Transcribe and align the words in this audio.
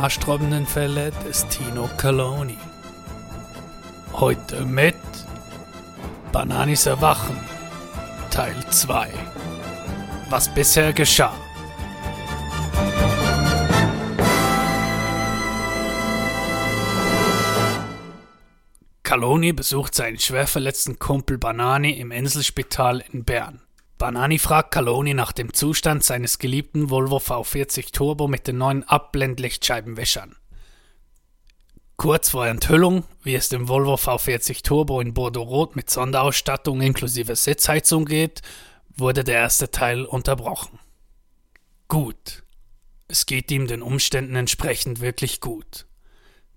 haarsträubenden 0.00 0.66
Fälle 0.66 1.10
des 1.26 1.46
Tino 1.48 1.88
Caloni. 1.98 2.56
Heute 4.14 4.64
mit 4.64 4.96
Bananis 6.32 6.86
Erwachen, 6.86 7.36
Teil 8.30 8.56
2. 8.70 9.10
Was 10.30 10.48
bisher 10.54 10.94
geschah. 10.94 11.34
Caloni 19.02 19.52
besucht 19.52 19.94
seinen 19.94 20.18
schwer 20.18 20.46
verletzten 20.46 20.98
Kumpel 20.98 21.36
Banani 21.36 21.98
im 21.98 22.10
Inselspital 22.10 23.04
in 23.12 23.24
Bern. 23.24 23.60
Banani 24.00 24.38
fragt 24.38 24.70
Caloni 24.70 25.12
nach 25.12 25.30
dem 25.30 25.52
Zustand 25.52 26.02
seines 26.02 26.38
geliebten 26.38 26.88
Volvo 26.88 27.18
V40 27.18 27.92
Turbo 27.92 28.28
mit 28.28 28.46
den 28.48 28.56
neuen 28.56 28.82
Abblendlichtscheibenwischern. 28.82 30.36
Kurz 31.98 32.30
vor 32.30 32.46
Enthüllung, 32.46 33.04
wie 33.22 33.34
es 33.34 33.50
dem 33.50 33.68
Volvo 33.68 33.96
V40 33.96 34.62
Turbo 34.62 35.02
in 35.02 35.12
Bordeaux-Rot 35.12 35.76
mit 35.76 35.90
Sonderausstattung 35.90 36.80
inklusive 36.80 37.36
Sitzheizung 37.36 38.06
geht, 38.06 38.40
wurde 38.88 39.22
der 39.22 39.36
erste 39.36 39.70
Teil 39.70 40.06
unterbrochen. 40.06 40.78
Gut. 41.86 42.42
Es 43.06 43.26
geht 43.26 43.50
ihm 43.50 43.66
den 43.66 43.82
Umständen 43.82 44.34
entsprechend 44.34 45.02
wirklich 45.02 45.42
gut. 45.42 45.84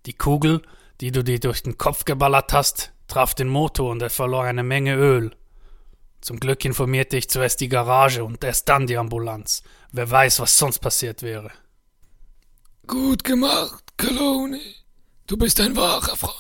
Die 0.06 0.14
Kugel, 0.14 0.62
die 1.02 1.12
du 1.12 1.26
dir 1.26 1.42
durch 1.42 1.62
den 1.62 1.78
Kopf 1.78 2.06
geballert 2.06 2.54
hast, 2.54 2.94
traf 3.10 3.34
den 3.36 3.50
Motor 3.50 3.92
und 3.92 4.02
er 4.02 4.10
verlor 4.10 4.46
eine 4.46 4.64
Menge 4.64 4.96
Öl. 4.96 5.36
Zum 6.24 6.40
Glück 6.40 6.64
informierte 6.64 7.18
ich 7.18 7.30
zuerst 7.30 7.60
die 7.60 7.68
Garage 7.68 8.24
und 8.24 8.46
erst 8.46 8.70
dann 8.70 8.88
die 8.88 8.96
Ambulanz. 8.96 9.62
Wer 9.92 10.10
weiß, 10.10 10.40
was 10.40 10.58
sonst 10.58 10.80
passiert 10.80 11.22
wäre. 11.22 11.52
Gut 12.88 13.26
gemacht, 13.26 13.84
Caloni. 13.98 14.76
Du 15.28 15.36
bist 15.36 15.60
ein 15.60 15.76
wahrer 15.76 16.16
Freund. 16.16 16.34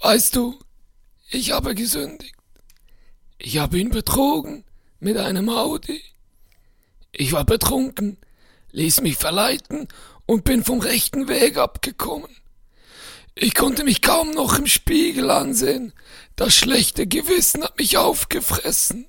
Weißt 0.00 0.36
du, 0.36 0.58
ich 1.30 1.52
habe 1.52 1.74
gesündigt. 1.74 2.34
Ich 3.38 3.56
habe 3.56 3.78
ihn 3.78 3.88
betrogen 3.88 4.64
mit 4.98 5.16
einem 5.16 5.48
Audi. 5.48 6.02
Ich 7.12 7.32
war 7.32 7.46
betrunken, 7.46 8.18
ließ 8.72 9.00
mich 9.00 9.16
verleiten 9.16 9.88
und 10.26 10.44
bin 10.44 10.64
vom 10.64 10.80
rechten 10.80 11.28
Weg 11.28 11.56
abgekommen. 11.56 12.28
Ich 13.34 13.54
konnte 13.54 13.84
mich 13.84 14.02
kaum 14.02 14.32
noch 14.32 14.58
im 14.58 14.66
Spiegel 14.66 15.30
ansehen. 15.30 15.94
Das 16.40 16.54
schlechte 16.54 17.06
Gewissen 17.06 17.62
hat 17.62 17.76
mich 17.76 17.98
aufgefressen. 17.98 19.06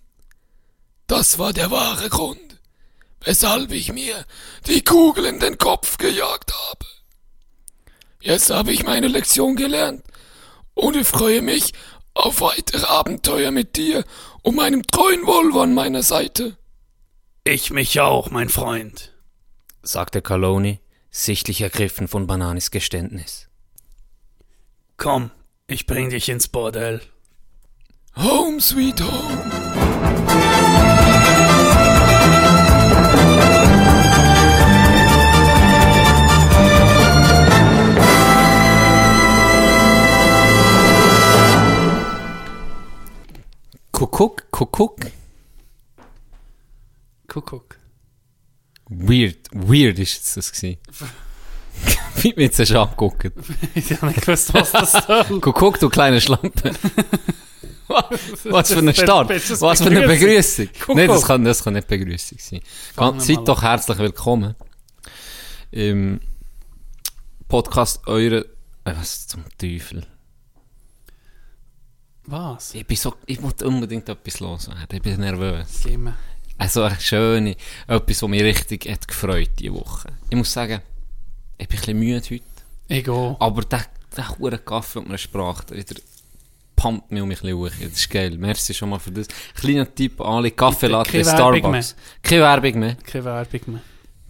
Das 1.08 1.40
war 1.40 1.54
der 1.54 1.72
wahre 1.72 2.10
Grund, 2.10 2.60
weshalb 3.22 3.72
ich 3.72 3.94
mir 3.94 4.26
die 4.68 4.84
Kugel 4.84 5.24
in 5.24 5.40
den 5.40 5.58
Kopf 5.58 5.98
gejagt 5.98 6.52
habe. 6.52 6.86
Jetzt 8.20 8.50
habe 8.50 8.74
ich 8.74 8.84
meine 8.84 9.08
Lektion 9.08 9.56
gelernt 9.56 10.04
und 10.74 10.98
ich 10.98 11.08
freue 11.08 11.42
mich 11.42 11.72
auf 12.16 12.42
weitere 12.42 12.86
Abenteuer 12.86 13.52
mit 13.52 13.78
dir 13.78 14.04
und 14.42 14.58
meinem 14.58 14.86
treuen 14.86 15.26
Volvo 15.26 15.62
an 15.62 15.74
meiner 15.74 16.04
Seite. 16.04 16.58
Ich 17.46 17.72
mich 17.72 18.02
auch, 18.02 18.30
mein 18.30 18.50
Freund, 18.50 19.14
sagte 19.84 20.22
Caloni, 20.22 20.82
sichtlich 21.12 21.62
ergriffen 21.62 22.10
von 22.10 22.28
Bananis 22.28 22.72
Geständnis. 22.72 23.48
Komm, 24.98 25.32
ich 25.68 25.86
bring 25.86 26.10
dich 26.10 26.28
ins 26.28 26.50
Bordell. 26.50 27.00
Home 28.18 28.60
sweet 28.60 29.00
home. 29.00 30.52
Kuckuck, 43.92 44.52
Kuckuck. 44.52 45.12
Kuckuck. 47.28 47.78
Weird, 48.90 49.38
weird 49.54 50.00
ist 50.00 50.16
jetzt 50.16 50.38
das 50.38 50.52
gewesen. 50.52 50.78
Wie 52.22 52.34
mir 52.36 52.44
jetzt 52.44 52.60
hast 52.60 52.72
angeguckt. 52.74 53.32
ich 53.74 53.92
habe 53.94 54.08
nicht 54.08 54.22
gewusst, 54.22 54.54
was 54.54 54.72
das 54.72 54.92
soll. 55.08 55.40
Kuckuck, 55.40 55.80
du 55.80 55.90
kleine 55.90 56.20
Schlampe. 56.20 56.72
Was 57.92 58.74
für 58.74 58.80
ein 58.80 58.94
Start. 58.94 59.30
Was 59.30 59.82
für 59.82 59.90
eine 59.90 60.08
Begrüßung. 60.08 60.70
Nein, 60.96 61.08
das 61.08 61.26
kann, 61.26 61.44
das 61.44 61.64
kann 61.64 61.74
nicht 61.74 61.88
Begrüßung 61.88 62.38
sein. 62.40 62.62
Ganz, 62.96 63.28
seid 63.28 63.48
doch 63.48 63.62
herzlich 63.62 63.98
willkommen 63.98 64.56
im 65.72 66.20
Podcast 67.48 68.08
eure. 68.08 68.46
Äh, 68.84 68.94
was 68.96 69.28
zum 69.28 69.44
Teufel? 69.58 70.06
Was? 72.26 72.74
Ich 72.76 72.86
bin 72.86 72.98
so, 72.98 73.14
ich 73.26 73.42
muss 73.42 73.62
unbedingt 73.64 74.08
etwas 74.08 74.40
loswerden. 74.40 74.88
Ich 74.92 75.02
bin 75.02 75.20
nervös. 75.20 75.84
Gimme. 75.84 76.16
Also 76.58 76.84
eine 76.84 77.00
schöne, 77.00 77.56
etwas, 77.88 78.22
was 78.22 78.30
mich 78.30 78.44
richtig 78.44 78.90
hat 78.90 79.08
gefreut 79.08 79.52
diese 79.60 79.74
Woche. 79.74 80.10
Ich 80.30 80.38
muss 80.38 80.54
sagen, 80.54 80.82
ich 81.58 81.68
bin 81.68 81.78
ein 81.78 81.82
bisschen 81.82 82.00
müde 82.00 82.22
heute. 82.30 82.44
Ich 82.88 83.10
auch. 83.10 83.38
Aber 83.40 83.62
der, 83.64 83.86
der 84.16 84.58
Kaffee 84.60 85.00
und 85.00 85.08
meine 85.08 85.18
Sprache, 85.18 85.66
der 85.68 85.78
wieder 85.78 86.02
pumpt 86.82 87.12
mich 87.12 87.22
um 87.22 87.28
mich 87.28 87.44
ein 87.44 87.60
bisschen. 87.60 87.90
Das 87.90 88.00
ist 88.00 88.10
geil. 88.10 88.38
Merci 88.38 88.74
schon 88.74 88.90
mal 88.90 89.00
für 89.00 89.12
das. 89.12 89.28
Kleiner 89.56 89.94
Tipp 89.94 90.20
an 90.20 90.38
alle 90.38 90.52
Kaffeelatte 90.52 91.12
Keine 91.12 91.26
Werbung 91.26 91.60
Starbucks. 91.60 91.96
Keine 92.24 92.42
Werbung 92.42 92.80
mehr. 92.80 92.96
Keine 93.06 93.26
Werbung 93.26 93.62
mehr. 93.68 93.82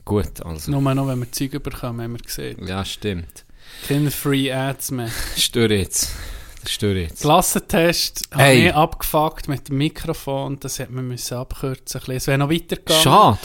Gut, 0.04 0.42
also. 0.46 0.72
Nur 0.72 0.82
noch, 0.94 1.08
wenn 1.08 1.20
wir 1.20 1.32
Zeug 1.32 1.52
bekommen, 1.64 2.02
haben 2.02 2.14
wir 2.14 2.20
gesehen. 2.20 2.68
Ja, 2.68 2.84
stimmt. 2.84 3.46
Keine 3.88 4.12
Free 4.12 4.52
Ads 4.52 4.92
mehr. 4.92 5.10
Störe 5.38 5.76
jetzt. 5.76 6.14
Das 6.62 6.74
störe 6.74 7.00
jetzt. 7.00 7.22
Klassentest 7.22 8.30
habe 8.32 8.54
ich 8.54 8.74
abgefuckt 8.74 9.48
mit 9.48 9.70
dem 9.70 9.78
Mikrofon. 9.78 10.60
Das 10.60 10.80
hat 10.80 10.92
man 10.92 11.08
müssen 11.08 11.36
abkürzen. 11.38 12.00
bisschen. 12.00 12.16
Es 12.16 12.28
wäre 12.28 12.38
noch 12.38 12.52
weitergegangen. 12.52 13.02
Schade. 13.02 13.40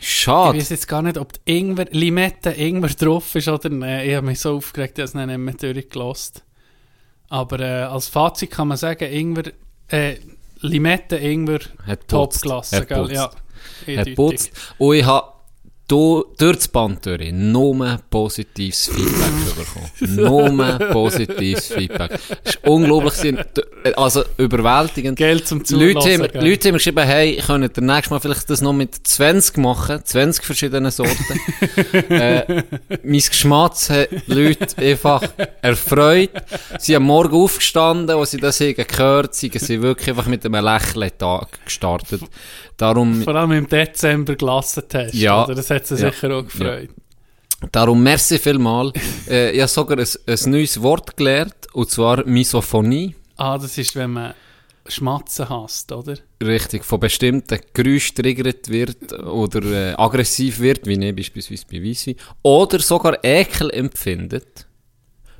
Ich 0.00 0.20
Schade. 0.20 0.58
weiß 0.58 0.70
jetzt 0.70 0.88
gar 0.88 1.02
nicht, 1.02 1.16
ob 1.16 1.32
die 1.32 1.58
Ingwer, 1.58 1.86
Limette 1.90 2.50
Ingwer 2.50 2.88
drauf 2.88 3.34
ist 3.34 3.48
oder 3.48 3.68
nicht. 3.68 4.06
Ich 4.08 4.14
habe 4.14 4.26
mich 4.26 4.40
so 4.40 4.56
aufgeregt, 4.56 4.98
dass 4.98 5.14
ich 5.14 5.20
es 5.20 5.26
nicht 5.26 5.38
mehr 5.38 5.54
durchgelost 5.54 6.45
Aber 7.28 7.60
äh, 7.60 7.82
als 7.82 8.08
Fazit 8.08 8.50
kann 8.50 8.68
man 8.68 8.76
sagen, 8.76 9.10
Ingwer, 9.10 9.52
äh, 9.88 10.16
Limette 10.60 11.16
Ingwer, 11.16 11.60
Hat 11.86 12.08
gell? 12.86 12.98
putzt. 12.98 13.12
Ja, 13.86 13.98
Hat 13.98 14.14
putzt. 14.14 14.50
Und 14.78 14.96
ich 14.96 15.04
habe 15.04 15.32
du, 15.88 16.24
durch 16.38 16.56
das 16.56 16.68
Band 16.68 17.04
durch 17.06 17.32
nur 17.32 17.98
positives 18.10 18.88
Feedback 18.88 19.56
bekommen. 19.56 20.48
nur 20.58 20.78
positives 20.90 21.68
Feedback. 21.68 22.18
Das 22.42 22.54
ist 22.54 22.66
unglaublich. 22.66 23.36
Also 23.96 24.24
überwältigend. 24.36 25.16
Geld 25.16 25.46
zum 25.46 25.58
Leute 25.58 25.66
Zulassen. 25.66 26.12
haben, 26.12 26.32
gell? 26.32 26.48
Leute 26.48 26.68
haben 26.68 26.72
mir 26.72 26.78
geschrieben, 26.78 27.04
hey, 27.04 27.42
könnt 27.46 27.78
ihr 27.78 27.82
nächstes 27.82 28.10
Mal 28.10 28.20
vielleicht 28.20 28.50
das 28.50 28.60
noch 28.60 28.72
mit 28.72 28.94
20 29.06 29.58
machen? 29.58 30.00
20 30.04 30.44
verschiedene 30.44 30.90
Sorten. 30.90 31.40
äh, 32.10 32.62
mein 33.02 33.18
Geschmatz 33.18 33.90
hat 33.90 34.08
Leute 34.26 34.76
einfach 34.78 35.22
erfreut. 35.62 36.30
Sie 36.78 36.94
haben 36.94 37.04
morgen 37.04 37.34
aufgestanden, 37.34 38.16
als 38.16 38.32
sie 38.32 38.38
das 38.38 38.60
haben 38.60 38.74
gehört 38.74 39.34
sind 39.34 39.58
sie 39.60 39.82
wirklich 39.82 40.08
einfach 40.10 40.26
mit 40.26 40.44
einem 40.44 40.64
Lächeln 40.64 41.10
Tag 41.18 41.64
gestartet. 41.64 42.22
Darum, 42.76 43.22
Vor 43.22 43.34
allem 43.34 43.52
im 43.52 43.68
Dezember 43.68 44.34
Glassentest. 44.36 45.14
Ja. 45.14 45.44
Oder? 45.44 45.54
Das 45.54 45.70
hat 45.70 45.86
sie 45.86 45.94
Ja. 45.96 46.10
sicher 46.12 46.34
auch 46.36 46.44
gefreut. 46.44 46.90
darum 47.72 48.02
merci 48.02 48.38
vielmal. 48.38 48.92
äh, 49.28 49.52
ich 49.52 49.60
habe 49.60 49.68
sogar 49.68 49.98
ein, 49.98 50.06
ein 50.26 50.50
neues 50.50 50.80
Wort 50.82 51.16
gelernt, 51.16 51.54
und 51.72 51.90
zwar 51.90 52.24
Misophonie. 52.26 53.14
Ah, 53.36 53.56
das 53.58 53.78
ist, 53.78 53.94
wenn 53.96 54.12
man 54.12 54.34
Schmatzen 54.88 55.48
hasst, 55.48 55.90
oder? 55.90 56.16
richtig 56.42 56.84
von 56.84 57.00
bestimmten 57.00 57.58
Geräuschen 57.72 58.14
triggert 58.14 58.68
wird 58.68 59.12
oder 59.24 59.62
äh, 59.62 59.94
aggressiv 59.94 60.60
wird, 60.60 60.86
wie 60.86 61.02
ich 61.02 61.16
beispielsweise 61.16 61.64
bei 61.70 61.82
Weisswein, 61.82 62.16
oder 62.42 62.78
sogar 62.78 63.18
Ekel 63.24 63.70
empfindet. 63.70 64.66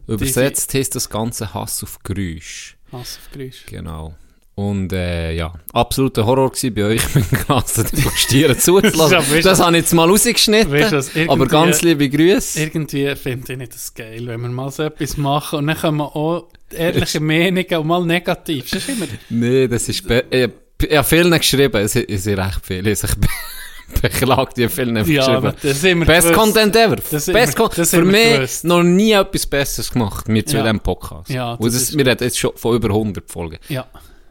Übersetzt 0.07 0.73
heißt 0.73 0.95
das 0.95 1.09
Ganze 1.11 1.53
Hass 1.53 1.83
auf 1.83 1.99
Geräusch. 2.03 2.77
Hass 2.93 3.19
auf 3.23 3.33
Geräusch. 3.33 3.67
Genau. 3.67 4.15
Und 4.59 4.91
äh, 4.95 5.33
ja, 5.35 5.53
absoluter 5.75 6.25
Horror 6.25 6.51
gewesen 6.51 6.75
bei 6.75 6.85
euch 6.85 7.15
mit 7.15 7.31
dem 7.31 7.39
Glas 7.45 7.75
degustieren 7.75 8.59
zuzulassen. 8.59 9.43
Das 9.43 9.59
du- 9.59 9.65
habe 9.65 9.77
ich 9.77 9.83
jetzt 9.83 9.93
mal 9.93 10.09
rausgeschnitten, 10.09 10.73
Weißt 10.73 10.93
du 10.93 10.97
was, 10.97 11.11
aber 11.29 11.47
ganz 11.47 11.83
liebe 11.83 12.09
Grüße. 12.09 12.63
Irgendwie 12.63 13.15
finde 13.17 13.53
ich 13.53 13.59
nicht 13.59 13.75
das 13.75 13.93
geil, 13.93 14.27
wenn 14.27 14.41
wir 14.41 14.49
mal 14.49 14.71
so 14.71 14.85
etwas 14.85 15.19
machen 15.19 15.59
und 15.59 15.67
dann 15.67 15.77
können 15.77 15.99
wir 15.99 16.17
auch 16.17 16.49
ehrliche 16.73 17.21
Meinungen 17.21 17.67
und 17.77 17.87
mal 17.87 18.03
negativ. 18.07 18.71
Das 18.71 18.81
ist 18.81 18.89
immer... 18.89 19.05
Nee, 19.29 19.69
das 19.69 19.91
ist... 19.91 20.03
Ich, 20.11 20.49
ich 20.89 20.97
habe 20.97 21.07
vielen 21.07 21.31
geschrieben, 21.33 21.77
es 21.77 21.93
sind 21.93 22.39
recht 22.39 22.61
viele, 22.63 22.93
ich 22.93 23.01
be 23.03 23.29
beklagt, 24.01 24.57
habe 24.59 24.69
vielen 24.71 24.97
Ja, 24.97 25.03
geschrieben. 25.03 25.53
das 25.63 25.83
Best 25.83 25.83
gewusst. 26.29 26.33
Content 26.33 26.77
ever. 26.77 26.97
Das 27.11 27.27
Best 27.27 27.57
Con 27.57 27.69
das 27.77 27.91
Für 27.91 28.05
mich 28.07 28.33
gewusst. 28.33 28.65
noch 28.65 28.83
nie 28.83 29.13
etwas 29.13 29.45
Besseres 29.47 29.91
gemacht, 29.91 30.25
zu 30.27 30.33
Ja. 30.57 30.63
diesem 30.63 30.81
Podcast. 30.81 31.29
Ja, 31.29 31.57
das 31.57 31.75
das 31.75 31.75
ist- 31.83 31.99
wir 31.99 32.07
reden 32.07 32.25
jetzt 32.25 32.39
schon 32.39 32.53
von 32.57 32.75
über 32.75 32.89
100 32.89 33.31
Folgen. 33.31 33.59
Ja, 33.69 33.87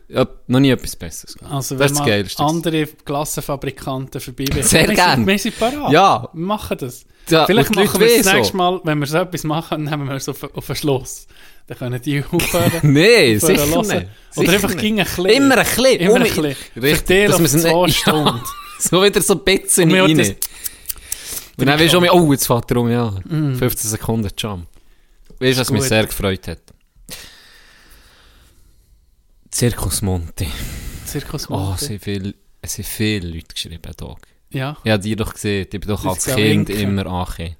Ja, 0.08 0.28
noch 0.48 0.60
nie 0.60 0.70
etwas 0.70 0.96
Besseres. 0.96 1.34
gehabt. 1.36 1.52
Also, 1.54 1.76
das 1.76 1.80
wenn 1.80 1.94
ist 1.94 2.00
das 2.00 2.06
Geilste. 2.08 2.44
andere 2.44 2.88
Glassenfabrikanten 3.06 4.22
vorbei 4.22 4.46
sind, 4.54 4.66
Sehr 4.66 4.88
wir 4.88 4.96
gern. 4.96 5.16
sind- 5.18 5.28
Wir 5.28 5.40
sind 5.40 5.60
parat. 5.60 5.92
Ja. 5.92 6.30
Wir 6.34 6.46
machen 6.46 6.78
das. 6.80 7.06
Ja, 7.28 7.46
Vielleicht 7.48 7.70
und 7.70 7.76
machen 7.78 8.00
wir 8.00 8.18
das 8.18 8.26
nächste 8.34 8.52
so. 8.52 8.58
Mal, 8.58 8.82
wenn 8.84 9.00
wir 9.00 9.08
so 9.08 9.18
etwas 9.18 9.44
machen, 9.44 9.84
nehmen 9.84 10.08
wir 10.08 10.16
es 10.16 10.30
auf, 10.30 10.44
auf 10.44 10.68
den 10.68 10.76
Schluss. 10.76 11.26
Dann 11.68 11.78
können 11.80 12.00
die 12.02 12.24
aufhören. 12.32 12.72
Nein, 12.84 13.40
sicher 13.40 13.66
hören. 13.66 13.88
nicht. 13.88 14.08
Oder 14.36 14.46
Sicher 14.46 14.54
einfach 14.54 14.70
nicht. 14.70 14.80
gegen 14.82 15.00
ein 15.00 15.06
bisschen. 15.06 15.26
Immer 15.26 15.58
ein 15.58 15.66
bisschen. 15.66 16.00
Immer 16.00 16.16
ein 16.16 16.22
bisschen. 16.24 16.56
Richtig, 16.76 17.28
dass 17.28 17.40
wir 17.40 17.46
es 17.46 17.62
zwei 17.64 17.86
nicht- 17.88 17.98
Stunden. 17.98 18.42
So 18.78 19.02
wieder 19.04 19.22
so 19.22 19.34
ein 19.34 19.40
bisschen 19.44 19.92
Und 19.92 20.00
rein. 20.00 20.18
das- 20.18 20.30
Und 21.58 21.66
dann 21.66 21.80
weißt 21.80 21.94
du, 21.96 22.12
oh, 22.12 22.32
jetzt 22.32 22.46
fährt 22.46 22.70
er 22.70 22.78
um, 22.78 22.92
ja. 22.92 23.12
15 23.28 23.90
Sekunden 23.90 24.30
Jump. 24.38 24.68
Weißt 25.40 25.58
du, 25.58 25.62
was 25.62 25.72
mich 25.72 25.84
sehr 25.84 26.06
gefreut 26.06 26.48
hat? 26.48 26.60
Circus 29.56 30.02
Monte. 30.02 30.48
Zirkus 31.06 31.50
Oh, 31.50 31.54
Monte. 31.58 31.86
es 31.86 31.90
haben 31.90 32.00
viele, 32.00 32.36
es 32.62 32.78
haben 32.78 32.84
viele 32.84 33.28
Leute 33.30 33.54
geschrieben, 33.54 33.96
Tag. 33.96 34.28
Ja. 34.50 34.76
Ich 34.84 34.92
habe 34.92 35.02
die 35.02 35.16
doch 35.16 35.34
gesehen, 35.34 35.64
ich 35.64 35.70
bin 35.70 35.82
doch 35.88 36.04
Das 36.04 36.28
als 36.28 36.36
Kind 36.36 36.68
winken. 36.68 36.76
immer 36.78 37.06
angekommen. 37.06 37.56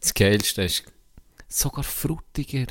Das 0.00 0.14
Geilste 0.14 0.62
ist, 0.62 0.84
sogar 1.46 1.84
Frutiger 1.84 2.66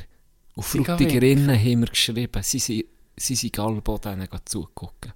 und 0.55 0.63
Frutigerinnen 0.63 1.55
haben 1.59 1.79
mir 1.81 1.85
geschrieben, 1.85 2.41
sie 2.41 2.57
sind, 2.57 2.85
sie 3.15 3.35
sind 3.35 3.53
Galbo 3.53 3.99
denen 3.99 4.27
zugucken. 4.45 5.13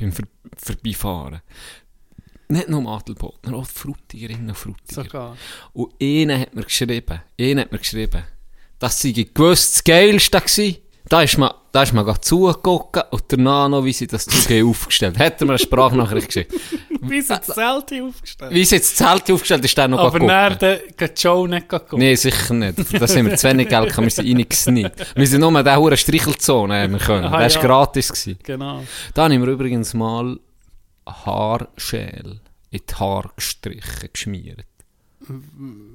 Beim 0.00 0.10
Ver 0.10 0.24
Vorbeifahren. 0.56 1.42
Nicht 2.48 2.68
nur 2.68 2.88
Adelbodner, 2.92 3.54
auch 3.56 3.66
Frutigerinnen 3.66 4.48
und 4.48 4.56
Frutiger. 4.58 5.04
Sogar. 5.04 5.36
Und 5.74 5.94
einer 6.02 6.40
hat 6.40 6.56
mir 6.56 6.64
geschrieben, 6.64 7.20
einer 7.38 7.60
hat 7.62 7.70
mir 7.70 7.78
geschrieben, 7.78 8.24
dass 8.80 9.00
sie 9.00 9.12
gewusst 9.32 9.76
das 9.76 9.84
Geilste 9.84 10.38
war. 10.38 10.74
Da 11.08 11.22
ist 11.22 11.38
man, 11.38 11.52
da 11.74 11.82
ist 11.82 11.92
man 11.92 12.06
zugeguckt 12.22 13.04
und 13.10 13.24
danach 13.26 13.68
noch, 13.68 13.84
wie 13.84 13.92
sie 13.92 14.06
das 14.06 14.26
Zugehen 14.26 14.68
aufgestellt 14.68 15.18
hat. 15.18 15.40
er 15.40 15.44
mir 15.44 15.54
eine 15.54 15.58
Sprachnachricht 15.58 16.28
geschickt. 16.28 16.52
Wie 17.00 17.20
sind 17.20 17.40
das 17.48 17.56
Zelt 17.56 18.00
aufgestellt? 18.00 18.54
Wie 18.54 18.64
sie 18.64 18.78
das 18.78 18.94
Zelt 18.94 19.28
aufgestellt 19.28 19.64
ist, 19.64 19.76
der 19.76 19.88
noch 19.88 19.98
Aber 19.98 20.20
dann 20.20 20.78
geht 20.96 21.22
Joe 21.22 21.48
nicht 21.48 21.68
gucken. 21.68 21.98
Nein, 21.98 22.16
sicher 22.16 22.54
nicht. 22.54 22.78
Das 23.02 23.16
haben 23.16 23.26
wir 23.26 23.36
zu 23.36 23.48
wenig 23.48 23.68
Geld, 23.68 23.98
wir 23.98 24.08
sind 24.10 24.26
reingesneakt. 24.26 25.16
Wir 25.16 25.26
sind 25.26 25.40
nur 25.40 25.50
in 25.50 25.56
dieser 25.56 25.76
hohen 25.76 25.96
Strichelzone 25.96 26.82
haben 26.82 26.92
wir 26.92 27.00
können. 27.00 27.24
Aha, 27.24 27.40
das 27.40 27.56
war 27.56 27.62
ja. 27.62 27.68
gratis. 27.68 28.08
Gewesen. 28.08 28.38
Genau. 28.44 28.84
Da 29.12 29.24
haben 29.24 29.44
wir 29.44 29.48
übrigens 29.52 29.94
mal 29.94 30.38
Haarschäl 31.06 32.40
in 32.70 32.80
die 32.88 32.94
Haare 32.94 33.30
gestrichen, 33.34 34.10
geschmiert. 34.12 34.64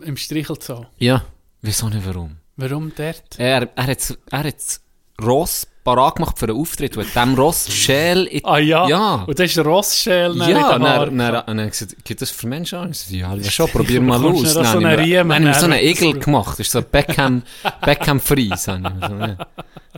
Im 0.04 0.18
Strichelzoo. 0.18 0.88
Ja, 0.98 1.24
wieso 1.62 1.88
nicht 1.88 2.06
warum? 2.06 2.36
Warum 2.58 2.92
dort? 2.94 3.40
Er, 3.40 3.70
er 3.76 3.88
hat 3.88 4.18
er 4.30 4.44
hat 4.44 4.80
Ross 5.22 5.68
parat 5.84 6.16
gemacht 6.16 6.38
für 6.38 6.48
einen 6.48 6.58
Auftritt 6.58 6.96
und 6.98 7.06
hat 7.16 7.26
dem 7.28 7.36
Ross 7.36 7.72
Schäl 7.72 8.26
in 8.26 8.46
Ah 8.46 8.58
ja. 8.60 8.88
Ja. 8.88 9.14
Und 9.26 9.40
das 9.40 9.50
ist 9.52 9.58
Rossschäl 9.66 10.36
Ja, 10.38 10.48
in 10.48 10.58
und 10.58 10.82
dann, 10.84 11.18
dann, 11.18 11.58
dann 11.58 11.70
gesagt, 11.70 11.96
gibt 12.04 12.22
das 12.22 12.30
für 12.32 12.48
Menschen 12.48 12.78
an? 12.80 12.92
Ich 12.92 12.98
so, 13.00 13.16
Ja, 13.16 13.34
ja 13.34 13.50
schon, 13.50 13.70
probier 13.70 14.02
mal 14.02 14.24
aus. 14.24 14.54
Dann 14.54 14.66
so 14.66 14.66
habe 14.88 15.02
ich 15.04 15.24
mir- 15.24 15.50
ich 15.50 15.56
so 15.58 15.66
einen 15.66 15.80
Igel 15.84 16.20
gemacht. 16.20 16.52
Das 16.60 16.68
ist 16.68 16.72
so 16.72 16.82
Beckham, 16.82 17.44
Beckham 17.86 18.20
Freeze. 18.20 18.72
habe 18.74 18.94
ich 19.02 19.10
mir 19.10 19.38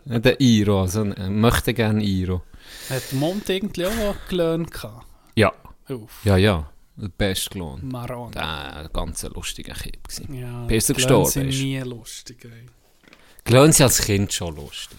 so, 0.05 0.29
ein 0.29 0.35
Iro, 0.39 0.81
also 0.81 1.01
ein, 1.01 1.39
möchte 1.39 1.73
gerne 1.73 2.03
Iro. 2.03 2.41
Hat 2.89 3.13
Mont 3.13 3.49
irgendwie 3.49 3.85
auch 3.85 4.15
gelernt? 4.29 4.69
Ja. 5.35 5.51
Uff. 5.89 6.19
Ja, 6.23 6.37
ja. 6.37 6.69
Der 6.97 7.07
beste 7.09 7.57
Lohn. 7.57 7.79
Maron. 7.87 8.31
Der 8.31 8.89
ganz 8.93 9.23
lustiger 9.23 9.73
Kind. 9.73 9.97
Ja, 10.29 10.65
Bist 10.65 10.89
du 10.89 10.93
gestorben, 10.93 11.29
sind 11.29 11.49
ist? 11.49 11.59
nie 11.61 11.79
lustig, 11.79 12.45
ey. 12.45 12.67
Gelöhnt 13.43 13.73
sie 13.73 13.83
als 13.83 14.01
Kind 14.03 14.31
schon 14.31 14.55
lustig. 14.55 14.97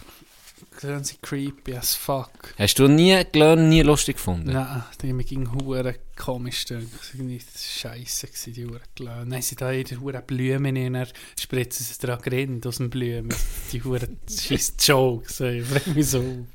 Die 0.82 1.04
sind 1.04 1.22
creepy 1.22 1.76
as 1.76 1.94
fuck. 1.94 2.54
Hast 2.58 2.76
du 2.80 2.88
nie 2.88 3.22
gelöhnt, 3.30 3.68
nie 3.68 3.82
lustig 3.82 4.16
gefunden? 4.16 4.52
Nein, 4.52 4.82
die 5.00 5.10
haben 5.10 5.16
mich 5.16 5.28
gegen 5.28 5.52
Huren 5.52 5.94
komisch 6.16 6.64
gedacht. 6.64 6.86
Das 6.92 7.64
scheisse, 7.64 8.26
gewesen, 8.26 8.52
die 8.52 8.66
Huren 8.66 8.80
gelöhnt. 8.96 9.20
Dann 9.20 9.34
haben 9.34 9.42
sie 9.42 9.54
da 9.54 9.70
ihre 9.70 10.00
Huren 10.00 10.22
Blumen 10.26 10.74
in, 10.74 10.94
dann 10.94 11.06
spritzen 11.38 11.86
sie 11.86 12.04
dran 12.04 12.20
Grind 12.20 12.66
aus 12.66 12.78
den 12.78 12.90
Blumen. 12.90 13.32
Die 13.72 13.84
Huren 13.84 14.18
scheiß 14.28 14.74
Jokes, 14.80 15.38
ey. 15.40 15.62
Bring 15.62 15.94
mich 15.94 16.08
so 16.08 16.18
auf. 16.18 16.46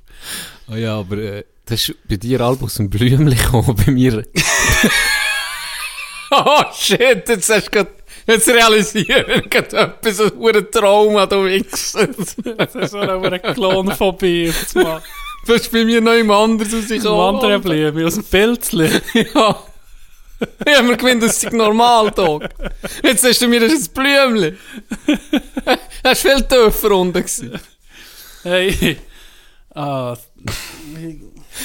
Oh 0.70 0.76
ja, 0.76 1.00
aber 1.00 1.18
äh, 1.18 1.44
das 1.66 1.88
ist 1.88 2.08
bei 2.08 2.18
dir 2.18 2.42
Album 2.42 2.66
aus 2.66 2.76
dem 2.76 2.90
Blümchen 2.90 3.30
gekommen, 3.30 3.78
bei 3.78 3.92
mir. 3.92 4.28
oh 6.32 6.64
shit, 6.74 7.30
jetzt 7.30 7.50
hast 7.50 7.68
du 7.68 7.72
grad, 7.72 7.88
jetzt 8.28 8.48
realisieren, 8.48 9.44
gerade 9.50 9.78
etwas, 9.78 10.20
ein 10.22 10.72
Trauma, 10.72 11.26
du 11.26 11.46
Wichser. 11.46 12.08
Das 12.58 12.76
ist 12.76 12.92
so 12.92 13.00
eine 13.00 13.40
Klonphobie 13.40 14.48
das 14.60 14.76
Mal. 14.76 15.02
Du 15.46 15.54
hast 15.54 15.72
bei 15.72 15.86
mir 15.86 16.02
noch 16.02 16.12
Aus 16.12 16.70
dem 16.70 16.80
rausgekommen. 16.82 17.36
anderen 17.36 17.62
Blumen, 17.62 18.06
aus 18.06 18.16
dem 18.16 18.24
Pilzli. 18.26 18.90
Ja. 19.34 19.64
Ich 20.68 20.76
hab 20.78 20.86
mir 20.86 20.96
gewinnt, 20.98 21.24
das 21.24 21.42
ist 21.44 21.52
normal, 21.52 22.12
Dog. 22.12 22.44
Jetzt 23.02 23.24
hast 23.26 23.42
du 23.42 23.48
mir 23.48 23.60
das 23.60 23.74
ist 23.74 23.98
ein 23.98 24.04
Blümchen. 24.04 24.58
Das 26.04 26.24
war 26.24 26.32
viel 26.32 26.44
tiefer 26.44 26.92
unten. 26.92 27.14
gewesen. 27.14 27.60
Hey. 28.44 28.98
Ah. 29.74 30.16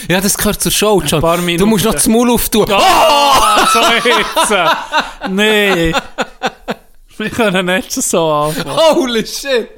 Ja, 0.09 0.21
das 0.21 0.37
gehört 0.37 0.61
zur 0.61 0.73
Show, 0.73 1.03
John. 1.05 1.21
paar 1.21 1.39
Du 1.39 1.67
musst 1.67 1.85
noch 1.85 1.95
das 1.95 2.09
Maul 2.09 2.31
auftun. 2.31 2.67
Ah, 2.71 3.67
so 3.73 3.81
jetzt. 4.09 5.31
Nee. 5.31 5.95
Wir 7.17 7.31
können 7.31 7.67
nicht 7.67 7.93
so 7.93 8.31
anfangen. 8.31 8.77
Holy 8.77 9.27
shit! 9.27 9.69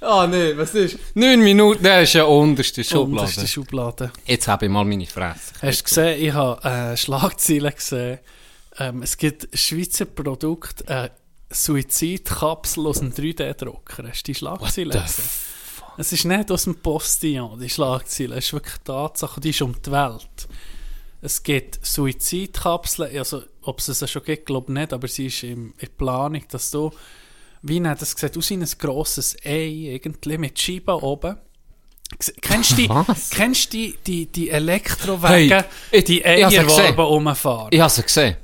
Ah, 0.00 0.26
nee, 0.26 0.56
was 0.56 0.74
ist? 0.74 0.98
9 1.14 1.40
Minuten, 1.40 1.82
der 1.82 2.02
ist 2.02 2.14
ja 2.14 2.24
unterste 2.24 2.82
Schublade. 2.82 3.26
Unterste 3.26 3.46
Schublade. 3.46 4.12
Jetzt 4.24 4.48
habe 4.48 4.64
ich 4.64 4.70
mal 4.72 4.84
meine 4.84 5.06
Fresse. 5.06 5.52
Hast 5.60 5.80
du 5.80 5.84
gesehen, 5.84 6.22
ich 6.22 6.32
habe 6.32 6.68
äh, 6.68 6.96
Schlagzeilen 6.96 7.74
gesehen. 7.74 8.18
Ähm, 8.78 9.02
es 9.02 9.18
gibt 9.18 9.52
ein 9.52 9.58
Schweizer 9.58 10.06
Produkt, 10.06 10.88
eine 10.88 11.10
Suizidkapsel 11.50 12.86
aus 12.86 13.00
einem 13.00 13.12
3D-Drucker. 13.12 14.08
Hast 14.08 14.26
du 14.26 14.32
die 14.32 14.38
the 14.38 14.46
gesehen? 14.82 14.90
Es 15.98 16.12
ist 16.12 16.24
nicht 16.24 16.50
aus 16.50 16.64
dem 16.64 16.76
Postillon, 16.76 17.58
die 17.60 17.68
Schlagzeile. 17.68 18.36
Es 18.36 18.46
ist 18.46 18.52
wirklich 18.52 18.76
Tatsache, 18.84 19.40
die 19.40 19.50
ist 19.50 19.62
um 19.62 19.74
die 19.80 19.90
Welt. 19.90 20.48
Es 21.22 21.42
gibt 21.42 21.84
Suizidkapseln, 21.84 23.16
also 23.18 23.42
ob 23.62 23.78
es 23.80 23.86
sie 23.86 24.08
schon 24.08 24.22
gibt, 24.24 24.46
glaube 24.46 24.72
ich 24.72 24.78
nicht, 24.78 24.92
aber 24.92 25.06
sie 25.08 25.26
ist 25.26 25.42
im, 25.42 25.74
in 25.78 25.88
Planung, 25.98 26.42
dass 26.50 26.70
du, 26.70 26.90
wie 27.62 27.78
nennt 27.80 28.00
das 28.00 28.12
sieht 28.12 28.36
aus 28.38 28.50
ein 28.50 28.64
grosses 28.78 29.36
Ei, 29.44 29.66
irgendwie, 29.94 30.38
mit 30.38 30.58
Scheiben 30.58 30.94
oben. 30.94 31.36
Kennst 32.40 32.72
du 32.72 32.76
die, 32.76 32.88
kennst 33.30 33.72
die, 33.72 33.96
die, 34.06 34.26
die 34.26 34.50
Elektrowagen, 34.50 35.50
Hey, 35.50 35.64
ich- 35.92 36.04
die 36.04 36.24
Eier, 36.24 36.48
die 36.48 36.58
oben 36.58 37.00
rumfahren? 37.00 37.68
Ich 37.70 37.80
habe 37.80 37.90
sie 37.90 38.02
gesehen. 38.02 38.36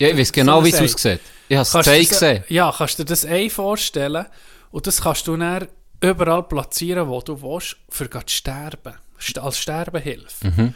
Ja, 0.00 0.08
ich 0.08 0.16
weiß 0.18 0.32
genau, 0.32 0.58
So 0.60 0.66
wie 0.66 0.70
es 0.70 0.80
aussieht. 0.94 1.20
Ich 1.48 1.56
habe 1.56 1.62
es 1.62 2.08
gesehen. 2.08 2.44
Ja, 2.48 2.74
kannst 2.76 2.98
du 2.98 3.04
dir 3.04 3.08
das 3.10 3.24
Ei 3.24 3.48
vorstellen 3.48 4.26
und 4.70 4.86
das 4.86 5.00
kannst 5.00 5.26
du 5.28 5.36
dann 5.36 5.68
überall 6.02 6.42
platzieren, 6.44 7.08
wo 7.08 7.20
du 7.20 7.40
willst, 7.42 7.76
für 7.88 8.08
zu 8.08 8.32
sterben. 8.32 8.94
St- 9.20 9.38
Als 9.38 9.58
Sterbehilfe. 9.58 10.48
Mhm. 10.48 10.74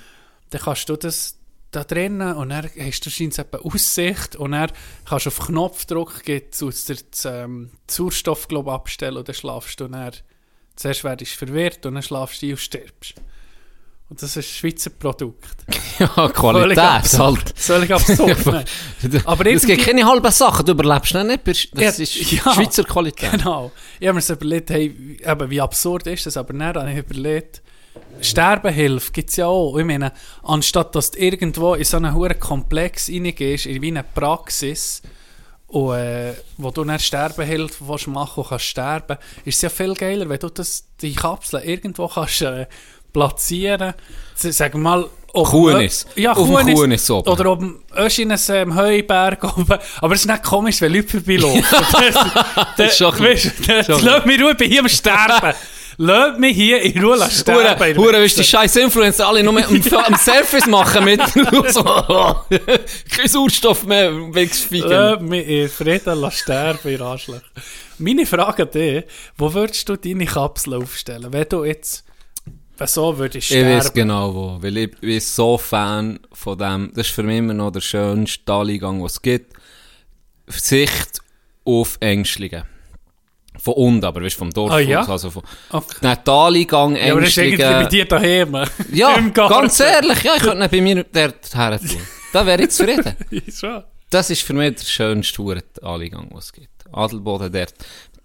Dann 0.50 0.60
kannst 0.60 0.88
du 0.88 0.96
das 0.96 1.38
da 1.70 1.82
drinnen 1.82 2.36
und 2.36 2.50
dann 2.50 2.70
hast 2.78 3.06
du 3.06 3.10
scheinbar 3.10 3.60
eben 3.60 3.64
Aussicht 3.72 4.36
und 4.36 4.52
dann 4.52 4.70
kannst 5.06 5.26
du 5.26 5.30
auf 5.30 5.38
Knopfdruck 5.46 6.22
geht 6.22 6.54
zu 6.54 6.70
dir 6.70 6.96
das, 7.10 7.24
ähm, 7.24 7.70
Sauerstoff 7.90 8.46
glaub, 8.48 8.68
abstellen 8.68 9.16
und 9.16 9.26
dann 9.28 9.34
schlafst 9.34 9.80
du 9.80 9.88
dann. 9.88 10.12
Zuerst 10.76 11.02
werdest 11.04 11.32
du 11.40 11.46
verwirrt 11.46 11.84
und 11.86 11.94
dann 11.94 12.02
schlafst 12.02 12.42
du 12.42 12.46
und 12.46 12.56
stirbst. 12.56 13.14
Und 14.10 14.20
das 14.22 14.36
ist 14.36 14.36
ein 14.36 14.42
Schweizer 14.42 14.90
Produkt. 14.90 15.44
Ja, 15.98 16.28
Qualität 16.28 16.78
absurd. 16.78 17.36
halt. 17.36 17.52
Völlig 17.56 17.90
absurd. 17.92 18.36
Aber 19.26 19.46
es 19.46 19.64
gibt 19.64 19.84
keine 19.84 20.04
halben 20.04 20.32
Sachen, 20.32 20.66
du 20.66 20.72
überlebst 20.72 21.14
nicht. 21.14 21.46
Das 21.46 21.68
Ja, 21.72 21.88
ist 22.02 22.16
ja. 22.32 22.52
Schweizer 22.52 22.82
Qualität. 22.82 23.30
Genau. 23.30 23.70
Ich 24.00 24.08
habe 24.08 24.16
mir 24.16 24.20
so 24.20 24.32
überlegt, 24.34 24.70
hey, 24.70 24.92
wie- 24.98 25.22
eben, 25.24 25.50
wie 25.50 25.60
absurd 25.60 26.06
ist 26.08 26.26
das, 26.26 26.36
aber 26.36 26.52
dann 26.52 26.74
habe 26.76 26.90
ich 26.92 26.98
überlegt, 26.98 27.62
Sterbehilfe 28.20 29.12
gibt 29.12 29.30
es 29.30 29.36
ja 29.36 29.46
auch. 29.46 29.76
Ich 29.78 29.84
meine, 29.84 30.12
anstatt 30.42 30.94
dass 30.96 31.12
du 31.12 31.18
irgendwo 31.20 31.74
in 31.74 31.84
so 31.84 31.96
einen 31.96 32.12
hohen 32.14 32.38
Komplex 32.40 33.08
reingehst, 33.08 33.66
in 33.66 33.80
wie 33.82 33.88
eine 33.88 34.02
Praxis, 34.02 35.00
und, 35.68 35.94
äh, 35.94 36.34
wo 36.56 36.70
du 36.70 36.84
dann 36.84 36.98
Sterbehilfe 36.98 37.86
willst 37.86 38.06
machen 38.08 38.42
und 38.42 38.48
kannst 38.48 38.64
sterben, 38.66 39.16
ist 39.44 39.56
es 39.56 39.62
ja 39.62 39.68
viel 39.68 39.94
geiler, 39.94 40.28
wenn 40.28 40.38
du 40.38 40.48
das, 40.48 40.86
die 41.00 41.14
Kapsel 41.14 41.60
irgendwo 41.60 42.08
kannst 42.08 42.42
äh, 42.42 42.66
platzieren. 43.14 43.94
Sagen 44.34 44.74
wir 44.74 44.80
mal, 44.80 45.08
dem 45.34 45.44
Kuhnis. 45.44 46.06
Ja, 46.16 46.32
Auf 46.32 46.46
Kuhnis. 46.46 46.74
Kuhnis 46.74 47.10
oben. 47.10 47.28
Oder 47.28 47.56
dem 47.56 47.80
Öschines 47.96 48.48
ähm, 48.50 48.76
Heuberg 48.76 49.42
oben. 49.44 49.78
Aber 50.00 50.14
es 50.14 50.20
ist 50.20 50.26
nicht 50.26 50.42
komisch, 50.42 50.80
wenn 50.80 50.92
Leute 50.92 51.08
vorbeilaufen. 51.08 51.64
das, 51.70 52.66
das, 52.76 52.90
ist 52.92 52.98
schon 52.98 53.18
weißt, 53.18 53.52
das, 53.66 53.86
schon 53.86 53.96
ein 53.96 54.04
Lass 54.04 54.24
mich 54.26 54.40
Ruhe, 54.40 54.52
ich 54.52 54.56
bin 54.58 54.70
hier 54.70 54.80
am 54.80 54.88
Sterben. 54.88 55.54
Lass 55.96 56.38
mich 56.38 56.56
hier 56.56 56.82
in 56.82 57.02
Ruhe 57.02 57.18
sterben. 57.30 57.96
Hure, 57.96 58.22
weißt 58.22 58.36
du, 58.36 58.42
die 58.42 58.48
scheiß 58.48 58.76
Influencer 58.76 59.28
alle 59.28 59.42
nur 59.42 59.56
am, 59.56 59.80
am 60.06 60.14
Selfies 60.16 60.66
machen 60.66 61.04
mit 61.04 61.20
kein 63.10 63.28
Sauerstoff 63.28 63.84
mehr, 63.84 64.12
wegspiegen. 64.34 64.90
Lass 64.90 65.20
mich 65.20 65.46
in 65.46 65.68
Frieden 65.68 66.20
lassen 66.20 66.36
sterben, 66.36 66.90
ihr 66.90 67.00
Arschloch. 67.00 67.42
Meine 67.98 68.26
Frage 68.26 68.64
an 68.64 68.70
dich, 68.70 69.04
wo 69.36 69.54
würdest 69.54 69.88
du 69.88 69.96
deine 69.96 70.26
Kapsel 70.26 70.74
aufstellen? 70.74 71.32
Wenn 71.32 71.48
du 71.48 71.64
jetzt 71.64 72.04
Wieso 72.76 73.16
würde 73.18 73.38
ich 73.38 73.50
Ich 73.50 73.64
weiß 73.64 73.84
sterben? 73.88 73.94
genau 73.94 74.34
wo, 74.34 74.62
weil 74.62 74.76
ich 74.76 74.90
bin 74.98 75.20
so 75.20 75.56
Fan 75.58 76.18
von 76.32 76.58
dem. 76.58 76.90
Das 76.94 77.06
ist 77.06 77.14
für 77.14 77.22
mich 77.22 77.38
immer 77.38 77.54
noch 77.54 77.70
der 77.70 77.80
schönste 77.80 78.44
Talligang, 78.44 79.02
was 79.02 79.12
es 79.14 79.22
gibt. 79.22 79.52
Sicht 80.48 81.20
auf 81.64 81.96
Ängstlingen. 82.00 82.64
Von 83.58 83.74
unten, 83.74 84.04
aber 84.04 84.20
weißt, 84.22 84.36
vom 84.36 84.50
Dorf 84.50 84.72
Ah, 84.72 84.80
ja? 84.80 85.02
aus. 85.02 85.08
Also 85.08 85.30
von, 85.30 85.42
Okay. 85.70 85.96
Nein, 86.02 86.18
Talligang, 86.24 86.96
Ja, 86.96 87.12
aber 87.12 87.20
das 87.20 87.30
ist 87.30 87.38
irgendwie 87.38 87.62
bei 87.62 87.84
dir 87.86 88.04
daheim. 88.04 88.56
Ja, 88.92 89.18
ganz 89.32 89.78
ehrlich, 89.80 90.22
ja, 90.24 90.34
ich 90.36 90.42
könnte 90.42 90.64
ihn 90.64 90.70
bei 90.70 90.80
mir 90.80 91.04
dort 91.04 91.54
her 91.54 91.78
tun. 91.78 92.00
Da 92.32 92.44
wäre 92.44 92.62
ich 92.62 92.70
zufrieden. 92.70 93.14
Das 94.10 94.30
ist 94.30 94.42
für 94.42 94.52
mich 94.52 94.76
der 94.76 94.84
schönste 94.84 95.34
Tourentalligang, 95.34 96.28
was 96.32 96.44
es 96.46 96.52
gibt. 96.52 96.68
Adelboden 96.92 97.50
dort 97.52 97.74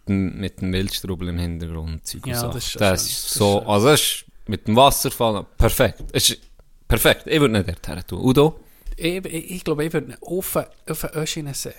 mit 0.06 0.62
dem, 0.62 0.72
Wildstrubel 0.74 1.30
im 1.30 1.40
Hintergrund. 1.40 2.02
Ja, 2.26 2.48
das 2.48 2.68
ist 2.68 2.82
das 2.82 3.02
schön. 3.02 3.10
ist 3.12 3.30
so, 3.34 3.62
also 3.66 3.88
das 3.88 4.02
ist 4.02 4.26
mit 4.50 4.68
dem 4.68 4.76
Wasserfall 4.76 5.46
perfekt. 5.58 6.04
Es 6.12 6.30
ist 6.30 6.42
perfekt. 6.88 7.24
Ich 7.28 7.40
würde 7.40 7.54
nicht 7.54 7.70
dort 7.70 7.88
her 7.88 8.06
tun. 8.06 8.20
Udo? 8.22 8.60
Ich, 8.98 9.24
ich, 9.26 9.52
ich 9.52 9.64
glaube, 9.64 9.86
ich 9.86 9.94
würde 9.94 10.18
auf, 10.22 10.56
auf 10.56 11.02
den 11.02 11.10
Öschinensee. 11.12 11.74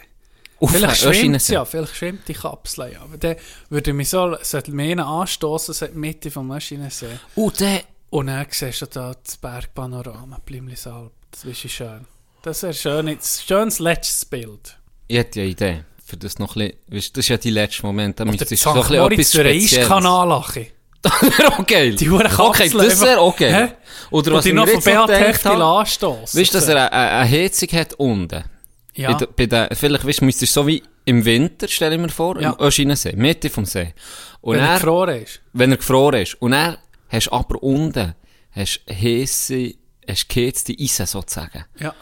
Auf 0.60 0.70
Vielleicht 0.70 0.98
schwimmt 0.98 1.14
Öschinensee. 1.16 1.54
ja, 1.54 1.64
vielleicht 1.64 1.96
schwimmt 1.96 2.28
die 2.28 2.34
Kapsel 2.34 2.92
ja. 2.92 3.00
Aber 3.02 3.16
dann 3.18 3.36
würde 3.70 3.92
mich 3.92 4.08
so, 4.10 4.36
sollte 4.42 4.72
mir 4.72 4.84
einen 4.84 5.00
anstoßen, 5.00 5.74
so 5.74 5.86
in 5.86 5.92
die 5.92 5.98
Mitte 5.98 6.30
vom 6.30 6.50
Öschinensee. 6.52 7.18
Oh, 7.34 7.50
der... 7.50 7.82
Und 8.10 8.26
dann 8.26 8.46
siehst 8.50 8.82
du 8.82 8.86
da 8.86 9.14
das 9.22 9.36
Bergpanorama, 9.36 10.40
Blimlisalp. 10.44 11.12
Das 11.30 11.44
ist 11.44 11.70
schön. 11.70 12.06
Das 12.42 12.62
wäre 12.62 12.74
schön, 12.74 13.08
ein 13.08 13.18
schönes 13.22 13.78
letztes 13.78 14.24
Bild. 14.24 14.78
Ich 15.06 15.16
hätte 15.18 15.40
ja 15.40 15.44
eine 15.44 15.52
Idee. 15.52 15.84
Für 16.04 16.16
das 16.16 16.38
noch 16.38 16.56
ein 16.56 16.72
bisschen, 16.88 17.12
das 17.14 17.24
ist 17.24 17.28
ja 17.28 17.36
die 17.36 17.50
letzte 17.50 17.86
Moment, 17.86 18.18
da 18.18 18.24
Oder 18.24 18.32
müsstest 18.32 18.52
du 18.52 18.56
so 18.56 18.70
ein 18.70 19.08
bisschen 19.08 19.12
etwas 19.12 19.28
Spezielles. 19.28 19.88
Lachen. 19.88 20.66
Das 21.02 21.38
wäre 21.38 21.48
auch 21.58 21.66
geil. 21.66 21.94
Die 21.94 22.10
Huren 22.10 22.26
Okay, 22.38 22.68
das 22.68 23.00
wäre 23.00 23.20
auch 23.20 23.36
geil. 23.36 23.54
Hä? 23.68 23.74
Oder 24.10 24.32
Und 24.32 24.38
was 24.38 24.46
ich 24.46 24.52
noch 24.52 24.66
von 24.66 24.74
jetzt 24.74 24.86
noch 24.86 25.06
Beat 25.06 25.20
Hechtel 25.20 25.62
anstoßen. 25.62 26.40
weißt 26.40 26.54
du, 26.54 26.58
dass 26.58 26.68
er 26.68 26.92
eine, 26.92 27.30
Heizung 27.30 27.68
hat 27.72 27.94
unten? 27.94 28.44
Ja. 28.94 29.12
Bei 29.12 29.18
der, 29.18 29.26
bei 29.28 29.46
der, 29.46 29.68
vielleicht 29.76 30.06
weißt, 30.06 30.20
du, 30.20 30.24
müsstest 30.26 30.56
du 30.56 30.60
so 30.62 30.66
wie 30.66 30.82
im 31.06 31.24
Winter, 31.24 31.68
stell 31.68 31.92
ich 31.92 31.98
mir 31.98 32.08
vor, 32.10 32.38
Ja. 32.40 32.50
im 32.52 32.60
Öschinensee, 32.60 33.14
Mitte 33.16 33.48
vom 33.48 33.64
See. 33.64 33.94
Und 34.42 34.56
wenn 34.56 34.62
er 34.64 34.68
er, 34.70 34.74
gefroren 34.74 35.22
ist. 35.22 35.40
wenn 35.52 35.70
er 35.70 35.76
gefroren 35.78 36.22
ist. 36.22 36.34
Und 36.42 36.52
er 36.52 36.78
hast 37.08 37.32
aber 37.32 37.62
unten, 37.62 38.14
hast 38.52 38.80
heisse, 38.90 39.74
hast 40.06 40.28
geheizte 40.28 40.74
Eisen 40.78 41.06
sozusagen. 41.06 41.64
Ja. 41.78 41.94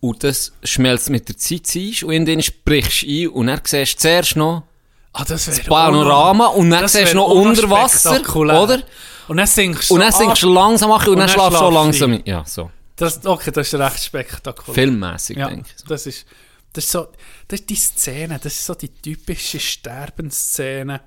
Und 0.00 0.24
das 0.24 0.52
schmelzt 0.64 1.10
mit 1.10 1.28
der 1.28 1.36
Zeit 1.38 1.62
ein 1.76 1.94
und 2.04 2.12
in 2.12 2.26
den 2.26 2.42
sprichst 2.42 3.02
du 3.04 3.06
ein 3.08 3.28
und 3.28 3.46
dann 3.46 3.60
siehst 3.64 4.00
zuerst 4.00 4.36
noch 4.36 4.64
Ah, 5.14 5.24
das 5.24 5.46
wäre 5.46 5.60
Panorama 5.68 6.46
und 6.46 6.70
dann 6.70 6.82
das 6.82 6.92
siehst 6.92 7.12
du 7.12 7.16
noch 7.18 7.28
unter 7.28 7.68
Wasser, 7.68 8.20
oder? 8.36 8.82
Und 9.28 9.36
dann 9.36 9.46
singst 9.46 9.90
du 9.90 9.94
Und 9.94 10.00
dann 10.00 10.12
so 10.12 10.18
sinkst 10.18 10.42
du 10.42 10.52
langsam 10.52 10.90
an 10.90 11.00
und, 11.00 11.08
Und 11.08 11.18
dann 11.18 11.26
dann 11.26 11.28
schlafst 11.28 11.60
du 11.60 11.70
langsam 11.70 12.12
ein. 12.12 12.22
Ja, 12.24 12.44
so. 12.46 12.70
Das, 12.96 13.24
okay, 13.26 13.50
das 13.50 13.72
ist 13.72 13.78
recht 13.78 14.02
spektakulär. 14.04 14.74
Filmmäßig, 14.74 15.36
Ja, 15.36 15.48
denke 15.48 15.68
ich. 15.76 15.84
das 15.84 16.06
ist, 16.06 16.26
das 16.72 16.84
ist 16.84 16.92
so, 16.92 17.08
das 17.48 17.60
ist 17.60 17.70
die 17.70 17.74
Szene, 17.76 18.38
das 18.42 18.52
ist 18.54 18.64
so 18.66 18.74
die 18.74 18.88
typische 18.88 19.60
Sterbensszene, 19.60 21.00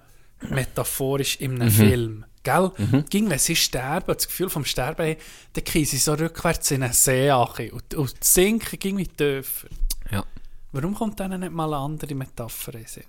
metaphorisch 0.50 1.38
in 1.38 1.56
Mhm. 1.56 1.62
einem 1.62 1.72
Film. 1.72 2.26
Gell? 2.44 2.72
Ging, 3.10 3.28
wenn 3.30 3.40
sie 3.40 3.56
sterben, 3.56 4.14
das 4.14 4.28
Gefühl 4.28 4.50
vom 4.52 4.66
Sterben 4.66 5.04
haben, 5.14 5.18
dann 5.54 5.64
kriegen 5.64 5.86
sie 5.86 5.98
so 5.98 6.14
rückwärts 6.14 6.70
in 6.70 6.84
einen 6.84 6.94
See 6.94 7.32
an. 7.32 7.48
Und, 7.72 7.94
und 7.96 8.14
das 8.20 8.34
Sinken 8.36 8.78
ging 8.78 8.98
wie 8.98 9.08
tiefer. 9.08 9.68
Ja. 10.12 10.24
Warum 10.72 10.94
kommt 10.94 11.20
denen 11.20 11.40
nicht 11.40 11.54
mal 11.54 11.66
eine 11.74 11.78
andere 11.84 12.14
Metapher 12.14 12.76
in 12.76 12.86
Sinn? 12.86 13.04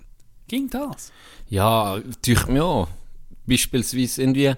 Ging 0.49 0.69
das? 0.71 1.13
Ja, 1.49 1.99
durch 2.25 2.47
mir 2.47 2.65
auch. 2.65 2.89
Beispielsweise 3.47 4.23
irgendwie 4.23 4.55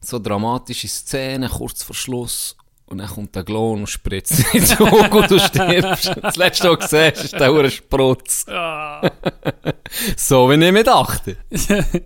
so 0.00 0.18
dramatische 0.18 0.88
Szenen 0.88 1.48
kurz 1.48 1.82
vor 1.82 1.94
Schluss 1.94 2.56
und 2.86 2.98
dann 2.98 3.08
kommt 3.08 3.34
der 3.34 3.44
Glon 3.44 3.80
und 3.80 3.86
spritzt 3.86 4.38
dich 4.38 4.54
ins 4.54 4.80
Auge 4.80 5.16
und 5.16 5.30
du 5.30 5.38
stirbst. 5.38 6.14
Das 6.20 6.36
letzte, 6.36 6.70
was 6.70 6.90
du 6.90 6.96
siehst, 6.96 7.24
ist 7.24 7.34
der 7.34 7.50
hure 7.50 7.70
Sprutz. 7.70 8.44
so 10.16 10.50
wie 10.50 10.64
ich 10.64 10.72
mir 10.72 10.84
dachte. 10.84 11.36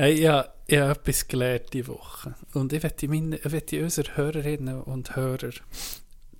Hey, 0.00 0.22
ja, 0.22 0.46
ich 0.68 0.78
habe 0.78 0.92
etwas 0.92 1.26
gelernt 1.26 1.72
diese 1.72 1.88
Woche. 1.88 2.36
Und 2.54 2.72
ich 2.72 2.80
möchte, 2.84 3.08
meine, 3.08 3.34
ich 3.34 3.50
möchte 3.50 3.82
unsere 3.82 4.16
Hörerinnen 4.16 4.80
und 4.82 5.16
Hörer 5.16 5.50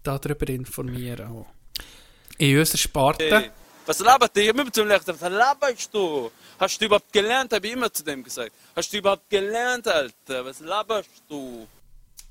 darüber 0.05 0.49
informieren. 0.49 1.27
Auch. 1.27 1.47
In 2.39 2.57
unserer 2.57 2.79
Sparte. 2.79 3.25
Ey, 3.25 3.51
was 3.89 4.01
labert 4.01 4.37
der? 4.37 4.51
Immer 4.51 4.71
zum 4.71 4.87
Lächeln. 4.87 5.17
Was 5.19 5.33
laberst 5.33 5.95
du? 5.95 6.31
Hast 6.61 6.81
du 6.81 6.85
überhaupt 6.85 7.11
gelernt? 7.11 7.53
Habe 7.53 7.67
ich 7.67 7.73
immer 7.73 7.91
zu 7.91 8.05
dem 8.05 8.23
gesagt. 8.23 8.53
Hast 8.77 8.93
du 8.93 8.99
überhaupt 8.99 9.29
gelernt, 9.31 9.89
Alter? 9.89 10.45
Was 10.45 10.61
laberst 10.61 11.23
du? 11.29 11.67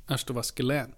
Hast 0.08 0.30
du 0.30 0.36
was 0.36 0.54
gelernt? 0.54 0.96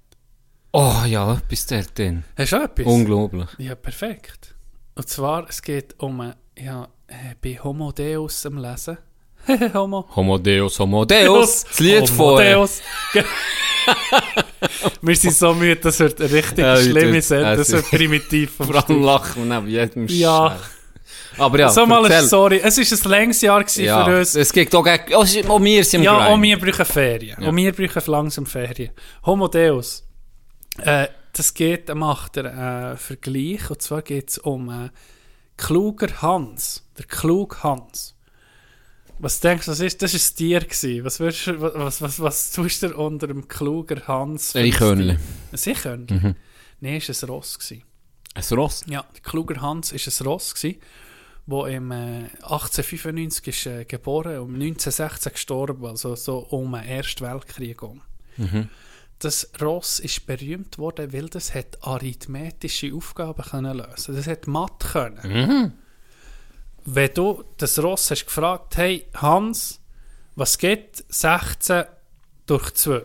Oh 0.73 1.03
ja, 1.05 1.41
bis 1.47 1.65
dorthin. 1.65 2.25
Hast 2.37 2.51
du 2.51 2.57
auch 2.57 2.63
etwas? 2.63 2.85
Unglaublich. 2.85 3.47
Ja, 3.57 3.75
perfekt. 3.75 4.53
Und 4.95 5.07
zwar, 5.07 5.47
es 5.47 5.61
geht 5.61 5.95
um, 5.99 6.19
äh, 6.21 6.33
ja, 6.61 6.89
äh, 7.07 7.35
bei 7.41 7.57
Homo 7.63 7.91
Deus 7.93 8.45
am 8.45 8.57
Lesen. 8.57 8.97
Homo. 9.73 10.07
Homo 10.15 10.37
Deus, 10.37 10.77
Homo 10.77 11.05
Deus. 11.05 11.63
Das 11.69 11.79
Lied 11.79 12.09
Homo 12.11 12.35
von... 12.35 12.43
Deus. 12.43 12.81
Wir 15.01 15.15
sind 15.15 15.35
so 15.35 15.53
müde, 15.53 15.81
das 15.81 15.99
wird 15.99 16.19
eine 16.21 16.31
richtig 16.31 16.59
Ja, 16.59 16.77
schlimme 16.77 17.21
Sendung, 17.21 17.57
das 17.57 17.69
es 17.69 17.73
wird 17.73 17.89
primitiv. 17.89 18.51
Vor 18.57 18.75
allem 18.75 19.03
lachen 19.03 19.49
wir 19.49 19.55
neben 19.55 19.67
jedem 19.67 20.07
Ja. 20.07 20.59
Aber 21.37 21.59
ja, 21.59 21.69
so 21.69 21.85
mal, 21.85 22.03
erzähl. 22.05 22.27
sorry, 22.27 22.61
es 22.63 22.77
war 22.77 23.11
ein 23.11 23.11
längeres 23.11 23.41
Jahr 23.41 23.65
ja, 23.77 24.05
für 24.05 24.19
uns. 24.19 24.35
Es 24.35 24.51
geht 24.51 24.73
auch 24.75 24.83
gegen... 24.83 25.13
Oh, 25.13 25.21
auch 25.53 25.61
wir 25.61 25.83
sind 25.85 26.03
Ja, 26.03 26.27
auch 26.27 26.41
wir 26.41 26.59
brauchen 26.59 26.85
Ferien. 26.85 27.37
Ja. 27.41 27.49
Auch 27.49 27.55
wir 27.55 27.71
brauchen 27.71 28.11
langsam 28.11 28.45
Ferien. 28.45 28.91
Homo 29.25 29.47
Deus. 29.47 30.03
Äh, 30.79 31.07
das 31.33 31.53
geht, 31.53 31.93
macht 31.95 32.37
er 32.37 32.91
äh, 32.93 32.97
Vergleich. 32.97 33.69
Und 33.69 33.81
zwar 33.81 34.01
geht 34.01 34.31
es 34.31 34.37
um 34.37 34.69
äh, 34.69 34.89
kluger 35.55 36.21
Hans. 36.21 36.85
Der 36.97 37.05
klug 37.05 37.63
Hans. 37.63 38.15
Was 39.21 39.41
denkst 39.41 39.65
du, 39.65 39.71
was 39.71 39.81
ist? 39.81 40.01
Das 40.01 40.13
war 40.13 40.19
ein 40.19 40.35
Tier. 40.35 40.59
Gewesen. 40.61 41.03
Was, 41.03 41.19
würdest 41.19 41.47
du, 41.47 41.59
was, 41.61 42.01
was, 42.01 42.19
was 42.21 42.51
tust 42.51 42.83
du 42.83 42.95
unter 42.95 43.27
dem 43.27 43.47
kluger 43.47 44.07
Hans? 44.07 44.55
ein 44.55 44.65
Eichhörnchen. 44.65 45.19
Ein 45.51 45.59
Eichhörnchen? 45.71 46.17
Mhm. 46.17 46.35
Nein, 46.79 46.95
es 46.95 47.09
war 47.21 47.27
ein 47.29 47.33
Ross. 47.33 47.59
Gewesen. 47.59 47.83
Ein 48.33 48.57
Ross? 48.57 48.85
Ja, 48.87 49.05
der 49.13 49.21
kluger 49.21 49.61
Hans 49.61 49.91
war 49.91 49.99
ein 49.99 50.27
Ross, 50.27 50.55
gewesen, 50.55 50.79
wo 51.45 51.65
im 51.65 51.91
äh, 51.91 52.29
1895 52.43 53.47
ist, 53.47 53.65
äh, 53.65 53.85
geboren 53.85 54.39
und 54.39 54.53
1916 54.53 55.33
gestorben, 55.33 55.85
also 55.85 56.15
so 56.15 56.37
um 56.37 56.71
den 56.71 56.83
Ersten 56.83 57.25
Weltkrieg 57.25 57.81
um. 57.81 58.01
Das 59.19 59.51
Ross 59.61 59.99
ist 59.99 60.25
berühmt 60.27 60.77
worden, 60.77 61.11
weil 61.11 61.27
das 61.27 61.53
hat 61.53 61.77
arithmetische 61.81 62.93
Aufgaben 62.93 63.43
können 63.43 63.77
lösen. 63.77 64.15
Das 64.15 64.27
hat 64.27 64.47
Mathe 64.47 64.87
können. 64.87 65.73
Wenn 66.91 67.13
du 67.13 67.43
das 67.57 67.77
Ross 67.77 68.09
hast 68.09 68.25
gefragt, 68.25 68.75
hey 68.77 69.05
Hans, 69.13 69.79
was 70.35 70.57
geht 70.57 71.03
16 71.09 71.83
durch 72.47 72.73
2? 72.73 73.03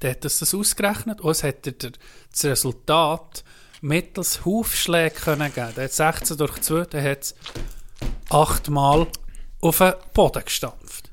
Dann 0.00 0.10
hat 0.10 0.24
es 0.26 0.40
das 0.40 0.52
ausgerechnet 0.52 1.22
und 1.22 1.30
es 1.30 1.42
hat 1.42 1.64
dir 1.64 1.72
das 1.72 2.44
Resultat 2.44 3.42
mittels 3.80 4.44
Hufschläge 4.44 5.14
können 5.14 5.50
geben. 5.54 5.72
Der 5.76 5.84
hat 5.84 5.92
16 5.94 6.36
durch 6.36 6.60
2, 6.60 6.84
dann 6.84 7.04
hat 7.04 7.22
es 7.22 7.34
8 8.28 8.68
Mal 8.68 9.06
auf 9.62 9.78
den 9.78 9.94
Boden 10.12 10.44
gestampft. 10.44 11.10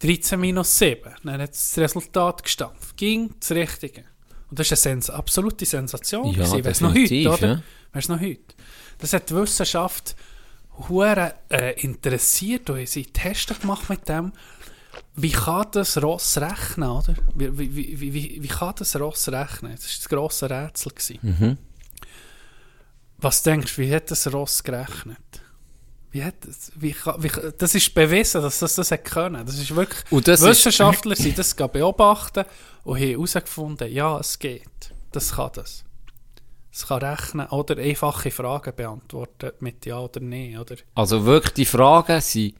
13 0.00 0.38
minus 0.38 0.76
7, 0.76 1.10
dann 1.22 1.40
hat 1.40 1.54
es 1.54 1.70
das 1.70 1.78
Resultat 1.84 2.42
gestampft. 2.42 2.98
Ging 2.98 3.34
das 3.40 3.50
Richtige. 3.52 4.04
Und 4.50 4.58
das 4.58 4.66
ist 4.66 4.72
eine 4.72 4.96
Sens 4.96 5.08
absolute 5.08 5.64
Sensation. 5.64 6.26
Ja, 6.34 6.44
gewesen. 6.44 6.64
Wär's 6.64 6.80
noch 6.82 6.94
heute, 6.94 7.30
oder? 7.30 7.48
ja. 7.48 7.62
Wär's 7.92 8.08
noch 8.08 8.20
heute. 8.20 8.54
Das 8.98 9.14
hat 9.14 9.30
die 9.30 9.36
Wissenschaft 9.36 10.14
hure 10.88 11.34
äh, 11.50 11.80
interessiert 11.80 12.68
und 12.70 12.86
sie 12.88 13.04
Tests 13.06 13.58
gemacht 13.60 13.88
mit 13.88 14.08
dem, 14.08 14.32
wie 15.16 15.30
kann 15.32 15.66
das 15.72 16.00
Ross 16.02 16.38
rechnen, 16.38 16.88
oder? 16.88 17.14
Wie, 17.34 17.56
wie, 17.58 17.76
wie, 18.00 18.14
wie, 18.14 18.42
wie, 18.42 18.48
kann 18.48 18.74
das 18.78 18.94
Ross 18.96 19.28
rechnen? 19.28 19.72
Das 19.72 19.84
war 19.84 19.96
das 19.96 20.08
grosse 20.08 20.50
Rätsel. 20.50 20.92
Mhm. 21.22 21.58
Was 23.18 23.42
denkst 23.42 23.76
du, 23.76 23.82
wie 23.82 23.94
hat 23.94 24.10
das 24.10 24.32
Ross 24.32 24.62
gerechnet? 24.62 25.18
Wie 26.10 26.22
hat 26.22 26.34
das, 26.46 26.70
wie, 26.76 26.92
kann- 26.92 27.20
wie, 27.22 27.30
das 27.58 27.74
ist 27.74 27.92
bewiesen, 27.94 28.42
dass 28.42 28.60
das 28.60 28.74
das 28.76 28.90
hat 28.92 29.04
können. 29.04 29.44
Das 29.46 29.58
ist 29.58 29.74
wirklich, 29.74 30.04
das 30.24 30.40
ist- 30.42 30.46
Wissenschaftler 30.46 31.16
sind 31.16 31.38
das 31.38 31.54
beobachten 31.54 32.44
und 32.84 32.98
haben 33.00 33.08
herausgefunden, 33.08 33.90
ja, 33.92 34.18
es 34.18 34.38
geht. 34.38 34.68
Das 35.12 35.32
kann 35.34 35.50
das. 35.54 35.84
Es 36.76 36.88
kann 36.88 37.02
rechnen 37.04 37.46
oder 37.50 37.78
einfache 37.80 38.32
Fragen 38.32 38.74
beantworten 38.74 39.52
mit 39.60 39.86
Ja 39.86 40.00
oder 40.00 40.18
Nein. 40.20 40.58
Oder? 40.58 40.74
Also 40.96 41.24
wirklich, 41.24 41.52
die 41.54 41.64
Fragen 41.66 42.20
sind 42.20 42.54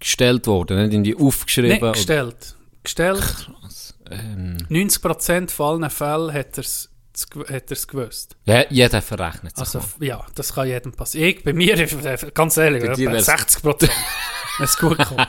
gestellt 0.00 0.46
worden, 0.48 0.78
nicht 0.82 0.92
irgendwie 0.92 1.16
aufgeschrieben. 1.16 1.70
Nein, 1.70 1.82
oder- 1.82 1.92
gestellt. 1.92 2.56
Gestellt. 2.82 3.20
Krass. 3.20 3.94
Ähm, 4.10 4.56
90% 4.68 5.50
von 5.50 5.82
allen 5.82 5.90
Fällen 5.90 6.32
hat 6.32 6.58
er 6.58 6.64
es 6.64 6.90
hat 7.50 7.70
er's 7.70 7.88
gewusst. 7.88 8.36
ja, 8.44 8.64
jeder 8.68 9.00
verrechnet 9.00 9.56
sich. 9.56 9.60
Also, 9.60 9.78
mal. 9.78 10.06
ja, 10.06 10.26
das 10.34 10.52
kann 10.54 10.68
jedem 10.68 10.92
passieren. 10.92 11.30
Ich, 11.30 11.44
bei 11.44 11.52
mir, 11.54 11.74
ist- 11.80 12.34
ganz 12.34 12.56
ehrlich, 12.58 12.84
Bei 12.84 12.92
dir 12.94 13.08
etwa 13.10 13.16
wär's- 13.16 13.28
60%. 13.28 13.64
wenn 13.82 13.88
es 14.60 14.76
gut 14.78 14.98
kommt. 14.98 15.26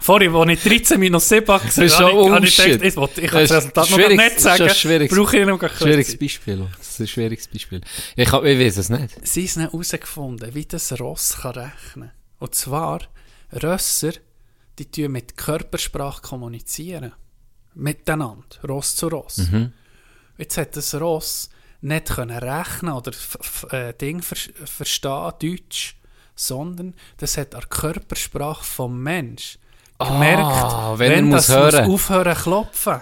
Vorhin, 0.00 0.34
als 0.34 0.50
ich 0.50 0.62
13 0.62 1.00
minus 1.00 1.28
7 1.28 1.40
gesagt 1.44 1.66
Das 1.66 1.78
ist 1.78 1.98
habe, 1.98 2.10
ich, 2.10 2.30
habe 2.30 2.46
ich 2.46 2.56
gedacht, 2.56 3.18
ich, 3.18 3.30
kann 3.30 3.40
Das 3.42 3.50
Resultat 3.52 3.90
noch 3.90 3.96
schwierig- 3.98 4.16
nicht 4.16 4.30
das 4.30 4.36
ist 4.36 4.42
sagen, 4.42 4.70
schwieriges- 4.70 5.14
brauche 5.16 5.36
ich 5.38 5.46
noch 5.46 5.76
Schwieriges. 5.76 6.18
Beispiel. 6.18 6.68
Das 6.78 6.88
ist 6.90 7.00
ein 7.00 7.06
schwieriges 7.08 7.48
Beispiel. 7.48 7.80
Ich, 8.16 8.32
hab- 8.32 8.44
ich 8.44 8.58
weiß 8.58 8.76
es 8.78 8.88
nicht. 8.90 9.26
Sie 9.26 9.46
haben 9.48 9.60
herausgefunden, 9.62 10.54
wie 10.54 10.64
das 10.66 10.98
Ross 11.00 11.36
kann 11.40 11.52
rechnen 11.52 12.10
Und 12.38 12.54
zwar, 12.54 13.00
Rösser, 13.62 14.12
die 14.78 14.90
tun 14.90 15.12
mit 15.12 15.36
Körpersprache 15.36 16.22
kommunizieren. 16.22 17.12
Miteinander, 17.74 18.44
Ross 18.68 18.96
zu 18.96 19.08
Ross. 19.08 19.40
Jetzt 20.36 20.56
hat 20.56 20.76
das 20.76 20.94
Ross 20.94 21.50
nicht 21.80 22.06
können 22.08 22.36
rechnen 22.38 22.92
oder 22.92 23.12
äh, 23.70 23.92
Ding 23.94 24.20
ver 24.22 24.36
verstehen, 24.64 25.32
Deutsch, 25.40 25.96
sondern 26.38 26.94
das 27.18 27.36
hat 27.36 27.54
an 27.54 27.60
der 27.60 27.68
Körpersprache 27.68 28.64
vom 28.64 29.02
Mensch 29.02 29.58
gemerkt, 29.98 30.42
Ah, 30.42 30.94
wenn 30.96 31.12
er 31.12 31.22
muss 31.22 31.46
das 31.46 31.56
hören. 31.56 31.86
muss 31.86 31.94
aufhören 31.94 32.36
klopfen. 32.36 33.00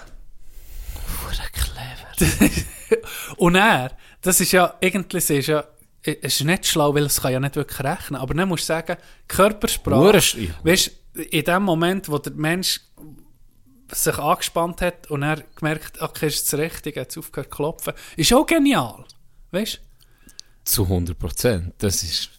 clever. 1.53 2.51
Und 3.37 3.55
er, 3.57 3.93
das 4.23 4.41
ist 4.41 4.53
ja, 4.53 4.75
sie 4.81 5.37
ist 5.37 5.47
ja, 5.49 5.65
es 6.03 6.41
ist 6.41 6.45
nicht 6.45 6.67
schlau, 6.67 6.95
weil 6.95 7.05
es 7.05 7.21
kann 7.21 7.33
ja 7.33 7.41
nicht 7.41 7.57
wirklich 7.57 7.81
rechnen, 7.81 8.21
aber 8.21 8.33
dann 8.35 8.49
musst 8.49 8.65
du 8.65 8.67
sagen, 8.69 8.97
Körpersprache, 9.29 10.21
weißt 10.63 10.91
in 11.31 11.45
dem 11.45 11.63
Moment, 11.63 12.09
wo 12.09 12.19
der 12.19 12.33
Mensch 12.33 12.81
sich 13.93 14.19
angespannt 14.19 14.81
hat 14.83 15.11
und 15.11 15.23
er 15.23 15.43
gemerkt, 15.55 16.01
okay, 16.01 16.27
ist 16.29 16.51
das 16.53 16.59
Richtige, 16.59 17.01
hat 17.03 17.17
aufgehört 17.17 17.51
zu 17.51 17.57
klopfen, 17.57 17.93
ist 18.17 18.33
auch 18.33 18.47
genial, 18.47 19.05
weißt 19.51 19.81
Zu 20.65 20.85
100 20.85 21.19
Prozent. 21.19 21.75
Das 21.79 22.03
ist... 22.03 22.31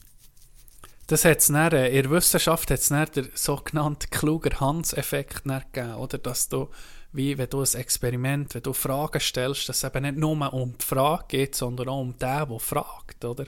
Das 1.07 1.23
hat 1.23 1.39
es 1.39 1.47
dann, 1.47 1.71
äh, 1.71 1.87
in 1.87 2.03
der 2.03 2.11
Wissenschaft 2.11 2.69
hat 2.69 2.79
es 2.79 2.89
den 2.89 3.29
sogenannten 3.33 4.09
Kluger-Hans-Effekt 4.09 5.43
gegeben, 5.45 5.95
oder? 5.95 6.17
Dass 6.17 6.49
du, 6.49 6.69
wie 7.13 7.37
wenn 7.37 7.49
du 7.49 7.61
ein 7.61 7.73
Experiment, 7.75 8.53
wenn 8.53 8.61
du 8.61 8.73
Fragen 8.73 9.21
stellst, 9.21 9.69
dass 9.69 9.77
es 9.77 9.83
eben 9.85 10.03
nicht 10.03 10.17
nur 10.17 10.53
um 10.53 10.77
die 10.77 10.85
Frage 10.85 11.23
geht, 11.29 11.55
sondern 11.55 11.87
auch 11.87 12.01
um 12.01 12.17
den, 12.17 12.49
der 12.49 12.59
fragt, 12.59 13.23
oder? 13.23 13.45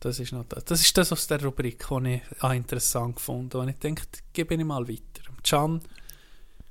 Das 0.00 0.18
ist, 0.18 0.32
noch 0.32 0.44
das. 0.46 0.64
das 0.64 0.80
ist 0.80 0.98
das 0.98 1.12
aus 1.12 1.28
der 1.28 1.40
Rubrik, 1.44 1.86
die 1.88 2.14
ich 2.14 2.42
auch 2.42 2.52
interessant 2.52 3.16
gefunden 3.16 3.52
habe. 3.52 3.62
Und 3.62 3.68
ich 3.68 3.78
denke, 3.78 4.02
gebe 4.32 4.56
ich 4.56 4.64
mal 4.64 4.88
weiter. 4.88 5.22
Can, 5.44 5.80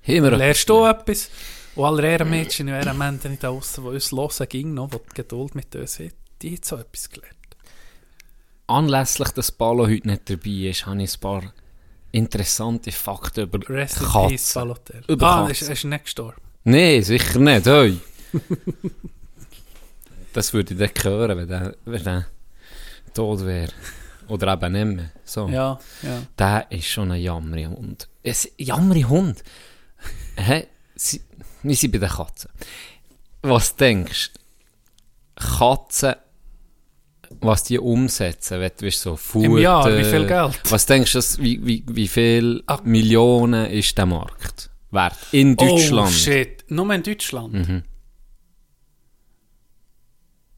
lernst 0.06 0.68
du 0.68 0.86
etwas? 0.86 1.30
Und 1.76 1.86
alle 1.86 2.10
Ehrenmädchen 2.10 2.68
und 2.68 2.74
Ehrenmänner 2.74 3.20
da 3.40 3.48
draussen, 3.48 3.86
die 3.86 3.90
uns 3.90 4.12
hören, 4.12 4.50
ging 4.50 4.74
noch, 4.74 4.90
die 4.90 4.98
die 4.98 5.14
Geduld 5.14 5.56
mit 5.56 5.74
uns 5.78 6.00
haben, 6.00 6.12
die 6.42 6.56
haben 6.56 6.64
so 6.64 6.76
etwas 6.76 7.10
gelernt. 7.10 7.41
Anlässlich, 8.68 9.30
dass 9.30 9.52
Palo 9.52 9.88
heute 9.88 10.08
nicht 10.08 10.30
dabei 10.30 10.70
ist, 10.70 10.86
habe 10.86 11.02
ich 11.04 11.16
ein 11.16 11.20
paar 11.20 11.54
interessante 12.12 12.92
Fakten 12.92 13.42
über 13.42 13.60
Rest 13.70 14.00
Katzen. 14.00 14.28
Peace. 14.30 15.04
Über 15.08 15.28
Ah, 15.28 15.48
Katzen. 15.48 15.52
ist, 15.68 15.70
ist 15.70 15.84
nicht 15.86 16.04
gestorben. 16.06 16.42
Nein, 16.64 17.02
sicher 17.04 17.40
nicht. 17.40 17.66
Hey. 17.66 17.98
das 20.34 20.54
würde 20.54 20.74
ich 20.74 20.80
dann 20.94 21.04
hören, 21.12 21.38
wenn 21.38 21.48
der, 21.48 21.76
wenn 21.86 22.04
der 22.04 22.28
tot 23.14 23.46
wäre. 23.46 23.72
Oder 24.28 24.54
eben 24.54 24.72
nicht 24.72 24.86
mehr. 24.98 25.12
So. 25.26 25.48
Ja, 25.50 25.78
ja. 26.04 26.22
Der 26.38 26.72
ist 26.72 26.88
schon 26.88 27.12
ein 27.12 27.22
jammerer 27.22 27.70
Hund. 27.72 28.08
Ein 28.26 28.36
jammerer 28.58 29.10
Hund? 29.10 29.44
Hä? 30.38 30.68
Wir 31.64 31.76
sind 31.76 31.92
bei 31.92 31.98
den 31.98 32.10
Katzen. 32.10 32.50
Was 33.42 33.76
denkst 33.76 34.32
du? 34.34 34.40
Katzen, 35.58 36.16
was 37.40 37.64
die 37.64 37.80
umsetzen, 37.80 38.60
wenn 38.60 38.72
du 38.78 38.92
so 38.92 39.16
Futter... 39.16 39.46
Im 39.46 39.58
Jahr, 39.58 39.98
wie 39.98 40.04
viel 40.04 40.26
Geld? 40.28 40.60
Was 40.70 40.86
denkst 40.86 41.14
du, 41.14 41.20
wie, 41.40 41.66
wie, 41.66 41.84
wie 41.88 42.08
viel 42.08 42.64
Ah. 42.68 42.80
Millionen 42.84 43.66
ist 43.72 43.98
der 43.98 44.06
Markt 44.06 44.70
wert? 44.92 45.16
In 45.32 45.54
Oh, 45.58 45.66
Deutschland. 45.66 46.12
shit. 46.12 46.64
Nur 46.70 46.94
in 46.94 47.04
Deutschland? 47.04 47.54
Mhm. 47.54 47.84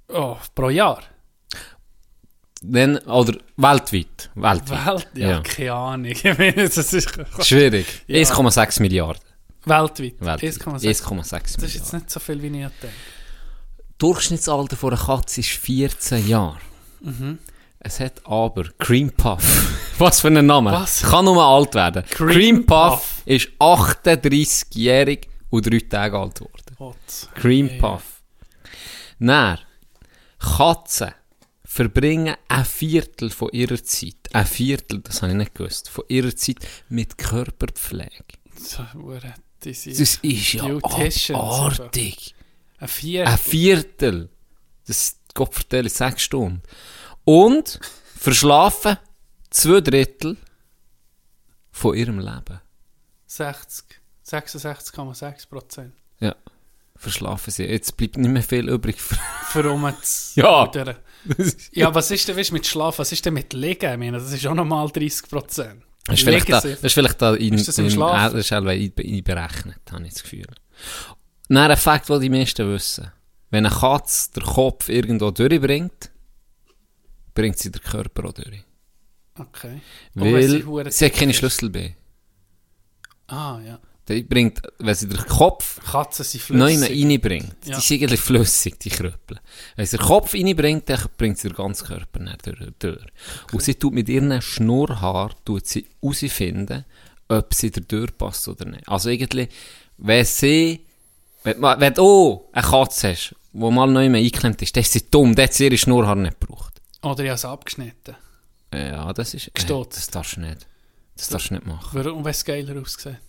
Oh, 0.10 0.38
pro 0.54 0.70
Jahr? 0.70 1.02
Dann, 2.62 2.98
oder 3.00 3.38
weltweit. 3.58 4.30
Weltweit. 4.36 4.86
Welt? 4.88 5.08
Ja, 5.16 5.30
Ja. 5.32 5.42
keine 5.42 5.74
Ahnung. 5.74 6.12
Ich 6.12 6.24
meine, 6.24 6.54
das 6.70 6.78
ist 6.94 7.10
Schwierig. 7.42 7.86
Ja. 8.08 8.20
1,6 8.20 8.82
Milliarden. 8.82 9.22
weltweit. 9.66 10.16
Weltweit. 10.20 10.42
1,6. 10.42 11.04
1,6 11.04 11.30
Das 11.32 11.42
ist 11.44 11.62
jetzt 11.62 11.62
Milliarden. 11.62 12.00
nicht 12.00 12.10
so 12.10 12.20
viel, 12.20 12.42
wie 12.42 12.48
ich 12.48 12.54
denke. 12.54 12.90
Durchschnittsalter 14.04 14.76
von 14.76 14.92
einer 14.92 15.02
Katze 15.02 15.40
ist 15.40 15.52
14 15.52 16.28
Jahre. 16.28 16.58
Mhm. 17.00 17.40
Es 17.80 18.02
hat 18.02 18.22
aber 18.26 18.66
Cream 18.78 19.10
Puff. 19.10 19.40
Was 19.98 20.20
für 20.20 20.28
ein 20.28 20.46
Name. 20.46 20.74
Was? 20.74 21.04
Kann 21.04 21.24
nur 21.24 21.42
alt 21.42 21.74
werden. 21.74 22.04
Cream 22.10 22.30
Cream, 22.30 22.66
Puff, 22.66 22.90
Puff. 22.90 23.22
ist 23.24 23.48
38-jährig 23.60 25.30
und 25.50 25.66
3 25.72 25.80
Tage 25.88 26.20
alt 26.20 26.36
geworden. 26.36 26.76
Gott. 26.78 27.30
Cream 27.36 27.70
Hey. 27.70 27.80
Puff. 27.80 28.04
Dann, 29.20 29.60
Katzen 30.38 31.14
verbringen 31.64 32.36
ein 32.50 32.66
Viertel 32.66 33.30
von 33.30 33.52
ihrer 33.54 33.82
Zeit, 33.82 34.18
ein 34.34 34.46
Viertel, 34.46 35.00
das 35.00 35.22
habe 35.22 35.32
ich 35.32 35.38
nicht 35.38 35.56
gewusst, 35.56 35.88
von 35.90 36.04
ihrer 36.10 36.36
Zeit 36.36 36.58
mit 36.90 37.18
Körperpflege. 37.18 38.26
Das 39.64 40.20
ist 40.22 40.54
ja 40.54 40.66
abartig. 40.66 42.36
Ein 42.84 42.88
Vier. 42.90 43.28
Ein 43.28 43.38
Viertel. 43.38 44.30
Das 44.88 45.18
Gott 45.34 45.54
vertelle 45.54 45.90
sechs 45.90 46.22
Stunden. 46.24 46.62
Und 47.26 47.80
verschlafen 48.18 48.98
zwei 49.50 49.82
Drittel 49.82 50.38
von 51.72 51.96
ihrem 51.96 52.20
Leben. 52.20 52.60
60. 53.28 53.86
66,6 54.26 55.50
Prozent. 55.50 55.94
Ja. 56.20 56.36
Verschlafen 56.96 57.52
sie. 57.52 57.64
Jetzt 57.66 57.98
bleibt 57.98 58.18
nicht 58.18 58.30
mehr 58.30 58.44
viel 58.44 58.70
übrig. 58.70 59.02
für- 59.02 59.18
Für 59.48 59.70
um 59.72 59.84
Ja. 60.36 60.72
Ja, 61.72 61.96
was 61.96 62.12
ist 62.12 62.28
denn 62.28 62.38
weißt, 62.38 62.52
mit 62.52 62.68
Schlafen? 62.68 63.00
Was 63.00 63.12
ist 63.12 63.26
denn 63.26 63.34
mit 63.34 63.54
Liegen? 63.54 63.92
Ich 63.94 63.98
meine, 63.98 64.20
das 64.20 64.32
ist 64.32 64.46
auch 64.46 64.54
nochmal 64.54 64.88
30 64.90 65.30
Prozent. 65.30 65.84
Das 66.06 66.20
ist 66.20 66.26
vielleicht 66.26 66.50
da, 66.50 66.60
das 66.62 66.84
ist 66.84 66.94
vielleicht 66.94 67.22
da 67.22 67.34
in, 67.34 67.54
Ist 67.54 67.68
das 67.70 67.78
im 67.78 67.86
in, 67.86 67.92
Schlafen? 67.92 68.36
äh, 68.36 68.38
das 68.38 68.46
ist 68.46 68.52
ein- 68.54 68.68
einberechnet, 68.68 69.80
habe 69.92 70.06
ich 70.06 70.14
das 70.14 70.24
Gefühl. 70.24 70.48
Dann 71.54 71.72
ein 71.72 71.78
Fakt, 71.78 72.10
den 72.10 72.22
die 72.22 72.30
meisten 72.30 72.68
wissen. 72.72 73.12
Wenn 73.50 73.66
eine 73.66 73.76
Katze 73.76 74.32
den 74.32 74.44
Kopf 74.44 74.90
irgendwo 74.90 75.32
durchbringt, 75.32 76.12
bringt 77.36 77.58
sie 77.60 77.72
den 77.72 77.82
Körper 77.82 78.26
auch 78.30 78.34
durch. 78.34 78.64
Okay. 79.38 79.82
Weil 80.16 80.48
sie 80.48 80.64
sie 80.92 81.06
hat 81.06 81.14
keine 81.14 81.32
ist. 81.32 81.38
Schlüssel 81.38 81.70
bei. 81.70 81.96
Ah, 83.28 83.60
ja. 83.66 83.80
Die 84.08 84.22
bringt, 84.24 84.62
wenn 84.80 84.96
sie 84.96 85.08
den 85.08 85.18
Kopf 85.26 85.80
Katzen 85.90 86.26
sind 86.26 86.60
reinbringt, 86.62 87.56
Ja. 87.66 87.76
die 87.78 87.82
sind 87.82 88.02
eigentlich 88.02 88.20
flüssig, 88.20 88.78
die 88.80 88.90
Kröppel. 88.90 89.40
Wenn 89.78 89.86
sie 89.86 89.98
den 89.98 90.06
Kopf 90.06 90.34
reinbringt, 90.34 90.90
dann 90.90 91.06
bringt 91.18 91.38
sie 91.38 91.48
den 91.48 91.56
ganzen 91.56 91.88
Körper 91.88 92.20
nicht 92.20 92.46
durch. 92.46 92.60
durch. 92.80 93.06
Und 93.54 93.62
sie 93.64 93.76
tut 93.76 93.94
mit 93.94 94.10
ihren 94.10 94.42
Schnurrhaar 94.42 95.32
tut 95.46 95.68
sie 95.68 95.86
herausfinden, 96.02 96.84
ob 97.30 97.54
sie 97.54 97.72
da 97.72 97.80
durchpasst 97.80 98.48
oder 98.50 98.66
nicht. 98.66 98.88
Also 98.90 99.10
irgendwie, 99.10 99.48
wenn 99.98 100.26
sie, 100.26 100.86
wenn, 101.44 101.62
wenn 101.62 101.94
du 101.94 102.48
eine 102.52 102.66
Katze 102.66 103.12
hast, 103.12 103.36
die 103.52 103.60
mal 103.60 103.88
neu 103.88 104.06
eingeklemmt 104.06 104.62
ist, 104.62 104.76
dann 104.76 104.82
ist 104.82 104.94
sie 104.94 105.10
dumm, 105.10 105.36
dann 105.36 105.46
hat 105.46 105.54
sie 105.54 105.66
ihre 105.66 105.78
Schnurrhaar 105.78 106.16
nicht 106.16 106.40
gebraucht. 106.40 106.82
Oder 107.02 107.24
ich 107.24 107.30
habe 107.30 107.36
es 107.36 107.46
abgeschnitten. 107.46 108.16
Ja, 108.74 109.14
das 109.14 109.34
ist, 109.34 109.48
äh, 109.48 109.52
Gestutzt. 109.54 109.98
das 109.98 110.08
darfst 110.08 110.38
du 110.38 110.42
nicht. 110.42 110.68
Das 111.16 111.28
darfst 111.28 111.50
du 111.50 111.56
nicht 111.56 111.66
machen. 111.66 111.90
Warum, 111.92 112.24
wenn 112.26 112.32
es 112.32 112.44
geiler 112.44 112.82
aussieht? 112.82 113.20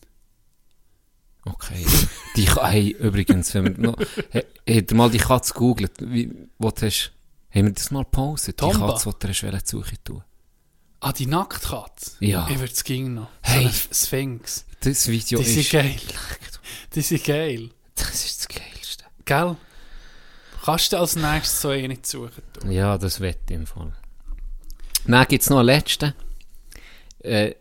Okay. 1.44 1.84
Die, 2.36 2.48
hey, 2.50 2.96
übrigens, 2.98 3.52
wenn 3.52 3.64
wir 3.64 3.90
noch, 3.90 3.98
he, 4.30 4.38
hat 4.78 4.90
ihr 4.90 4.96
mal 4.96 5.10
die 5.10 5.18
Katze 5.18 5.52
gegoogelt, 5.52 5.92
wie, 6.00 6.32
wo 6.58 6.70
du 6.70 6.86
hast, 6.86 7.12
haben 7.50 7.66
wir 7.66 7.72
das 7.72 7.90
mal 7.90 8.04
gepostet? 8.04 8.60
Die? 8.60 8.70
Katze, 8.70 9.10
die 9.10 9.18
du 9.18 9.28
hast 9.28 9.42
wollen 9.42 9.60
suchen 9.62 9.98
tun. 10.02 10.24
Ah, 11.00 11.12
die 11.12 11.26
Nacktkatze? 11.26 12.12
Ja. 12.20 12.48
Ich 12.50 12.58
würde 12.58 12.72
es 12.72 12.82
ging 12.82 13.12
noch. 13.12 13.28
Hey. 13.42 13.68
So 13.68 14.06
Sphinx. 14.06 14.64
Das 14.80 15.06
Video 15.06 15.38
Die 15.38 15.44
sind 15.44 15.60
ist, 15.60 15.72
geil. 15.72 15.96
Die 16.94 17.02
sind 17.02 17.24
geil. 17.24 17.70
Das 17.94 18.24
ist 18.24 18.40
das 18.40 18.48
Geilste. 18.48 19.04
Gell? 19.24 19.56
Kannst 20.64 20.92
du 20.92 20.98
als 20.98 21.16
nächstes 21.16 21.60
so 21.60 21.68
eine 21.68 21.98
suchen? 22.02 22.42
Du? 22.54 22.68
Ja, 22.68 22.96
das 22.96 23.20
ich 23.20 23.36
im 23.50 23.66
Fall. 23.66 23.92
Dann 25.06 25.26
gibt 25.28 25.42
es 25.42 25.50
noch 25.50 25.58
einen 25.58 25.66
letzten. 25.66 26.14
Äh, 27.20 27.54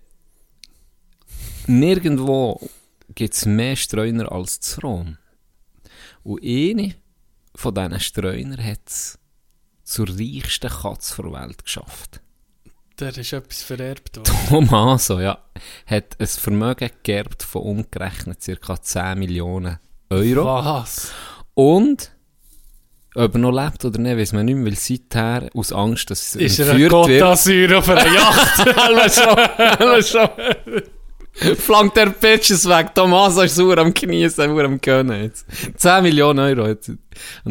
nirgendwo 1.67 2.69
gibt 3.13 3.33
es 3.33 3.45
mehr 3.45 3.75
Streuner 3.75 4.31
als 4.31 4.59
zu 4.61 4.81
Rom. 4.81 5.17
Und 6.23 6.43
eine 6.43 6.95
von 7.55 7.75
diesen 7.75 7.99
Streunern 7.99 8.63
hat 8.63 8.81
es 8.85 9.19
zur 9.83 10.07
reichsten 10.07 10.69
Katze 10.69 11.21
der 11.21 11.33
Welt 11.33 11.63
geschafft. 11.63 12.21
Der 12.99 13.17
ist 13.17 13.33
etwas 13.33 13.63
vererbt 13.63 14.17
worden. 14.17 14.33
Tomaso, 14.47 15.19
ja, 15.19 15.43
hat 15.85 16.19
ein 16.19 16.27
Vermögen 16.27 16.91
geerbt 17.03 17.43
von 17.43 17.63
umgerechnet 17.63 18.39
ca. 18.61 18.81
10 18.81 19.19
Millionen 19.19 19.79
Euro. 20.13 20.45
Was? 20.45 21.11
Und 21.53 22.11
Ob 23.15 23.35
er 23.35 23.39
noch 23.39 23.51
lebt 23.51 23.85
oder 23.85 23.99
nicht, 23.99 24.17
weiß 24.17 24.33
man 24.33 24.45
nicht 24.45 24.55
mehr, 24.55 24.65
weil 24.65 24.75
seither, 24.75 25.49
aus 25.53 25.71
Angst, 25.71 26.09
dass 26.09 26.35
er 26.35 26.41
Ist 26.41 26.59
er 26.59 26.71
ein 26.71 26.81
entführt 26.81 27.07
wird, 27.47 27.73
auf 27.73 27.89
einer 27.89 28.11
Yacht? 28.11 28.59
Flankt 31.57 31.97
der 31.97 32.07
Pitches 32.07 32.67
weg. 32.67 32.93
Tommaso 32.93 33.41
ist 33.41 33.55
sauer 33.55 33.77
am 33.79 33.93
Genießen, 33.93 34.35
sauer 34.35 34.65
am 34.65 34.79
Gönnen 34.79 35.23
jetzt. 35.23 35.45
10 35.77 36.03
Millionen 36.03 36.39
Euro 36.39 36.67
hat 36.67 36.87
an 36.89 36.97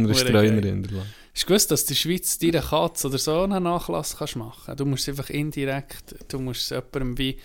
einer 0.05 0.15
Streunerin 0.15 0.63
hinterlassen. 0.63 1.15
Hast 1.35 1.43
du 1.43 1.47
gewusst, 1.47 1.71
dass 1.71 1.85
die 1.87 1.97
Schweiz 1.97 2.39
deiner 2.39 2.61
Katze 2.61 3.09
oder 3.09 3.19
so 3.19 3.43
einen 3.43 3.63
Nachlass 3.63 4.17
kannst 4.19 4.37
machen 4.37 4.77
Du 4.77 4.85
musst 4.85 5.09
es 5.09 5.19
einfach 5.19 5.31
indirekt, 5.31 6.15
du 6.29 6.39
musst 6.39 6.63
es 6.63 6.71
jemandem 6.71 7.19
wie 7.19 7.39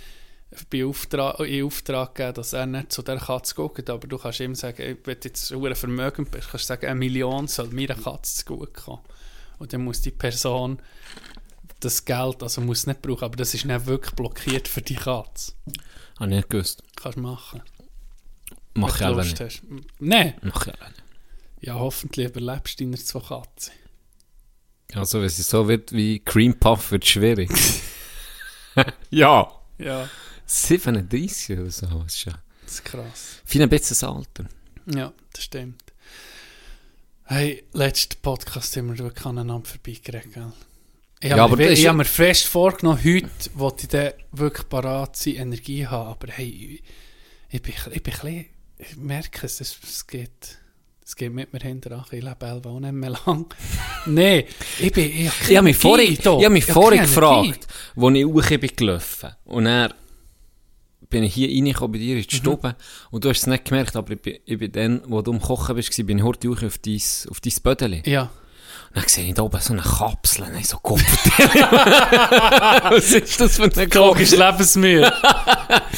Auftrag, 0.86 1.40
in 1.42 1.66
Auftrag 1.66 2.16
geben, 2.16 2.34
dass 2.34 2.54
er 2.54 2.66
nicht 2.66 2.92
zu 2.92 3.02
dieser 3.02 3.18
Katze 3.18 3.56
guckt, 3.56 3.90
aber 3.90 4.08
du 4.08 4.18
kannst 4.18 4.40
ihm 4.40 4.56
sagen, 4.56 4.82
ey, 4.82 4.98
wenn 5.04 5.20
du 5.20 5.28
jetzt 5.28 5.52
ein 5.52 5.76
vermögend 5.76 6.32
bist, 6.32 6.50
kannst 6.50 6.66
du 6.66 6.68
sagen, 6.68 6.86
eine 6.88 6.96
Million 6.96 7.48
soll 7.48 7.68
meiner 7.68 7.96
Katze 7.96 8.38
zu 8.38 8.46
gut 8.46 8.74
kommen. 8.74 9.02
Und 9.60 9.74
dann 9.74 9.84
muss 9.84 10.02
die 10.02 10.12
Person 10.12 10.80
das 11.80 12.06
Geld, 12.06 12.42
also 12.42 12.62
muss 12.62 12.80
es 12.80 12.88
nicht 12.88 13.02
brauchen, 13.02 13.26
aber 13.26 13.36
das 13.36 13.54
ist 13.54 13.66
nicht 13.66 13.86
wirklich 13.86 14.16
blockiert 14.16 14.68
für 14.68 14.82
die 14.82 14.96
Katze. 14.96 15.54
Habe 16.20 16.32
ich 16.32 16.38
nicht 16.38 16.50
gewusst. 16.50 16.82
Kannst 16.96 17.18
du 17.18 17.22
machen. 17.22 17.62
Mach 18.74 19.00
ich 19.00 19.06
auch 19.06 19.18
nicht. 19.18 19.40
hast. 19.40 19.62
Nein. 20.00 20.36
Mach 20.42 20.68
ich 20.68 20.74
auch 20.74 20.88
nicht. 20.88 21.04
Ja, 21.60 21.74
hoffentlich 21.76 22.30
überlebst 22.30 22.80
du 22.80 22.86
deine 22.86 22.98
zwei 22.98 23.20
Katzen. 23.20 23.74
Also, 24.94 25.20
wenn 25.20 25.26
es 25.26 25.38
so 25.38 25.68
wird 25.68 25.92
wie 25.92 26.20
Cream 26.20 26.58
Puff, 26.58 26.92
wird 26.92 27.04
es 27.04 27.10
schwierig. 27.10 27.52
ja. 29.10 29.52
Ja, 29.80 30.10
37 30.48 31.60
oder 31.60 31.70
so. 31.70 31.86
Das 32.04 32.16
ist 32.16 32.26
ja 32.26 32.34
das 32.64 32.74
ist 32.76 32.86
krass. 32.86 33.42
viel 33.46 33.62
ein 33.62 33.70
bisschen 33.70 34.08
Alter. 34.08 34.46
Ja, 34.94 35.14
das 35.34 35.44
stimmt. 35.44 35.84
Hey, 37.26 37.66
letzten 37.74 38.16
Podcast 38.22 38.76
haben 38.78 38.88
wir 38.90 38.98
wirklich 39.00 39.26
aneinander 39.26 39.68
vorbeigeredet, 39.68 40.34
gell? 40.34 40.54
Ich 41.20 41.30
Ja, 41.30 41.38
habe 41.38 41.58
mir, 41.58 41.72
ich 41.72 41.86
habe 41.86 41.98
mir 41.98 42.06
fest 42.06 42.46
vorgenommen, 42.46 43.04
heute 43.04 43.30
wollte 43.56 43.84
ich 43.84 43.90
dann 43.90 44.14
wirklich 44.32 44.70
parat 44.70 45.18
sein, 45.18 45.36
Energie 45.36 45.86
haben, 45.86 46.10
aber 46.12 46.28
hey, 46.32 46.82
ich, 47.50 47.62
bin, 47.62 47.74
ich 47.92 48.04
bin 48.04 48.14
ein 48.22 48.46
ich 48.78 48.96
merke 48.96 49.46
es, 49.46 49.60
es, 49.60 50.08
geht, 50.08 50.58
es 51.04 51.16
geht 51.16 51.34
mit 51.34 51.52
mir 51.52 51.60
hinterher, 51.60 52.06
ich 52.12 52.24
lebe 52.24 52.46
elf 52.46 52.66
auch 52.66 52.80
nicht 52.80 52.94
mehr 52.94 53.10
lang. 53.10 53.54
Nein, 54.06 54.44
ich 54.80 54.92
bin, 54.92 55.10
ich, 55.10 55.56
habe 55.58 55.64
mich 55.64 55.78
vorhin, 55.78 56.14
ich 56.14 56.26
habe 56.26 56.50
mich 56.50 56.66
vorhin 56.66 57.02
gefragt, 57.02 57.68
als 57.96 58.14
ich 58.16 58.26
hoch 58.26 58.58
bin 58.60 59.32
und 59.46 59.66
dann 59.66 59.94
bin 61.10 61.24
ich 61.24 61.34
hier 61.34 61.48
reingekommen 61.50 61.94
bei 61.94 61.98
dir 62.00 62.16
in 62.18 62.22
die 62.24 62.36
Mhm. 62.36 62.40
Stube 62.40 62.76
und 63.12 63.24
du 63.26 63.30
hast 63.30 63.40
es 63.40 63.48
nicht 63.48 63.66
gemerkt, 63.66 63.96
aber 63.96 64.12
ich 64.14 64.22
bin, 64.22 64.36
ich 64.46 64.58
bin 64.60 64.72
dann, 64.72 65.02
wo 65.08 65.22
du 65.22 65.32
am 65.32 65.42
Kochen 65.42 65.76
bist, 65.76 65.96
bin 66.06 66.18
ich 66.18 66.24
heute 66.24 66.50
hoch 66.50 66.64
auf 66.64 66.78
dein, 66.80 67.02
auf 67.30 67.40
dein 67.40 67.54
Bödeli. 67.64 68.04
Ja, 68.06 68.24
Und 68.24 68.30
dann 68.96 69.08
sehe 69.08 69.26
ich 69.28 69.34
da 69.34 69.42
oben 69.44 69.60
so 69.62 69.74
eine 69.74 69.82
Kapsel 69.82 70.44
und 70.46 70.56
ich 70.58 70.68
so, 70.68 70.78
Gott, 70.82 71.00
was 72.90 73.12
ist 73.12 73.40
das 73.40 73.56
für 73.58 73.64
eine 73.64 73.86
logisch 73.94 74.32
Kapsel? 74.32 74.46
Lebensmühe. 74.48 75.12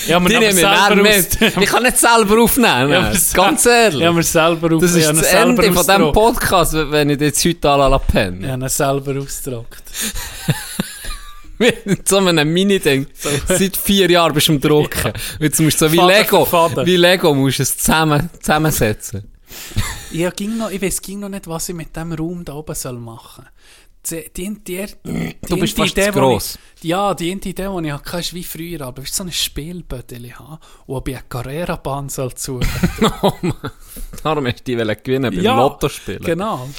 Ich 0.05 0.13
habe 0.13 0.27
Die 0.29 0.33
mir 0.33 0.39
nehmen 0.39 0.57
wir 0.57 0.75
selber 0.87 0.95
mit. 0.95 1.41
Ich 1.41 1.69
kann 1.69 1.83
nicht 1.83 1.97
selber 1.97 2.41
aufnehmen, 2.41 2.89
Ja, 2.91 3.11
ganz 3.33 3.65
ehrlich. 3.65 3.99
Ich 4.01 4.05
habe 4.05 4.15
mir 4.15 4.23
selber 4.23 4.75
auf, 4.75 4.81
das 4.81 4.95
ist 4.95 5.09
ihn 5.09 5.15
das 5.17 5.33
Ende 5.33 5.63
von 5.73 5.85
diesem. 5.85 6.11
Podcast, 6.13 6.73
wenn 6.73 7.09
ich 7.09 7.19
jetzt 7.21 7.43
heute 7.45 7.69
alle 7.69 7.89
la 7.89 7.99
pennen. 7.99 8.43
Ich 8.43 8.49
habe 8.49 8.63
ihn 8.63 8.69
selber 8.69 9.19
ausgedruckt. 9.21 9.83
Mit 11.85 12.07
so 12.07 12.17
einem 12.17 12.51
Mini-Ding. 12.53 13.07
Seit 13.13 13.75
vier 13.75 14.09
Jahren 14.09 14.33
bist 14.33 14.47
du 14.47 14.53
am 14.53 14.61
Drucken. 14.61 15.13
Jetzt 15.39 15.59
musst 15.59 15.81
du 15.81 15.87
so 15.87 15.91
wie 15.93 15.97
Faden 15.97 16.15
Lego, 16.15 16.45
Faden. 16.45 16.85
wie 16.85 16.95
Lego 16.95 17.33
musst 17.33 17.59
du 17.59 17.63
es 17.63 17.77
zusammen, 17.77 18.29
zusammensetzen. 18.39 19.29
Ja, 20.11 20.29
ging 20.29 20.57
noch, 20.57 20.71
ich 20.71 20.81
weiß 20.81 21.01
ging 21.01 21.19
noch 21.19 21.29
nicht, 21.29 21.47
was 21.47 21.69
ich 21.69 21.75
mit 21.75 21.95
dem 21.95 22.13
Raum 22.13 22.45
da 22.45 22.53
oben 22.53 22.75
soll 22.75 22.97
machen 22.99 23.45
soll. 24.03 24.23
Die, 24.35 24.53
die, 24.63 24.85
die, 25.03 25.35
Du 25.47 25.57
bist 25.57 25.77
die 25.77 25.81
fast 25.81 25.97
Idee, 25.97 26.11
gross. 26.11 26.57
Ich, 26.77 26.83
ja, 26.85 27.13
die 27.13 27.31
Idee, 27.31 27.49
die 27.51 27.87
ich 27.87 27.91
hatte, 27.93 28.17
ist 28.17 28.33
wie 28.33 28.43
früher, 28.43 28.81
aber 28.81 28.97
willst 28.97 29.13
du 29.13 29.17
so 29.17 29.23
ein 29.23 29.31
Spielbödeli 29.31 30.29
haben, 30.29 30.57
wo 30.87 31.03
ich 31.05 31.15
eine 31.15 31.25
Carrera-Bahn 31.27 32.07
soll 32.09 32.31
suchen 32.35 32.67
oh 33.21 33.33
Mann. 33.41 33.71
Darum 34.23 34.47
hast 34.47 34.59
du 34.67 34.75
die 34.75 34.95
gewinnen 35.03 35.33
beim 35.33 35.43
Ja, 35.43 35.57
Lotto 35.57 35.89
spielen. 35.89 36.21
Genau. 36.23 36.69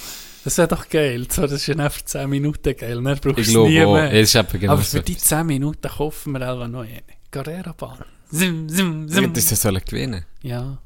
Das 0.45 0.57
wäre 0.59 0.69
doch 0.69 0.89
geil. 0.89 1.27
So, 1.31 1.43
das 1.43 1.53
ist 1.53 1.67
ja 1.67 1.75
nicht 1.75 1.93
für 1.93 2.05
10 2.05 2.31
Minuten 2.31 2.75
geil. 2.77 2.95
Dann 2.95 3.05
brauchst 3.05 3.25
du 3.25 3.31
Ich 3.33 3.47
es 3.47 3.49
glaube 3.53 3.69
nie 3.69 3.85
auch. 3.85 3.93
mehr. 3.95 4.13
Ist 4.13 4.33
genau 4.33 4.73
aber 4.73 4.83
so. 4.83 4.99
für 4.99 5.03
die 5.05 5.17
10 5.17 5.47
Minuten 5.47 5.89
kaufen 5.89 6.33
wir 6.33 6.49
einfach 6.49 6.69
noch 6.69 6.81
eine. 6.81 7.03
Carrera-Bahn. 7.31 7.99
Zim, 8.33 8.69
zim, 8.69 9.07
Ja, 9.09 9.15
zim. 9.15 9.33
Das 9.35 9.49
sollen 9.49 9.83
gewinnen. 9.85 10.25
Ja, 10.43 10.79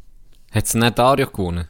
Hat 0.50 0.64
es 0.66 0.74
nicht 0.74 0.98
Dario 0.98 1.26
gewonnen? 1.28 1.68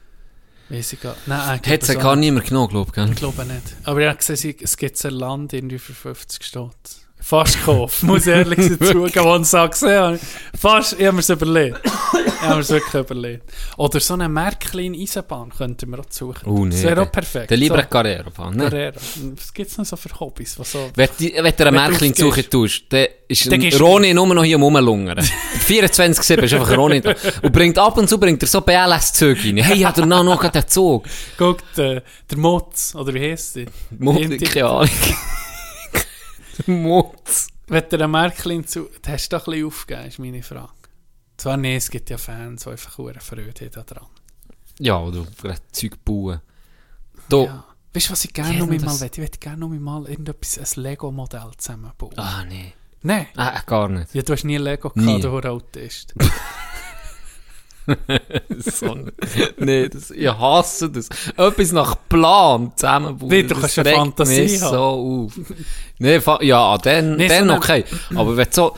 weiß 0.70 0.94
ich 0.94 1.00
gar 1.00 1.12
nicht. 1.14 1.28
Nein, 1.28 1.60
ich 1.62 1.70
Hat 1.70 1.82
es 1.82 1.88
so 1.88 1.94
gar 1.98 2.16
nicht. 2.16 2.26
niemand 2.26 2.46
genommen, 2.48 2.68
glaube 2.68 2.88
ich. 2.88 2.94
gell? 2.94 3.08
Ich 3.10 3.16
glaube 3.16 3.44
nicht. 3.44 3.76
Aber 3.84 4.00
ich 4.00 4.06
habe 4.08 4.16
gesehen, 4.18 4.56
es 4.62 4.76
gibt 4.76 5.04
ein 5.04 5.10
Land 5.12 5.52
irgendwie 5.52 5.78
für 5.78 5.94
50 5.94 6.42
Stutz. 6.44 7.03
Fast 7.26 7.58
gekauft, 7.58 8.02
muss 8.02 8.26
ich 8.26 8.34
ehrlich 8.34 8.78
zugeben, 8.78 9.26
als 9.26 9.54
ich 9.54 9.58
es 9.58 9.70
gesehen 9.70 9.98
habe. 9.98 10.20
Fast, 10.60 10.92
ich 10.98 11.06
habe 11.06 11.12
mir 11.14 11.20
es 11.20 11.30
überlegt. 11.30 11.80
ich 11.84 12.42
habe 12.42 12.56
mir 12.56 12.60
es 12.60 12.68
wirklich 12.68 12.94
überlegt. 12.94 13.50
Oder 13.78 13.98
so 14.00 14.12
eine 14.12 14.28
Märklin 14.28 14.94
Eisenbahn 14.94 15.48
könnten 15.56 15.90
wir 15.90 16.00
auch 16.00 16.04
suchen. 16.10 16.46
Oh, 16.46 16.66
nee. 16.66 16.72
Das 16.74 16.82
wäre 16.82 17.00
auch 17.00 17.10
perfekt. 17.10 17.48
Der 17.48 17.56
lieber 17.56 17.76
so, 17.76 17.80
eine 17.80 17.88
Carrera 17.88 18.30
fahren. 18.30 18.56
Ne? 18.56 18.64
Carrera. 18.64 18.96
Was 19.36 19.54
gibt 19.54 19.70
es 19.70 19.78
noch 19.78 19.86
so 19.86 19.96
für 19.96 20.20
Hobbys? 20.20 20.58
Was 20.58 20.72
so 20.72 20.90
Wenn, 20.94 21.08
die, 21.18 21.32
wenn 21.34 21.54
du 21.56 21.66
eine 21.66 21.72
Märklin 21.72 22.12
suchen 22.12 22.50
tust, 22.50 22.84
dann 22.90 23.06
ist 23.26 23.50
Dann 23.50 23.62
Roni 23.80 24.12
nur 24.12 24.34
noch 24.34 24.44
hier 24.44 24.58
Rumlungern. 24.58 25.18
24-7 25.66 26.42
ist 26.42 26.52
einfach 26.52 26.76
Roni 26.76 27.00
da. 27.00 27.14
Und 27.40 27.52
bringt 27.54 27.78
ab 27.78 27.96
und 27.96 28.06
zu 28.06 28.18
bringt 28.18 28.42
er 28.42 28.48
so 28.48 28.60
BLS-Züge 28.60 29.40
rein. 29.48 29.56
Hey, 29.64 29.80
hat 29.80 29.96
er 29.96 30.04
noch, 30.04 30.22
noch 30.22 30.38
gerade 30.38 30.60
den 30.60 30.68
Zug? 30.68 31.06
Guckt, 31.38 31.78
äh, 31.78 32.02
der 32.30 32.38
Mutz, 32.38 32.94
oder 32.94 33.14
wie? 33.14 33.34
Mut, 33.98 34.18
Die- 34.18 34.36
die- 34.36 34.44
keine 34.44 34.66
Ahnung. 34.68 34.90
Mutz. 36.66 37.48
Wenn 37.66 38.02
ein 38.02 38.10
Märklin 38.10 38.66
zu... 38.66 38.88
Hast 39.06 39.32
du 39.32 39.36
doch 39.36 39.46
ein 39.46 39.52
bisschen 39.52 39.66
aufgegeben, 39.66 40.08
ist 40.08 40.18
meine 40.18 40.42
Frage. 40.42 40.72
Zwar 41.36 41.56
nicht, 41.56 41.76
es 41.76 41.90
gibt 41.90 42.10
ja 42.10 42.18
Fans, 42.18 42.64
die 42.64 42.70
einfach 42.70 42.98
eine 42.98 43.20
Freude 43.20 43.52
haben 43.76 43.86
daran. 43.86 44.06
Ja, 44.78 44.98
oder 44.98 45.24
Zeug 45.72 46.04
bauen. 46.04 46.40
Da. 47.28 47.36
Ja. 47.44 47.64
Weißt 47.92 48.08
du, 48.08 48.12
was 48.12 48.24
ich 48.24 48.32
gerne 48.32 48.58
noch 48.58 48.66
mal 48.66 48.78
das- 48.78 49.00
will? 49.00 49.08
Ich 49.12 49.18
würde 49.18 49.38
gerne 49.38 49.58
noch 49.58 49.68
mal 49.68 50.06
irgendetwas, 50.08 50.76
ein 50.76 50.82
Lego-Modell 50.82 51.50
zusammenbauen. 51.56 52.18
Ah, 52.18 52.44
nee. 52.44 52.72
Nein. 53.02 53.26
Ah, 53.36 53.60
gar 53.66 53.88
nicht. 53.88 54.14
Ja, 54.14 54.22
du 54.22 54.32
hast 54.32 54.44
nie 54.44 54.56
Lego 54.56 54.90
Nie. 54.94 55.20
gehabt, 55.20 55.44
du 55.44 55.48
Autist. 55.50 56.14
So, 58.58 58.96
nee, 59.58 59.88
das, 59.88 60.10
ich 60.10 60.28
hasse 60.28 60.88
das. 60.90 61.08
Etwas 61.36 61.72
nach 61.72 61.96
Plan 62.08 62.72
zusammenbauen. 62.76 63.30
Wie, 63.30 63.42
du 63.42 63.54
kannst 63.54 63.76
ja 63.76 63.84
Fantasie 63.84 64.58
haben. 64.60 64.70
so 64.70 64.80
auf. 64.80 65.32
nee, 65.98 66.20
ja, 66.40 66.78
dann, 66.78 67.16
Nee, 67.16 67.28
dann 67.28 67.46
so 67.48 67.52
eine- 67.52 67.56
okay. 67.58 67.84
Aber 68.14 68.36
wenn 68.36 68.46
du 68.46 68.52
so 68.52 68.76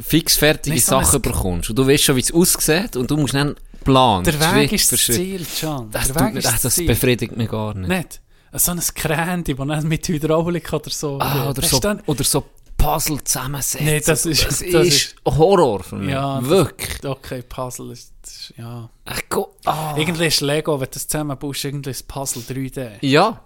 fix 0.00 0.36
fertige 0.36 0.74
Nee, 0.74 0.80
so 0.80 0.90
Sachen 1.00 1.22
bekommst 1.22 1.70
und 1.70 1.78
du 1.78 1.86
weißt 1.86 2.04
schon, 2.04 2.16
wie 2.16 2.20
es 2.20 2.32
aussieht 2.32 2.96
und 2.96 3.10
du 3.10 3.16
musst 3.16 3.34
dann 3.34 3.54
planen. 3.82 4.24
Der 4.24 4.54
Weg 4.54 4.72
ist 4.72 4.92
das. 4.92 5.00
Ziel, 5.04 5.44
Can. 5.60 5.90
Das, 5.90 6.08
Der 6.12 6.16
Weg 6.26 6.32
mir, 6.34 6.38
ist 6.40 6.46
das 6.52 6.62
das 6.62 6.76
befriedigt 6.76 7.36
mich 7.36 7.48
gar 7.48 7.74
nicht. 7.74 7.88
Nicht? 7.88 8.20
So 8.56 8.70
ein 8.70 8.80
Kränti, 8.94 9.54
das 9.54 9.66
nicht 9.66 9.84
mit 9.84 10.08
Hydraulik 10.08 10.72
oder 10.72 10.90
so. 10.90 11.18
Ah, 11.20 11.50
oder, 11.50 11.62
so, 11.62 11.80
dann- 11.80 12.00
oder 12.06 12.22
so 12.24 12.44
Puzzle 12.84 13.24
zusammensetzen. 13.24 13.86
Nee, 13.86 14.00
das 14.00 14.26
ist- 14.26 14.44
das 14.46 14.58
das 14.60 14.86
ist 14.86 15.16
Horror 15.26 15.82
für 15.82 15.96
mich. 15.96 16.10
Ja, 16.10 16.40
das- 16.40 16.48
Wirklich. 16.48 17.04
Okay, 17.04 17.42
Puzzle 17.48 17.92
ist... 17.92 18.12
das 18.22 18.32
ist 18.32 18.54
ja. 18.58 18.88
Ach, 19.06 19.20
Gott. 19.28 19.50
Ah. 19.64 19.94
Irgendwie 19.96 20.26
ist 20.26 20.40
Lego, 20.40 20.74
wenn 20.80 20.86
du 20.86 20.90
das 20.92 21.06
zusammenbaust, 21.08 21.64
irgendwie 21.64 21.90
ein 21.90 21.96
Puzzle 22.06 22.42
3D. 22.42 22.90
Ja. 23.00 23.40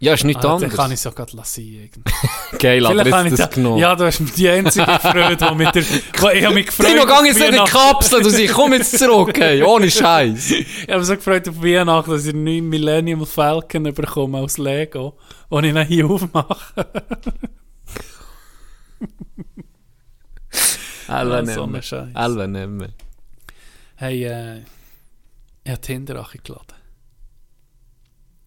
Ja, 0.00 0.14
ist 0.14 0.22
nichts 0.22 0.38
Ah, 0.44 0.48
dann 0.48 0.52
anderes. 0.62 0.76
kann 0.76 0.92
ich 0.92 1.00
es 1.04 1.06
auch 1.08 1.32
lassen. 1.32 1.60
irgendwie. 1.60 2.02
Geil, 2.60 2.86
aber 2.86 3.04
jetzt 3.04 3.24
ich 3.26 3.30
das 3.32 3.48
da, 3.50 3.54
genommen. 3.56 3.78
Ja, 3.78 3.96
du 3.96 4.04
hast 4.04 4.20
mir 4.20 4.30
die 4.30 4.48
einzige 4.48 4.86
Freude, 5.02 5.36
die 5.36 5.54
mit 5.56 5.74
der... 5.74 5.82
Ich 6.34 6.44
habe 6.44 6.54
mich 6.54 6.66
gefreut... 6.66 6.86
Tino, 6.86 7.04
gang 7.04 7.26
jetzt 7.26 7.40
nicht 7.40 7.48
in 7.48 7.64
die. 7.64 7.68
Kapsel, 7.70 8.22
du 8.22 8.30
siehst, 8.30 8.54
komm 8.54 8.74
jetzt 8.74 8.96
zurück, 8.96 9.36
hey, 9.36 9.60
ohne 9.64 9.90
Scheiß. 9.90 10.50
Ich 10.52 10.88
habe 10.88 10.98
mich 11.00 11.08
so 11.08 11.16
gefreut 11.16 11.48
auf 11.48 11.60
Weihnachten, 11.60 12.12
dass 12.12 12.26
ich 12.26 12.32
einen 12.32 12.44
neuen 12.44 12.68
Millennium 12.68 13.26
Falcon 13.26 13.82
bekomme 13.92 14.38
aus 14.38 14.56
Lego, 14.56 15.18
den 15.50 15.64
ich 15.64 15.74
dann 15.74 15.86
hier 15.88 16.08
aufmache. 16.08 16.86
Alva 21.08 21.40
Ja, 21.40 21.54
so 21.54 21.66
nicht 22.46 22.68
mehr. 22.68 22.88
Hey, 23.96 24.24
äh, 24.24 24.62
ich 25.64 25.70
habe 25.70 25.80
Tinder 25.80 26.26
geladen. 26.42 26.64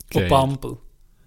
Geil. 0.10 0.24
Und 0.24 0.30
Bumble. 0.30 0.78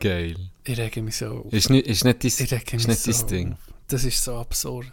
Geil. 0.01 0.37
Ich 0.64 0.79
rege 0.79 1.03
mich 1.03 1.16
so 1.16 1.44
auf. 1.44 1.53
Ist 1.53 1.70
nicht, 1.70 1.87
ist 1.87 2.05
nicht 2.05 2.23
dein, 2.23 2.29
ist 2.29 2.88
nicht 2.88 3.01
so 3.01 3.12
dein 3.12 3.27
Ding. 3.29 3.53
auf. 3.53 3.59
Das 3.88 4.05
ist 4.05 4.23
so 4.23 4.37
absurd. 4.37 4.92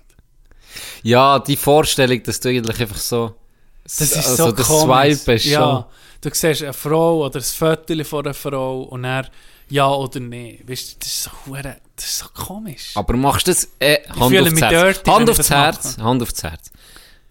Ja, 1.04 1.40
die 1.40 1.56
Vorstellung, 1.56 2.22
dass 2.24 2.40
du 2.40 2.50
eigentlich 2.50 2.80
einfach 2.80 2.98
so... 2.98 3.36
Das 3.84 4.00
ist 4.02 4.16
also 4.18 4.46
so 4.46 4.52
das 4.52 4.68
komisch. 4.68 5.16
Swipe 5.18 5.34
ist 5.34 5.46
ja, 5.46 5.90
du 6.22 6.30
siehst 6.32 6.62
eine 6.64 6.74
Frau 6.74 7.26
oder 7.26 7.40
ein 7.40 7.44
Foto 7.44 8.04
von 8.04 8.26
einer 8.26 8.34
Frau 8.34 8.84
und 8.84 9.04
er 9.04 9.30
ja 9.70 9.90
oder 9.90 10.20
nein. 10.20 10.60
Weißt 10.68 10.94
du, 10.94 11.00
das 11.00 11.08
ist 11.08 11.24
so, 11.24 11.32
das 12.02 12.10
ist 12.12 12.18
so 12.20 12.26
komisch. 12.34 12.92
Aber 12.96 13.16
machst 13.16 13.48
du 13.48 13.52
das... 13.52 13.68
Äh, 13.80 14.00
Hand 14.10 14.38
aufs 14.38 14.62
Herz. 14.62 14.70
dirty, 15.04 15.10
Hand 15.12 15.30
aufs 15.30 15.50
Herz. 15.50 15.98
Hand 15.98 16.22
aufs 16.22 16.44
Herz. 16.44 16.72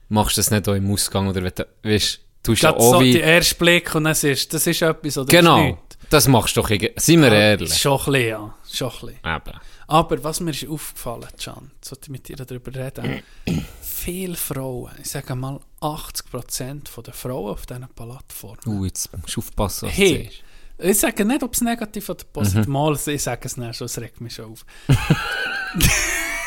Machst 0.08 0.36
du 0.36 0.40
das 0.40 0.50
nicht 0.50 0.68
auch 0.68 0.74
im 0.74 0.90
Ausgang 0.92 1.28
oder 1.28 1.42
wenn 1.42 1.52
du... 1.54 1.66
Weißt 1.82 2.16
du, 2.16 2.20
tust 2.52 2.62
ja 2.62 2.70
Gerade 2.70 2.82
auch 2.82 2.92
so 2.94 3.00
wie... 3.00 3.12
die 3.12 3.20
erste 3.20 3.54
Blick 3.56 3.94
und 3.94 4.04
dann 4.04 4.14
siehst 4.14 4.52
du, 4.52 4.56
das 4.56 4.66
ist 4.66 4.82
etwas 4.82 5.18
oder 5.18 5.26
Genau. 5.26 5.78
das 6.08 6.24
ist 6.24 6.28
machst 6.28 6.56
du 6.56 6.62
doch, 6.62 6.70
irgendwie- 6.70 6.92
seien 6.96 7.22
wir 7.22 7.32
ehrlich. 7.32 7.74
Schon 7.76 7.98
ein 7.98 8.04
bisschen, 8.06 8.28
ja. 8.28 8.54
Schon 8.72 8.88
ein 8.88 8.92
bisschen. 9.00 9.18
Eben. 9.24 9.60
Aber 9.88 10.24
was 10.24 10.40
mir 10.40 10.50
ist 10.52 10.68
aufgefallen, 10.68 11.26
Can, 11.42 11.70
sollte 11.82 12.04
ich 12.04 12.08
mit 12.10 12.28
dir 12.28 12.36
darüber 12.36 12.72
reden, 12.74 13.22
viele 13.82 14.36
Frauen, 14.36 14.92
ich 15.02 15.10
sage 15.10 15.34
mal 15.34 15.58
80% 15.80 16.88
von 16.88 17.04
der 17.04 17.12
Frauen 17.14 17.50
auf 17.52 17.66
diesen 17.66 17.88
Plattformen, 17.94 18.58
Uh, 18.66 18.84
jetzt 18.84 19.10
musst 19.16 19.36
du 19.36 19.40
aufpassen, 19.40 19.88
was 19.88 19.96
Hey. 19.96 20.16
du 20.24 20.30
siehst. 20.30 20.42
Ich 20.82 20.98
sage 20.98 21.24
nicht, 21.24 21.42
ob 21.42 21.54
es 21.54 21.60
negativ 21.60 22.08
oder 22.08 22.24
positiv 22.32 22.66
mal, 22.66 22.96
ich 23.06 23.22
sage 23.22 23.40
es 23.46 23.56
nicht, 23.56 23.80
es 23.80 23.98
regt 23.98 24.20
mich 24.20 24.34
schon 24.34 24.52
auf. 24.52 24.64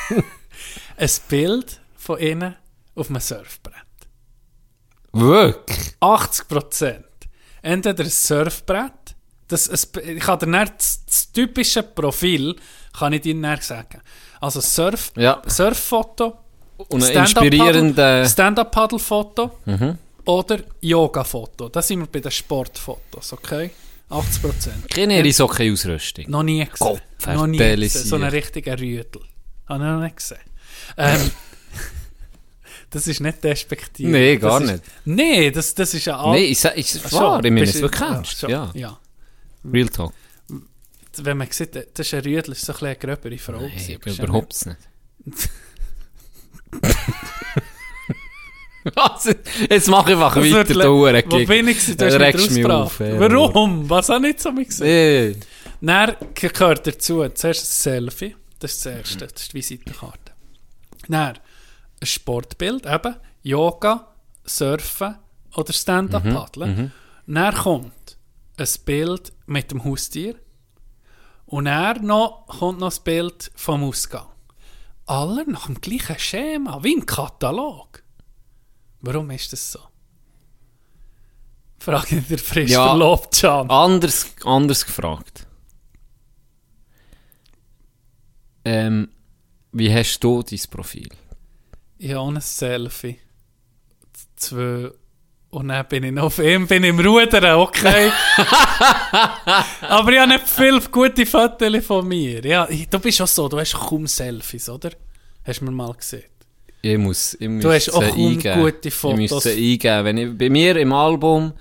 ein 0.97 1.09
Bild 1.29 1.79
von 1.95 2.19
ihnen 2.19 2.55
auf 2.95 3.09
einem 3.09 3.19
Surfbrett. 3.19 3.73
Wirklich? 5.11 5.95
80%. 6.01 7.03
Entweder 7.61 8.03
ein 8.03 8.09
Surfbrett, 8.09 9.15
das, 9.47 9.69
ein, 9.69 10.01
ich 10.17 10.23
kann 10.23 10.39
dir 10.39 10.47
nicht 10.47 10.73
das, 10.77 11.05
das 11.05 11.31
typische 11.31 11.83
Profil, 11.83 12.55
kann 12.97 13.13
ich 13.13 13.21
dir 13.21 13.35
nicht 13.35 13.63
sagen. 13.63 14.01
Also 14.41 14.59
Surf, 14.61 15.11
Ja. 15.15 15.41
Surffoto, 15.47 16.37
Und 16.89 17.03
ein 17.03 17.11
inspirierender... 17.17 18.25
Stand-up-Paddle-Foto 18.25 19.51
Mhm. 19.65 19.97
oder 20.25 20.59
Yoga-Foto. 20.81 21.69
Das 21.69 21.87
sind 21.87 21.99
wir 21.99 22.07
bei 22.07 22.19
den 22.19 22.31
Sportfotos, 22.31 23.33
okay? 23.33 23.71
80%. 24.09 24.89
Keine 24.93 25.15
Eishockey-Ausrüstung. 25.23 26.25
Noch 26.29 26.43
nie 26.43 26.59
gesehen. 26.65 26.77
Gott, 26.79 27.01
noch 27.27 27.47
nie 27.47 27.57
gesehen. 27.57 28.05
So 28.05 28.15
einen 28.15 28.29
richtigen 28.29 28.73
Rüdel. 28.75 29.21
Habe 29.67 29.83
ich 29.83 29.89
noch 29.91 29.99
nicht 30.01 30.15
gesehen. 30.17 30.37
Ähm, 30.97 31.31
das 32.91 33.07
ist 33.07 33.19
nicht 33.21 33.43
despektiv. 33.43 34.07
Nee, 34.07 34.37
gar 34.37 34.59
das 34.59 34.71
nicht. 34.71 34.83
Ist, 34.85 34.91
nee, 35.05 35.51
das, 35.51 35.73
das 35.73 35.93
ist 35.93 36.05
ja 36.05 36.19
all- 36.19 36.33
Nein, 36.33 36.43
ich 36.51 36.59
sag, 36.59 36.77
ich 36.77 36.99
Ach, 37.05 37.11
wahr, 37.13 37.43
ich 37.43 37.51
meine, 37.51 37.63
es 37.63 37.81
kennst. 37.91 38.39
schon, 38.39 38.49
Ja, 38.49 38.71
ja. 38.75 38.99
Real 39.65 39.89
Talk. 39.89 40.13
Wenn 41.17 41.37
man 41.37 41.47
sieht, 41.51 41.75
das 41.75 41.83
ist 42.07 42.13
ein 42.13 42.21
Rüdel, 42.21 42.51
ist 42.53 42.65
so 42.65 42.73
ein 42.73 42.79
bisschen 42.79 42.87
eine 42.87 42.95
gröbere 42.97 43.37
Frau. 43.37 43.61
Nein, 43.61 43.71
ist 44.05 44.19
überhaupt 44.19 44.65
nicht. 44.65 44.77
Was? 48.95 49.25
Jetzt 49.69 49.87
mach 49.87 50.07
ich 50.07 50.13
einfach 50.13 50.35
Das 50.35 50.51
weiter, 50.51 50.73
du 50.73 50.89
Hure 50.89 51.23
Wo 51.25 51.37
bin 51.45 51.67
ich 51.67 51.77
gewesen? 51.79 51.97
Du 51.97 52.05
hast 52.05 52.51
mich 52.51 52.65
auf, 52.65 52.99
ja. 52.99 53.19
Warum? 53.19 53.89
Was 53.89 54.09
habe 54.09 54.27
ich 54.29 54.39
so 54.39 54.51
mich 54.51 54.67
gesehen? 54.67 55.31
Nee. 55.31 55.39
Dann 55.81 56.15
gehört 56.33 56.87
dazu 56.87 57.27
zuerst 57.29 57.45
ein 57.45 57.53
Selfie. 57.53 58.35
Das 58.59 58.73
ist 58.73 58.85
das 58.85 58.95
Erste. 58.97 59.27
Das 59.27 59.41
ist 59.41 59.51
die 59.51 59.57
Visitenkarte. 59.57 60.31
Dann 61.07 61.37
ein 61.99 62.05
Sportbild, 62.05 62.85
eben 62.85 63.15
Yoga, 63.41 64.13
Surfen 64.45 65.15
oder 65.55 65.73
Stand-Up-Paddeln. 65.73 66.91
Dann 67.27 67.53
kommt 67.55 68.17
ein 68.57 68.67
Bild 68.85 69.33
mit 69.45 69.71
dem 69.71 69.83
Haustier. 69.83 70.35
Und 71.45 71.65
dann 71.65 72.05
noch, 72.05 72.45
kommt 72.47 72.79
noch 72.79 72.87
das 72.87 72.99
Bild 73.01 73.51
vom 73.55 73.83
Ausgang. 73.83 74.27
Alle 75.05 75.49
nach 75.49 75.65
dem 75.65 75.81
gleichen 75.81 76.17
Schema, 76.17 76.81
wie 76.83 76.93
im 76.93 77.05
Katalog. 77.05 78.02
Warum 79.03 79.29
ist 79.31 79.51
das 79.51 79.71
so? 79.73 79.79
Frage 81.77 82.17
ich 82.19 82.27
dir 82.27 82.37
frisch 82.37 82.71
Ja. 82.71 82.87
verlobt, 82.87 83.35
Can. 83.41 83.69
Anders, 83.69 84.33
anders 84.45 84.85
gefragt. 84.85 85.45
Ähm, 88.65 89.09
wie 89.73 89.93
hast 89.93 90.19
du 90.23 90.41
dein 90.41 90.59
Profil? 90.69 91.09
Ich 91.97 92.13
habe 92.13 92.29
ein 92.31 92.39
Selfie. 92.41 93.19
Zwei. 94.37 94.91
Und 95.49 95.67
dann 95.67 95.87
bin 95.87 96.03
ich 96.05 96.11
noch 96.13 96.23
auf 96.23 96.39
ihm, 96.39 96.65
bin 96.65 96.83
ich 96.83 96.89
im 96.89 96.99
Rudern, 96.99 97.59
okay. 97.59 98.11
Aber 99.81 100.11
ich 100.11 100.19
habe 100.19 100.31
nicht 100.31 100.47
viele 100.47 100.81
gute 100.81 101.25
Fotos 101.25 101.85
von 101.85 102.07
mir. 102.07 102.43
Ja, 102.43 102.65
du 102.65 102.99
bist 102.99 103.21
auch 103.21 103.27
so, 103.27 103.47
du 103.49 103.59
hast 103.59 103.73
kaum 103.73 104.07
Selfies, 104.07 104.69
oder? 104.69 104.91
Hast 105.45 105.59
du 105.59 105.65
mir 105.65 105.71
mal 105.71 105.93
gesehen. 105.93 106.23
Ich 106.85 106.97
muss, 106.97 107.37
ich 107.39 107.47
muss 107.47 107.63
Du 107.63 107.71
hast 107.71 107.89
auch 107.93 108.01
eingeben. 108.03 108.59
gute 108.61 108.89
Ich 108.89 108.93
Fotos. 108.93 109.31
muss 109.31 109.43
sie 109.43 109.51
eingeben. 109.73 110.03
Wenn 110.05 110.17
ich 110.17 110.37
bei 110.37 110.49
mir 110.49 110.75
im 110.75 110.91
Album 110.91 111.53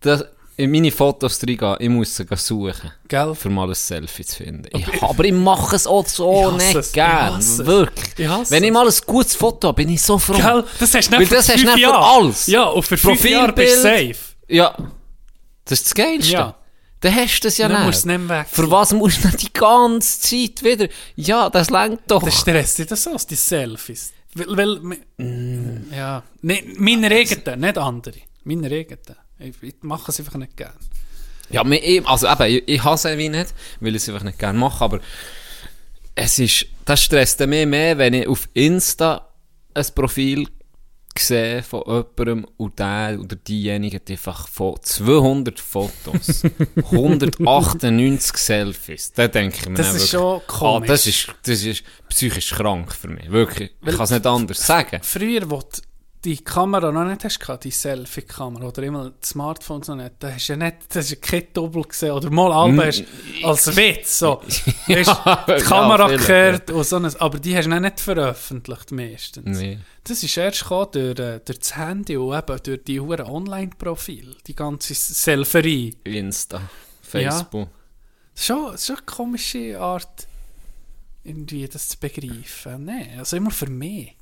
das, 0.00 0.24
in 0.56 0.70
meine 0.70 0.90
Fotos 0.90 1.38
reingehe, 1.42 1.76
ich 1.80 1.88
muss 1.90 2.16
sie 2.16 2.24
suchen, 2.34 2.90
Gell? 3.06 3.34
für 3.34 3.50
mal 3.50 3.68
ein 3.68 3.74
Selfie 3.74 4.24
zu 4.24 4.36
finden. 4.36 4.64
Ich, 4.74 5.02
aber 5.02 5.22
ich 5.24 5.32
mache 5.34 5.76
es 5.76 5.86
auch 5.86 6.06
so 6.06 6.50
Ich 6.58 6.64
nicht 6.64 6.76
es, 6.76 6.86
ich 6.88 6.92
gern. 6.94 7.34
hasse 7.36 7.60
es. 7.62 7.66
Wirklich. 7.66 8.06
Ich 8.16 8.50
Wenn 8.50 8.64
ich 8.64 8.70
es. 8.70 8.74
mal 8.74 8.86
ein 8.88 8.94
gutes 9.04 9.34
Foto 9.36 9.68
habe, 9.68 9.76
bin 9.84 9.90
ich 9.90 10.00
so 10.00 10.18
froh. 10.18 10.32
Gell? 10.34 10.64
Das 10.80 10.94
hast 10.94 11.08
du 11.08 11.12
Weil 11.12 11.18
nicht 11.20 11.28
für 11.28 11.34
das 11.34 11.48
hast 11.50 11.56
nicht 11.62 11.84
für 11.84 11.94
alles. 11.94 12.46
Ja, 12.46 12.64
und 12.64 12.82
für 12.84 12.96
fünf 12.96 13.22
Jahre 13.28 13.52
bist 13.52 13.76
du 13.76 13.82
safe. 13.82 14.16
Ja. 14.48 14.74
Das 15.66 15.78
ist 15.80 15.86
das 15.88 15.94
Geilste. 15.94 16.32
Ja. 16.32 16.54
Dann 17.00 17.14
hast 17.16 17.40
du 17.40 17.48
das 17.48 17.58
ja 17.58 17.68
Dann 17.68 17.84
nicht. 17.86 17.96
es 17.98 18.04
nicht 18.06 18.28
weg. 18.30 18.46
Für 18.50 18.70
was 18.70 18.94
musst 18.94 19.22
du 19.24 19.28
die 19.28 19.52
ganze 19.52 20.20
Zeit 20.20 20.62
wieder? 20.64 20.88
Ja, 21.16 21.50
das 21.50 21.68
lenkt 21.68 22.10
doch. 22.10 22.22
Das 22.22 22.40
stresst 22.40 22.78
dich 22.78 22.86
das 22.86 23.06
aus, 23.06 23.26
die 23.26 23.34
Selfies. 23.34 24.12
Weil, 24.34 24.56
weil 24.56 24.98
Mm. 25.16 25.92
ja, 25.92 26.22
ne, 26.42 26.62
meine 26.76 27.06
eigenen, 27.08 27.60
nicht 27.60 27.78
andere. 27.78 28.18
Meine 28.44 28.66
eigenen. 28.66 29.16
Ich, 29.38 29.54
ich 29.62 29.74
mache 29.82 30.10
es 30.10 30.18
einfach 30.18 30.36
nicht 30.36 30.56
gern. 30.56 30.72
Ja, 31.50 31.62
also 31.62 32.26
eben, 32.26 32.42
ich, 32.46 32.62
ich 32.66 32.84
hasse 32.84 33.10
es 33.10 33.16
nicht, 33.16 33.54
weil 33.80 33.94
ich 33.94 34.02
es 34.02 34.08
einfach 34.08 34.24
nicht 34.24 34.38
gerne 34.38 34.58
mache, 34.58 34.84
aber 34.84 35.00
es 36.14 36.38
ist, 36.38 36.66
das 36.84 37.02
stresst 37.02 37.40
mich 37.46 37.66
mehr, 37.66 37.98
wenn 37.98 38.14
ich 38.14 38.26
auf 38.26 38.48
Insta 38.54 39.28
ein 39.74 39.86
Profil 39.94 40.48
sehe 41.22 41.62
von 41.62 41.82
jemandem 41.86 42.46
und 42.56 42.78
der 42.78 43.18
oder 43.20 43.36
diejenige 43.36 43.96
hat 43.96 44.10
einfach 44.10 44.48
von 44.48 44.74
200 44.80 45.60
Fotos 45.60 46.42
198 46.90 48.36
Selfies. 48.36 49.12
Da 49.12 49.28
denke 49.28 49.58
ich 49.60 49.68
mir 49.68 49.76
Das 49.76 49.94
ist 49.94 49.94
wirklich, 49.94 50.10
schon 50.10 50.40
komisch. 50.46 50.88
Ah, 50.88 50.92
das, 50.92 51.06
ist, 51.06 51.34
das 51.44 51.62
ist 51.62 51.84
psychisch 52.08 52.50
krank 52.50 52.92
für 52.92 53.08
mich, 53.08 53.30
wirklich. 53.30 53.70
Ich 53.86 53.94
kann 53.94 54.04
es 54.04 54.10
nicht 54.10 54.26
anders 54.26 54.66
sagen. 54.66 55.00
Früher, 55.02 55.48
wo 55.48 55.58
du 55.60 55.80
die 56.24 56.38
Kamera 56.38 56.90
noch 56.90 57.04
nicht 57.04 57.22
hast, 57.24 57.38
gehabt, 57.38 57.64
die 57.64 57.70
Selfie-Kamera 57.70 58.68
oder 58.68 58.82
immer 58.82 59.12
Smartphones 59.22 59.88
noch 59.88 59.96
nicht, 59.96 60.14
da 60.18 60.32
hast 60.32 60.48
du 60.48 60.54
ja 60.54 60.56
nicht, 60.56 60.76
das 60.88 61.04
ist 61.04 61.10
ja 61.10 61.16
kein 61.16 61.52
Doppel 61.52 61.82
gesehen 61.82 62.12
oder 62.12 62.30
mal 62.30 62.50
Alben 62.50 62.80
hast 62.80 63.04
als 63.42 63.76
Witz, 63.76 64.20
so. 64.20 64.40
Weißt, 64.42 64.66
die 64.86 64.92
ja, 64.92 65.60
Kamera 65.60 66.08
vielleicht, 66.08 66.26
gekehrt 66.26 66.70
und 66.70 66.84
so 66.84 66.96
ein, 66.96 67.16
aber 67.20 67.38
die 67.38 67.56
hast 67.56 67.66
du 67.66 67.70
dann 67.70 67.82
nicht 67.82 68.00
veröffentlicht 68.00 68.92
meistens. 68.92 69.58
Nee. 69.58 69.78
Das 70.02 70.22
ist 70.22 70.36
erst 70.36 70.62
gekommen 70.62 70.88
durch, 70.92 71.18
äh, 71.18 71.40
durch 71.44 71.58
das 71.58 71.76
Handy 71.76 72.16
und 72.16 72.36
eben 72.36 72.62
durch 72.62 72.84
die 72.84 73.00
huren 73.00 73.26
Online-Profil, 73.26 74.36
die 74.46 74.54
ganze 74.54 74.94
Selferie. 74.94 75.94
Insta, 76.04 76.62
Facebook. 77.02 77.68
Das 78.34 78.40
ist 78.40 78.46
schon, 78.46 78.78
schon 78.78 78.96
eine 78.96 79.04
komische 79.04 79.80
Art, 79.80 80.26
irgendwie 81.22 81.68
das 81.68 81.90
zu 81.90 81.98
begreifen. 81.98 82.84
Nein, 82.84 83.10
also 83.18 83.36
immer 83.36 83.50
für 83.50 83.68
mich. 83.68 84.16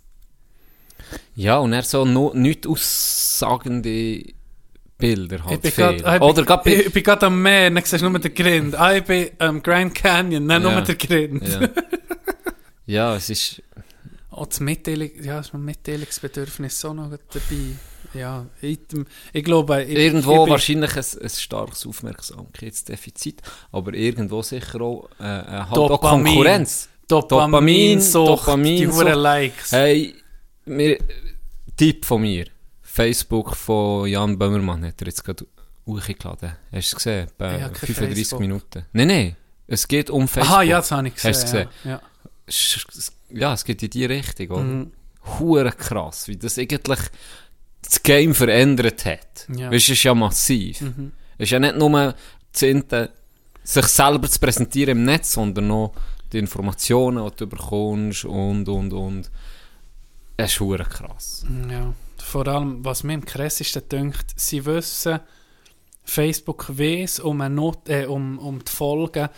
Ja, 1.34 1.58
und 1.58 1.72
er 1.72 1.82
so 1.82 2.04
no, 2.04 2.32
nicht 2.34 2.66
aussagende 2.66 4.24
Bilder 4.98 5.44
halt. 5.44 5.54
Ich 5.56 5.60
bin 5.62 5.70
viel. 5.72 6.02
grad- 6.02 6.16
ich 6.16 6.22
Oder 6.22 6.62
ich, 6.66 6.86
ich 6.86 6.92
bin 6.92 7.02
gerade 7.02 7.26
am 7.26 7.42
Meer, 7.42 7.70
dann 7.70 7.84
siehst 7.84 8.02
du 8.02 8.08
nur 8.10 8.18
den 8.18 8.34
Grind. 8.34 8.74
Ah, 8.74 8.94
ich 8.94 9.04
bin 9.04 9.30
am 9.38 9.62
Grand 9.62 9.94
Canyon, 9.94 10.46
dann 10.48 10.62
Ja. 10.62 10.72
nur 10.72 10.82
der 10.82 10.94
Grind. 10.94 11.46
Ja. 11.48 11.68
ja, 12.86 13.16
es 13.16 13.30
ist. 13.30 13.62
Auch 14.30 14.46
das 14.46 14.60
Mitteilung, 14.60 15.10
ja, 15.22 15.36
das 15.38 15.52
Mitteilungsbedürfnis 15.52 16.82
auch 16.86 16.94
noch 16.94 17.10
dabei. 17.10 17.76
Ja, 18.14 18.46
ich, 18.60 18.78
ich 19.32 19.44
glaube, 19.44 19.82
ich, 19.84 19.96
Irgendwo 19.96 20.44
ich 20.44 20.50
wahrscheinlich 20.50 20.96
ein, 20.96 21.04
ein 21.22 21.28
starkes 21.30 21.86
Aufmerksamkeitsdefizit, 21.86 23.42
aber 23.72 23.94
irgendwo 23.94 24.42
sicher 24.42 24.80
auch, 24.80 25.08
äh, 25.18 25.22
halt 25.24 25.72
auch 25.72 25.88
Dopamin. 25.88 26.26
Konkurrenz. 26.26 26.88
Dopamin, 27.08 27.50
Dopamin, 27.52 28.00
Sucht, 28.00 28.28
Dopamin, 28.28 28.90
die 28.90 29.10
Likes. 29.10 29.72
Hey, 29.72 30.14
mir, 30.64 30.98
Tipp 31.76 32.04
von 32.04 32.22
mir. 32.22 32.46
Facebook 32.82 33.56
von 33.56 34.06
Jan 34.06 34.38
Böhmermann 34.38 34.84
hat 34.84 35.00
er 35.00 35.06
jetzt 35.06 35.24
gerade 35.24 35.46
hochgeladen. 35.86 36.52
Hast 36.72 36.72
du 36.72 36.78
es 36.78 36.94
gesehen? 36.94 37.28
Bei 37.38 37.56
Ich 37.56 37.62
hab 37.62 37.74
kein 37.74 37.86
35 37.86 38.14
Facebook. 38.14 38.40
Minuten. 38.40 38.84
Nein, 38.92 39.08
nein. 39.08 39.36
Es 39.66 39.88
geht 39.88 40.10
um 40.10 40.28
Facebook. 40.28 40.52
Aha, 40.52 40.62
ja, 40.62 40.76
das 40.76 40.90
habe 40.90 41.08
ich 41.08 41.14
gesehen. 41.14 41.30
Hast 41.30 41.42
du 41.42 41.46
gesehen? 41.46 41.68
Ja. 41.84 42.00
Ja. 43.30 43.54
Es 43.54 43.64
geht 43.64 43.82
in 43.82 43.90
die 43.90 44.04
Richtung, 44.04 44.50
oder? 44.50 44.62
Mhm. 44.62 44.92
Hure 45.38 45.72
krass, 45.72 46.28
wie 46.28 46.36
das 46.36 46.58
eigentlich 46.58 47.00
das 47.82 48.02
Game 48.02 48.34
verändert 48.34 49.04
hat. 49.04 49.46
Ja. 49.48 49.70
Weißt 49.70 49.88
du, 49.88 49.92
es 49.92 49.98
ist 49.98 50.02
ja 50.02 50.14
massiv. 50.14 50.80
Mhm. 50.80 51.12
Es 51.38 51.44
ist 51.44 51.50
ja 51.50 51.58
nicht 51.58 51.76
nur 51.76 52.14
Inte, 52.60 53.10
sich 53.64 53.86
selber 53.86 54.28
zu 54.28 54.38
präsentieren 54.38 54.98
im 54.98 55.04
Netz, 55.04 55.32
sondern 55.32 55.70
auch 55.70 55.92
die 56.32 56.38
Informationen, 56.38 57.24
die 57.30 57.36
du 57.36 57.46
bekommst 57.46 58.24
und, 58.24 58.68
und, 58.68 58.92
und. 58.92 59.30
Es 60.36 60.60
ist 60.60 60.90
krass. 60.90 61.44
Ja, 61.70 61.92
vor 62.18 62.46
allem, 62.48 62.84
was 62.84 63.02
mir 63.04 63.14
am 63.14 63.24
krassesten 63.24 63.88
dünkt, 63.88 64.26
sie 64.36 64.64
wissen, 64.64 65.20
Facebook 66.04 66.66
weiss 66.78 67.20
um, 67.20 67.40
eine 67.40 67.54
Not, 67.54 67.88
äh, 67.88 68.06
um, 68.06 68.38
um 68.38 68.64
die 68.64 68.70
Folgen, 68.72 69.28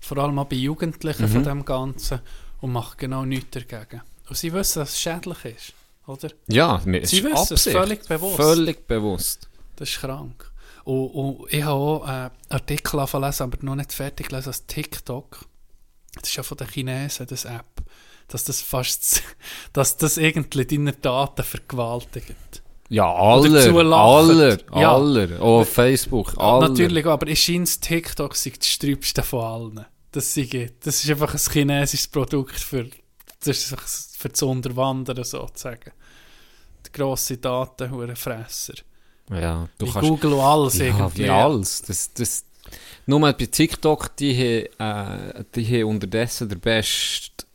vor 0.00 0.18
allem 0.18 0.38
auch 0.38 0.46
bei 0.46 0.56
Jugendlichen 0.56 1.24
Mhm. 1.24 1.28
von 1.28 1.44
dem 1.44 1.64
Ganzen, 1.64 2.20
und 2.60 2.72
macht 2.72 2.98
genau 2.98 3.24
nichts 3.24 3.50
dagegen. 3.50 4.02
Und 4.28 4.36
sie 4.36 4.52
wissen, 4.52 4.80
dass 4.80 4.90
es 4.90 5.00
schädlich 5.00 5.44
ist, 5.44 5.72
oder? 6.06 6.28
Ja, 6.46 6.80
mir 6.84 7.04
Sie 7.06 7.18
ist 7.18 7.24
wissen 7.24 7.34
es 7.34 7.52
Absicht. 7.52 7.76
völlig 7.76 8.06
bewusst. 8.06 8.36
Völlig 8.36 8.86
bewusst. 8.86 9.48
Das 9.76 9.88
ist 9.88 9.98
krank. 10.00 10.50
Und, 10.84 11.06
und 11.08 11.52
ich 11.52 11.62
habe 11.64 11.72
auch 11.74 12.08
äh, 12.08 12.30
Artikel 12.50 12.98
angefangen 13.00 13.32
aber 13.38 13.58
noch 13.62 13.74
nicht 13.74 13.92
fertig 13.92 14.28
gelesen, 14.28 14.48
als 14.48 14.66
TikTok. 14.66 15.44
Das 16.14 16.28
ist 16.28 16.36
ja 16.36 16.42
von 16.42 16.56
den 16.56 16.68
Chinesen, 16.68 17.26
das 17.26 17.44
App. 17.46 17.64
Dass 18.32 18.44
das 18.44 18.62
fast, 18.62 19.22
dass 19.74 19.96
das 19.98 20.16
irgendwie 20.16 20.64
deine 20.64 20.92
Daten 20.92 21.42
vergewaltigt. 21.44 22.62
Ja, 22.88 23.04
zulachen. 23.40 23.92
aller, 23.92 24.58
Ja. 24.74 24.94
aller. 24.96 25.40
Auch 25.40 25.60
auf 25.60 25.68
Facebook, 25.72 26.34
aller. 26.38 26.68
Natürlich, 26.68 27.06
aber 27.06 27.26
ich 27.26 27.42
scheint 27.42 27.80
TikTok 27.80 28.34
sei 28.34 28.52
das 28.58 28.66
sträubste 28.68 29.22
von 29.22 29.44
allen. 29.44 29.86
Das, 30.12 30.34
sei, 30.34 30.70
das 30.82 31.02
ist 31.04 31.10
einfach 31.10 31.32
ein 31.34 31.40
chinesisches 31.40 32.08
Produkt 32.08 32.58
für 32.58 32.86
das, 33.44 33.72
ist 33.72 34.16
für 34.18 34.28
das 34.28 34.42
Unterwandern 34.42 35.24
sozusagen. 35.24 35.90
Die 36.86 36.92
grosse 36.92 37.38
Datenhurenfresser. 37.38 38.74
Ja, 39.30 39.68
du 39.78 39.86
Wie 39.86 39.90
kannst... 39.90 40.08
Google 40.08 40.32
und 40.34 40.40
alles 40.40 40.78
Ja, 40.78 40.86
irgendwie. 40.86 41.24
wie 41.24 41.30
alles. 41.30 41.82
Das, 41.82 42.12
das, 42.12 42.44
nur 43.06 43.20
bei 43.20 43.32
TikTok, 43.32 44.16
die 44.16 44.68
haben, 44.78 45.38
äh, 45.38 45.44
die 45.54 45.66
haben 45.66 45.88
unterdessen 45.90 46.48
der 46.48 46.56
beste, 46.56 47.46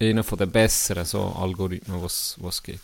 einer 0.00 0.22
von 0.22 0.38
den 0.38 0.50
besseren 0.50 1.04
so 1.04 1.20
Algorithmen, 1.20 2.02
was 2.02 2.38
es 2.48 2.62
gibt. 2.62 2.80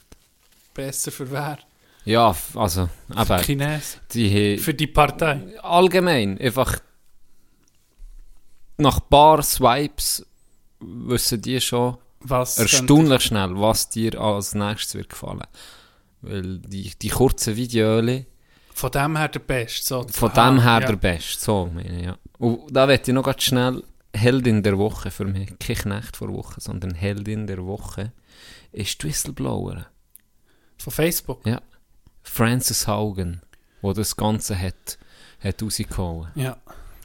Besser 0.73 1.13
für 1.13 1.31
wer? 1.31 1.59
Ja, 2.05 2.35
also, 2.55 2.89
Für 3.09 3.21
eben, 3.23 3.43
Chinesen. 3.43 4.01
die 4.13 4.59
Für 4.59 4.75
die 4.75 4.87
Partei. 4.87 5.41
allgemein 5.63 6.39
einfach 6.39 6.79
nach 8.77 8.99
ein 8.99 9.09
paar 9.09 9.43
Swipes 9.43 10.27
wissen 10.81 11.41
die 11.41 11.61
schon 11.61 11.97
Was 12.21 12.59
erstaunlich 12.59 13.23
schnell, 13.23 13.59
was 13.59 13.89
dir 13.89 14.21
als 14.21 14.55
nächstes 14.55 14.95
wird 14.97 15.09
gefallen. 15.11 15.47
Weil 16.21 16.59
die, 16.59 16.93
die 17.01 17.09
kurzen 17.09 17.57
Videos, 17.57 18.25
Von 18.75 18.91
dem 18.91 19.17
her 19.17 19.29
der 19.29 19.41
Beste. 19.41 19.87
So. 19.87 20.07
Von 20.09 20.33
dem 20.33 20.61
her 20.61 20.81
ja. 20.81 20.87
der 20.87 20.97
Beste, 20.97 21.43
so 21.43 21.71
meine 21.73 21.99
ich, 21.99 22.07
ja. 22.07 22.19
Und 22.39 22.67
da 22.71 22.87
möchte 22.87 23.11
ich 23.11 23.15
noch 23.15 23.23
ganz 23.23 23.43
schnell 23.43 23.83
Heldin 24.15 24.63
der 24.63 24.79
Woche 24.79 25.11
für 25.11 25.25
mich, 25.25 25.59
kein 25.59 25.77
Knecht 25.77 26.17
vor 26.17 26.33
Woche, 26.33 26.61
sondern 26.61 26.95
Heldin 26.95 27.47
der 27.47 27.65
Woche, 27.65 28.13
ist 28.73 29.03
die 29.03 29.09
Whistleblower. 29.09 29.87
Von 30.79 30.93
Facebook. 30.93 31.47
Ja. 31.47 31.61
Frances 32.23 32.87
Haugen, 32.87 33.41
wo 33.83 33.93
das 33.93 34.17
Ganze 34.17 34.59
hat, 34.59 34.99
hat 35.41 35.63
rausgehauen. 35.63 36.29
Ja. 36.35 36.57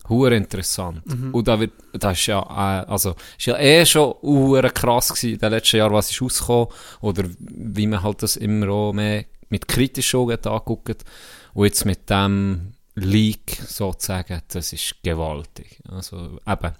Hure 0.07 0.35
interessant. 0.35 1.05
Mhm. 1.05 1.33
Und 1.33 1.47
da 1.47 1.59
wird, 1.59 1.73
das 1.93 2.19
ist 2.19 2.25
ja, 2.27 2.41
äh, 2.41 2.85
also, 2.89 3.15
ist 3.37 3.45
ja 3.45 3.57
eh 3.57 3.85
schon 3.85 4.15
hure 4.21 4.71
krass 4.71 5.09
gewesen, 5.09 5.33
in 5.33 5.39
den 5.39 5.51
letzten 5.51 5.77
Jahren, 5.77 5.93
was 5.93 6.09
ist 6.09 6.21
rausgekommen, 6.21 6.67
oder 7.01 7.25
wie 7.39 7.85
man 7.85 8.01
halt 8.01 8.23
das 8.23 8.35
immer 8.35 8.69
auch 8.69 8.93
mehr 8.93 9.25
mit 9.49 9.67
kritischen 9.67 10.19
Augen 10.19 10.33
hat 10.33 10.47
angeguckt. 10.47 11.03
Und 11.53 11.65
jetzt 11.65 11.85
mit 11.85 12.09
dem 12.09 12.73
Leak 12.95 13.61
sozusagen, 13.67 14.41
das 14.47 14.73
ist 14.73 14.95
gewaltig. 15.03 15.79
Also, 15.87 16.39
eben, 16.47 16.73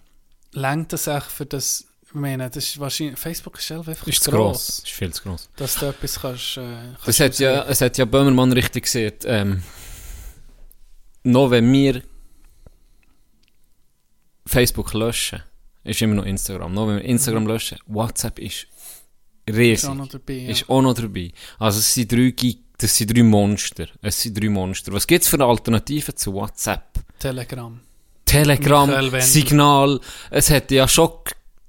Längt 0.54 0.94
das 0.94 1.08
echt 1.08 1.28
für 1.28 1.46
das. 1.46 1.86
Ich 2.08 2.14
meine, 2.16 2.50
das 2.50 2.66
ist 2.66 2.80
wahrscheinlich. 2.80 3.20
Facebook 3.20 3.60
ist 3.60 3.72
einfach 3.72 4.08
ist 4.08 4.24
zu 4.24 4.32
gross, 4.32 4.48
gross. 4.48 4.80
Ist 4.80 4.90
viel 4.90 5.14
zu 5.14 5.24
gross. 5.24 5.50
Dass 5.56 5.76
du 5.76 5.86
etwas 5.88 6.20
kannst. 6.20 6.58
Äh, 6.58 6.62
kannst 7.04 7.08
Es 7.08 7.20
hat 7.20 7.40
ja, 7.40 7.64
es 7.66 7.82
hat 7.82 7.98
ja 7.98 8.06
Böhmermann 8.06 8.52
richtig 8.52 8.86
gesagt, 8.86 9.26
ähm, 9.28 9.62
noch 11.24 11.52
wenn 11.52 11.72
wir 11.72 12.02
Facebook 14.46 14.94
löschen, 14.94 15.44
ist 15.84 16.02
immer 16.02 16.16
noch 16.16 16.26
Instagram. 16.26 16.74
Noch 16.74 16.88
wenn 16.88 16.96
wir 16.98 17.06
Instagram 17.06 17.46
löschen, 17.48 17.78
WhatsApp 17.86 18.40
ist 18.40 18.66
Ist 19.46 19.56
riesig. 19.58 19.90
auch 19.90 19.96
noch 19.96 20.08
dabei. 20.08 20.34
Ja. 20.34 20.50
Ist 20.50 20.70
auch 20.70 20.82
noch 20.82 20.94
dabei. 20.96 21.32
Also 21.60 21.80
es 21.80 21.94
sind 21.94 22.12
drei 22.12 22.32
Gig, 22.32 22.60
das 22.78 22.96
sind 22.98 23.16
drei 23.16 23.24
Monster. 23.24 23.88
Es 24.02 24.22
sind 24.22 24.40
drei 24.42 24.50
Monster. 24.50 24.92
Was 24.94 25.06
gibt 25.06 25.24
es 25.24 25.30
für 25.30 25.44
Alternativen 25.44 26.16
zu 26.16 26.34
WhatsApp? 26.34 26.88
Telegram. 27.20 27.80
Telegram. 28.30 28.90
Signal, 29.22 30.00
es 30.32 30.50
hat 30.50 30.72
ja 30.72 30.88
schon 30.88 31.10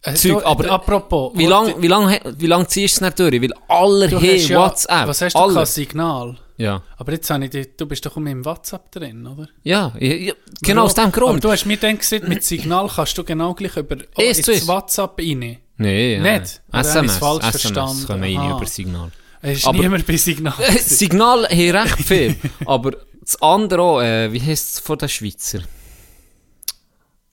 Äh, 0.03 0.14
Zeug, 0.14 0.40
du, 0.40 0.46
aber- 0.46 0.70
apropos. 0.70 1.33
Wie 1.35 1.46
lange 1.46 1.75
wie 1.83 1.87
lang, 1.88 2.18
wie 2.38 2.46
lang 2.46 2.66
ziehst 2.68 2.96
du 3.01 3.05
es 3.05 3.09
nicht 3.09 3.18
durch? 3.18 3.42
Weil 3.42 3.53
alle 3.68 4.09
du 4.09 4.16
haben 4.16 4.29
hast 4.35 4.49
ja, 4.49 4.59
WhatsApp. 4.59 5.09
Was 5.09 5.20
hast 5.23 5.35
du 5.35 5.38
alle. 5.38 5.55
kein 5.55 5.66
Signal? 5.66 6.38
Ja. 6.57 6.83
Aber 6.96 7.12
jetzt 7.12 7.29
habe 7.31 7.44
ich 7.44 7.51
dich, 7.51 7.68
du 7.77 7.85
bist 7.87 8.05
doch 8.07 8.12
auch 8.12 8.16
im 8.16 8.44
WhatsApp 8.44 8.90
drin, 8.92 9.27
oder? 9.27 9.49
Ja, 9.62 9.92
ja, 9.99 10.33
genau 10.62 10.85
aus 10.85 10.94
dem 10.94 11.05
Aber 11.05 11.12
Grund. 11.12 11.44
du 11.44 11.51
hast 11.51 11.64
mir 11.66 11.77
dann 11.77 11.99
gesagt, 11.99 12.29
mit 12.29 12.44
Signal 12.44 12.88
kannst 12.94 13.16
du 13.18 13.25
genau 13.25 13.53
gleich 13.55 13.77
über 13.77 13.96
oh, 14.16 14.20
Ist 14.23 14.49
ins? 14.49 14.66
WhatsApp 14.68 15.18
rein. 15.18 15.59
Nee, 15.79 16.16
ja. 16.16 16.20
Nicht? 16.38 16.61
SMS, 16.73 17.16
falsch 17.16 17.44
SMS 17.44 17.61
verstanden? 17.62 18.09
wir 18.09 18.14
rein 18.27 18.37
Aha. 18.38 18.57
über 18.57 18.66
Signal. 18.66 19.11
Es 19.42 19.59
ist 19.59 19.66
Aber- 19.66 19.79
niemand 19.79 20.07
bei 20.07 20.16
Signal. 20.16 20.55
Signal 20.79 21.46
haben 21.46 21.70
recht 21.77 21.99
viel, 22.07 22.37
aber 22.66 22.92
das 23.23 23.40
andere 23.42 23.83
auch, 23.83 24.01
äh, 24.03 24.31
wie 24.33 24.40
heisst 24.42 24.75
es 24.75 24.81
von 24.81 24.96
den 24.99 25.09
Schweizer? 25.09 25.61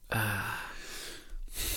Äh, 0.10 0.16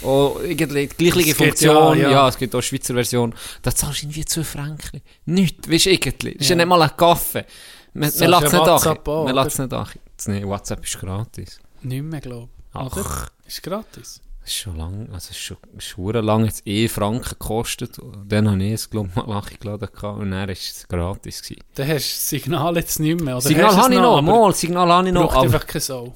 oh, 0.02 0.36
irgendwie 0.42 0.86
die 0.86 1.10
gleiche 1.10 1.34
Funktion, 1.34 1.98
ja, 1.98 2.02
ja, 2.04 2.10
ja. 2.10 2.28
es 2.28 2.38
gibt 2.38 2.54
auch 2.54 2.58
eine 2.58 2.62
Schweizer 2.62 2.94
Version. 2.94 3.34
Da 3.62 3.74
zahlst 3.74 4.02
du 4.02 4.06
irgendwie 4.06 4.24
2 4.24 4.44
Franken. 4.44 5.02
Nichts, 5.24 5.68
weißt 5.70 5.86
du, 5.86 5.90
irgendwie. 5.90 6.32
Das 6.34 6.42
ist 6.42 6.48
ja 6.50 6.56
nicht 6.56 6.66
mal 6.66 6.82
ein 6.82 6.96
Kaffee. 6.96 7.44
Man, 7.92 8.08
Das 8.10 8.20
man 8.20 8.30
zahlst 8.30 8.42
lässt 8.42 8.54
es 8.54 8.60
nicht 8.60 8.86
an. 8.86 8.98
Man 9.06 9.16
oder? 9.24 9.44
lässt 9.44 9.52
es 9.52 9.58
nicht 9.58 9.72
an. 9.72 9.88
Nee, 10.26 10.44
WhatsApp 10.46 10.84
ist 10.84 10.98
gratis. 11.00 11.60
Nicht 11.82 12.02
mehr, 12.04 12.20
glaube 12.20 12.48
ich. 12.72 12.80
Oder? 12.80 13.04
Ach, 13.04 13.28
Ist 13.46 13.62
gratis. 13.62 14.20
das 14.42 14.48
ist 14.50 14.54
schon 14.58 14.76
lang, 14.76 15.08
also 15.12 15.34
schon, 15.34 15.56
schon 15.78 16.12
lang 16.24 16.44
jetzt 16.44 16.64
eh 16.66 16.86
Franken 16.88 17.30
gekostet. 17.30 17.98
Dann 18.28 18.48
habe 18.48 18.62
ich 18.62 18.72
es, 18.74 18.90
glaube 18.90 19.08
ich, 19.08 19.16
mal 19.16 19.26
nachgeladen 19.26 19.88
und 19.88 20.30
dann 20.30 20.32
war 20.32 20.48
es 20.48 20.86
gratis. 20.88 21.42
Gewesen. 21.42 21.64
Dann 21.74 21.88
hast 21.88 22.04
du 22.04 22.14
das 22.14 22.28
Signal 22.28 22.76
jetzt 22.76 23.00
nicht 23.00 23.20
mehr. 23.20 23.34
Oder 23.36 23.42
Signal 23.48 23.76
habe 23.76 23.94
ich 23.94 24.00
noch, 24.00 24.22
mal, 24.22 24.54
Signal 24.54 24.88
habe 24.88 25.08
ich 25.08 25.14
noch, 25.14 25.32
Braucht 25.32 25.44
einfach 25.44 25.66
keine 25.66 25.80
Sau. 25.80 26.14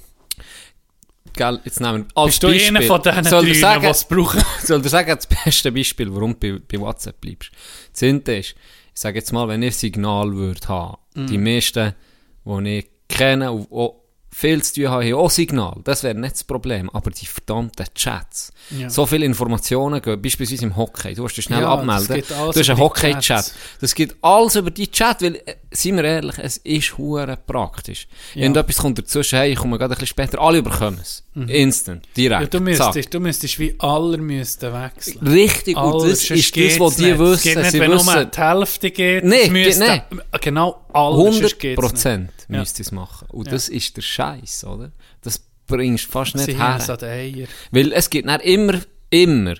Gell, 1.34 1.60
jetzt 1.64 1.80
nehmen 1.80 2.06
wir 2.14 2.22
als 2.22 2.38
Bist 2.38 2.42
du 2.42 2.48
einer 2.48 2.82
von 2.82 3.02
diesen 3.02 3.24
soll 3.24 3.44
drei, 3.46 3.54
sagen, 3.54 3.84
es 3.86 4.04
brauchen? 4.04 4.42
soll 4.64 4.80
ich 4.84 4.90
sagen, 4.90 5.14
das 5.14 5.26
beste 5.26 5.70
Beispiel, 5.72 6.12
warum 6.14 6.38
du 6.38 6.58
bei, 6.58 6.62
bei 6.72 6.80
WhatsApp 6.80 7.20
bleibst. 7.20 7.50
Das 7.52 7.92
Zehnte 8.00 8.36
ist, 8.36 8.50
ich 8.94 9.00
sage 9.00 9.18
jetzt 9.18 9.32
mal, 9.32 9.46
wenn 9.48 9.62
ich 9.62 9.76
Signal 9.76 10.32
würde 10.32 10.66
haben, 10.68 10.98
Mhm. 11.16 11.26
die 11.28 11.38
meisten, 11.38 11.94
die 12.44 12.78
ich 12.78 12.86
kenne 13.08 13.52
und 13.52 13.70
auch 13.70 14.03
viel 14.34 14.60
zu 14.64 14.74
tun 14.74 14.88
haben, 14.88 15.14
auch 15.14 15.30
Signal. 15.30 15.76
Das 15.84 16.02
wäre 16.02 16.16
nicht 16.16 16.34
das 16.34 16.44
Problem. 16.44 16.90
Aber 16.90 17.10
die 17.12 17.24
verdammten 17.24 17.86
Chats. 17.94 18.52
Ja. 18.70 18.90
So 18.90 19.06
viele 19.06 19.24
Informationen 19.24 20.02
gehen, 20.02 20.20
beispielsweise 20.20 20.64
im 20.64 20.76
Hockey. 20.76 21.14
Du 21.14 21.22
musst 21.22 21.36
dich 21.36 21.44
schnell 21.44 21.60
Ja, 21.60 21.70
das 21.70 22.10
abmelden. 22.10 22.24
Du 22.28 22.60
hast 22.60 22.68
einen 22.68 22.78
Hockey-Chat. 22.78 23.54
Das 23.80 23.94
geht 23.94 24.16
alles 24.22 24.56
über 24.56 24.72
die 24.72 24.90
Chat, 24.90 25.22
weil, 25.22 25.36
äh, 25.36 25.54
seien 25.70 25.96
wir 25.96 26.04
ehrlich, 26.04 26.34
es 26.38 26.56
ist 26.56 26.98
hure 26.98 27.38
praktisch. 27.46 28.08
Ja. 28.34 28.42
Wenn 28.42 28.56
etwas 28.56 28.78
kommt 28.78 28.98
dazwischen, 28.98 29.38
hey, 29.38 29.52
ich 29.52 29.58
komme 29.58 29.78
gerade 29.78 29.94
ein 29.94 30.00
bisschen 30.00 30.08
später, 30.08 30.40
alle 30.40 30.58
überkommen 30.58 30.98
es. 31.00 31.22
Instant, 31.34 32.04
direkt. 32.16 32.54
Mhm. 32.54 32.66
Ja, 32.68 32.74
du, 32.74 32.76
zack. 32.76 32.86
müsstest, 32.94 33.14
du 33.14 33.20
müsstest 33.20 33.58
wie 33.60 33.74
aller 33.78 34.18
müssten 34.18 34.72
wechseln. 34.72 35.26
Richtig, 35.26 35.76
und 35.76 35.82
Aller, 35.82 36.08
das 36.08 36.26
sonst 36.26 36.30
ist 36.30 36.56
das, 36.56 36.80
was 36.80 36.96
die 36.96 37.02
nicht. 37.02 37.12
Es 37.14 37.20
wissen. 37.20 37.42
geht 37.42 37.56
nicht, 37.56 37.70
Sie 37.70 37.80
wenn 37.80 37.90
nur 37.90 38.00
wissen, 38.00 38.30
die 38.32 38.40
Hälfte 38.40 38.90
geht. 38.90 39.24
Nee, 39.24 39.42
es 39.42 39.50
müsste, 39.50 40.02
Genau 40.40 40.83
alles, 40.94 41.18
sonst 41.18 41.34
100 41.36 41.58
geht's 41.58 41.80
Prozent 41.80 42.30
Ja. 42.48 42.58
müsst 42.60 42.78
ihr 42.78 42.84
es 42.84 42.92
machen. 42.92 43.28
Und 43.30 43.46
Ja. 43.46 43.52
das 43.52 43.68
ist 43.68 43.96
der 43.96 44.02
Scheiß, 44.02 44.64
oder? 44.64 44.92
Das 45.22 45.40
bringst 45.66 46.06
du 46.06 46.10
fast 46.10 46.34
nicht. 46.34 46.46
Sie 46.46 46.58
haben 46.58 46.78
es 46.78 46.86
her. 46.88 46.94
an 46.94 47.00
den 47.00 47.08
Eier. 47.40 47.46
Weil 47.70 47.92
es 47.92 48.08
gibt 48.10 48.28
dann 48.28 48.40
immer, 48.40 48.80
immer 49.10 49.54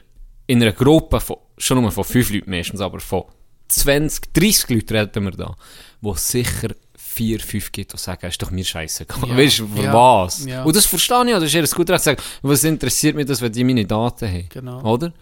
in 0.47 0.63
einer 0.63 0.73
Gruppe 0.73 1.21
von, 1.21 1.37
schon 1.59 1.81
nur 1.81 1.91
von 1.91 2.05
5 2.05 2.31
Leuten 2.31 2.51
meistens, 2.51 2.81
aber 2.81 3.01
von 3.01 3.25
20, 3.69 4.33
30 4.35 4.69
Leuten 4.71 4.97
reden 4.97 5.25
wir 5.25 5.31
da, 5.33 5.57
wo 6.01 6.13
es 6.13 6.29
sicher 6.31 6.69
4, 6.97 7.41
5 7.41 7.73
gibt, 7.73 7.93
die 7.93 7.97
sagen, 7.97 8.27
ist 8.27 8.43
doch 8.43 8.51
mir 8.51 8.65
scheißegal. 8.65 9.29
Ja. 9.31 9.37
Weißt 9.37 9.61
du, 9.61 9.69
für 9.69 9.83
Ja. 9.85 9.93
was? 9.95 10.45
Ja. 10.45 10.63
Und 10.65 10.75
das 10.77 10.85
verstehe 10.87 11.25
ich 11.27 11.33
das 11.33 11.45
ist 11.45 11.55
ihr 11.55 11.63
gut 11.77 11.89
recht 11.89 12.01
zu 12.03 12.11
sagen, 12.11 12.23
was 12.43 12.65
interessiert 12.65 13.15
mich 13.17 13.27
das, 13.27 13.41
wenn 13.41 13.53
die 13.53 13.65
meine 13.65 13.85
Daten 13.87 14.29
haben? 14.29 14.49
Genau. 14.51 14.83
Oder? 14.83 15.13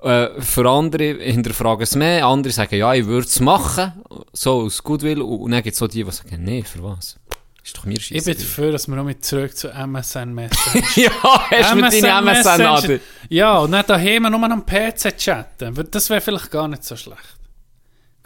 Äh, 0.00 0.40
für 0.40 0.68
andere 0.68 1.18
hinterfragen 1.20 1.82
es 1.82 1.96
mehr, 1.96 2.26
andere 2.26 2.52
sagen, 2.52 2.76
ja, 2.76 2.94
ich 2.94 3.06
würde 3.06 3.26
es 3.26 3.40
machen, 3.40 3.92
so 4.32 4.62
aus 4.62 4.82
Goodwill, 4.82 5.20
und, 5.20 5.40
und 5.40 5.50
dann 5.50 5.62
gibt 5.62 5.74
es 5.74 5.82
auch 5.82 5.88
die, 5.88 6.04
die 6.04 6.10
sagen, 6.10 6.44
nee, 6.44 6.62
für 6.62 6.82
was? 6.84 7.18
Ist 7.64 7.76
doch 7.76 7.84
mir 7.84 7.98
Ich 7.98 8.08
bin 8.08 8.20
scheiße. 8.20 8.34
dafür, 8.34 8.72
dass 8.72 8.86
wir 8.88 8.96
noch 8.96 9.04
mit 9.04 9.24
zurück 9.24 9.54
zu 9.56 9.68
MSN 9.68 10.32
Messenger. 10.32 10.86
ja, 10.96 11.10
hast 11.50 11.72
du 11.72 11.76
mit 11.76 11.92
deinen 12.02 12.26
MSN 12.26 12.62
Messenger. 12.62 13.00
Ja, 13.28 13.58
und 13.58 13.70
nicht 13.72 13.90
daheim 13.90 14.22
nur 14.22 14.42
am 14.42 14.64
PC 14.64 15.18
chatten. 15.18 15.86
Das 15.90 16.08
wäre 16.08 16.20
vielleicht 16.20 16.50
gar 16.50 16.68
nicht 16.68 16.84
so 16.84 16.96
schlecht. 16.96 17.36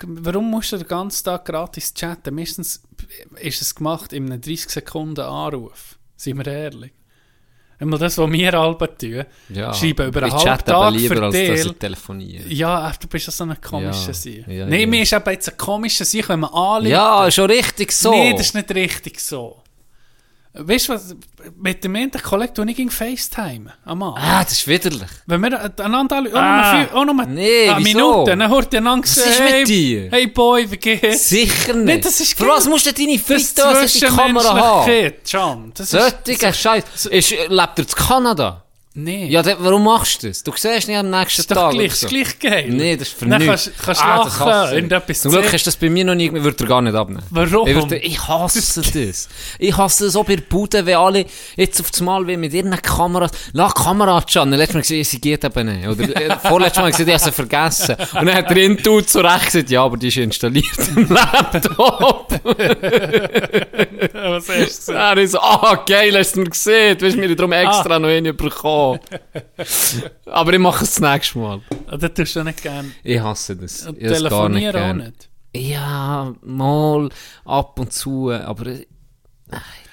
Warum 0.04 0.50
musst 0.50 0.72
du 0.72 0.76
den 0.76 0.86
ganzen 0.86 1.24
Tag 1.24 1.44
gratis 1.46 1.94
chatten? 1.94 2.34
Meistens 2.34 2.82
ist 3.40 3.62
es 3.62 3.74
gemacht 3.74 4.12
in 4.12 4.26
einem 4.30 4.40
30 4.40 4.70
Sekunden 4.70 5.20
Anruf. 5.20 5.98
Seien 6.16 6.38
wir 6.38 6.46
ehrlich. 6.46 6.92
Einmal 7.82 7.98
das, 7.98 8.16
was 8.16 8.30
wir 8.30 8.54
alle 8.54 8.78
tun, 8.96 9.24
ja, 9.48 9.74
schreiben 9.74 10.06
über 10.06 10.22
einen 10.22 10.32
halben 10.32 10.64
Tag 10.64 10.92
lieber, 10.94 11.22
als 11.22 11.34
dass 11.34 11.42
ich 11.42 11.48
verteilt. 11.56 11.80
telefoniere. 11.80 12.48
Ja, 12.48 12.92
du 13.00 13.08
bist 13.08 13.26
ja 13.26 13.32
so 13.32 13.42
ein 13.44 13.60
komischer 13.60 14.06
Ja, 14.08 14.14
Sie. 14.14 14.44
ja, 14.46 14.66
Nein, 14.66 14.80
ja. 14.80 14.86
mir 14.86 15.02
ist 15.02 15.12
eben 15.12 15.30
jetzt 15.30 15.50
ein 15.50 15.56
komischer 15.56 16.04
Sie, 16.04 16.22
wenn 16.28 16.40
man 16.40 16.50
anlegt. 16.54 16.92
Ja, 16.92 17.28
schon 17.30 17.50
richtig 17.50 17.90
so. 17.92 18.12
Nein, 18.12 18.36
das 18.36 18.46
ist 18.46 18.54
nicht 18.54 18.72
richtig 18.72 19.20
so. 19.20 19.61
Weißt 20.54 20.88
du 20.88 20.92
was? 20.92 21.16
Mit 21.58 21.82
dem 21.82 21.96
einen 21.96 22.10
Kollegen 22.10 22.52
tue 22.52 22.68
ich 22.70 22.76
gegen 22.76 22.90
FaceTime 22.90 23.72
am 23.86 24.02
Abend. 24.02 24.18
Ah, 24.22 24.44
das 24.44 24.52
ist 24.52 24.68
widerlich. 24.68 25.08
Wenn 25.26 25.40
wir 25.40 25.72
einander 25.80 26.16
alle, 26.16 26.28
auch 26.30 26.34
Ah. 26.36 26.56
noch, 26.82 26.88
vier, 26.90 26.96
auch 26.98 27.04
noch 27.06 27.14
mal 27.14 27.26
Nee, 27.26 27.70
eine 27.70 27.82
wieso? 27.82 27.98
Minute, 28.24 28.36
dann 28.36 28.50
hört 28.50 28.72
ihr 28.74 28.78
einander 28.80 29.08
Was 29.08 29.16
ist 29.16 29.40
mit 29.40 29.48
hey, 29.50 29.64
dir? 29.64 30.10
Hey 30.10 30.26
Boy, 30.26 30.70
wie 30.70 30.76
geht's? 30.76 31.30
Sicher 31.30 31.72
nicht. 31.72 31.84
Nee, 31.86 31.98
das 32.00 32.20
ist 32.20 32.36
Für 32.36 32.48
was 32.48 32.66
musst 32.68 32.84
du 32.84 32.92
deine 32.92 33.16
Das 33.16 33.26
Fritteuse 33.26 33.80
in 34.04 34.10
die 34.10 34.16
Kamera 34.16 34.54
haben? 34.54 34.84
Zwischenmenschlichkeit, 34.84 35.30
John. 35.32 35.72
Das 35.74 35.92
ist, 35.94 36.16
Solche 36.26 36.52
Scheiß. 36.52 36.84
Ist, 37.06 37.30
lebt 37.30 37.48
er 37.48 37.78
in 37.78 37.86
Kanada? 37.86 38.64
Nee. 38.94 39.26
Ja, 39.28 39.42
dann, 39.42 39.56
warum 39.60 39.84
machst 39.84 40.22
du 40.22 40.28
das? 40.28 40.42
Du 40.42 40.52
siehst 40.56 40.88
nicht 40.88 40.96
am 40.96 41.10
nächsten 41.10 41.40
ist 41.42 41.50
doch 41.50 41.56
Tag. 41.56 41.72
gleich, 41.72 41.94
so. 41.94 42.06
ist 42.06 42.12
gleich 42.12 42.38
geil. 42.38 42.66
Nee, 42.68 42.96
das 42.96 43.08
ist 43.08 43.18
für 43.18 43.26
Dann 43.26 43.42
nichts. 43.44 43.64
kannst, 43.64 43.84
kannst 43.84 44.02
Ah, 44.04 44.24
das 44.24 44.38
lachen, 44.38 44.68
ich. 44.68 44.74
irgendetwas 44.74 45.20
Zum 45.20 45.32
Glück 45.32 45.52
hast 45.52 45.62
du 45.66 45.68
das 45.68 45.76
bei 45.76 45.90
mir 45.90 46.04
noch 46.04 46.14
nie, 46.14 46.26
ich 46.26 46.32
würde 46.44 46.64
gar 46.66 46.82
nicht 46.82 46.94
abnehmen. 46.94 47.22
Warum? 47.30 47.68
Ich, 47.68 47.74
würde, 47.74 47.96
ich 47.98 48.28
hasse 48.28 48.80
das. 48.82 49.28
Ich 49.58 49.76
hasse 49.76 50.04
das 50.06 50.16
auch 50.16 50.24
bei 50.24 50.36
der 50.36 50.42
Bude, 50.42 50.84
wenn 50.86 50.96
alle 50.96 51.24
jetzt 51.56 51.80
auf 51.80 51.90
das 51.90 52.00
Mal 52.00 52.26
wie 52.26 52.36
mit 52.36 52.52
ihren 52.52 52.70
Kameras, 52.82 53.30
la 53.52 53.68
Kamera 53.70 54.18
an, 54.18 54.50
letztes 54.50 54.74
Mal 54.74 54.80
gesehen, 54.80 55.04
sie 55.04 55.20
geht 55.20 55.44
eben 55.44 55.66
nicht. 55.66 55.88
Oder 55.88 56.16
äh, 56.16 56.36
vorletztes 56.38 56.82
Mal 56.82 56.90
gesehen, 56.90 57.08
ich 57.08 57.14
habe 57.14 57.24
sie 57.24 57.32
vergessen. 57.32 57.96
Und 58.18 58.26
dann 58.26 58.34
hat 58.34 58.50
der 58.50 58.56
Intu 58.58 59.00
zurecht 59.02 59.46
gesagt, 59.46 59.70
ja, 59.70 59.84
aber 59.84 59.96
die 59.96 60.08
ist 60.08 60.16
installiert 60.16 60.66
im 60.96 61.08
Laptop. 61.14 62.28
Was 64.12 64.48
hast 64.48 64.88
du 64.88 64.92
Er 64.92 65.16
ist 65.18 65.32
so, 65.32 65.40
ah, 65.40 65.82
geil, 65.86 66.16
hast 66.18 66.36
du 66.36 66.40
mir 66.40 66.50
gesehen, 66.50 66.98
du 66.98 67.06
hast 67.06 67.16
mir 67.16 67.34
darum 67.34 67.52
extra 67.52 67.98
noch 67.98 68.08
einen 68.08 68.36
bekommen. 68.36 68.81
aber 70.26 70.52
ich 70.52 70.58
mache 70.58 70.84
es 70.84 70.94
das 70.94 71.00
nächste 71.00 71.38
Mal. 71.38 71.60
gesagt? 71.60 72.02
Das 72.02 72.14
tust 72.14 72.36
du 72.36 72.44
nicht 72.44 72.62
gerne. 72.62 72.90
Ich 73.02 73.20
hasse 73.20 73.56
das. 73.56 73.80
Ich 73.82 73.86
habe 73.86 73.96
es 73.98 74.00
gar 74.02 74.48
nicht 74.48 74.62
telefonieren 74.64 74.68
auch 74.76 74.80
gern. 74.80 74.96
nicht. 74.98 75.28
Ja, 75.54 76.34
mal 76.42 77.08
ab 77.44 77.78
und 77.78 77.92
zu, 77.92 78.30
aber 78.30 78.66
äh, 78.66 78.78
ich 78.80 78.86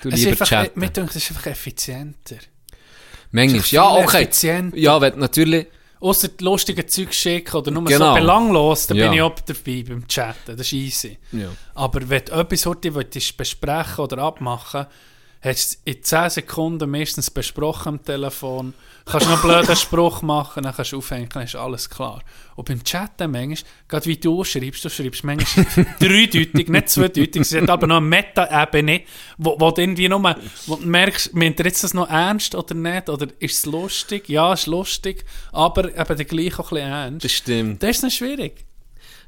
tu 0.01 0.07
Es 0.09 0.13
ist 0.15 0.19
lieber 0.19 0.31
einfach, 0.31 0.47
chatten. 0.47 0.79
mir 0.79 0.89
denkt, 0.89 1.09
es 1.11 1.15
ist 1.17 1.31
einfach 1.31 1.47
effizienter. 1.47 2.37
Manchmal, 3.31 3.59
es 3.61 3.71
ja, 3.71 3.89
okay. 3.91 4.23
effizienter. 4.23 4.77
Ja, 4.77 4.99
wenn 5.01 5.19
natürlich, 5.19 5.67
Außer 6.01 6.29
die 6.29 6.45
lustigen 6.45 6.87
Zeug 6.87 7.13
schicken 7.13 7.57
oder 7.57 7.71
nur 7.71 7.83
Genau. 7.83 8.13
so 8.15 8.21
belanglos, 8.21 8.87
da 8.87 8.95
Ja. 8.95 9.07
bin 9.07 9.15
ich 9.15 9.21
auch 9.21 9.35
dabei 9.45 9.83
beim 9.85 10.07
Chatten. 10.07 10.55
Das 10.55 10.61
ist 10.67 10.71
easy. 10.71 11.17
ja. 11.33 11.49
Aber 11.75 12.07
wenn 12.09 12.23
du 12.23 12.31
etwas 12.31 12.65
heute 12.65 12.95
willst 12.95 13.35
besprechen 13.35 14.05
oder 14.05 14.19
abmachen, 14.19 14.85
hast 15.41 15.79
in 15.85 16.03
10 16.03 16.29
Sekunden 16.29 16.89
meistens 16.89 17.31
besprochen 17.31 17.89
am 17.89 18.03
Telefon. 18.03 18.73
Kannst 19.05 19.27
noch 19.27 19.43
einen 19.43 19.61
blöden 19.61 19.75
Spruch 19.75 20.21
machen, 20.21 20.63
dann 20.63 20.75
kannst 20.75 20.91
du 20.91 20.97
aufhängen, 20.97 21.29
dann 21.33 21.43
ist 21.43 21.55
alles 21.55 21.89
klar. 21.89 22.21
Und 22.55 22.67
beim 22.67 22.83
Chatten 22.83 23.31
manchmal, 23.31 23.71
gerade 23.87 24.05
wie 24.05 24.17
du 24.17 24.43
schreibst, 24.43 24.85
du 24.85 24.89
schreibst 24.89 25.23
manchmal 25.23 25.65
dreideutig, 25.99 26.67
nicht 26.67 26.89
zweideutig, 26.89 27.41
es 27.41 27.55
hat 27.55 27.69
aber 27.69 27.87
noch 27.87 27.97
eine 27.97 28.05
Meta-Ebene, 28.05 29.01
wo, 29.37 29.55
wo 29.59 29.71
du 29.71 29.81
irgendwie 29.81 30.09
nur, 30.09 30.21
wo 30.67 30.75
du 30.75 30.85
merkst, 30.85 31.33
meint 31.33 31.59
er 31.59 31.65
jetzt 31.65 31.83
das 31.83 31.93
noch 31.93 32.09
ernst 32.09 32.53
oder 32.53 32.75
nicht, 32.75 33.09
oder 33.09 33.27
ist 33.39 33.55
es 33.55 33.65
lustig? 33.65 34.29
Ja, 34.29 34.53
es 34.53 34.61
ist 34.61 34.67
lustig, 34.67 35.25
aber 35.51 35.85
eben 35.85 36.17
dann 36.17 36.27
gleich 36.27 36.59
auch 36.59 36.71
ein 36.71 36.75
bisschen 36.75 36.89
ernst. 36.89 37.25
das 37.25 37.31
stimmt. 37.31 37.81
Das 37.81 37.89
ist 37.91 38.03
noch 38.03 38.11
schwierig. 38.11 38.68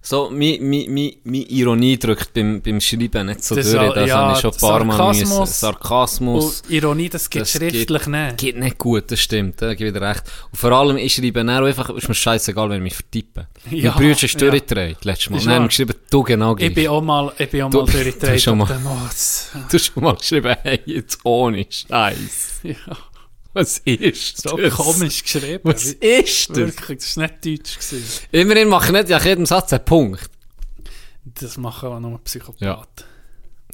So, 0.04 0.32
meine 0.32 0.58
mi, 0.60 0.88
mi, 0.90 1.18
mi 1.24 1.44
Ironie 1.44 1.98
drückt 1.98 2.34
beim, 2.34 2.60
beim 2.62 2.82
Schreiben 2.82 3.28
nicht 3.28 3.44
so 3.44 3.54
Das 3.56 3.72
durch. 3.72 3.94
Das 3.94 4.10
ja, 4.10 4.18
habe 4.18 4.34
ich 4.34 4.40
schon 4.40 4.52
ein 4.52 4.58
paar 4.60 4.84
Mal 4.84 5.14
müssen. 5.14 5.46
Sarkasmus. 5.46 6.62
Und 6.62 6.72
Ironie, 6.72 7.08
das 7.10 7.30
Das 7.30 7.52
schriftlich 7.52 7.88
geht, 7.88 8.08
nicht. 8.08 8.38
geht 8.38 8.58
nicht 8.58 8.78
gut, 8.80 9.12
das 9.12 9.20
stimmt, 9.20 9.62
da 9.62 9.76
gebe 9.76 9.90
ich 9.90 9.94
dir 9.94 10.02
recht. 10.02 10.24
Und 10.52 10.58
vor 10.58 10.72
allem, 10.72 10.98
ich 10.98 11.14
schreibe 11.14 11.34
dann 11.44 11.50
einfach, 11.50 11.92
ist 11.92 12.08
mir 12.08 12.16
scheißegal, 12.16 12.70
wenn 12.70 12.78
ich 12.78 12.84
mich 12.84 12.96
vertippe. 12.96 13.48
Ja, 13.70 13.92
mein 13.92 14.00
Bruder 14.00 14.24
ist 14.24 14.42
ja. 14.42 14.50
durchgedreht, 14.50 15.06
letztes 15.06 15.30
Mal. 15.30 15.38
Ist 15.38 15.46
wir 15.46 15.60
geschrieben, 15.68 15.94
du 16.10 16.24
genau 16.24 16.56
gleich. 16.56 16.70
Ich 16.70 16.76
bin 16.76 16.88
auch 16.88 17.02
mal, 17.02 17.32
ich 17.38 17.50
bin 17.50 17.62
auch 17.62 17.72
mal 17.72 17.80
du 17.86 17.92
durchgedreht. 17.92 18.42
schon 18.42 18.58
mal- 18.58 18.68
oh, 18.84 18.90
Du 19.70 19.74
hast 19.78 19.86
schon 19.86 20.04
mal 20.04 20.16
geschrieben, 20.16 20.56
hey, 20.64 20.80
jetzt 20.86 21.20
ohne 21.24 21.66
Scheiß. 21.70 22.62
ja, 22.64 22.76
Was 23.54 23.80
ist 23.80 24.42
so 24.42 24.56
das? 24.56 24.74
komisch 24.74 25.24
geschrieben. 25.24 25.60
Was 25.64 25.86
ist 25.94 26.50
das? 26.50 26.58
Wirklich, 26.58 27.00
das 27.00 27.18
war 27.18 27.24
nicht 27.24 27.46
deutsch. 27.46 27.80
Gewesen. 27.80 28.28
Immerhin 28.32 28.70
mache 28.70 28.88
ich 28.88 28.92
nicht 28.94 29.10
nach 29.10 29.26
jedem 29.26 29.46
Satz 29.46 29.74
einen 29.74 29.84
Punkt. 29.84 30.30
Das 31.26 31.58
machen 31.58 31.90
auch 31.90 32.00
nur 32.00 32.20
Psychopathen. 32.24 33.06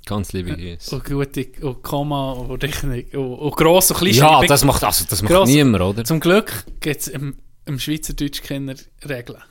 Ganz 0.05 0.31
liebe 0.31 0.55
Grüße. 0.55 0.95
Und 0.95 1.05
gute, 1.05 1.47
und 1.61 1.83
Komma, 1.83 2.31
und 2.31 2.63
richtig, 2.63 3.13
und, 3.13 3.35
und 3.35 3.55
gross 3.55 3.91
und 3.91 3.97
klein. 3.97 4.13
Ja, 4.13 4.41
das 4.45 4.63
macht, 4.63 4.83
also, 4.83 5.05
das 5.07 5.21
macht 5.21 5.47
niemand, 5.47 5.83
oder? 5.83 6.05
Zum 6.05 6.21
Glück 6.21 6.63
gibt 6.79 7.01
es 7.01 7.07
im, 7.09 7.37
im 7.65 7.77
Schweizerdeutsch 7.77 8.41
keine 8.41 8.75
Regeln. 9.07 9.43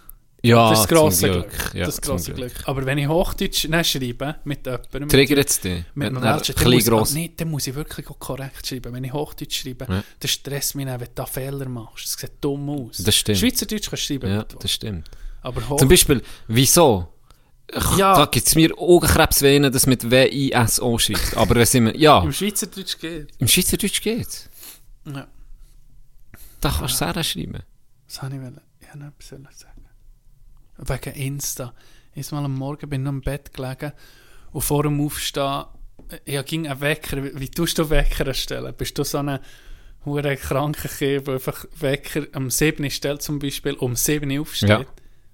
Ja, 0.42 0.70
das 0.70 0.80
ist 0.80 0.90
das 0.90 0.96
grosse 0.98 1.20
zum 1.20 1.30
Glück. 1.32 1.48
Glück. 1.50 1.74
Ja, 1.74 1.86
das 1.86 1.96
das 1.96 2.02
grosse 2.02 2.32
Glück. 2.34 2.52
Aber 2.66 2.86
wenn 2.86 2.98
ich 2.98 3.08
Hochdeutsch 3.08 3.64
nicht 3.68 3.90
schreibe, 3.90 4.36
mit 4.44 4.64
jemandem, 4.66 5.08
Triggert 5.08 5.48
es 5.48 5.60
dich? 5.60 5.84
mit 5.94 6.08
einem 6.08 6.18
ein 6.18 6.22
dann 6.22 6.70
muss, 6.72 6.84
gross... 6.86 7.14
nee, 7.14 7.32
dann 7.36 7.50
muss 7.50 7.66
ich 7.66 7.74
wirklich 7.74 8.08
auch 8.08 8.18
korrekt 8.18 8.66
schreiben. 8.66 8.92
Wenn 8.92 9.02
ich 9.04 9.12
Hochdeutsch 9.12 9.62
schreibe, 9.62 9.86
Ja. 9.88 10.04
dann 10.20 10.28
stresst 10.28 10.74
mich 10.76 10.86
dann, 10.86 11.00
wenn 11.00 11.06
du 11.08 11.12
da 11.14 11.26
Fehler 11.26 11.68
machst. 11.68 12.04
Es 12.06 12.12
sieht 12.16 12.32
dumm 12.40 12.68
aus. 12.70 12.98
Das 12.98 13.16
stimmt. 13.16 13.38
Schweizerdeutsch 13.38 13.88
kannst 13.90 14.04
du 14.08 14.14
schreiben, 14.14 14.30
Ja, 14.30 14.44
das 14.44 14.70
stimmt. 14.70 15.10
aber 15.42 15.68
Hoch 15.68 15.78
Zum 15.78 15.88
Beispiel, 15.88 16.22
wieso? 16.48 17.08
Ja. 17.96 18.14
Da 18.14 18.26
gibt 18.26 18.46
es 18.46 18.54
mir 18.54 18.72
Augenkrebs, 18.78 19.42
wenn 19.42 19.56
einer 19.64 19.70
das 19.72 19.86
mit 19.88 20.08
W-I-S-O 20.08 20.98
schreibt. 20.98 21.36
Aber 21.36 21.56
wenn 21.56 21.84
wir, 21.86 21.96
ja, 21.96 22.22
im 22.22 22.32
Schweizerdeutsch 22.32 22.98
geht. 23.00 23.30
im 23.38 23.48
Schweizerdeutsch 23.48 24.00
geht's. 24.02 24.48
Ja, 25.06 25.26
Da 26.60 26.70
kannst 26.70 26.94
du 26.94 26.98
Sarah 26.98 27.24
schreiben. 27.24 27.62
was 28.06 28.22
habe 28.22 28.36
ich 28.36 28.40
wollen? 28.42 28.60
Ich 28.80 28.88
habe 28.88 28.98
noch 29.00 29.06
etwas 29.08 29.28
sagen. 29.58 29.85
Wegen 30.78 31.14
Insta. 31.14 31.72
Ich 32.14 32.30
mal 32.32 32.44
am 32.44 32.54
Morgen 32.54 32.88
bin 32.88 33.00
ich 33.02 33.04
noch 33.04 33.12
im 33.12 33.20
Bett 33.20 33.52
gelegen 33.52 33.92
und 34.52 34.62
vor 34.62 34.82
dem 34.82 35.00
Aufstehen, 35.04 35.64
ja, 36.26 36.42
ging 36.42 36.66
ein 36.66 36.80
Wecker. 36.80 37.22
Wie, 37.22 37.38
wie 37.40 37.48
tust 37.50 37.78
du 37.78 37.88
Wecker 37.90 38.26
erstellen? 38.26 38.72
Bist 38.76 38.96
du 38.98 39.04
so 39.04 39.18
eine 39.18 39.40
hure 40.04 40.36
kranke 40.36 40.88
Kind, 40.88 41.26
der 41.26 41.34
einfach 41.34 41.64
Wecker 41.78 42.26
am 42.32 42.50
7. 42.50 42.82
Uhr 42.84 42.90
stellt 42.90 43.22
zum 43.22 43.38
Beispiel, 43.38 43.74
um 43.74 43.96
7 43.96 44.30
Uhr 44.30 44.40
aufsteht? 44.42 44.68
Ja. 44.68 44.84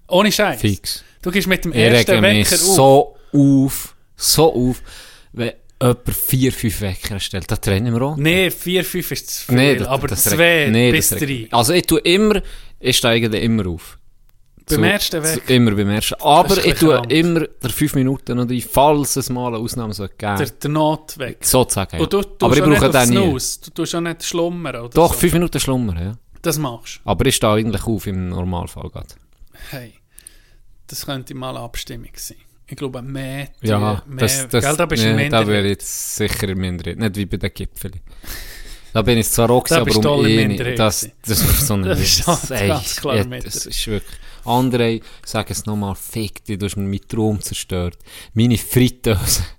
Ohne 0.07 0.31
Scheiß. 0.31 0.59
Fix. 0.61 1.03
Du 1.21 1.31
gehst 1.31 1.47
mit 1.47 1.63
dem 1.63 1.71
Ich 1.71 1.77
ersten 1.77 2.21
Wecker 2.21 2.55
auf. 2.55 2.59
so 2.61 3.17
auf, 3.33 3.95
so 4.15 4.53
auf, 4.53 4.81
wenn 5.31 5.53
jemand 5.81 6.09
vier, 6.09 6.51
fünf 6.51 6.81
Wecker 6.81 7.19
stellt. 7.19 7.49
Da 7.49 7.55
trennen 7.55 7.93
wir 7.93 8.01
auch. 8.01 8.17
Nein, 8.17 8.51
4, 8.51 8.83
5 8.83 9.11
ist 9.11 9.29
zu 9.29 9.45
viel, 9.47 9.55
Nee, 9.55 9.75
das- 9.75 9.87
aber 9.87 10.07
das 10.07 10.23
2 10.23 10.35
regt- 10.65 10.71
nee, 10.71 10.91
bis 10.91 11.09
das 11.09 11.19
3. 11.19 11.25
regt- 11.25 11.53
Also 11.53 11.73
ich 11.73 11.85
tue 11.85 11.99
immer, 11.99 12.41
ich 12.79 12.97
steige 12.97 13.29
dann 13.29 13.41
immer 13.41 13.67
auf. 13.67 13.97
Beim 14.69 14.79
Zu- 14.79 14.83
ersten 14.83 15.23
zu- 15.23 15.35
Wecker. 15.35 15.53
Immer 15.53 15.71
beim 15.71 15.89
ersten. 15.89 16.15
Aber 16.21 16.65
ich 16.65 16.75
tue 16.75 17.01
immer 17.09 17.41
der 17.41 17.69
5 17.69 17.95
Minuten 17.95 18.39
rein, 18.39 18.61
falls 18.69 19.15
es 19.17 19.29
mal 19.29 19.47
eine 19.47 19.57
Ausnahme 19.57 19.93
geben. 19.93 20.09
Der, 20.37 20.45
der 20.47 20.69
Notwecker. 20.69 21.45
Sozusagen. 21.45 21.97
Ja. 21.97 22.03
Und 22.03 22.13
du 22.13 22.21
tust 22.23 22.43
Aber 22.43 22.57
ich 22.57 22.63
brauche 22.63 22.89
den 22.89 23.09
nie. 23.09 23.37
Du 23.65 23.71
tust 23.71 23.95
auch 23.95 24.01
nicht 24.01 24.23
schlummern 24.23 24.75
oder 24.75 24.89
Doch, 24.89 25.13
so. 25.13 25.19
5 25.19 25.33
Minuten 25.33 25.59
schlummern, 25.59 25.97
ja. 25.97 26.13
Das 26.41 26.57
machst 26.57 27.01
du. 27.03 27.09
Aber 27.09 27.25
ich 27.25 27.35
stehe 27.35 27.53
eigentlich 27.53 27.83
auf 27.85 28.07
im 28.07 28.29
Normalfall 28.29 28.89
gerade. 28.89 29.07
Hey, 29.69 29.93
das 30.87 31.05
könnte 31.05 31.33
mal 31.33 31.49
eine 31.49 31.59
Abstimmung 31.59 32.09
sein. 32.15 32.37
Ich 32.67 32.77
glaube, 32.77 33.01
mehr, 33.01 33.49
Ja, 33.61 34.01
mehr 34.07 34.19
das, 34.21 34.47
das, 34.47 34.63
gell, 34.63 34.75
da 34.77 34.85
bist 34.85 35.03
du 35.03 35.13
nee, 35.13 35.29
da 35.29 35.45
wäre 35.45 35.67
jetzt 35.67 36.15
sicher 36.15 36.47
im 36.49 36.59
Minderheit. 36.59 36.97
Nicht 36.97 37.15
wie 37.17 37.25
bei 37.25 37.37
den 37.37 37.53
Gipfeln. 37.53 37.99
Da 38.93 39.01
bin 39.01 39.17
ich 39.17 39.29
zwar 39.29 39.49
auch 39.49 39.69
aber 39.71 39.89
du 39.89 40.09
um 40.09 40.25
eh 40.25 40.47
nicht. 40.47 40.79
Das, 40.79 41.09
das 41.25 41.41
ist 41.41 41.67
so 41.67 41.73
ein 41.73 41.83
Das 41.83 41.99
ist 41.99 42.51
Ey, 42.51 42.67
ganz 42.67 42.95
klar 42.95 43.15
Minderheit. 43.15 43.45
Das 43.45 43.65
ist 43.65 43.87
wirklich... 43.87 44.11
Andere 44.45 44.99
sagen 45.25 45.51
es 45.51 45.65
nochmal, 45.65 45.95
fick 45.95 46.43
dich, 46.45 46.57
du 46.59 46.65
hast 46.65 46.75
mir 46.75 46.83
meinen 46.83 47.07
Traum 47.07 47.41
zerstört. 47.41 47.97
Meine 48.33 48.57
Fritteuse. 48.57 49.43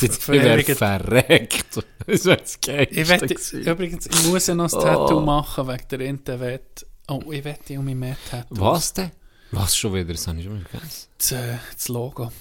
Ich 0.00 0.28
wäre 0.28 0.62
verreckt. 0.62 1.84
Das 2.06 2.24
wäre 2.24 2.36
das 2.38 2.58
Geilste 2.60 3.00
Ich 3.00 3.08
wette, 3.08 3.56
übrigens, 3.70 4.06
ich 4.06 4.26
muss 4.28 4.46
ja 4.46 4.54
noch 4.54 4.72
ein 4.72 4.78
Oh. 4.78 4.82
Tattoo 4.82 5.20
machen 5.20 5.68
wegen 5.68 5.88
der 5.90 6.00
Internet. 6.00 6.86
Oh, 7.08 7.20
ich 7.30 7.44
wette 7.44 7.78
um 7.78 7.84
mich 7.84 7.94
mehr 7.94 8.16
Tattoos. 8.30 8.58
Was 8.58 8.92
denn? 8.94 9.10
Was 9.50 9.76
schon 9.76 9.92
wieder? 9.92 10.12
Das 10.14 10.26
habe 10.26 10.38
ich 10.38 10.44
schon 10.44 10.58
wieder 10.58 10.68
vergessen. 10.70 11.08
Das, 11.18 11.32
äh, 11.32 11.56
das 11.74 11.88
Logo 11.88 12.32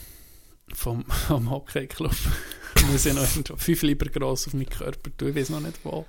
vom, 0.73 1.03
vom 1.05 1.49
Hockeyclub. 1.49 2.15
muss 2.91 3.05
ich 3.05 3.13
noch 3.13 3.23
irgendwo 3.23 3.57
fünf 3.57 3.81
lieber 3.81 4.05
gross 4.09 4.47
auf 4.47 4.53
meinen 4.53 4.69
Körper 4.69 5.09
tun. 5.17 5.29
Ich 5.29 5.35
weiß 5.35 5.49
noch 5.49 5.59
nicht 5.59 5.79
wo. 5.83 6.05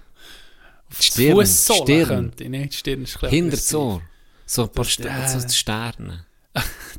Die 0.98 1.02
Stirn, 1.02 1.46
Stirn. 1.46 2.06
könnte 2.08 2.44
ich 2.44 2.50
nicht. 2.50 2.74
Stirn 2.74 3.02
ist 3.02 3.16
ein 3.16 3.20
bisschen 3.20 3.30
Hinter 3.30 3.56
aggressiv. 3.56 4.07
So. 4.48 4.62
Ein 4.64 4.72
paar 4.72 4.84
Sterne. 4.84 5.40
So 5.40 5.48
Sterne. 5.54 6.26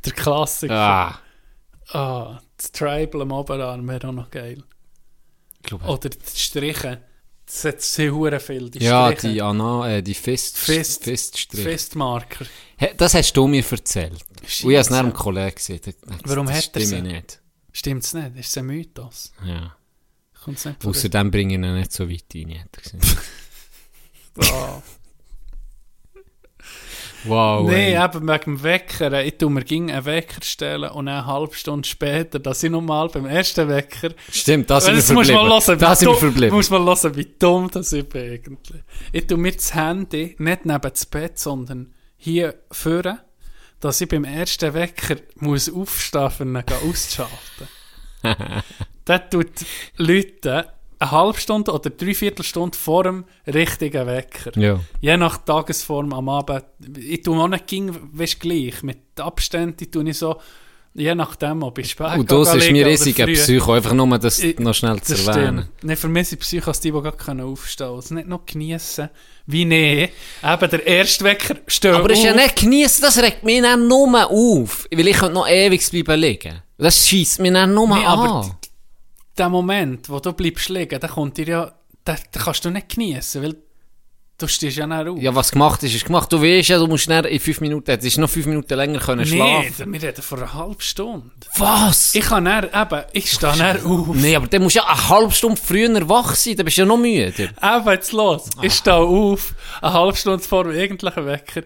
Der 0.04 0.12
Klassiker. 0.12 0.74
Ah. 0.74 1.20
Ah, 1.92 2.40
das 2.56 2.70
Tribal 2.72 3.22
am 3.22 3.32
Oberarm 3.32 3.86
wäre 3.88 4.08
auch 4.08 4.12
noch 4.12 4.30
geil. 4.30 4.62
Glaube, 5.62 5.84
Oder 5.86 6.08
die 6.08 6.18
Striche. 6.38 7.02
Das 7.44 7.64
hat 7.64 7.82
sehr 7.82 8.40
viel. 8.40 8.70
Die 8.70 8.78
ja, 8.78 9.08
Striche. 9.10 9.32
die 9.34 9.42
Anna, 9.42 9.90
äh, 9.96 10.02
die 10.02 10.14
Fist, 10.14 10.56
Fist- 10.56 11.02
Fiststrich. 11.02 11.64
Festmarker. 11.64 12.46
Hey, 12.76 12.94
das 12.96 13.12
hast 13.14 13.32
du 13.32 13.48
mir 13.48 13.64
erzählt. 13.68 14.12
Und 14.12 14.42
ich 14.48 14.62
habe 14.64 14.74
es 14.76 14.88
nach 14.90 15.00
einem 15.00 15.12
Kollegen 15.12 15.54
gesehen. 15.56 15.80
Das- 15.84 15.94
Warum 16.24 16.46
das 16.46 16.56
hat 16.56 16.76
er 16.76 16.80
stimmt 16.82 16.86
sie? 16.86 17.02
nicht. 17.02 17.40
Stimmt's 17.72 18.14
nicht? 18.14 18.36
Ist 18.36 18.48
es 18.50 18.58
ein 18.58 18.66
Mythos? 18.66 19.32
Ja. 19.44 19.74
Außerdem 20.84 21.30
bringe 21.30 21.54
ich 21.54 21.60
ihn 21.60 21.74
nicht 21.74 21.92
so 21.92 22.08
weit 22.08 22.24
rein, 22.34 22.60
hat 22.60 22.68
er 22.76 22.82
gesagt. 22.82 23.18
Ah. 24.52 24.80
Wow. 27.24 27.68
Nee, 27.68 27.94
ey. 27.94 28.04
eben 28.04 28.28
wegen 28.28 28.44
dem 28.44 28.62
Wecker. 28.62 29.24
Ich 29.24 29.36
tue 29.38 29.50
mir 29.50 29.64
ging 29.64 29.90
einen 29.90 30.04
Wecker 30.04 30.42
stellen 30.42 30.90
und 30.90 31.08
eine 31.08 31.26
halbe 31.26 31.54
Stunde 31.54 31.86
später, 31.88 32.38
dass 32.38 32.62
ich 32.62 32.70
nochmal 32.70 33.08
beim 33.08 33.26
ersten 33.26 33.68
Wecker. 33.68 34.10
Stimmt, 34.30 34.70
das 34.70 34.86
Jetzt 34.86 35.12
muss 35.12 35.28
man 35.28 35.36
verblieben. 35.36 35.50
hören, 35.50 35.78
Da 35.78 35.94
sind 35.94 36.06
wir 36.08 36.12
dumm, 36.12 36.18
verblieben. 36.20 36.54
muss 36.56 36.70
man 36.70 36.84
hören, 36.84 37.16
wie 37.16 37.34
dumm 37.38 37.70
das 37.70 37.92
ich 37.92 38.08
bin 38.08 38.32
eigentlich. 38.32 38.82
Ich 39.12 39.26
tue 39.26 39.38
mir 39.38 39.52
das 39.52 39.74
Handy 39.74 40.34
nicht 40.38 40.64
neben 40.64 40.80
das 40.80 41.06
Bett, 41.06 41.38
sondern 41.38 41.92
hier 42.16 42.54
führen, 42.70 43.18
dass 43.80 44.00
ich 44.00 44.08
beim 44.08 44.24
ersten 44.24 44.72
Wecker 44.74 45.16
muss 45.36 45.72
aufstehen, 45.72 46.30
um 46.40 46.56
ihn 46.56 46.64
auszuschalten. 46.88 47.68
das 49.04 49.20
tut 49.30 49.50
Leute 49.96 50.66
eine 51.00 51.10
halbe 51.10 51.38
Stunde 51.40 51.72
oder 51.72 51.90
dreiviertel 51.90 52.44
Stunde 52.44 52.76
vor 52.76 53.04
dem 53.04 53.24
richtigen 53.46 54.06
Wecker. 54.06 54.52
Ja. 54.60 54.78
Je 55.00 55.16
nach 55.16 55.38
Tagesform 55.38 56.12
am 56.12 56.28
Abend. 56.28 56.64
Ich 56.98 57.22
tue 57.22 57.38
auch 57.38 57.48
nicht 57.48 57.66
ging, 57.66 57.90
weißt, 58.12 58.38
gleich. 58.38 58.82
Mit 58.82 58.98
Abständen 59.18 59.90
tue 59.90 60.08
ich 60.10 60.18
so, 60.18 60.36
je 60.92 61.14
nachdem, 61.14 61.62
ob 61.62 61.78
ich 61.78 61.90
spät 61.92 62.18
Und 62.18 62.30
das 62.30 62.52
gehe 62.52 62.58
ist 62.58 62.70
mir 62.72 63.24
früh. 63.24 63.32
Psycho, 63.34 63.72
einfach 63.72 63.94
nur 63.94 64.18
das 64.18 64.40
Ich- 64.40 64.58
noch 64.58 64.74
schnell 64.74 65.00
zu 65.00 65.14
Das 65.14 65.26
erwähnen. 65.26 65.68
stimmt. 65.78 65.98
Für 65.98 66.08
mich 66.08 66.28
sind 66.28 66.38
Psychos 66.40 66.80
die, 66.80 66.92
die 66.92 67.00
gar 67.00 67.12
können 67.12 67.40
aufstehen 67.46 67.86
können. 67.86 67.96
Also 67.96 68.14
nicht 68.14 68.28
noch 68.28 68.44
geniessen. 68.44 69.08
Wie 69.46 69.64
nee. 69.64 70.10
Eben 70.44 70.70
der 70.70 70.86
erste 70.86 71.24
Wecker 71.24 71.56
steht 71.66 71.94
Aber 71.94 72.08
das 72.08 72.18
ist 72.18 72.24
ja 72.24 72.34
nicht 72.34 72.56
genießen, 72.56 73.02
das 73.02 73.16
regt 73.22 73.42
mich 73.42 73.62
dann 73.62 73.88
nur 73.88 74.30
auf. 74.30 74.86
Weil 74.94 75.08
ich 75.08 75.16
könnte 75.16 75.34
noch 75.34 75.48
ewig 75.48 75.88
bleiben 75.90 76.20
liegen. 76.20 76.62
Das 76.76 77.08
schießt 77.08 77.40
mich 77.40 77.52
dann 77.52 77.72
nur 77.74 77.88
Nee, 77.88 78.04
an. 78.04 78.52
Der 79.40 79.48
Moment, 79.48 80.10
wo 80.10 80.20
du 80.20 80.34
bleibst 80.34 80.68
liegen, 80.68 81.00
der 81.00 81.08
kommt 81.08 81.38
dir 81.38 81.46
ja, 81.46 81.72
den, 82.06 82.16
den 82.34 82.42
kannst 82.42 82.62
du 82.62 82.68
nicht 82.68 82.90
geniessen, 82.90 83.42
weil 83.42 83.56
du 84.36 84.46
stehst 84.46 84.76
ja 84.76 84.86
nicht 84.86 85.08
auf. 85.08 85.18
Ja, 85.18 85.34
was 85.34 85.50
gemacht 85.50 85.82
ist, 85.82 85.94
ist 85.94 86.04
gemacht. 86.04 86.30
Du 86.30 86.42
weißt 86.42 86.68
ja, 86.68 86.76
du 86.76 86.86
musst 86.86 87.08
dann 87.08 87.24
in 87.24 87.40
fünf 87.40 87.62
Minuten, 87.62 87.90
hättest 87.90 88.18
noch 88.18 88.28
fünf 88.28 88.44
Minuten 88.44 88.74
länger 88.74 88.98
können 88.98 89.22
nee, 89.22 89.36
schlafen. 89.36 89.94
wir 89.94 90.02
reden 90.02 90.20
vor 90.20 90.36
einer 90.36 90.52
halben 90.52 90.80
Stunde. 90.82 91.30
Was? 91.56 92.14
Ich 92.14 92.20
kann 92.20 92.44
dann, 92.44 92.64
eben, 92.64 93.02
ich 93.14 93.32
stehe 93.32 93.56
dann 93.56 93.82
auf. 93.82 94.14
Nee, 94.14 94.36
aber 94.36 94.46
dann 94.46 94.62
musst 94.62 94.76
du 94.76 94.80
ja 94.80 94.86
eine 94.86 95.08
halbe 95.08 95.32
Stunde 95.32 95.56
früher 95.56 96.06
wach 96.06 96.34
sein, 96.34 96.56
dann 96.56 96.66
bist 96.66 96.76
du 96.76 96.82
ja 96.82 96.86
noch 96.86 96.98
müde. 96.98 97.32
Eben, 97.38 97.88
jetzt 97.88 98.12
los. 98.12 98.50
Ich 98.60 98.74
stehe 98.74 98.96
auf, 98.96 99.54
eine 99.80 99.92
halbe 99.94 100.16
Stunde 100.18 100.44
vor 100.44 100.64
dem 100.64 100.78
eigentlichen 100.78 101.24
Wecker, 101.24 101.62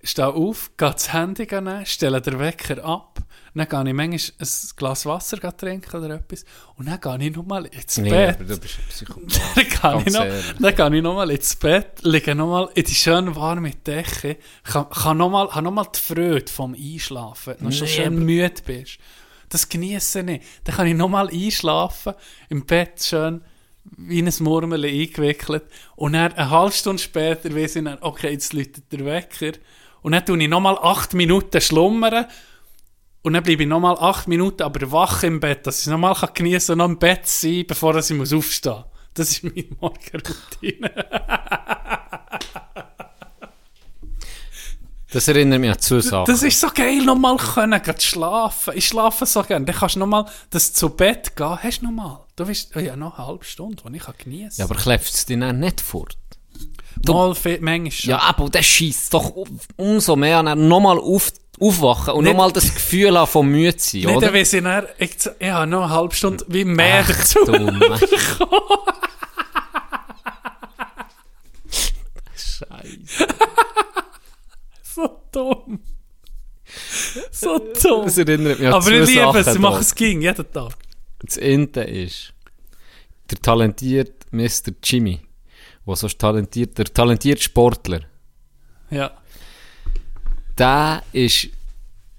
stehe 0.00 0.28
auf, 0.28 0.70
gehe 0.76 0.92
das 0.92 1.12
Handy 1.12 1.44
nehmen, 1.50 1.84
stelle 1.86 2.20
den 2.20 2.38
Wecker 2.38 2.84
ab, 2.84 3.18
dann 3.58 3.68
gehe 3.68 3.88
ich 3.90 3.94
manchmal 3.94 4.30
ein 4.40 4.48
Glas 4.76 5.06
Wasser 5.06 5.56
trinken 5.56 5.96
oder 5.96 6.14
etwas 6.16 6.44
und 6.76 6.86
dann 6.88 7.00
gehe 7.00 7.28
ich 7.30 7.36
nochmal 7.36 7.66
ins 7.66 7.96
Bett. 8.00 8.40
du 8.40 8.58
bist 8.58 8.78
ein 8.78 8.88
Psychopath. 8.88 9.40
dann 9.82 9.98
gehe 9.98 10.02
ich, 10.06 10.12
noch, 10.12 10.26
dann 10.60 10.74
gehe 10.90 10.96
ich 10.98 11.02
nochmal 11.02 11.30
ins 11.30 11.56
Bett, 11.56 11.86
liege 12.02 12.34
nochmal 12.34 12.68
in 12.74 12.84
die 12.84 12.94
schöne 12.94 13.34
warme 13.36 13.70
Decke, 13.70 14.36
kann, 14.64 14.88
kann 14.90 15.16
nochmal, 15.16 15.48
habe 15.50 15.62
nochmal 15.62 15.86
die 15.94 16.00
Freude 16.00 16.50
vom 16.52 16.74
Einschlafen, 16.74 17.54
wenn 17.58 17.66
du 17.70 17.72
schon 17.72 17.86
Nee, 17.86 17.92
schön 17.92 18.06
aber- 18.06 18.16
müde 18.16 18.62
bist. 18.64 18.98
Das 19.48 19.68
genieße 19.68 20.20
ich. 20.22 20.40
Dann 20.64 20.74
kann 20.74 20.86
ich 20.88 20.96
nochmal 20.96 21.28
einschlafen, 21.28 22.14
im 22.48 22.66
Bett 22.66 23.02
schön 23.02 23.42
wie 23.96 24.20
ein 24.20 24.32
Murmeli 24.40 25.02
eingewickelt 25.02 25.62
und 25.94 26.14
dann 26.14 26.32
eine 26.32 26.50
halbe 26.50 26.72
Stunde 26.72 27.00
später 27.00 27.54
weiss 27.54 27.76
ich 27.76 27.84
dann, 27.84 27.98
okay, 28.00 28.32
jetzt 28.32 28.52
läutet 28.52 28.92
der 28.92 29.04
Wecker 29.04 29.52
und 30.02 30.10
dann 30.12 30.26
tue 30.26 30.42
ich 30.42 30.48
nochmal 30.48 30.76
acht 30.82 31.14
Minuten 31.14 31.60
schlummern 31.60 32.26
und 33.26 33.32
dann 33.32 33.42
bleibe 33.42 33.64
ich 33.64 33.68
nochmal 33.68 33.96
acht 33.98 34.28
Minuten 34.28 34.62
aber 34.62 34.92
wach 34.92 35.24
im 35.24 35.40
Bett, 35.40 35.66
dass 35.66 35.80
ich 35.80 35.88
nochmal 35.88 36.14
genießen 36.32 36.74
und 36.74 36.78
noch 36.78 36.84
im 36.84 36.96
Bett 36.96 37.26
sein 37.26 37.64
bevor 37.66 37.96
ich 37.96 38.10
muss 38.10 38.32
aufstehen 38.32 38.74
muss. 38.74 38.84
Das 39.14 39.30
ist 39.30 39.42
meine 39.42 39.64
Morgenroutine. 39.80 40.92
Das 45.10 45.26
erinnert 45.26 45.60
mich 45.60 45.70
an 45.70 45.78
zwei 45.80 46.00
Sachen. 46.00 46.26
Das 46.26 46.44
ist 46.44 46.60
so 46.60 46.68
geil, 46.72 47.04
nochmal 47.04 47.36
können, 47.36 47.82
gehen 47.82 48.00
schlafen. 48.00 48.74
Ich 48.76 48.86
schlafe 48.86 49.26
so 49.26 49.42
gerne. 49.42 49.64
Dann 49.64 49.74
kannst 49.74 49.96
du 49.96 49.98
nochmal 49.98 50.26
das 50.50 50.72
zu 50.72 50.90
Bett 50.90 51.34
gehen. 51.34 51.60
Hast 51.60 51.80
du 51.80 51.86
nochmal? 51.86 52.20
Du 52.36 52.46
weißt, 52.46 52.76
oh 52.76 52.78
ja, 52.78 52.94
noch 52.94 53.18
eine 53.18 53.26
halbe 53.26 53.44
Stunde, 53.44 53.82
die 53.90 53.96
ich 53.96 54.04
kann 54.04 54.14
genießen 54.16 54.60
ja, 54.60 54.66
kann. 54.68 54.76
aber 54.76 54.80
kleft 54.80 55.12
es 55.12 55.26
dich 55.26 55.40
dann 55.40 55.58
nicht 55.58 55.80
fort? 55.80 56.16
Mal, 57.06 57.34
viel- 57.34 57.60
manchmal. 57.60 58.10
Ja, 58.10 58.18
aber 58.20 58.48
das 58.50 58.64
schießt 58.64 59.12
doch 59.14 59.32
umso 59.76 60.16
mehr 60.16 60.38
an, 60.38 60.68
nochmal 60.68 60.98
auf, 60.98 61.32
aufwachen 61.60 62.14
und 62.14 62.24
Nicht- 62.24 62.32
nochmal 62.32 62.52
das 62.52 62.72
Gefühl 62.74 63.16
haben 63.18 63.30
von 63.30 63.46
müde 63.48 63.76
zu 63.76 63.90
sein, 63.90 64.00
Nicht, 64.06 64.16
oder? 64.16 64.26
dann 64.26 64.34
weiss 64.34 64.52
ich 64.52 64.60
ich, 64.60 65.48
habe 65.50 65.66
noch 65.66 65.82
eine 65.84 65.90
halbe 65.90 66.14
Stunde 66.14 66.44
wie 66.48 66.64
mehr 66.64 67.04
Ach, 67.04 67.08
dazu. 67.08 67.44
du. 67.44 67.56
Scheiße. 72.34 73.26
So 74.82 75.20
dumm. 75.30 75.80
So 77.30 77.58
dumm. 77.58 78.04
Das 78.06 78.16
erinnert 78.16 78.58
mich 78.58 78.66
an 78.66 78.72
Aber 78.74 78.90
ich 78.90 79.08
liebe 79.10 79.38
es, 79.38 79.46
ich 79.46 79.58
mache 79.58 79.80
es 79.80 79.94
ging, 79.94 80.22
jeden 80.22 80.50
Tag. 80.52 80.72
Das 81.18 81.36
Ende 81.36 81.82
ist, 81.84 82.32
der 83.30 83.38
talentierte 83.42 84.14
Mr. 84.30 84.72
Jimmy, 84.82 85.20
der 85.86 85.96
so 85.96 86.08
talentiert, 86.08 86.76
der 86.78 86.86
talentierte 86.86 87.42
Sportler, 87.42 88.00
Ja. 88.90 89.10
der 90.58 91.02
ist, 91.12 91.48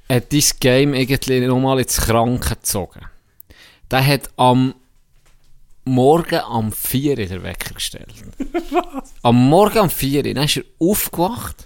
hat 0.09 0.32
dieses 0.32 0.59
Game 0.59 0.93
irgendwie 0.93 1.41
nochmal 1.41 1.80
ins 1.80 1.97
Kranke 1.97 2.49
gezogen. 2.55 3.01
Der 3.91 4.05
hat 4.05 4.30
am 4.38 4.74
Morgen 5.86 6.39
am 6.41 6.72
4 6.74 7.11
Uhr 7.18 7.26
den 7.28 7.43
Wecker 7.43 7.74
gestellt. 7.74 8.13
Am 9.24 9.36
Morgen 9.49 9.80
um 9.80 9.89
4 9.89 10.26
Uhr, 10.26 10.34
dann 10.34 10.43
ist 10.43 10.57
er 10.57 10.63
aufgewacht 10.80 11.65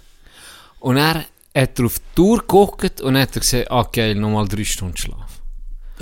und 0.78 0.96
er 0.96 1.24
hat 1.56 1.78
er 1.78 1.84
auf 1.86 1.98
die 1.98 2.04
Tour 2.14 2.38
geguckt 2.38 3.00
und 3.00 3.18
hat 3.18 3.34
er 3.34 3.40
gesehen, 3.40 3.66
ah 3.68 3.82
geil, 3.82 4.14
nochmal 4.14 4.46
drei 4.46 4.62
Stunden 4.64 4.96
Schlaf. 4.96 5.31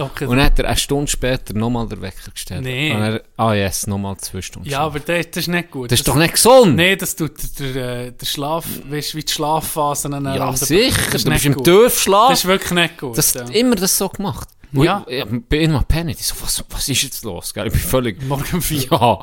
Okay. 0.01 0.27
Und 0.27 0.37
dann 0.37 0.47
hat 0.47 0.59
er 0.59 0.67
eine 0.67 0.77
Stunde 0.77 1.11
später 1.11 1.55
nochmal 1.55 1.87
den 1.89 2.01
Wecker 2.01 2.31
gestellt. 2.33 2.63
Nee. 2.63 2.93
Und 2.93 3.03
er, 3.03 3.23
ah 3.37 3.55
yes, 3.55 3.87
nochmal 3.87 4.17
zwei 4.19 4.41
Stunden 4.41 4.69
ja, 4.69 4.79
Schlaf. 4.79 4.87
aber 4.87 5.01
das, 5.01 5.31
das 5.31 5.37
ist 5.43 5.49
nicht 5.49 5.71
gut. 5.71 5.93
Das 5.93 6.01
ist 6.01 6.09
doch 6.09 6.17
nicht 6.17 6.35
gesund! 6.35 6.77
Nein, 6.77 6.97
das 6.99 7.15
tut 7.15 7.33
der, 7.59 7.73
der, 7.73 8.11
der 8.13 8.27
Schlaf, 8.27 8.65
weißt 8.89 9.13
du, 9.13 9.19
wie 9.19 9.23
die 9.25 9.33
Schlafphasen 9.33 10.13
ja, 10.25 10.53
sicher, 10.57 11.03
das 11.13 11.15
ist 11.15 11.27
du 11.27 11.31
bist 11.31 11.47
im. 11.47 11.63
Tiefschlaf. 11.63 12.31
Das 12.31 12.39
ist 12.41 12.47
wirklich 12.47 12.73
nicht 12.73 12.99
gut. 12.99 13.19
Das 13.19 13.35
ja. 13.35 13.43
immer 13.51 13.77
das 13.77 13.97
so 13.97 14.09
gemacht. 14.09 14.49
Und 14.73 14.85
Ja. 14.85 15.05
Ich, 15.09 15.25
ich 15.25 15.43
bin 15.49 15.63
immer 15.63 15.83
paniert. 15.83 16.21
Ich 16.21 16.27
so, 16.27 16.35
was, 16.41 16.65
was 16.71 16.89
ist 16.89 17.03
jetzt 17.03 17.25
los? 17.25 17.53
Gell? 17.53 17.67
Ich 17.67 17.73
bin 17.73 17.81
völlig... 17.81 18.23
Morgen 18.23 18.63
vier. 18.63 18.89
Ja. 18.91 19.19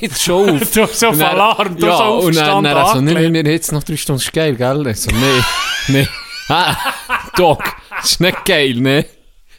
Jetzt 0.00 0.22
schon 0.22 0.50
auf. 0.60 0.70
Du 0.74 0.82
hast 0.82 1.00
so 1.00 1.08
Und 1.08 1.18
dann- 1.18 1.30
Alarm, 1.30 1.76
du 1.76 1.86
ja, 1.86 1.92
hast 1.92 1.98
so 1.98 2.26
und 2.26 2.36
dann, 2.36 2.64
dann 2.64 2.86
so, 2.94 3.00
nee, 3.00 3.50
jetzt 3.50 3.72
noch 3.72 3.82
drei 3.82 3.96
Stunden 3.96 4.20
ist 4.20 4.32
geil, 4.32 4.54
gell? 4.56 4.86
Ich 4.88 5.00
so, 5.00 5.10
nee, 5.10 5.42
nee. 5.88 6.08
Ah, 6.48 6.76
Doc, 7.36 7.62
das 7.90 8.12
ist 8.12 8.20
nicht 8.20 8.44
geil, 8.44 8.74
ne? 8.74 9.06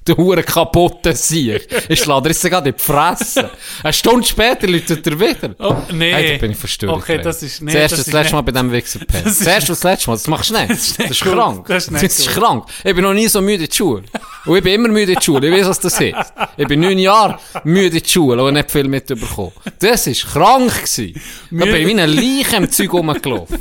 Du 0.05 0.15
hure 0.15 0.41
kaputte 0.43 1.13
Sieg. 1.15 1.67
Ich 1.89 1.99
schlage 2.01 2.29
dir 2.29 2.49
gerade 2.49 2.69
in 2.69 2.75
die 2.75 2.81
Fresse. 2.83 3.49
Eine 3.83 3.93
Stunde 3.93 4.25
später 4.25 4.65
läutet 4.67 5.05
er 5.05 5.19
wieder. 5.19 5.55
Oh, 5.59 5.75
nee. 5.91 6.13
Hey, 6.13 6.33
da 6.33 6.37
bin 6.41 6.51
ich 6.51 6.57
verstört. 6.57 6.93
Okay, 6.93 7.19
das 7.21 7.43
ist- 7.43 7.61
Das 7.61 7.73
erste 7.75 7.79
das 7.81 7.89
das 7.91 7.99
ist 8.07 8.13
letzte 8.13 8.23
nicht- 8.23 8.33
Mal 8.33 8.41
bei 8.41 8.51
diesem 8.51 8.71
Wichser 8.71 8.99
pennt. 9.05 9.25
Das 9.25 9.39
Das 9.43 9.57
ist- 9.59 9.69
das 9.69 9.83
letzte 9.83 10.09
Mal, 10.09 10.15
das 10.15 10.27
machst 10.27 10.49
du 10.49 10.53
nicht. 10.55 10.69
Das 10.69 10.97
nicht 10.97 11.11
ist, 11.11 11.23
gut. 11.23 11.33
krank. 11.33 11.67
Das 11.67 11.83
ist 11.85 11.91
nicht 11.91 12.03
Das 12.05 12.19
ist 12.19 12.29
krank. 12.29 12.65
Ich 12.83 12.95
bin 12.95 13.03
noch 13.03 13.13
nie 13.13 13.27
so 13.27 13.41
müde 13.41 13.63
in 13.65 13.69
der 13.69 13.75
Schule. 13.75 14.03
Und 14.45 14.57
ich 14.57 14.63
bin 14.63 14.73
immer 14.73 14.87
müde 14.89 15.11
in 15.11 15.15
der 15.15 15.21
Schule. 15.21 15.47
Ich 15.47 15.53
weiß, 15.59 15.67
was 15.67 15.79
das 15.79 15.99
heißt. 15.99 16.33
Ich 16.57 16.67
bin 16.67 16.79
neun 16.79 16.97
Jahre 16.97 17.37
müde 17.65 17.97
in 17.97 18.03
der 18.03 18.09
Schule 18.09 18.43
und 18.43 18.53
nicht 18.53 18.71
viel 18.71 18.87
mitbekommen. 18.87 19.51
Das 19.79 20.07
war 20.07 20.13
krank. 20.33 20.73
Gewesen. 20.73 21.21
Da 21.51 21.65
bin 21.65 21.75
ich 21.75 21.87
wie 21.87 22.01
ein 22.01 22.09
Leiche 22.09 22.55
im 22.55 22.71
Zeug 22.71 22.93
rumgelaufen. 22.93 23.59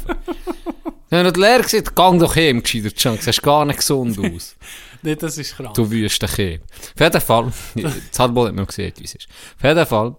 Wenn 1.10 1.24
du 1.24 1.32
die 1.32 1.40
Lehrer 1.40 1.62
gesagt 1.62 1.96
gang 1.96 2.20
doch 2.20 2.36
heim, 2.36 2.62
gescheiter 2.62 2.90
Chunk. 2.94 3.22
Siehst 3.22 3.42
gar 3.42 3.64
nicht 3.64 3.78
gesund 3.78 4.18
aus. 4.18 4.54
Nee, 5.02 5.16
das 5.16 5.38
ist 5.38 5.56
krank. 5.56 5.74
Du 5.74 5.90
wüste 5.90 6.26
Kind. 6.26 6.62
Auf 6.64 7.00
jeden 7.00 7.20
Fall, 7.20 7.52
das 7.74 8.18
hat 8.18 8.34
wohl 8.34 8.46
nicht 8.46 8.56
mehr 8.56 8.66
gesehen, 8.66 8.92
wie 8.98 9.04
es 9.04 9.14
ist. 9.14 9.28
Auf 9.56 9.64
jeden 9.64 9.86
Fall, 9.86 10.16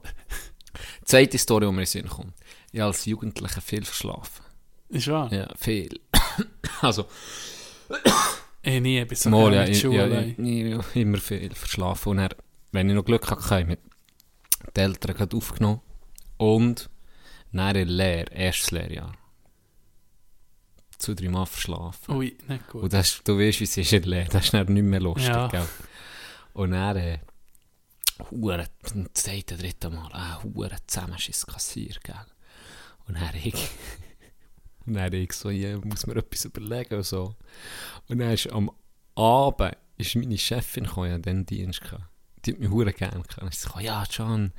die 1.02 1.06
zweite 1.06 1.38
Story, 1.38 1.66
die 1.66 1.72
mir 1.72 1.72
in 1.72 1.78
den 1.80 1.86
Sinn 1.86 2.08
kommt. 2.08 2.34
Ich 2.72 2.80
habe 2.80 2.88
als 2.88 3.06
Jugendlicher 3.06 3.62
viel 3.62 3.84
verschlafen. 3.84 4.44
Ist 4.90 5.08
wahr? 5.08 5.32
Ja, 5.34 5.48
viel. 5.58 6.00
also, 6.82 7.06
Ich 8.62 8.82
nie, 8.82 9.04
bis 9.06 9.24
so 9.24 9.30
mal, 9.30 9.54
ja, 9.54 9.64
ich, 9.66 9.80
Schule. 9.80 10.10
ja, 10.10 10.22
ich, 10.22 10.38
ich, 10.38 10.96
immer 10.96 11.18
viel 11.18 11.54
verschlafen. 11.54 12.10
Und 12.10 12.18
dann, 12.18 12.30
wenn 12.72 12.90
ich 12.90 12.96
noch 12.96 13.06
Glück 13.06 13.30
hatte, 13.30 13.50
habe 13.50 13.62
ich 13.62 13.68
mit 13.68 13.80
den 14.76 14.84
Eltern 14.92 15.16
gerade 15.16 15.38
aufgenommen. 15.38 15.82
Und 16.38 16.90
dann 17.52 17.76
in 17.76 17.88
Lehre, 17.88 18.32
erstes 18.32 18.72
Lehrjahr. 18.72 19.14
Zu 21.00 21.16
drei 21.16 21.30
Mal 21.30 21.45
verschlafen. 21.45 22.16
Ui, 22.16 22.38
nicht 22.47 22.68
gut. 22.68 22.84
Und 22.84 22.93
das, 22.93 23.22
du 23.24 23.38
weißt, 23.39 23.60
wie 23.62 23.64
es 23.64 23.78
ist 23.78 23.93
in. 23.93 24.28
Das 24.30 24.45
ist 24.45 24.54
dann 24.54 24.72
nicht 24.72 24.84
mehr 24.84 25.00
lustig, 25.00 25.30
Ja. 25.30 25.47
gell? 25.47 25.66
Und 26.54 26.72
dann, 26.72 26.97
äh, 26.97 27.20
hure, 28.30 28.68
das 28.84 28.93
zweite, 29.14 29.58
dritte 29.58 29.89
Mal, 29.89 30.10
ah, 30.12 30.43
hure 30.43 30.76
Zusammenschiss 30.88 31.45
kassiert, 31.47 32.04
gell? 32.04 32.16
Und 33.08 33.16
dann 33.18 33.34
ich, 33.36 33.54
und 34.86 34.93
dann 34.95 35.14
ich 35.14 35.32
so, 35.34 35.50
ja, 35.50 35.78
muss 35.80 36.06
mir 36.06 36.18
etwas 36.18 36.45
überlegen 36.45 36.95
und 36.95 37.06
so. 37.06 37.36
Und 38.10 38.20
dann 38.20 38.32
ist 38.32 38.47
am 38.52 38.70
Abend, 39.16 39.78
ist 39.97 40.16
meine 40.16 40.38
Chefin 40.38 40.84
gekommen, 40.84 41.12
ja, 41.12 41.18
den 41.18 41.45
Dienst 41.45 41.82
gehabt. 41.82 42.04
die 42.45 42.52
hat 42.54 42.60
mich 42.60 42.70
hure 42.70 42.91
gerne 42.93 43.24
gehabt. 43.24 43.54
Ich 43.54 43.60
so, 43.60 43.80
ja, 43.80 44.04
John, 44.12 44.52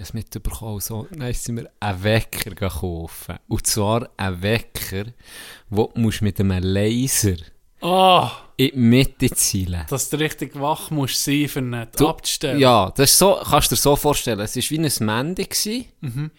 es 0.00 0.12
mitbekommen. 0.14 0.80
So, 0.80 1.06
dann 1.10 1.32
sind 1.32 1.56
wir 1.56 1.70
einen 1.80 2.02
Wecker 2.04 2.68
kaufen. 2.68 3.36
Und 3.48 3.66
zwar 3.66 4.08
einen 4.16 4.42
Wecker, 4.42 5.04
wo 5.68 5.90
du 5.94 6.00
musst 6.00 6.22
mit 6.22 6.40
einem 6.40 6.62
Laser 6.62 7.36
Oh, 7.82 8.28
in 8.58 8.70
die 8.72 8.76
Mitte 8.76 9.30
zielen 9.30 9.86
dass 9.88 10.10
du 10.10 10.18
richtig 10.18 10.54
wach 10.60 10.90
musst 10.90 11.24
sein, 11.24 11.48
für 11.48 11.62
nicht 11.62 11.98
Du- 11.98 12.08
abzustellen. 12.08 12.58
Ja, 12.58 12.92
das 12.94 13.10
ist 13.12 13.18
so, 13.18 13.38
kannst 13.42 13.70
du 13.70 13.74
dir 13.74 13.80
so 13.80 13.96
vorstellen. 13.96 14.38
Es 14.40 14.54
war 14.54 14.62
wie 14.70 14.78
ein 14.78 14.90
gsi. 15.48 15.86
Mhm. 16.02 16.30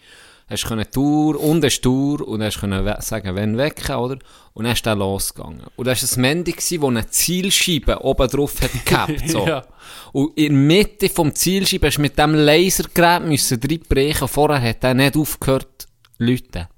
Hast 0.52 0.66
können 0.66 0.84
Tour 0.90 1.40
und 1.40 1.64
eine 1.64 1.70
Tour 1.70 2.28
und 2.28 2.42
hast 2.42 2.60
können 2.60 2.94
sagen, 3.00 3.34
wenn 3.34 3.56
wecken, 3.56 3.96
oder? 3.96 4.18
Und 4.52 4.64
dann 4.64 4.74
ist 4.74 4.84
der 4.84 4.94
losgegangen. 4.94 5.62
Und 5.76 5.86
das 5.86 6.02
war 6.02 6.18
ein 6.18 6.20
Mandy, 6.20 6.52
gsi, 6.52 6.78
wo 6.78 6.88
eine 6.88 7.06
Zielscheibe 7.06 8.04
oben 8.04 8.28
drauf 8.28 8.60
hat 8.60 8.70
gehabt, 8.84 9.30
so. 9.30 9.46
Ja. 9.46 9.64
Und 10.12 10.36
in 10.36 10.52
der 10.52 10.62
Mitte 10.62 11.08
vom 11.08 11.34
Zielscheibe 11.34 11.86
hast 11.86 11.96
du 11.96 12.02
mit 12.02 12.18
dem 12.18 12.34
Lasergerät 12.34 13.22
müssen 13.26 13.60
reinbrechen. 13.62 14.28
Vorher 14.28 14.60
hat 14.60 14.84
er 14.84 14.92
nicht 14.92 15.16
aufgehört, 15.16 15.88
Leute. 16.18 16.68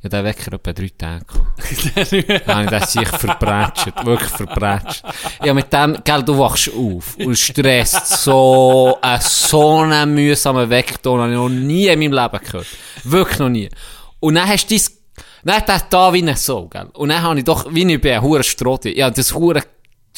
Ja, 0.00 0.08
der 0.10 0.22
Wecker 0.22 0.52
etwa 0.52 0.72
drei 0.72 0.90
Tage 0.96 1.24
gehabt. 1.24 2.46
Dann 2.46 2.70
habe 2.70 2.76
ich 2.76 2.84
sich 2.84 3.08
verbrätscht. 3.08 4.04
Wirklich 4.04 4.30
verbrätscht. 4.30 5.02
Ja, 5.44 5.52
mit 5.52 5.72
dem, 5.72 5.98
gell, 6.04 6.22
du 6.22 6.38
wachst 6.38 6.70
auf 6.72 7.16
und 7.16 7.36
stresst 7.36 8.06
so, 8.06 8.96
ein 9.02 9.20
so 9.20 9.78
einen 9.78 10.14
mühsamen 10.14 10.70
Weckton 10.70 11.20
habe 11.20 11.32
ich 11.32 11.36
noch 11.36 11.48
nie 11.48 11.88
in 11.88 11.98
meinem 11.98 12.12
Leben 12.12 12.44
gehört. 12.44 12.66
Wirklich 13.02 13.38
noch 13.40 13.48
nie. 13.48 13.68
Und 14.20 14.36
dann 14.36 14.48
hast 14.48 14.70
du 14.70 14.76
dein, 14.76 14.86
dann 15.42 15.56
hat 15.56 15.68
er 15.68 15.82
da 15.90 16.12
wie 16.12 16.22
ein 16.22 16.36
so, 16.36 16.68
gell. 16.68 16.90
Und 16.94 17.08
dann 17.08 17.20
habe 17.20 17.38
ich 17.38 17.44
doch, 17.44 17.66
wie 17.74 17.92
ich 17.92 18.00
bin, 18.00 18.12
ein 18.12 18.42
Strotti. 18.44 18.96
Ja, 18.96 19.10
das 19.10 19.34
hure 19.34 19.64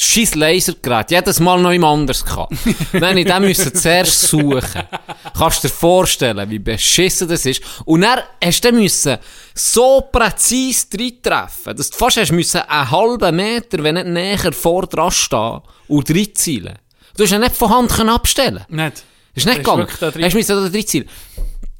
scheiß 0.00 0.34
Lasergerät, 0.34 1.10
jedes 1.10 1.40
Mal 1.40 1.60
noch 1.60 1.72
jemand 1.72 2.00
anders 2.00 2.24
gehabt. 2.24 2.52
Habe 3.00 3.20
ich 3.20 3.26
den 3.26 3.42
müssen 3.42 3.74
zuerst 3.74 4.22
suchen. 4.22 4.82
Kannst 5.36 5.62
du 5.64 5.68
dir 5.68 5.74
vorstellen, 5.74 6.50
wie 6.50 6.58
beschissen 6.58 7.28
das 7.28 7.44
ist. 7.46 7.62
Und 7.84 8.00
dann 8.02 8.20
hast 8.42 8.64
du 8.64 8.72
müssen 8.72 9.18
so 9.54 10.02
präzise 10.10 10.88
treffen, 11.22 11.76
dass 11.76 11.90
du 11.90 11.98
fast 11.98 12.16
hast 12.16 12.32
müssen 12.32 12.62
einen 12.62 12.90
halben 12.90 13.36
Meter, 13.36 13.82
wenn 13.82 13.96
nicht 13.96 14.06
näher 14.06 14.52
vor 14.52 14.86
dran 14.86 15.10
stehen 15.10 15.60
und 15.88 16.10
reinzielen. 16.10 16.78
Du 17.16 17.24
hast 17.24 17.32
ihn 17.32 17.40
nicht 17.40 17.56
von 17.56 17.70
Hand 17.70 18.00
abstellen. 18.00 18.64
Nicht. 18.68 19.04
Ist 19.34 19.46
nicht 19.46 19.58
Das 19.58 19.58
ist 19.58 19.58
gegangen. 19.58 19.86
da 20.00 20.10
drin. 20.10 20.24
Hast 20.24 20.32
du 20.32 20.38
müssen 20.38 20.56
da 20.56 20.78
reinzielen. 20.78 21.08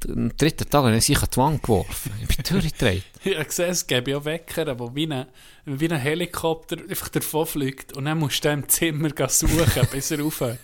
Am 0.09 0.34
dritten 0.36 0.68
Tag 0.70 0.84
habe 0.84 0.96
ich 0.96 1.05
sich 1.05 1.20
an 1.20 1.28
die 1.32 1.36
Wand 1.36 1.62
geworfen. 1.62 2.12
Ich 2.26 2.36
bin 2.36 2.44
durchgedreht. 2.61 3.05
Ich 3.22 3.34
habe 3.34 3.44
gesehen, 3.44 3.68
es 3.70 3.86
gäbe 3.86 4.12
ja 4.12 4.24
Wecker, 4.24 4.64
der 4.64 4.78
wie 4.94 5.07
ein, 5.07 5.26
wie 5.66 5.90
ein 5.90 5.98
Helikopter 6.01 6.76
einfach 6.88 7.09
davon 7.11 7.44
fliegt 7.46 7.92
und 7.94 8.07
dann 8.07 8.18
musst 8.18 8.42
du 8.42 8.48
im 8.48 8.66
Zimmer 8.66 9.11
suchen, 9.28 9.88
bis 9.92 10.11
er 10.11 10.24
aufhört. 10.24 10.59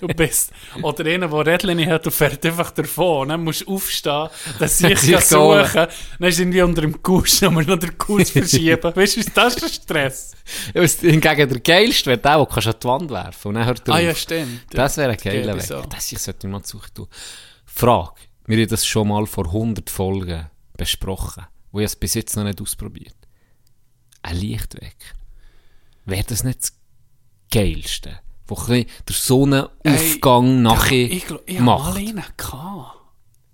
Du 0.00 0.06
bist, 0.06 0.50
oder 0.80 1.04
einer, 1.04 1.28
der 1.28 1.46
Rädchen 1.46 1.86
hat 1.86 2.06
und 2.06 2.12
fährt 2.12 2.46
einfach 2.46 2.70
davon. 2.70 3.22
Und 3.22 3.28
dann 3.30 3.44
musst 3.44 3.62
du 3.62 3.74
aufstehen, 3.74 4.28
das 4.58 4.78
sich 4.78 4.96
Sich 4.98 5.10
gehen 5.28 5.38
holen. 5.38 5.66
suchen. 5.66 5.86
Dann 6.20 6.28
ist 6.28 6.38
irgendwie 6.40 6.62
unter 6.62 6.80
dem 6.82 7.02
Kuss, 7.02 7.42
musst 7.42 7.68
du 7.68 7.72
noch 7.72 7.78
den 7.80 7.98
Kuss 7.98 8.30
verschieben. 8.30 8.94
Weißt 8.96 9.16
du, 9.16 9.22
das 9.34 9.56
ist 9.56 9.74
Stress? 9.82 10.32
Ja, 10.72 10.82
Hingegen 10.86 11.48
der 11.50 11.60
geilste 11.60 12.06
wäre 12.10 12.18
der, 12.18 12.36
den 12.38 12.46
kannst 12.46 12.66
du 12.66 12.70
an 12.70 12.76
die 12.80 12.88
Wand 12.88 13.10
werfen 13.10 13.48
und 13.48 13.54
dann 13.56 13.66
hört 13.66 13.86
er 13.88 13.92
Ah 13.94 13.96
auf. 13.98 14.02
ja, 14.02 14.14
stimmt. 14.14 14.60
Das 14.70 14.96
wäre 14.96 15.10
ein 15.10 15.16
geiler 15.18 15.56
ich 15.56 15.62
Weg. 15.62 15.66
so. 15.68 15.82
Das 15.82 16.10
ich 16.12 16.18
sollte 16.20 16.46
ich 16.46 16.50
mal 16.52 16.64
suchen. 16.64 17.08
Frage. 17.66 18.12
Wir 18.46 18.58
haben 18.58 18.68
das 18.68 18.86
schon 18.86 19.08
mal 19.08 19.26
vor 19.26 19.46
100 19.46 19.88
Folgen 19.88 20.50
besprochen. 20.76 21.46
Wo 21.70 21.78
ich 21.80 21.86
es 21.86 21.96
bis 21.96 22.14
jetzt 22.14 22.36
noch 22.36 22.44
nicht 22.44 22.60
ausprobiert. 22.60 23.16
Ein 24.22 24.36
Lichtwecker. 24.36 25.14
Wäre 26.04 26.24
das 26.24 26.44
nicht 26.44 26.60
das 26.60 26.72
Geilste? 27.50 28.20
Wo 28.46 28.56
ein 28.68 28.86
der 29.08 29.14
Sonnenaufgang 29.14 30.62
nachher 30.62 31.10
Ich 31.10 31.26
glaube, 31.26 31.44
ich 31.46 31.54
habe 31.56 31.64
mal 31.64 31.78
macht. 31.78 31.96
einen 31.96 32.24
gehabt. 32.36 32.98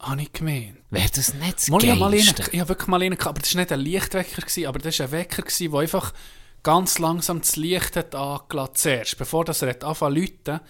Habe 0.01 0.23
ich 0.23 0.33
gemeint. 0.33 0.79
Wäre 0.91 1.11
das 1.15 1.35
nicht 1.35 1.57
das 1.57 1.69
Mal, 1.69 1.85
ich 1.85 1.91
habe 1.91 2.01
mal 2.01 2.07
einen, 2.07 2.17
Geilste? 2.17 2.51
ich 2.51 2.61
habe 2.61 2.69
wirklich 2.71 2.89
mal 2.89 3.03
einen 3.03 3.17
gehabt, 3.17 3.29
aber 3.29 3.41
das 3.41 3.55
war 3.55 3.61
nicht 3.61 3.73
ein 3.73 3.81
Lichtwecker, 3.81 4.43
gewesen, 4.43 4.67
aber 4.67 4.79
das 4.79 4.99
war 4.99 5.07
ein 5.07 5.13
Wecker, 5.13 5.43
gewesen, 5.43 5.71
der 5.71 5.81
einfach 5.81 6.15
ganz 6.63 6.99
langsam 6.99 7.41
das 7.41 7.57
Licht 7.57 7.97
hat 7.97 8.15
angelassen 8.15 8.75
zuerst. 8.75 9.19
Bevor 9.19 9.45
das 9.45 9.63
er 9.63 9.71
hat 9.71 9.85
angefangen 9.85 10.27
zu 10.45 10.61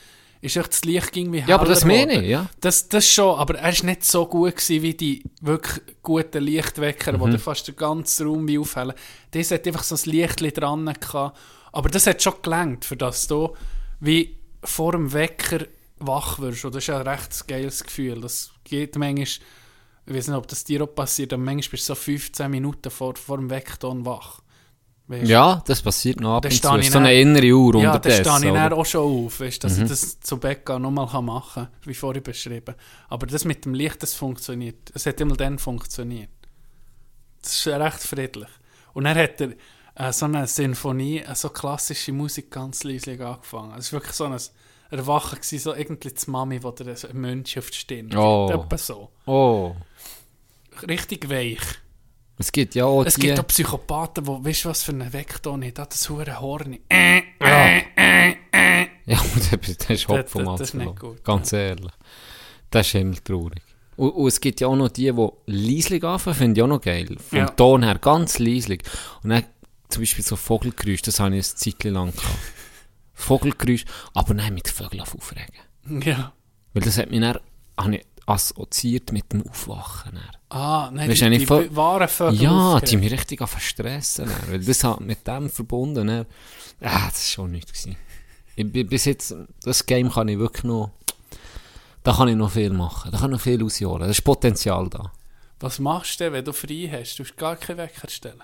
ist 0.40 0.56
echt 0.56 0.72
das 0.72 0.84
Licht 0.84 1.16
irgendwie 1.16 1.42
Ja, 1.46 1.56
aber 1.56 1.66
das 1.66 1.84
heller 1.84 2.06
meine 2.06 2.22
ich, 2.22 2.30
ja. 2.30 2.48
Das, 2.60 2.88
das 2.88 3.08
schon, 3.08 3.36
aber 3.38 3.58
er 3.58 3.72
war 3.76 3.84
nicht 3.86 4.04
so 4.04 4.26
gut 4.26 4.56
gewesen, 4.56 4.82
wie 4.82 4.94
die 4.94 5.24
wirklich 5.40 5.82
guten 6.02 6.42
Lichtwecker, 6.44 7.18
Mhm. 7.18 7.30
die 7.32 7.38
fast 7.38 7.66
den 7.68 7.76
ganzen 7.76 8.26
Raum 8.26 8.46
wie 8.48 8.58
aufhellen. 8.58 8.94
Das 9.32 9.50
hat 9.50 9.66
einfach 9.66 9.82
so 9.82 9.94
ein 9.96 10.10
Licht 10.12 10.40
dran 10.60 10.84
gehabt. 10.86 11.36
Aber 11.72 11.88
das 11.88 12.06
hat 12.06 12.22
schon 12.22 12.34
gelangt, 12.42 12.84
für 12.84 12.96
das 12.96 13.26
du 13.26 13.54
wie 14.00 14.36
vor 14.64 14.92
dem 14.92 15.12
Wecker 15.12 15.66
wach 15.98 16.38
wirst. 16.38 16.64
Und 16.64 16.74
das 16.74 16.84
ist 16.84 16.88
ja 16.88 17.00
ein 17.00 17.06
recht 17.08 17.46
geiles 17.48 17.82
Gefühl. 17.84 18.20
Das 18.20 18.50
geht 18.64 18.96
manchmal, 18.96 19.24
ich 19.24 20.14
weiß 20.14 20.28
nicht, 20.28 20.36
ob 20.36 20.46
das 20.48 20.64
dir 20.64 20.82
auch 20.82 20.94
passiert, 20.94 21.32
aber 21.32 21.42
manchmal 21.42 21.72
bist 21.72 21.88
du 21.88 21.94
so 21.94 21.96
15 21.96 22.50
Minuten 22.50 22.90
vor, 22.90 23.16
vor 23.16 23.36
dem 23.38 23.50
Weckton 23.50 24.06
wach. 24.06 24.40
Weisst 25.08 25.24
du? 25.24 25.32
Ja, 25.32 25.62
das 25.66 25.80
passiert 25.80 26.20
noch 26.20 26.36
ab 26.36 26.44
und 26.44 26.52
zu. 26.52 26.60
so 26.92 26.98
eine 26.98 27.14
innere 27.18 27.50
Uhr 27.52 27.76
Ja, 27.76 27.90
da 27.90 27.96
unterdessen. 27.96 28.24
stehe 28.24 28.36
ich 28.50 28.54
dann? 28.54 28.72
Mhm. 28.72 28.78
auch 28.78 28.84
schon 28.86 29.24
auf, 29.26 29.40
weißt, 29.40 29.64
dass 29.64 29.78
ich 29.78 29.88
das 29.88 30.20
zu 30.20 30.38
gehen 30.38 30.82
nochmal 30.82 31.22
machen 31.22 31.64
kann, 31.64 31.68
wie 31.86 31.94
vorhin 31.94 32.22
beschrieben. 32.22 32.74
Aber 33.08 33.26
das 33.26 33.44
mit 33.46 33.64
dem 33.64 33.72
Licht, 33.72 34.02
das 34.02 34.14
funktioniert. 34.14 34.90
Es 34.94 35.06
hat 35.06 35.18
immer 35.20 35.34
dann 35.36 35.58
funktioniert. 35.58 36.28
Das 37.40 37.54
ist 37.54 37.66
recht 37.66 38.00
friedlich. 38.02 38.48
Und 38.92 39.04
dann 39.04 39.16
hat 39.16 39.40
er 39.40 39.52
äh, 39.94 40.12
so 40.12 40.26
eine 40.26 40.46
Sinfonie, 40.46 41.20
äh, 41.20 41.34
so 41.34 41.48
klassische 41.48 42.12
Musik 42.12 42.50
ganz 42.50 42.84
leise 42.84 43.12
angefangen. 43.26 43.74
Es 43.78 43.92
war 43.92 44.00
wirklich 44.00 44.14
so 44.16 44.24
ein 44.24 44.36
Erwachen, 44.90 45.36
gewesen, 45.36 45.58
so 45.58 45.74
irgendwie 45.74 46.10
die 46.10 46.30
Mami, 46.30 46.60
die 46.60 46.84
dir 46.84 46.94
ein 47.10 47.16
Mönch 47.20 47.58
auf 47.58 47.70
die 47.70 47.78
Stirn 47.78 48.14
Oh. 48.16 48.50
Etwa 48.52 48.78
so. 48.78 49.10
Oh. 49.26 49.74
Richtig 50.86 51.30
weich. 51.30 51.58
Es 52.38 52.52
gibt 52.52 52.74
ja 52.76 52.84
auch 52.84 53.04
Es 53.04 53.14
die... 53.14 53.22
gibt 53.22 53.40
auch 53.40 53.46
Psychopathen, 53.48 54.24
die, 54.24 54.30
weißt 54.30 54.64
du 54.64 54.68
was 54.68 54.82
für 54.84 54.92
einen 54.92 55.12
Vekton 55.12 55.64
hat, 55.64 55.78
das 55.78 56.08
hure 56.08 56.40
Horn. 56.40 56.78
Äh, 56.88 57.18
äh, 57.40 57.82
äh, 57.96 58.30
äh. 58.52 58.86
Ja, 59.06 59.20
das 59.50 59.76
das 59.76 59.90
ist 59.90 60.08
Hopf 60.08 60.22
Das- 60.22 60.30
vom 60.32 60.44
das- 60.44 60.58
das 60.58 60.68
ist 60.68 60.74
nicht 60.74 60.88
Apfel. 60.88 61.08
gut, 61.10 61.24
Ganz 61.24 61.52
ehrlich. 61.52 61.92
Das 62.70 62.86
ist 62.86 62.94
immer 62.94 63.16
traurig. 63.24 63.62
Und, 63.96 64.10
und 64.10 64.28
es 64.28 64.40
gibt 64.40 64.60
ja 64.60 64.68
auch 64.68 64.76
noch 64.76 64.88
die, 64.90 65.10
die 65.12 65.28
leislich 65.46 66.04
anfangen, 66.04 66.36
finde 66.36 66.58
ich 66.60 66.62
auch 66.62 66.68
noch 66.68 66.80
geil. 66.80 67.16
Vom 67.18 67.38
Ja. 67.38 67.46
Ton 67.48 67.82
her 67.82 67.98
ganz 67.98 68.38
leislich. 68.38 68.82
Und 69.24 69.30
dann 69.30 69.44
zum 69.88 70.02
Beispiel 70.02 70.24
so 70.24 70.36
Vogelgeräusch, 70.36 71.02
das 71.02 71.18
habe 71.18 71.30
ich 71.36 71.44
eine 71.46 71.54
Zeit 71.56 71.82
lang 71.84 72.12
gehabt. 72.14 72.36
Vogelgeräusch, 73.14 73.84
aber 74.14 74.34
nein, 74.34 74.54
mit 74.54 74.68
Vögeln 74.68 75.00
aufregen. 75.02 75.54
Ja. 76.04 76.32
Weil 76.74 76.82
das 76.82 76.98
hat 76.98 77.10
mich 77.10 77.20
dann 77.20 77.38
habe 77.76 77.96
ich 77.96 78.04
assoziiert 78.28 79.12
mit 79.12 79.32
dem 79.32 79.46
Aufwachen. 79.48 80.12
Dann. 80.14 80.58
Ah, 80.60 80.90
nein, 80.92 81.10
Weisst 81.10 81.22
die, 81.22 81.30
die, 81.38 81.46
voll- 81.46 81.74
wahren 81.74 82.08
Vögel 82.08 82.42
Ja, 82.42 82.50
aufgeregt. 82.74 82.90
die 82.92 82.96
mich 82.96 83.12
richtig 83.12 83.40
an 83.40 83.46
verstressen. 83.48 84.30
Weil 84.48 84.60
das 84.60 84.84
hat 84.84 85.00
mit 85.00 85.26
dem 85.26 85.50
verbunden. 85.50 86.06
Dann, 86.06 86.26
ah, 86.80 87.06
das 87.08 87.14
war 87.14 87.14
schon 87.14 87.50
nichts. 87.52 87.72
gewesen. 87.72 87.96
Ich, 88.56 88.70
bin 88.72 88.86
bis 88.88 89.04
jetzt, 89.04 89.34
das 89.62 89.86
Game 89.86 90.10
kann 90.10 90.28
ich 90.28 90.38
wirklich 90.38 90.64
noch, 90.64 90.90
da 92.02 92.12
kann 92.12 92.28
ich 92.28 92.36
noch 92.36 92.50
viel 92.50 92.70
machen. 92.70 93.10
Da 93.12 93.18
kann 93.18 93.30
ich 93.30 93.36
noch 93.36 93.40
viel 93.42 93.62
ausjahren. 93.62 94.00
Da 94.00 94.06
ist 94.06 94.22
Potenzial 94.24 94.88
da. 94.88 95.12
Was 95.60 95.78
machst 95.78 96.18
du 96.20 96.24
denn, 96.24 96.32
wenn 96.34 96.44
du 96.44 96.52
frei 96.52 96.88
hast? 96.92 97.18
Du 97.18 97.24
hast 97.24 97.36
gar 97.36 97.56
keinen 97.56 97.78
Wecker 97.78 98.08
stellen. 98.08 98.42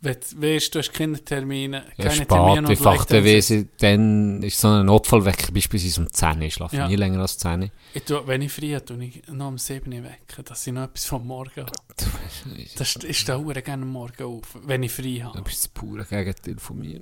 Wenn 0.00 0.14
du 0.14 0.42
weißt, 0.42 0.72
du 0.74 0.78
hast 0.78 0.92
keine 0.92 1.18
Termine, 1.24 1.84
Ja, 1.96 2.04
keine 2.04 2.14
spät, 2.14 2.28
Termine 2.28 2.68
wie 2.68 2.76
Faktenwesen, 2.76 3.68
dann 3.80 4.42
ist 4.44 4.60
so 4.60 4.68
ein 4.68 4.86
Notfallwecker 4.86 5.50
beispielsweise 5.52 6.00
um 6.02 6.12
10 6.12 6.36
Uhr. 6.36 6.42
Ich 6.42 6.54
schlafe 6.54 6.76
Ja. 6.76 6.86
nie 6.86 6.94
länger 6.94 7.20
als 7.20 7.36
10 7.38 7.62
Uhr. 7.62 7.68
Ich 7.94 8.04
tu, 8.04 8.14
wenn 8.26 8.42
ich 8.42 8.52
frei 8.52 8.68
habe, 8.74 8.84
tue 8.84 9.04
ich 9.04 9.22
noch 9.26 9.48
um 9.48 9.58
7 9.58 9.92
Uhr 9.92 10.04
wecken, 10.04 10.44
dass 10.44 10.64
ich 10.66 10.72
noch 10.72 10.84
etwas 10.84 11.04
vom 11.04 11.26
Morgen 11.26 11.50
habe. 11.62 11.72
Das 12.76 12.94
ist 12.94 13.28
da 13.28 13.36
hure 13.38 13.60
gerne 13.60 13.82
am 13.82 13.90
Morgen 13.90 14.22
auf, 14.22 14.56
wenn 14.64 14.84
ich 14.84 14.92
frei 14.92 15.18
Du 15.20 15.24
habe. 15.24 15.42
bist 15.42 15.58
das 15.64 15.68
pure 15.68 16.04
Gegenteil 16.04 16.56
von 16.58 16.78
mir. 16.78 17.00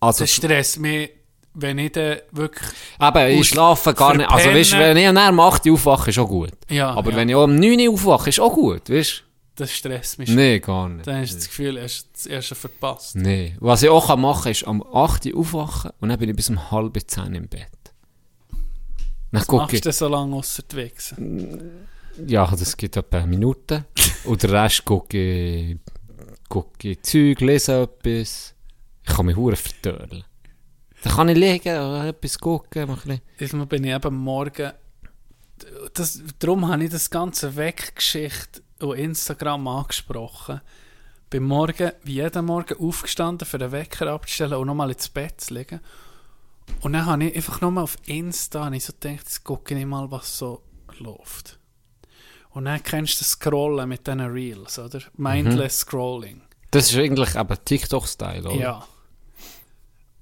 Also, 0.00 0.24
Das 0.24 0.30
stresst 0.32 0.78
mich, 0.78 1.10
wenn 1.52 1.78
ich 1.78 1.92
dann 1.92 2.18
wirklich... 2.32 2.68
eben, 3.00 3.40
ich 3.40 3.48
schlafe 3.48 3.92
gar 3.92 4.14
nicht. 4.16 4.30
Also, 4.30 4.48
weißt, 4.50 4.72
du, 4.72 4.78
wenn 4.78 4.96
ich 4.96 5.06
am 5.06 5.38
8 5.40 5.66
Uhr 5.66 5.74
aufwache, 5.74 6.08
ist 6.10 6.18
auch 6.18 6.28
gut. 6.28 6.52
Ja, 6.70 6.92
Aber 6.94 7.10
ja, 7.10 7.16
wenn 7.18 7.28
ich 7.28 7.34
auch 7.34 7.44
um 7.44 7.56
9 7.56 7.88
Uhr 7.88 7.92
aufwache, 7.94 8.30
ist 8.30 8.40
auch 8.40 8.54
gut, 8.54 8.88
weißt 8.88 9.22
das 9.56 9.72
stresst 9.72 10.18
mich 10.18 10.26
du? 10.26 10.32
schon. 10.32 10.42
Nee, 10.42 10.60
gar 10.60 10.88
nicht. 10.88 11.06
Dann 11.06 11.20
hast 11.22 11.32
du 11.32 11.36
das 11.36 11.46
Gefühl, 11.48 11.74
du 11.74 11.82
hast 11.82 12.08
das 12.12 12.26
erste 12.26 12.54
verpasst. 12.54 13.16
Nee. 13.16 13.56
Was 13.58 13.82
ich 13.82 13.88
auch 13.88 14.14
machen 14.16 14.42
kann, 14.44 14.52
ist 14.52 14.66
am 14.66 14.82
8 14.82 15.26
Uhr 15.26 15.40
aufwachen 15.40 15.90
und 16.00 16.08
dann 16.08 16.18
bin 16.18 16.30
ich 16.30 16.36
bis 16.36 16.50
um 16.50 16.70
halb 16.70 16.98
10 17.04 17.34
im 17.34 17.48
Bett. 17.48 17.68
Dann 19.32 19.40
Was 19.40 19.48
machst 19.48 19.74
ich, 19.74 19.80
du 19.80 19.88
denn 19.88 19.92
so 19.92 20.08
lange 20.08 20.36
ausser 20.36 20.62
die 20.70 20.76
Wichsen? 20.76 21.86
ja, 22.26 22.46
das 22.46 22.76
gibt 22.76 22.96
etwa 22.96 23.18
eine 23.18 23.26
Minute. 23.26 23.84
und 24.24 24.42
den 24.42 24.50
Rest 24.50 24.84
gucke 24.84 25.18
ich, 25.18 25.76
gucke 26.48 26.90
ich 26.90 27.02
Zeug, 27.02 27.40
lese 27.40 27.82
etwas. 27.82 28.54
Ich 29.06 29.14
kann 29.14 29.26
mich 29.26 29.36
hure 29.36 29.56
vertörlen. 29.56 30.24
Dann 31.02 31.12
kann 31.12 31.28
ich 31.28 31.36
liegen, 31.36 31.76
oder 31.76 32.06
etwas 32.06 32.38
gucken, 32.38 32.90
ein 32.90 33.20
bisschen. 33.36 33.68
Bin 33.68 33.84
ich 33.84 33.94
eben 33.94 34.14
Morgen. 34.16 34.72
Das, 35.94 36.20
darum 36.38 36.68
habe 36.68 36.84
ich 36.84 36.90
das 36.90 37.08
ganze 37.08 37.54
Weggeschichte 37.56 38.62
und 38.80 38.96
Instagram 38.98 39.66
angesprochen. 39.68 40.60
Bin 41.30 41.42
morgen, 41.42 41.92
wie 42.04 42.14
jeden 42.14 42.44
Morgen, 42.44 42.78
aufgestanden, 42.78 43.46
für 43.46 43.58
den 43.58 43.72
Wecker 43.72 44.08
abzustellen 44.12 44.54
und 44.54 44.66
nochmal 44.66 44.90
ins 44.92 45.08
Bett 45.08 45.40
zu 45.40 45.54
legen. 45.54 45.80
Und 46.80 46.92
dann 46.92 47.06
habe 47.06 47.24
ich 47.24 47.36
einfach 47.36 47.60
nochmal 47.60 47.84
auf 47.84 47.96
Insta 48.06 48.70
ich 48.72 48.84
so 48.84 48.92
gedacht, 48.92 49.18
jetzt 49.24 49.44
gucke 49.44 49.76
ich 49.78 49.86
mal, 49.86 50.10
was 50.10 50.38
so 50.38 50.62
läuft. 50.98 51.58
Und 52.50 52.64
dann 52.66 52.82
kennst 52.82 53.14
du 53.16 53.18
das 53.18 53.30
Scrollen 53.32 53.88
mit 53.88 54.06
diesen 54.06 54.20
Reels, 54.20 54.78
oder? 54.78 55.00
Mindless 55.16 55.80
Scrolling. 55.80 56.42
Das 56.70 56.90
ist 56.90 56.98
eigentlich 56.98 57.34
eben 57.34 57.56
TikTok-Style, 57.64 58.48
oder? 58.48 58.54
Ja. 58.60 58.86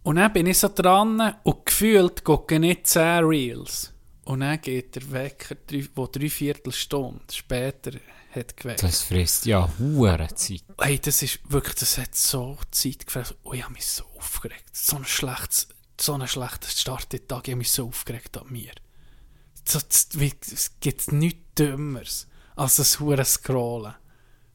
Und 0.03 0.17
dann 0.17 0.33
bin 0.33 0.47
ich 0.47 0.59
so 0.59 0.69
dran 0.69 1.35
und 1.45 1.65
gefühlt 1.67 2.25
gucke 2.25 2.55
ich 2.57 2.61
nicht 2.61 2.87
10 2.87 3.25
Reels. 3.25 3.93
Und 4.25 4.41
dann 4.41 4.61
geht 4.61 4.95
der 4.97 5.11
Wecker, 5.13 5.55
drei- 5.67 5.89
wo 5.95 6.07
drei 6.07 6.29
Viertelstunde 6.29 7.21
später 7.33 7.93
hat 8.35 8.57
geweckt. 8.57 8.82
Das 8.82 9.03
frisst 9.03 9.47
ja 9.47 9.68
hure 9.78 10.28
Zeit. 10.35 10.62
Hey, 10.80 10.99
das 10.99 11.22
ist 11.22 11.39
wirklich, 11.51 11.74
das 11.76 11.99
hat 11.99 12.14
so 12.14 12.57
Zeit 12.70 13.07
gefressen. 13.07 13.37
Oh, 13.45 13.53
ich 13.53 13.62
habe 13.62 13.72
mich 13.74 13.87
so 13.87 14.05
aufgeregt. 14.16 14.64
So 14.72 14.97
ein 14.97 15.05
schlechtes, 15.05 15.68
so 16.01 16.14
ein 16.14 16.26
schlechter 16.26 16.68
Start 16.68 17.12
den 17.12 17.26
Tag. 17.28 17.47
Ich 17.47 17.53
habe 17.53 17.59
mich 17.59 17.70
so 17.70 17.87
aufgeregt 17.89 18.37
an 18.37 18.47
mir. 18.51 18.72
So, 19.66 19.78
Es 19.89 20.72
gibt 20.80 21.12
nichts 21.12 21.41
Dümmeres 21.59 22.26
als 22.57 22.76
das 22.76 23.01
hure 23.01 23.24
Scrollen. 23.24 23.95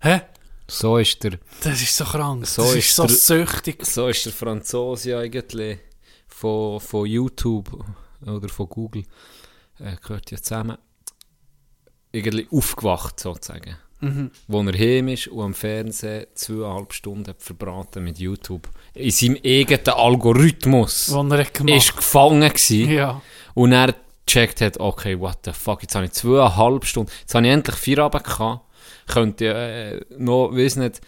Hä? 0.02 0.22
So 0.68 0.98
ist 1.00 1.24
der, 1.24 1.40
Das 1.64 1.82
ist 1.82 1.96
so 1.98 2.04
krank. 2.06 2.46
So 2.46 2.62
das 2.62 2.72
ist 2.76 2.78
ist 2.90 2.96
so 2.96 3.08
der- 3.08 3.16
süchtig. 3.16 3.86
so 3.86 4.08
ist 4.08 4.26
der 4.26 4.34
Franzose 4.34 5.18
eigentlich 5.18 5.80
von, 6.28 6.80
von 6.80 7.08
YouTube 7.08 7.84
oder 8.26 8.48
von 8.50 8.70
Google, 8.70 9.04
äh, 9.80 9.96
gehört 9.96 10.30
ja 10.30 10.38
zusammen, 10.40 10.78
irgendwie 12.12 12.48
aufgewacht 12.52 13.20
sozusagen. 13.20 13.76
Mhm. 14.02 14.32
Wo 14.48 14.62
er 14.62 14.78
heim 14.78 15.10
ist 15.10 15.28
und 15.28 15.44
am 15.44 15.54
Fernsehen 15.54 16.26
zweieinhalb 16.34 16.94
Stunden 16.94 17.34
verbraten 17.38 18.04
mit 18.04 18.18
YouTube. 18.18 18.70
In 18.94 19.12
seinem 19.12 19.38
eigenen 19.44 19.90
Algorithmus. 19.90 21.12
Was 21.14 21.32
er 21.32 21.44
gemacht 21.46 21.76
ist 21.78 21.96
gefangen 21.98 22.42
gewesen. 22.48 22.92
Ja. 22.92 23.22
Und 23.56 23.74
er 23.74 23.94
gecheckt 24.26 24.62
hat, 24.62 24.80
okay, 24.80 25.20
what 25.20 25.40
the 25.44 25.52
fuck, 25.52 25.82
jetzt 25.82 25.96
habe 25.96 26.06
ich 26.06 26.12
zweieinhalb 26.14 26.86
Stunden, 26.86 27.12
jetzt 27.22 27.36
habe 27.36 27.46
ich 27.48 27.52
endlich 27.52 27.76
vier 27.76 28.00
Abend 28.00 28.24
gehabt, 28.24 28.62
könnte 29.08 29.46
ich, 29.46 29.52
äh, 29.52 30.18
noch, 30.18 30.52
weiss 30.54 30.76
nicht, 30.78 31.02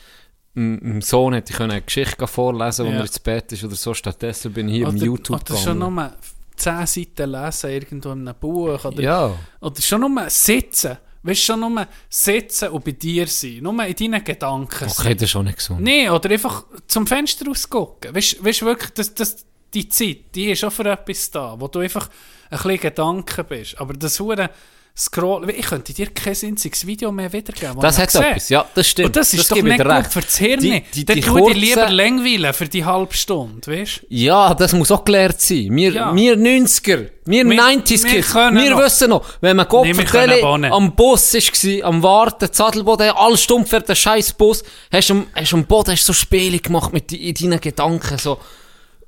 dem 0.56 1.02
Sohn 1.02 1.34
hätte 1.34 1.54
ich 1.54 1.60
eine 1.62 1.82
Geschichte 1.82 2.28
vorlesen, 2.28 2.86
wenn 2.88 2.93
Ja. 2.93 2.99
er 2.99 3.06
ins 3.06 3.20
Bett 3.20 3.52
ist 3.54 3.64
oder 3.64 3.76
so, 3.76 3.93
stattdessen 3.93 4.52
bin 4.52 4.68
ich 4.68 4.76
hier 4.78 4.88
im 4.89 4.95
Oder, 4.95 5.06
YouTube 5.06 5.39
oder 5.41 5.56
schon 5.56 5.80
gegangen. 5.80 5.95
nur 5.95 6.12
10 6.56 6.86
Seiten 6.86 7.32
lesen 7.32 7.70
irgendwo 7.70 8.12
in 8.12 8.28
einem 8.28 8.39
Buch. 8.39 8.86
Oder, 8.86 9.02
Ja, 9.02 9.34
oder 9.60 9.82
schon 9.82 10.02
nur 10.02 10.30
sitzen. 10.30 10.97
Weißt 11.24 11.41
du, 11.41 11.45
schon 11.45 11.60
nur 11.60 11.88
sitzen 12.10 12.70
und 12.70 12.84
bei 12.84 12.91
dir 12.93 13.28
sein. 13.28 13.60
Nur 13.62 13.86
in 13.86 13.95
deinen 13.95 14.24
Gedanken 14.24 14.89
sein. 14.89 15.06
okay, 15.06 15.14
das 15.14 15.24
ist 15.24 15.30
schon 15.32 15.45
nicht 15.45 15.58
gesund. 15.58 15.82
Nee, 15.82 16.10
oder 16.10 16.30
einfach 16.32 16.64
zum 16.88 17.06
Fenster 17.06 17.45
rausgucken. 17.45 18.16
Weißt 18.16 18.41
du 18.41 18.66
wirklich, 18.66 18.91
das, 18.91 19.14
das, 19.14 19.45
die 19.74 19.88
Zeit, 19.88 20.34
die 20.34 20.52
ist 20.52 20.64
auch 20.64 20.72
für 20.72 20.86
etwas 20.86 21.30
da, 21.30 21.56
wo 21.60 21.68
du 21.68 21.80
einfach 21.80 22.10
ein 22.49 22.58
bisschen 22.58 22.80
Gedanken 22.80 23.45
bist. 23.45 23.80
Aber 23.80 23.93
das 23.93 24.20
hure 24.20 24.49
Scroll, 24.94 25.50
ich 25.52 25.66
könnte 25.66 25.94
dir 25.94 26.08
kein 26.08 26.36
einziges 26.44 26.86
Video 26.86 27.12
mehr 27.14 27.32
wiedergeben. 27.32 27.80
Das 27.80 27.98
hat 27.98 28.08
gesehen. 28.08 28.24
etwas, 28.24 28.50
ja, 28.50 28.66
das 28.76 28.88
stimmt. 28.89 29.06
Und 29.08 29.16
das 29.16 29.34
ist 29.34 29.50
doch 29.50 29.56
nicht 29.56 29.78
gut 29.84 30.08
für 30.08 30.20
das 30.22 30.38
Hirn. 30.38 30.60
Die- 30.60 30.84
die- 30.94 31.06
Dann 31.06 31.16
die 31.16 31.22
tu 31.22 31.38
ich 31.38 31.44
kurzen- 31.46 31.60
lieber 31.60 31.89
Längweilen 31.89 32.54
für 32.54 32.68
die 32.68 32.84
halbe 32.84 33.14
Stunde, 33.14 33.66
weißt 33.72 34.02
du? 34.02 34.06
Ja, 34.10 34.54
das 34.54 34.74
muss 34.74 34.92
auch 34.92 35.06
gelernt 35.06 35.39
sein. 35.39 35.70
Wir, 35.76 35.94
Ja. 35.94 36.14
wir 36.14 36.36
90er, 36.36 37.06
wir, 37.26 37.46
Wir- 37.48 37.56
90s 37.56 38.04
wir 38.04 38.22
wir 38.54 38.70
noch. 38.72 38.80
wissen 38.84 39.10
noch, 39.10 39.26
wenn 39.39 39.56
man 39.56 39.68
Gott 39.70 39.86
Nee, 39.88 39.94
vertelle, 39.94 40.44
am 40.44 40.94
Bus 40.94 41.34
war, 41.34 41.84
am 41.88 42.04
Warten, 42.04 42.52
Zadelboden, 42.52 43.12
alles 43.12 43.44
stumpf 43.44 43.70
für 43.70 43.80
den 43.80 43.96
scheiß 43.96 44.34
Bus, 44.34 44.62
hast 44.92 45.10
du 45.10 45.14
am, 45.14 45.28
hast 45.34 45.54
am 45.54 45.66
Boden 45.66 45.92
hast 45.94 46.06
so 46.06 46.12
Spiele 46.14 46.60
gemacht 46.60 46.92
mit 46.92 47.10
die, 47.12 47.30
in 47.30 47.34
deinen 47.36 47.62
Gedanken, 47.62 48.18
so, 48.18 48.39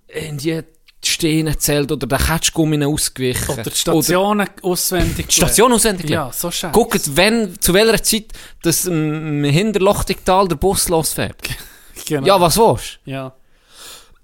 in 0.07 0.37
die 0.37 0.61
Stehen 1.09 1.47
erzählt 1.47 1.91
oder 1.91 2.07
den 2.07 2.17
Ketschgummi 2.17 2.83
ausgewichen. 2.83 3.49
Oder 3.53 3.63
die 3.63 3.75
Stationen 3.75 4.47
auswendig. 4.61 5.27
die 5.27 5.33
Station 5.35 5.73
auswendig 5.73 6.09
Ja, 6.09 6.31
so 6.31 6.49
scheiße. 6.51 6.71
Guckt, 6.73 7.15
wenn, 7.15 7.59
zu 7.59 7.73
welcher 7.73 8.01
Zeit 8.03 8.25
das 8.61 8.85
im 8.85 9.43
Hinterlochtigtal 9.43 10.47
der 10.47 10.55
Bus 10.55 10.89
losfährt. 10.89 11.37
Genau. 12.05 12.25
Ja, 12.27 12.41
was 12.41 12.57
willst 12.57 12.99
Ja, 13.05 13.33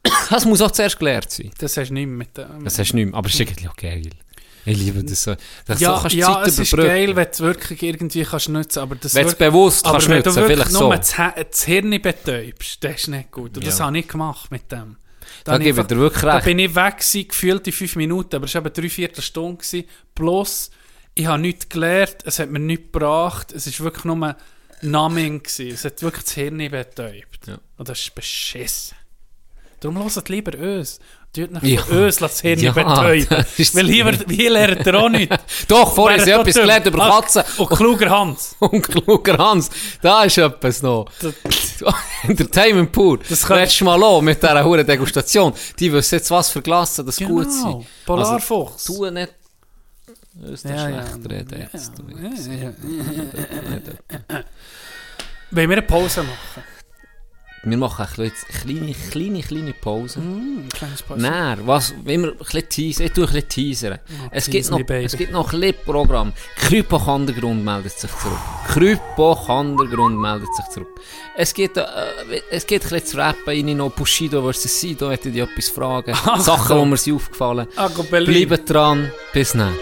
du? 0.03 0.11
Das 0.29 0.43
muss 0.43 0.59
auch 0.59 0.71
zuerst 0.71 0.97
gelernt 0.97 1.29
sein. 1.29 1.51
das 1.59 1.77
hast 1.77 1.89
du 1.89 1.93
nicht 1.93 2.07
mit 2.07 2.35
dem. 2.35 2.63
Das 2.63 2.77
hast 2.79 2.91
du 2.91 2.95
nicht 2.97 3.05
mehr, 3.05 3.15
aber 3.15 3.27
es 3.27 3.35
ist 3.35 3.39
irgendwie 3.41 3.67
auch 3.69 3.75
geil. 3.75 4.09
Ich 4.65 4.77
liebe 4.77 5.03
das 5.03 5.23
so. 5.23 5.35
Das 5.65 5.79
ja, 5.79 5.95
so 5.95 6.01
kannst 6.01 6.15
du 6.15 6.19
ja 6.19 6.33
Zeit 6.33 6.47
es 6.47 6.59
ist 6.59 6.75
geil, 6.75 7.15
wenn 7.15 7.27
du 7.31 7.39
wirklich 7.43 7.81
irgendwie 7.83 8.23
kannst 8.23 8.49
nutzen 8.49 8.79
aber 8.79 8.95
das 8.95 9.13
Wenn 9.15 9.27
du 9.27 9.35
bewusst 9.35 9.85
kannst 9.85 10.09
wenn 10.09 10.17
nutzen, 10.17 10.35
du 10.35 10.47
vielleicht 10.47 10.71
nur 10.71 10.79
so. 10.81 10.91
das, 10.93 11.15
He- 11.17 11.45
das 11.49 11.63
Hirn 11.63 12.01
betäubst, 12.01 12.83
das 12.83 12.95
ist 12.95 13.07
nicht 13.07 13.31
gut. 13.31 13.55
Und 13.55 13.65
das 13.65 13.79
Ja. 13.79 13.85
habe 13.85 13.97
ich 13.99 14.07
gemacht 14.07 14.51
mit 14.51 14.69
dem. 14.71 14.97
Da 15.43 15.53
habe 15.53 15.63
gebe 15.63 15.81
ich 15.81 15.87
dir 15.87 15.97
wirklich 15.97 16.21
Da 16.23 16.35
recht. 16.35 16.45
bin 16.45 16.59
ich 16.59 16.75
weg 16.75 16.97
gewesen, 16.97 17.27
gefühlt 17.27 17.67
in 17.67 17.73
fünf 17.73 17.95
Minuten, 17.95 18.35
aber 18.35 18.45
es 18.45 18.55
war 18.55 18.65
eben 18.65 18.73
drei 18.73 18.89
Viertelstunde. 18.89 19.57
Gewesen. 19.57 19.85
Plus, 20.15 20.71
ich 21.15 21.25
habe 21.25 21.41
nichts 21.41 21.69
gelernt, 21.69 22.17
es 22.25 22.39
hat 22.39 22.49
mir 22.49 22.59
nichts 22.59 22.91
gebracht, 22.91 23.51
es 23.51 23.79
war 23.79 23.85
wirklich 23.85 24.05
nur 24.05 24.35
numbing. 24.81 25.43
Gewesen. 25.43 25.67
Es 25.73 25.85
hat 25.85 26.01
wirklich 26.01 26.23
das 26.25 26.33
Hirn 26.33 26.57
betäubt. 26.57 27.47
Ja. 27.47 27.59
Und 27.77 27.89
das 27.89 27.99
ist 27.99 28.15
beschissen. 28.15 28.97
Darum 29.79 29.97
hört 29.97 30.29
lieber 30.29 30.57
uns. 30.57 30.99
Tut 31.31 31.51
nicht 31.51 31.63
Ja. 31.89 31.95
uns 32.05 32.17
das 32.17 32.41
Hirn 32.41 32.59
Ja, 32.59 32.71
betäuben. 32.71 33.45
ist- 33.57 33.75
Weil 33.75 33.85
hier, 33.87 34.11
hier 34.29 34.49
lernt 34.49 34.85
ihr 34.85 34.95
auch 34.95 35.09
nichts. 35.09 35.35
Doch, 35.67 35.93
vorher 35.93 36.17
doch 36.17 36.27
etwas 36.27 36.55
gelernt 36.55 36.85
über 36.87 37.03
Ah, 37.03 37.21
Katzen. 37.21 37.43
Und 37.57 37.69
kluger 37.69 38.09
Hans. 38.09 38.55
Und 38.59 38.81
kluger 38.81 39.37
Hans, 39.37 39.69
da 40.01 40.23
ist 40.23 40.39
etwas 40.39 40.81
noch. 40.81 41.05
Entertainment 42.23 42.91
pur. 42.91 43.19
Das 43.29 43.43
du 43.79 43.85
mal 43.85 44.03
an 44.03 44.25
mit 44.25 44.41
dieser 44.41 44.63
hohen 44.63 44.85
Degustation. 44.85 45.53
Die 45.77 45.93
wissen 45.93 46.15
jetzt, 46.15 46.31
was 46.31 46.49
für 46.49 46.63
Glassen 46.63 47.05
das 47.05 47.17
gut 47.17 47.47
Genau, 47.47 47.71
sind. 47.81 47.85
Polarfuchs. 48.05 48.89
Also, 48.89 49.05
tu 49.05 49.11
nicht... 49.11 49.33
Das 50.41 50.51
ist 50.51 50.65
Ja, 50.65 50.89
ja. 50.89 51.05
schlecht 51.05 51.29
reden 51.31 51.67
jetzt. 51.73 51.91
du 51.97 52.03
jetzt. 52.23 52.49
Wollen 55.51 55.69
wir 55.69 55.77
eine 55.77 55.81
Pause 55.81 56.23
machen? 56.23 56.63
Wir 57.63 57.77
machen 57.77 58.05
bisschen, 58.15 58.31
kleine, 58.61 58.93
kleine, 58.93 59.41
kleine 59.41 59.73
Pause. 59.73 60.19
Mm, 60.19 60.59
ein 60.63 60.69
kleines 60.69 61.01
Pause. 61.01 61.21
Nein, 61.21 61.59
was, 61.65 61.93
wenn 62.03 62.21
wir 62.21 62.31
ein 62.31 62.37
bisschen 62.37 62.69
teasern, 62.69 63.05
ich 63.07 63.13
tue 63.13 63.25
ein 63.25 63.33
bisschen 63.33 63.49
teasern. 63.49 63.99
es, 64.31 64.45
tease 64.45 64.51
gibt 64.51 64.71
noch, 64.71 64.85
baby. 64.85 65.05
es 65.05 65.17
gibt 65.17 65.31
noch 65.31 65.53
ein 65.53 65.59
bisschen 65.59 65.83
Programm. 65.85 66.33
Krypo 66.55 66.99
Kandergrund 66.99 67.65
meldet 67.65 67.91
sich 67.91 68.11
zurück. 68.11 68.39
Krypo 68.67 69.35
Kandergrund 69.35 70.19
meldet 70.19 70.53
sich 70.55 70.65
zurück. 70.69 70.99
Es 71.35 71.53
geht, 71.53 71.75
äh, 71.75 71.83
es 72.49 72.65
geht 72.65 72.83
ein 72.83 72.89
bisschen 72.89 73.05
zu 73.05 73.17
rappen, 73.17 73.43
rein 73.47 73.77
noch 73.77 73.91
Bushido 73.91 74.49
vs. 74.51 74.79
Sido, 74.79 75.11
hätte 75.11 75.29
ich 75.29 75.37
etwas 75.37 75.69
fragen. 75.69 76.13
Sachen, 76.37 76.79
die 76.79 76.85
mir 76.85 76.97
sind 76.97 77.15
aufgefallen. 77.15 77.67
Ah, 77.75 77.89
Berlin. 78.09 78.47
Bleibt 78.47 78.69
dran, 78.69 79.11
bis 79.33 79.51
dann. 79.51 79.73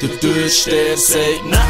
Der 0.00 0.18
Türsteher 0.18 0.96
sagt, 0.96 1.44
nein, 1.44 1.60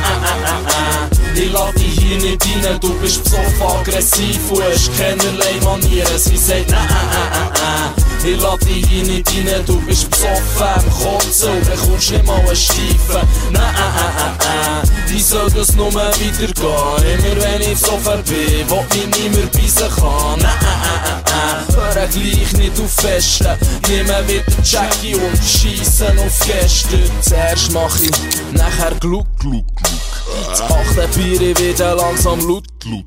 ich 1.35 1.53
lade 1.53 1.77
dich 1.81 1.99
hier 1.99 2.17
nicht 2.17 2.47
rein, 2.65 2.79
du 2.81 2.95
bist 3.01 3.25
besoffen 3.25 3.63
aggressiv 3.63 4.53
und 4.53 4.63
hast 4.63 4.97
keinerlei 4.97 5.55
Manieren. 5.65 6.17
Sie 6.17 6.37
sagt, 6.37 6.71
nein, 6.71 8.10
ich 8.25 8.41
lade 8.41 8.65
dich 8.65 8.87
hier 8.87 9.05
nicht 9.05 9.29
rein, 9.29 9.65
du 9.67 9.81
bist 9.83 10.11
besoffen 10.11 10.67
am 10.75 10.91
Kotzen 10.91 11.51
und 11.51 11.69
dann 11.69 11.79
kommst 11.79 12.11
nicht 12.11 12.27
mal 12.27 12.41
einen 12.41 12.57
Stiefen. 12.57 13.29
Nein, 13.51 14.83
die 15.09 15.21
soll 15.21 15.51
das 15.51 15.75
nur 15.75 15.93
wieder 15.93 16.53
gehen, 16.53 17.25
immer 17.25 17.43
wenn 17.43 17.61
ich 17.63 17.81
besoffen 17.81 18.23
bin, 18.25 18.69
wo 18.69 18.83
mich 18.83 19.07
niemand 19.19 19.53
beißen 19.53 19.91
kann. 19.97 20.39
Nein, 20.39 21.95
hör 21.95 22.07
gleich 22.07 22.53
nicht 22.53 22.81
auf 22.81 22.93
Festen, 22.93 23.57
nehmen 23.89 24.29
wieder 24.29 24.45
Jackie 24.65 25.15
und 25.15 25.43
schiessen 25.43 26.19
auf 26.19 26.41
Gäste. 26.47 26.99
Zuerst 27.23 27.73
mach 27.73 27.99
ich, 28.01 28.11
nachher 28.53 28.95
gluck, 29.01 29.27
gluck, 29.39 29.67
gluck. 29.77 30.01
Das 30.49 30.61
achte 30.61 31.09
Bier 31.15 31.57
wieder 31.59 31.95
langsam 31.97 32.41
laut, 32.41 32.65
laut. 32.85 33.05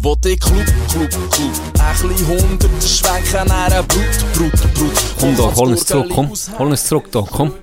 Wo 0.00 0.14
die 0.16 0.36
kluck, 0.36 0.64
kluck, 0.90 1.10
kluck. 1.10 1.52
Ein 1.80 2.08
bisschen 2.08 2.26
Hunderte 2.28 2.86
schwenken 2.88 3.50
einem 3.50 3.86
Brut, 3.86 4.34
Brut, 4.34 4.74
Brut. 4.74 4.92
Komm 5.18 5.36
da, 5.36 5.54
hol 5.54 5.68
uns 5.70 5.86
zurück, 5.86 6.10
komm. 6.14 6.32
Hol 6.58 6.66
uns 6.68 6.84
zurück 6.86 7.10
da, 7.10 7.22
komm. 7.22 7.54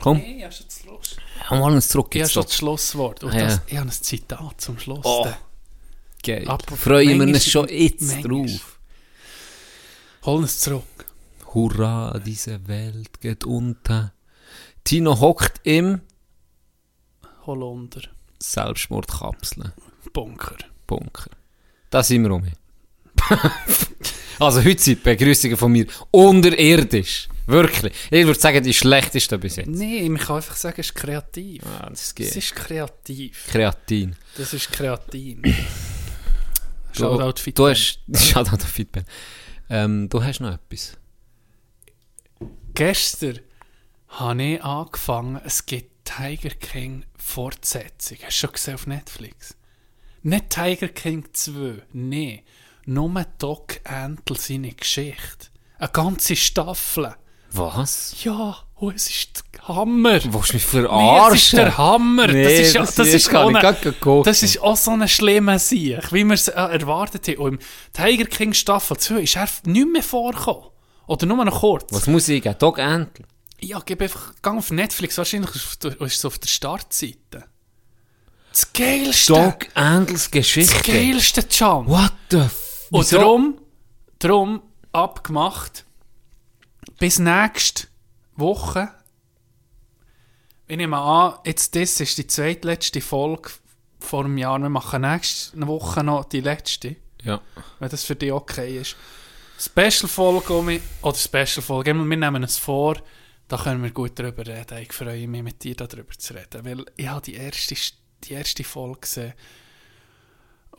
Komm. 0.00 0.22
Schluss. 0.50 1.16
Hol 1.50 1.72
uns 1.72 1.88
zurück 1.88 2.14
Ich 2.14 2.22
habe 2.22 2.30
schon 2.30 2.42
da. 2.42 2.46
das 2.48 2.56
Schlusswort. 2.56 3.24
Und 3.24 3.34
ja. 3.34 3.44
das, 3.46 3.60
ich 3.66 3.76
habe 3.76 3.88
ein 3.88 3.92
Zitat 3.92 4.60
zum 4.60 4.78
Schluss. 4.78 5.04
Oh. 5.04 5.26
Geil. 6.22 6.46
Freuen 6.76 7.18
wir 7.18 7.26
uns 7.26 7.46
schon 7.46 7.68
jetzt 7.68 8.02
manchmal. 8.02 8.46
drauf. 8.46 8.78
Hol 10.24 10.36
uns 10.38 10.58
zurück. 10.58 10.82
Hurra, 11.54 12.18
diese 12.24 12.66
Welt 12.68 13.20
geht 13.20 13.44
unter. 13.44 14.12
Tino 14.84 15.18
hockt 15.18 15.60
im 15.64 16.00
Holunder. 17.46 18.02
Selbstmordkapsel. 18.38 19.72
Bunker. 20.12 20.56
Bunker. 20.86 21.30
Da 21.90 22.02
sind 22.02 22.22
wir 22.24 22.30
um. 22.30 22.44
also 24.38 24.62
heute 24.64 24.80
sind 24.82 24.98
die 24.98 25.02
Begrüßungen 25.02 25.56
von 25.56 25.72
mir 25.72 25.86
unterirdisch. 26.10 27.28
Wirklich. 27.46 27.92
Ich 28.10 28.24
würde 28.26 28.38
sagen, 28.38 28.62
die 28.62 28.72
schlechteste 28.72 29.36
bis 29.38 29.56
jetzt. 29.56 29.66
Nee, 29.68 29.98
ich 30.06 30.20
kann 30.20 30.36
einfach 30.36 30.54
sagen, 30.56 30.76
es 30.80 30.86
ist 30.86 30.94
kreativ. 30.94 31.62
Ah, 31.66 31.88
das 31.90 32.02
Es 32.04 32.14
geht. 32.14 32.36
ist 32.36 32.54
kreativ. 32.54 33.46
Kreatin. 33.50 34.14
Das 34.36 34.52
ist 34.54 34.70
kreativ. 34.72 35.38
Du, 36.92 37.02
Shoutout 37.04 37.32
du 37.38 37.42
Fitbel. 37.42 37.70
hast, 37.70 38.00
Shoutout 38.32 38.54
auf 38.64 38.68
Fitbel. 38.68 39.04
Ähm, 39.68 40.08
du 40.08 40.24
hast 40.24 40.40
noch 40.40 40.52
etwas. 40.52 40.96
gestern 42.74 43.38
habe 44.08 44.42
ich 44.42 44.64
angefangen, 44.64 45.40
es 45.44 45.66
gibt 45.66 46.04
Tiger 46.04 46.50
King 46.50 47.04
Fortsetzung. 47.16 48.18
Hast 48.24 48.36
du 48.42 48.46
schon 48.46 48.52
gesehen 48.52 48.74
auf 48.74 48.86
Netflix? 48.88 49.54
Nicht 50.22 50.50
Tiger 50.50 50.88
King 50.88 51.24
2, 51.32 51.82
nee. 51.92 52.44
Nur 52.86 53.24
Doc 53.38 53.80
Antle 53.84 54.36
seine 54.36 54.72
Geschichte. 54.72 55.48
Eine 55.78 55.88
ganze 55.90 56.36
Staffel. 56.36 57.14
Was? 57.52 58.14
Ja, 58.22 58.58
oh, 58.76 58.90
es 58.94 59.08
ist 59.10 59.42
der 59.54 59.66
Hammer. 59.68 60.20
Willst 60.22 60.26
du 60.26 60.36
mich 60.36 60.44
Nee, 60.52 60.54
es 60.54 60.64
ist 60.64 60.70
verarschen? 60.70 61.56
der 61.56 61.78
Hammer. 61.78 62.26
Nee, 62.28 62.44
das 62.44 62.52
ist, 62.52 62.76
das 62.76 62.94
das 62.94 63.08
ist 63.08 63.14
ist, 63.14 63.30
gar 63.30 63.44
auch 63.46 63.50
nicht 63.50 63.64
eine- 63.64 64.22
das 64.24 64.42
ist 64.42 64.60
auch 64.60 64.76
so 64.76 64.92
ein 64.92 65.08
schlimmer 65.08 65.58
Sieg, 65.58 66.12
wie 66.12 66.24
wir 66.24 66.34
es 66.34 66.48
äh, 66.48 66.52
erwartet 66.52 67.26
haben. 67.28 67.36
Und 67.38 67.52
im 67.54 67.58
Tiger 67.92 68.24
King 68.26 68.52
Staffel 68.52 68.96
2 68.98 69.20
ist 69.22 69.36
er 69.36 69.48
nicht 69.64 69.88
mehr 69.92 70.02
vorgekommen. 70.02 70.70
Oder 71.06 71.26
nur 71.26 71.44
noch 71.44 71.60
kurz. 71.60 71.92
Was 71.92 72.06
muss 72.06 72.28
ich 72.28 72.42
geben? 72.42 72.56
Dog 72.58 72.78
Antle. 72.78 73.24
Ja, 73.60 73.80
gib 73.84 74.00
einfach, 74.00 74.32
geh 74.42 74.50
auf 74.50 74.70
Netflix, 74.70 75.18
wahrscheinlich 75.18 75.50
ist 75.54 75.84
es 76.00 76.24
auf 76.24 76.38
der 76.38 76.48
Startseite. 76.48 77.44
Das 78.50 78.72
geilste. 78.72 79.32
Dog 79.32 79.66
Antles 79.74 80.24
Das 80.24 80.30
Geschichte. 80.30 80.90
geilste 80.92 81.44
Jump. 81.50 81.88
What 81.88 82.12
the 82.30 82.38
f... 82.38 82.86
Und 82.90 83.00
Wieso? 83.02 83.16
darum, 83.18 83.60
darum 84.18 84.62
abgemacht, 84.92 85.84
bis 86.98 87.18
nächste 87.20 87.86
Woche, 88.34 88.88
ich 90.66 90.76
nehme 90.76 90.98
an, 90.98 91.34
jetzt 91.44 91.74
das 91.76 92.00
ist 92.00 92.18
die 92.18 92.26
zweitletzte 92.26 93.00
Folge 93.00 93.50
vor 94.00 94.24
einem 94.24 94.38
Jahr. 94.38 94.58
Wir 94.58 94.68
machen 94.68 95.02
nächste 95.02 95.66
Woche 95.66 96.02
noch 96.02 96.24
die 96.24 96.40
letzte, 96.40 96.96
Ja. 97.22 97.40
wenn 97.78 97.88
das 97.88 98.04
für 98.04 98.16
dich 98.16 98.32
okay 98.32 98.78
ist. 98.80 98.96
Special-Folge, 99.58 100.80
oder 101.02 101.16
Special-Folge, 101.16 101.94
wir 101.94 102.16
nehmen 102.16 102.42
es 102.42 102.56
vor, 102.56 102.96
da 103.46 103.56
können 103.58 103.82
wir 103.82 103.90
gut 103.90 104.18
darüber 104.18 104.46
reden. 104.46 104.78
Ich 104.78 104.92
freue 104.92 105.28
mich, 105.28 105.42
mit 105.42 105.62
dir 105.62 105.74
darüber 105.76 106.12
zu 106.16 106.34
reden, 106.34 106.64
weil 106.64 106.84
ich 106.96 107.06
habe 107.08 107.20
die 107.20 107.34
erste, 107.34 107.74
die 108.24 108.34
erste 108.34 108.64
Folge 108.64 109.00
gesehen 109.00 109.34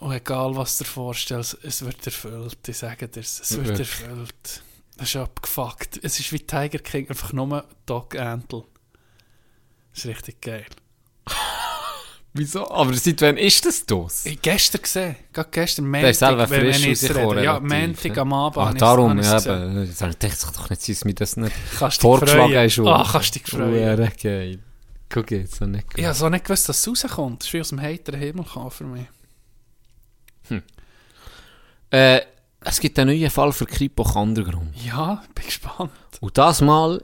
und 0.02 0.14
egal 0.14 0.56
was 0.56 0.78
du 0.80 0.84
dir 0.84 0.90
vorstellst, 0.90 1.60
es 1.62 1.86
wird 1.86 2.04
erfüllt. 2.06 2.58
Ich 2.68 2.78
sage 2.78 3.08
dir, 3.08 3.20
es 3.20 3.52
wird 3.52 3.68
Wirklich? 3.68 3.88
erfüllt. 3.88 4.64
Das 4.98 5.10
ist 5.10 5.16
abgefuckt. 5.16 6.00
Es 6.04 6.20
ist 6.20 6.32
wie 6.34 6.40
Tiger 6.40 6.80
King, 6.80 7.08
einfach 7.08 7.34
nur 7.34 7.66
Doc 7.86 8.16
Antle. 8.16 8.64
Das 9.94 10.06
ist 10.06 10.10
richtig 10.10 10.42
geil. 10.42 10.66
Wieso? 12.34 12.68
Aber 12.72 12.94
seit 12.96 13.22
wann 13.22 13.38
ist 13.38 13.64
das 13.64 13.86
das? 13.86 14.26
Ich 14.26 14.42
gestern 14.42 14.82
gesehen, 14.82 15.16
gerade 15.34 15.50
gestern, 15.52 15.92
Der 15.92 16.10
ist 16.10 16.20
selber 16.20 16.48
frisch 16.48 16.88
rausgekommen. 16.88 17.44
Ja, 17.44 17.60
Montag 17.60 18.18
am 18.18 18.34
Abend. 18.34 18.58
Ach, 18.58 18.74
darum, 18.74 19.20
ja, 19.20 19.36
es 19.36 19.46
eben. 19.46 19.86
Jetzt 19.86 20.02
habe 20.02 20.12
ich 20.14 20.20
gedacht, 20.20 20.38
es 20.38 20.46
kann 20.46 20.54
doch 20.56 20.70
nicht 20.70 20.82
sein, 20.82 20.96
dass 20.96 21.06
mir 21.06 21.14
das 21.14 21.38
nicht 21.38 21.56
vorgeschlagen 22.02 22.70
schon. 22.72 22.88
Ah, 22.88 23.08
kannst 23.12 23.36
dich 23.36 23.44
freuen. 23.46 24.12
Geil. 24.20 24.60
Guck 25.14 25.32
jetzt, 25.32 25.56
so 25.56 25.66
nicht 25.66 25.86
Ich 25.98 26.06
habe 26.06 26.16
so 26.16 26.30
nicht 26.30 26.46
gewusst, 26.46 26.70
dass 26.70 26.80
es 26.80 26.88
rauskommt. 26.88 27.42
Das 27.42 27.48
ist 27.48 27.54
wie 27.54 27.62
aus 27.62 27.70
dem 27.70 27.82
heiteren 27.82 28.20
Himmel 28.20 28.46
gekommen 28.46 28.72
für 28.72 28.86
mich. 28.86 29.06
Äh, 31.90 32.22
es 32.62 32.80
gibt 32.80 32.98
einen 33.00 33.10
neuen 33.18 33.30
Fall 33.30 33.52
für 33.52 33.66
Kripo 33.66 34.04
Undergrund. 34.18 34.74
Ja, 34.86 35.22
bin 35.36 35.46
gespannt. 35.46 35.92
Und 36.22 36.38
das 36.38 36.62
Mal 36.62 37.04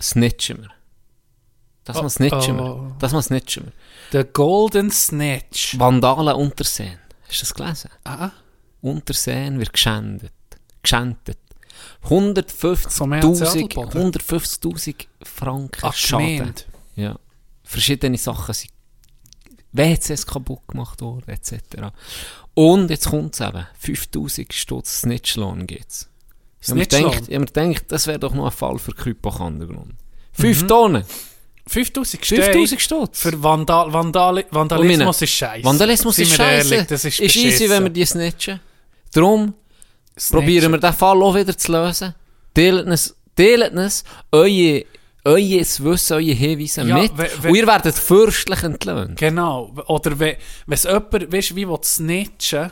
snitchen 0.00 0.62
wir. 0.62 0.70
Das 1.84 1.96
Mal 1.96 2.04
Oh, 2.04 2.08
snitchen 2.08 2.60
oh. 2.60 2.82
wir. 2.82 2.96
Das 2.98 3.12
Mal 3.12 3.22
snitchen 3.22 3.64
wir. 3.66 3.72
Der 4.12 4.24
Golden 4.24 4.90
Snatch. 4.90 5.78
Vandalen 5.78 6.36
Unterseen. 6.36 6.98
Hast 7.28 7.36
du 7.38 7.40
das 7.40 7.54
gelesen? 7.54 7.90
Ah, 8.04 8.30
Unterseen 8.82 9.58
wird 9.58 9.72
geschändet. 9.72 10.32
Geschändet. 10.82 11.38
Vom 12.00 12.30
RC 12.32 12.38
150.000 12.38 13.48
Adelboden? 13.48 14.12
150.000 14.12 15.06
Franken 15.24 15.80
ach, 15.82 15.94
Schaden. 15.94 16.36
gemeint. 16.36 16.66
Ja. 16.96 17.18
Verschiedene 17.62 18.18
Sachen 18.18 18.54
sind 18.54 18.72
WCs 19.72 20.26
kaputt 20.26 20.66
gemacht 20.68 21.00
worden, 21.02 21.28
etc. 21.28 21.92
Und 22.54 22.90
jetzt 22.90 23.10
kommt 23.10 23.34
es 23.34 23.40
eben. 23.40 23.66
5000 23.78 24.52
Stutz 24.52 25.00
Snitchlohn 25.02 25.66
gibt's. 25.66 26.08
Ich 26.60 26.70
habe 26.70 26.80
mir 26.80 27.46
gedacht, 27.46 27.84
das 27.88 28.06
wäre 28.06 28.18
doch 28.18 28.34
noch 28.34 28.46
ein 28.46 28.50
Fall 28.50 28.78
für 28.78 28.92
Krypach 28.92 29.40
Undergrund. 29.40 29.94
5 30.32 30.66
Tonnen, 30.66 31.04
5000 31.66 32.24
5000 32.24 32.80
Stutz. 32.80 33.20
Für 33.20 33.42
Vandal 33.42 33.92
Vandal 33.92 34.44
Vandalismus 34.50 35.22
ist 35.22 35.30
scheiße. 35.30 35.64
Vandalismus 35.64 36.18
ist 36.18 36.34
scheiße. 36.34 36.84
das 36.88 37.04
ist, 37.04 37.20
ist 37.20 37.36
easy, 37.36 37.68
wenn 37.68 37.84
wir 37.84 37.90
die 37.90 38.04
snitchen. 38.04 38.60
Darum 39.12 39.54
Snitchen. 40.18 40.38
probieren 40.38 40.72
wir 40.72 40.78
den 40.78 40.92
Fall 40.92 41.22
auch 41.22 41.34
wieder 41.34 41.56
zu 41.56 41.72
lösen. 41.72 42.14
Teilt 42.54 42.86
es, 42.88 43.14
teilt 43.34 43.74
es, 43.74 44.04
eure, 44.32 44.84
euer 45.26 45.60
Wissen, 45.60 46.12
eure 46.14 46.22
Hinweise 46.22 46.82
Ja, 46.82 46.98
mit. 46.98 47.16
we- 47.18 47.28
we- 47.42 47.48
und 47.48 47.54
ihr 47.56 47.66
werdet 47.66 47.94
fürstlich 47.96 48.62
entlöhnt. 48.62 49.18
Genau. 49.18 49.72
Oder 49.88 50.18
wenn 50.18 50.36
es 50.68 50.84
jemand, 50.84 51.32
weißt 51.32 51.50
du, 51.50 51.56
wie 51.56 51.68
will 51.68 51.78
snitchen, 51.82 52.70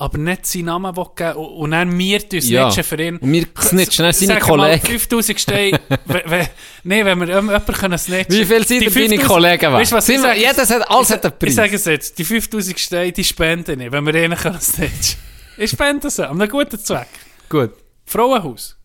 aber 0.00 0.16
nicht 0.16 0.46
seinen 0.46 0.66
Namen 0.66 0.96
will 0.96 1.06
geben 1.16 1.32
und, 1.38 1.46
und 1.48 1.70
dann 1.72 1.98
wir 1.98 2.20
snitchen 2.20 2.50
Ja. 2.52 2.70
für 2.70 3.02
ihn. 3.02 3.16
Und 3.16 3.32
wir 3.32 3.46
snitchen 3.60 4.04
dann 4.04 4.12
seine 4.12 4.38
Kollegen. 4.40 4.86
5000 4.86 5.40
Steine. 5.40 5.80
Nein, 6.84 7.04
wenn 7.04 7.18
wir 7.20 7.26
jemanden 7.34 7.72
können 7.74 7.98
snitchen. 7.98 8.34
Wie 8.36 8.44
viel 8.44 8.64
sind 8.66 8.80
deine 8.82 8.90
5000 8.92 9.24
Kollegen? 9.28 9.72
Weißt 9.72 9.92
was, 9.92 10.06
Sind 10.06 10.16
ich 10.16 10.22
wir- 10.22 10.28
sage- 10.28 10.40
jedes 10.40 10.70
hat- 10.70 10.90
alles 10.90 11.08
ich- 11.10 11.16
hat 11.16 11.24
einen 11.24 11.38
Preis. 11.38 11.48
Ich 11.50 11.54
sage 11.56 11.74
es 11.76 11.84
jetzt, 11.84 12.18
die 12.18 12.24
5000 12.24 12.78
Steine, 12.78 13.12
die 13.12 13.24
spenden 13.24 13.78
nicht, 13.78 13.90
wenn 13.92 14.06
wir 14.06 14.14
ihnen 14.14 14.36
können 14.38 14.60
snitchen. 14.60 15.18
Ich 15.56 15.70
spende 15.70 16.08
sie, 16.10 16.28
an 16.28 16.40
einem 16.40 16.48
guten 16.50 16.78
Zweck. 16.78 17.08
Gut. 17.48 17.72
Frauenhaus. 18.06 18.76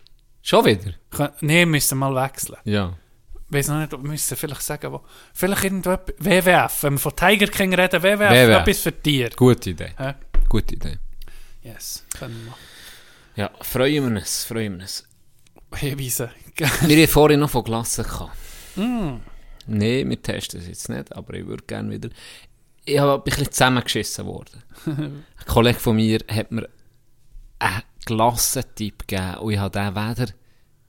Schon 0.41 0.65
wieder? 0.65 0.93
Nein, 1.17 1.31
wir 1.41 1.65
müssen 1.67 1.97
mal 1.99 2.13
wechseln. 2.15 2.57
Ja. 2.65 2.93
Weiß 3.49 3.67
noch 3.69 3.79
nicht, 3.79 3.91
wir 3.91 3.97
müssen 3.99 4.37
vielleicht 4.37 4.61
sagen, 4.61 4.91
wo. 4.91 5.01
Vielleicht 5.33 5.63
irgendwo 5.65 5.91
WWF, 6.19 6.83
wenn 6.83 6.93
wir 6.93 6.99
von 6.99 7.15
Tiger 7.15 7.47
King 7.47 7.73
reden, 7.73 8.01
WWF, 8.01 8.19
WWF. 8.31 8.61
etwas 8.61 8.79
für 8.79 9.01
Tiere. 9.01 9.29
Gute 9.35 9.69
Idee. 9.71 9.93
Hä? 9.97 10.13
Gute 10.49 10.75
Idee. 10.75 10.97
Yes, 11.61 12.03
können 12.17 12.35
wir 12.43 12.49
machen. 12.51 12.59
Ja, 13.35 13.51
freuen 13.61 14.09
wir 14.13 14.19
uns, 14.21 14.43
freuen 14.45 14.75
wir 14.75 14.81
uns. 14.83 15.07
Hinweisen. 15.75 16.29
Wir 16.55 16.67
hatten 16.67 17.07
vorhin 17.07 17.39
noch 17.39 17.49
von 17.49 17.63
Glassen 17.63 18.03
gehabt. 18.03 18.37
mm. 18.75 19.15
Nein, 19.65 20.07
wir 20.09 20.21
testen 20.21 20.59
es 20.59 20.67
jetzt 20.67 20.87
nicht, 20.89 21.15
aber 21.15 21.33
ich 21.33 21.47
würde 21.47 21.63
gerne 21.65 21.89
wieder... 21.89 22.09
Ich 22.85 22.99
habe 22.99 23.13
ein 23.13 23.23
bisschen 23.23 23.49
zusammengeschissen 23.51 24.25
worden. 24.27 24.61
ein 24.85 25.23
Kollege 25.47 25.79
von 25.79 25.95
mir 25.95 26.19
hat 26.29 26.51
mir 26.51 26.69
einen 27.57 27.81
Glassentipp 28.05 29.07
gegeben 29.07 29.37
und 29.37 29.53
ich 29.53 29.57
habe 29.57 29.71
den 29.79 29.95
weder 29.95 30.31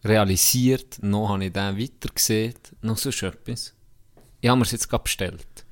realisiert, 0.04 1.02
noch 1.02 1.28
habe 1.28 1.46
ich 1.46 1.52
den 1.52 1.78
weiter 1.78 2.08
gesehen, 2.14 2.54
noch 2.82 2.98
sonst 2.98 3.22
etwas. 3.22 3.74
Ich 4.40 4.48
habe 4.48 4.58
mir 4.58 4.64
es 4.64 4.72
jetzt 4.72 4.88
gerade 4.88 5.04
bestellt. 5.04 5.64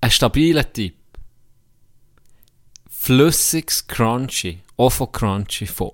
Ein 0.00 0.10
stabiler 0.10 0.70
Tipp. 0.72 0.96
Flüssiges 2.90 3.86
Crunchy. 3.86 4.60
Ofo 4.76 5.06
Crunchy 5.06 5.66
von 5.66 5.92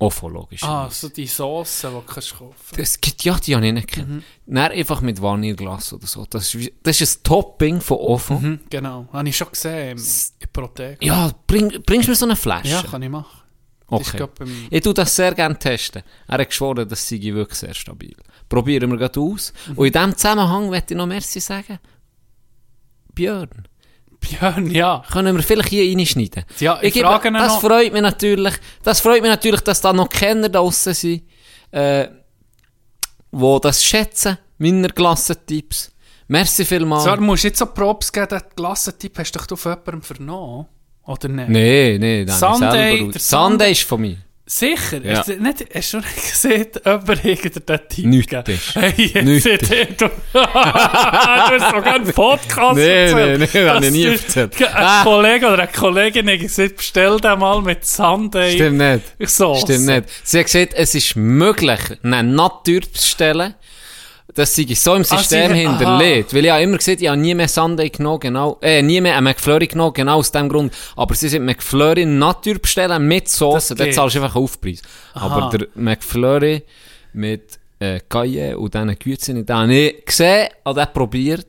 Ofo, 0.00 0.28
logisch. 0.30 0.62
Ah, 0.64 0.88
so 0.90 1.10
die 1.10 1.26
Sauce, 1.26 1.82
die 1.82 1.88
du 1.88 2.00
kannst 2.00 2.34
kaufen 2.34 2.54
Das 2.74 2.98
gibt 2.98 3.22
ja, 3.22 3.38
die 3.38 3.54
habe 3.54 3.66
ich 3.66 3.72
nicht 3.74 3.88
gekannt. 3.88 4.24
Dann 4.46 4.72
einfach 4.72 5.02
mit 5.02 5.20
Vanilleglas 5.20 5.92
oder 5.92 6.06
so. 6.06 6.24
Das 6.24 6.54
ist, 6.54 6.72
das 6.82 7.02
ist 7.02 7.20
ein 7.20 7.22
Topping 7.22 7.82
von 7.82 7.98
Ofo. 7.98 8.38
Mhm, 8.38 8.60
genau. 8.70 9.08
Habe 9.12 9.28
ich 9.28 9.36
schon 9.36 9.50
gesehen 9.50 9.98
im, 9.98 10.04
im 10.38 10.48
Protego. 10.54 11.04
Ja, 11.04 11.30
bring, 11.46 11.82
bringst 11.84 12.08
du 12.08 12.12
mir 12.12 12.16
so 12.16 12.24
eine 12.24 12.36
Flasche? 12.36 12.68
Ja, 12.68 12.82
kann 12.82 13.02
ich 13.02 13.10
machen. 13.10 13.39
Okay. 13.90 14.26
Ich 14.70 14.80
tue 14.82 14.94
das 14.94 15.14
sehr 15.14 15.34
gerne 15.34 15.58
testen. 15.58 16.02
Er 16.28 16.38
hat 16.38 16.48
geschworen, 16.48 16.88
das 16.88 17.08
sei 17.08 17.18
wirklich 17.20 17.58
sehr 17.58 17.74
stabil. 17.74 18.14
Probieren 18.48 18.90
wir 18.90 18.98
gerade 18.98 19.20
aus. 19.20 19.52
Und 19.76 19.86
in 19.86 19.92
diesem 19.92 20.16
Zusammenhang 20.16 20.70
möchte 20.70 20.94
ich 20.94 20.98
noch 20.98 21.06
Merci 21.06 21.40
sagen. 21.40 21.78
Björn, 23.14 23.66
Björn, 24.20 24.70
ja. 24.70 25.02
können 25.10 25.36
wir 25.36 25.42
vielleicht 25.42 25.68
hier 25.70 25.96
reinschneiden? 25.96 26.44
Ja, 26.58 26.78
ich, 26.82 26.94
gebe- 26.94 27.06
frage 27.06 27.28
ihn 27.28 27.34
das 27.34 27.54
noch. 27.54 27.60
freut 27.60 27.92
mich 27.92 28.02
natürlich. 28.02 28.54
Das 28.82 29.00
freut 29.00 29.22
mich 29.22 29.30
natürlich, 29.30 29.60
dass 29.62 29.80
da 29.80 29.92
noch 29.92 30.08
Kenner 30.08 30.48
draussen 30.48 30.94
sind, 30.94 31.22
äh, 31.72 32.08
wo 33.32 33.58
das 33.58 33.82
schätzen, 33.84 34.38
meine 34.58 34.88
Glassentipps. 34.88 35.90
Merci 36.28 36.64
vielmals. 36.64 37.04
So, 37.04 37.16
du 37.16 37.22
musst 37.22 37.44
jetzt 37.44 37.58
so 37.58 37.66
Props 37.66 38.12
geben, 38.12 38.28
den 38.28 38.40
Glassentipp 38.54 39.18
hast 39.18 39.32
du 39.32 39.40
doch 39.40 39.58
von 39.58 39.72
jemandem 39.72 40.02
vernommen. 40.02 40.66
Oder 41.10 41.28
nicht? 41.28 41.48
Nee, 41.48 41.96
nee, 41.98 42.24
dann 42.24 42.36
Sunday, 42.38 43.10
der 43.10 43.20
Sunday 43.20 43.72
ist 43.72 43.82
von 43.82 44.00
mir. 44.00 44.16
Sicher? 44.46 45.00
Ja. 45.04 45.18
Hast, 45.18 45.28
du 45.28 45.36
nicht, 45.40 45.64
hast 45.72 45.92
du 45.92 45.98
nicht 45.98 46.16
gesehen, 46.16 46.66
jemand 46.84 47.24
irgendeinen 47.24 47.64
den 47.68 47.88
Tipp 47.88 48.04
Nichts 48.06 48.48
ist. 48.48 48.74
Hey, 48.74 49.22
Nichts 49.22 49.46
ihr, 49.46 49.86
du, 49.96 50.08
du 50.32 50.40
hast 50.40 51.70
sogar 51.70 51.94
einen 51.94 52.12
Podcast 52.12 52.76
Nee, 52.76 52.88
erzählt. 53.04 53.38
nee, 53.40 53.48
nee, 53.60 53.68
hab 53.68 53.74
ich 53.76 53.80
dass 53.82 53.90
nie 53.92 54.04
erzählt. 54.06 54.60
Ein 54.60 54.66
Ah. 54.74 55.04
Kollege 55.04 55.46
oder 55.46 55.62
eine 55.62 55.68
Kollegin 55.72 56.28
hat 56.28 56.40
gesagt, 56.40 56.76
bestell 56.78 57.20
den 57.20 57.38
mal 57.38 57.62
mit 57.62 57.86
Sunday. 57.86 58.54
Stimmt 58.54 58.78
nicht. 58.78 59.30
Sauce. 59.30 59.60
Stimmt 59.60 59.86
nicht. 59.86 60.04
Sie 60.24 60.38
hat 60.40 60.46
gesagt, 60.46 60.74
es 60.74 60.94
ist 60.96 61.14
möglich, 61.14 61.78
eine 62.02 62.24
Natur 62.24 62.80
zu 62.92 63.06
stellen, 64.30 64.34
dass 64.34 64.54
sie 64.54 64.74
so 64.74 64.94
im 64.94 65.02
Ah, 65.02 65.04
System 65.04 65.52
sie- 65.52 65.58
hinterlegt. 65.60 66.34
Weil 66.34 66.44
ich 66.44 66.50
habe 66.50 66.62
immer 66.62 66.76
gesagt, 66.78 67.00
ich 67.02 67.08
habe 67.08 67.20
nie 67.20 67.34
mehr 67.34 67.48
Sunday 67.48 67.88
genommen, 67.90 68.20
genau, 68.20 68.58
äh, 68.62 68.82
nie 68.82 69.00
mehr 69.00 69.16
einen 69.16 69.24
McFlurry 69.24 69.66
genommen, 69.66 69.92
genau 69.94 70.16
aus 70.18 70.30
dem 70.32 70.48
Grund. 70.48 70.72
Aber 70.96 71.14
sie 71.14 71.28
sind 71.28 71.44
McFlurry 71.44 72.06
Natur 72.06 72.54
bestellen 72.58 73.06
mit 73.06 73.28
Sauce, 73.28 73.68
Das 73.68 73.78
dann 73.78 73.92
zahlst 73.92 74.16
du 74.16 74.22
einfach 74.22 74.36
Aufpreis. 74.36 74.82
Aber 75.14 75.50
der 75.56 75.68
McFlurry, 75.74 76.62
mit 77.12 77.58
äh, 77.80 78.00
Gaille 78.08 78.58
und 78.58 78.74
diesen 78.74 78.98
Gützen. 78.98 79.46
Den 79.46 79.56
habe 79.56 79.74
ich 79.74 80.04
gesehen, 80.04 80.48
und 80.64 80.76
den 80.76 80.86
probiert. 80.92 81.46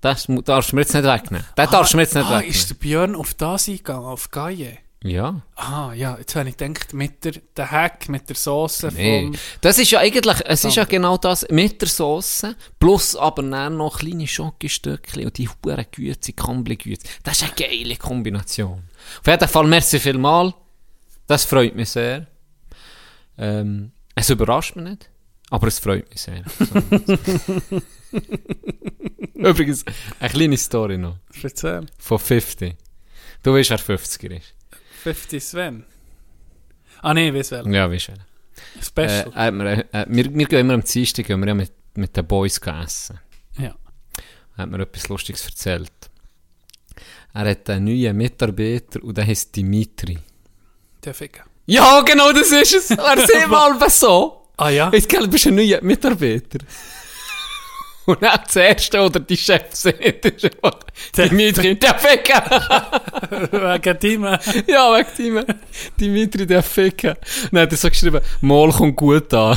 Das 0.00 0.26
darfst 0.44 0.72
du 0.72 0.76
mir 0.76 0.82
jetzt 0.82 0.94
nicht 0.94 1.04
wegnehmen. 1.04 1.46
Den 1.56 1.70
darfst 1.70 1.92
du 1.92 1.96
mir 1.96 2.02
jetzt 2.02 2.14
nicht 2.14 2.24
ah, 2.26 2.30
wegnehmen. 2.38 2.50
ist 2.50 2.70
der 2.70 2.74
Björn 2.74 3.14
auf 3.14 3.34
das 3.34 3.68
eingegangen, 3.68 4.04
auf 4.06 4.30
Gaie? 4.30 4.78
Ja. 5.04 5.42
Ah, 5.56 5.92
ja, 5.94 6.16
jetzt 6.16 6.36
habe 6.36 6.48
ich 6.48 6.56
gedacht, 6.56 6.92
mit 6.92 7.24
der, 7.24 7.32
der 7.56 7.70
Hack, 7.72 8.08
mit 8.08 8.28
der 8.28 8.36
Soße 8.36 8.88
Nee. 8.94 9.22
vom... 9.22 9.34
Das 9.60 9.78
ist 9.78 9.90
ja 9.90 9.98
eigentlich, 9.98 10.36
es 10.44 10.64
ist 10.64 10.76
ja 10.76 10.84
genau 10.84 11.16
das, 11.16 11.44
mit 11.50 11.80
der 11.80 11.88
Sauce, 11.88 12.46
plus 12.78 13.16
aber 13.16 13.42
dann 13.42 13.78
noch 13.78 13.98
kleine 13.98 14.28
Schokostückchen 14.28 15.24
und 15.24 15.38
die 15.38 15.48
hure 15.48 15.86
Güte, 15.90 16.32
Kombli-Güte. 16.32 17.08
Das 17.24 17.42
ist 17.42 17.42
eine 17.42 17.52
geile 17.68 17.96
Kombination. 17.96 18.84
Auf 19.20 19.26
jeden 19.26 19.48
Fall, 19.48 19.66
merci 19.66 19.98
vielmal. 19.98 20.54
Das 21.26 21.44
freut 21.46 21.74
mich 21.74 21.90
sehr. 21.90 22.26
Ähm, 23.38 23.90
es 24.14 24.30
überrascht 24.30 24.76
mich 24.76 24.84
nicht, 24.84 25.10
aber 25.50 25.66
es 25.66 25.80
freut 25.80 26.08
mich 26.10 26.20
sehr. 26.20 26.44
Übrigens, 29.34 29.84
eine 30.20 30.30
kleine 30.30 30.56
Story 30.56 30.98
noch. 30.98 31.16
Erzähl. 31.42 31.86
Von 31.98 32.18
50. 32.18 32.76
Du 33.42 33.52
weißt, 33.54 33.70
wer 33.70 33.78
50er 33.80 34.36
ist. 34.36 34.54
50 35.02 35.42
Sven. 35.42 35.84
Ah, 37.02 37.12
nee, 37.14 37.28
ich 37.28 37.34
weiß 37.34 37.50
wel. 37.50 37.74
Ja, 37.74 37.90
du. 37.90 38.12
Äh, 38.78 38.82
Special. 38.82 39.32
äh, 39.34 39.50
wir, 39.52 39.94
äh, 39.94 40.06
wir, 40.08 40.34
wir 40.34 40.46
gehen 40.46 40.60
immer 40.60 40.74
am 40.74 40.84
Dienstag 40.84 41.26
gehen 41.26 41.40
wir 41.40 41.48
ja 41.48 41.54
mit, 41.54 41.72
mit 41.94 42.16
den 42.16 42.26
Boys 42.26 42.58
essen. 42.58 43.18
Ja. 43.58 43.74
Er 44.56 44.62
hat 44.62 44.70
mir 44.70 44.80
etwas 44.80 45.08
Lustiges 45.08 45.44
erzählt. 45.44 45.90
Er 47.34 47.50
hat 47.50 47.68
einen 47.70 47.86
neuen 47.86 48.16
Mitarbeiter 48.16 49.02
und 49.02 49.16
der 49.16 49.26
heißt 49.26 49.56
Dimitri. 49.56 50.18
Der 51.04 51.14
Ficker. 51.14 51.44
Ja, 51.66 52.02
genau 52.02 52.32
das 52.32 52.52
ist 52.52 52.74
es. 52.74 52.90
Er 52.90 53.26
sieht 53.26 53.48
mal 53.48 53.80
was 53.80 53.98
so. 53.98 54.48
Ah 54.56 54.68
ja? 54.68 54.90
Jetzt 54.92 55.10
du 55.10 55.28
bist 55.28 55.46
ein 55.46 55.54
neuer 55.54 55.82
Mitarbeiter. 55.82 56.58
Und 58.06 58.20
dann 58.22 58.40
das 58.44 58.56
erste 58.56 59.00
oder 59.00 59.20
die 59.20 59.36
Chef 59.36 59.62
sieht, 59.72 60.24
ist 60.24 60.44
einfach 60.44 60.80
Dimitri, 61.16 61.78
der 61.78 61.94
Ficker. 61.98 62.42
Wegen 63.52 63.98
dem. 64.00 64.24
ja, 64.66 64.92
wegen 64.96 65.08
Tim. 65.16 65.44
Dimitri, 66.00 66.46
der 66.46 66.62
Ficker. 66.64 67.16
Dann 67.52 67.62
hat 67.62 67.70
er 67.72 67.76
so 67.78 67.88
geschrieben, 67.88 68.20
Mal 68.40 68.70
kommt 68.72 68.96
gut 68.96 69.32
an. 69.34 69.56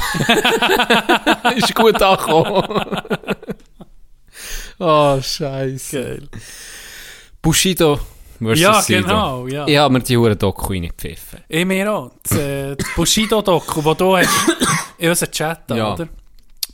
ist 1.55 1.73
gut 1.73 1.99
angekommen. 2.01 3.01
oh, 4.79 5.19
scheiße. 5.21 5.99
Geil. 6.03 6.27
Bushido 7.41 7.99
versus 8.39 8.59
Ja, 8.59 8.81
Sido. 8.81 9.01
genau, 9.01 9.47
ja. 9.47 9.67
Ich 9.67 9.77
habe 9.77 9.93
mir 9.93 10.01
die 10.01 10.17
Huren 10.17 10.37
Doku 10.37 10.67
reingepfiffen. 10.73 11.39
Ich 11.47 11.65
mir 11.65 11.91
auch. 11.91 12.11
Das, 12.23 12.37
äh, 12.37 12.75
das 12.75 12.87
Bushido-Doku, 12.95 13.83
wo 13.83 13.93
du 13.93 14.17
hast... 14.17 14.29
in 14.97 15.09
unserem 15.09 15.31
Chat, 15.31 15.61
da, 15.67 15.75
Ja. 15.75 15.93
oder? 15.93 16.07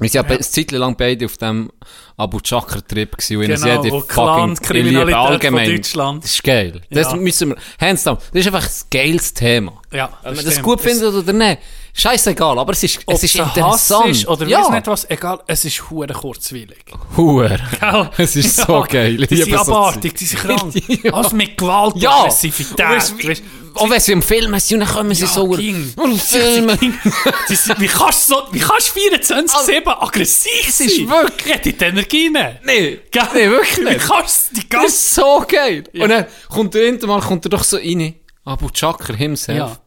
Wir 0.01 0.13
waren 0.15 0.25
ja, 0.29 0.35
eine 0.35 0.39
Zeit 0.39 0.71
lang 0.71 0.95
beide 0.97 1.25
auf 1.25 1.37
dem 1.37 1.71
Abu 2.17 2.39
Chakra-Trip 2.39 3.15
gewesen 3.17 3.37
und 3.37 3.47
Genau, 3.47 3.83
jede 3.83 4.01
fucking 4.01 4.57
liebe 4.83 5.15
allgemein. 5.17 5.65
von 5.67 5.75
Deutschland. 5.75 6.23
Das 6.23 6.31
ist 6.31 6.43
geil. 6.43 6.81
Das 6.89 7.11
Ja. 7.11 7.17
müssen 7.17 7.49
wir, 7.49 7.57
hands 7.79 8.03
down, 8.03 8.17
das 8.17 8.41
ist 8.41 8.47
einfach 8.47 8.63
das 8.63 8.87
geilste 8.89 9.39
Thema. 9.39 9.73
Ja, 9.91 10.09
Wenn 10.23 10.35
man 10.35 10.43
das 10.45 10.53
stimmt. 10.55 10.65
gut 10.65 10.81
findet 10.81 11.13
oder 11.13 11.33
nicht, 11.33 11.59
scheißegal, 11.93 12.57
aber 12.59 12.73
es 12.73 12.83
ist, 12.83 12.99
Ob 13.05 13.15
es 13.15 13.23
ist 13.23 13.35
interessant. 13.35 14.07
ist 14.07 14.27
oder 14.27 14.47
ja. 14.47 14.59
weiss 14.61 14.69
nicht 14.69 14.87
was, 14.87 15.09
egal, 15.09 15.39
es 15.47 15.65
ist 15.65 15.89
hure 15.89 16.13
kurzweilig. 16.13 16.83
Huer. 17.17 17.59
Gell? 17.79 18.09
Es 18.17 18.35
ist 18.35 18.55
so 18.57 18.85
geil. 18.89 19.17
Die 19.27 19.35
sind 19.37 19.53
abartig, 19.55 20.15
die 20.15 20.25
sind 20.25 20.41
krank. 20.41 20.73
Ja. 21.03 21.13
Also 21.13 21.35
mit 21.35 21.57
Gewalt 21.57 21.95
Ja. 21.97 22.19
Aggressivität. 22.21 22.79
Und 22.79 23.19
wie- 23.19 23.27
Weisst- 23.29 23.43
Auch 23.75 23.89
wenn 23.89 23.99
sie 24.01 24.11
im 24.11 24.21
Film 24.21 24.59
sind, 24.59 24.81
dann 24.81 24.89
kommen 24.89 25.13
sie 25.15 25.21
Ja, 25.21 25.27
so 25.27 25.49
King. 25.51 25.93
und. 25.97 26.11
Die 26.11 27.55
sind- 27.55 27.79
Wie 27.79 27.87
kannst 27.87 28.29
du 28.29 28.33
so, 28.35 28.41
wie 28.51 28.59
kannst 28.59 28.93
du 28.95 28.99
24-7 28.99 29.87
aggressiv 29.87 30.69
sein? 30.69 30.87
ist 30.87 31.07
wirklich- 31.09 31.61
die 31.61 31.83
Energie 31.83 32.29
nicht. 32.29 32.59
Nee, 32.65 32.99
Gell? 33.11 33.23
nee, 33.33 33.49
wirklich 33.49 33.77
Wie 33.79 33.83
nicht. 33.85 33.99
kannst 34.07 34.51
du 34.51 34.55
die 34.55 34.69
Das 34.69 34.69
ganze... 34.69 34.87
ist 34.87 35.15
so 35.15 35.43
geil. 35.47 35.83
Ja. 35.93 36.03
Und 36.03 36.09
dann 36.09 36.25
kommt 36.49 36.75
er 36.75 36.81
irgendwann 36.81 37.21
kommt 37.21 37.45
er 37.45 37.49
doch 37.49 37.63
so 37.63 37.77
rein. 37.77 38.15
Abu 38.43 38.69
Chakra 38.69 39.13
himself. 39.13 39.57
Ja. 39.57 39.77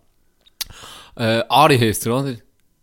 Äh, 1.16 1.42
Ari 1.48 1.78
heißt 1.78 2.06
er, 2.06 2.14
oder? 2.16 2.36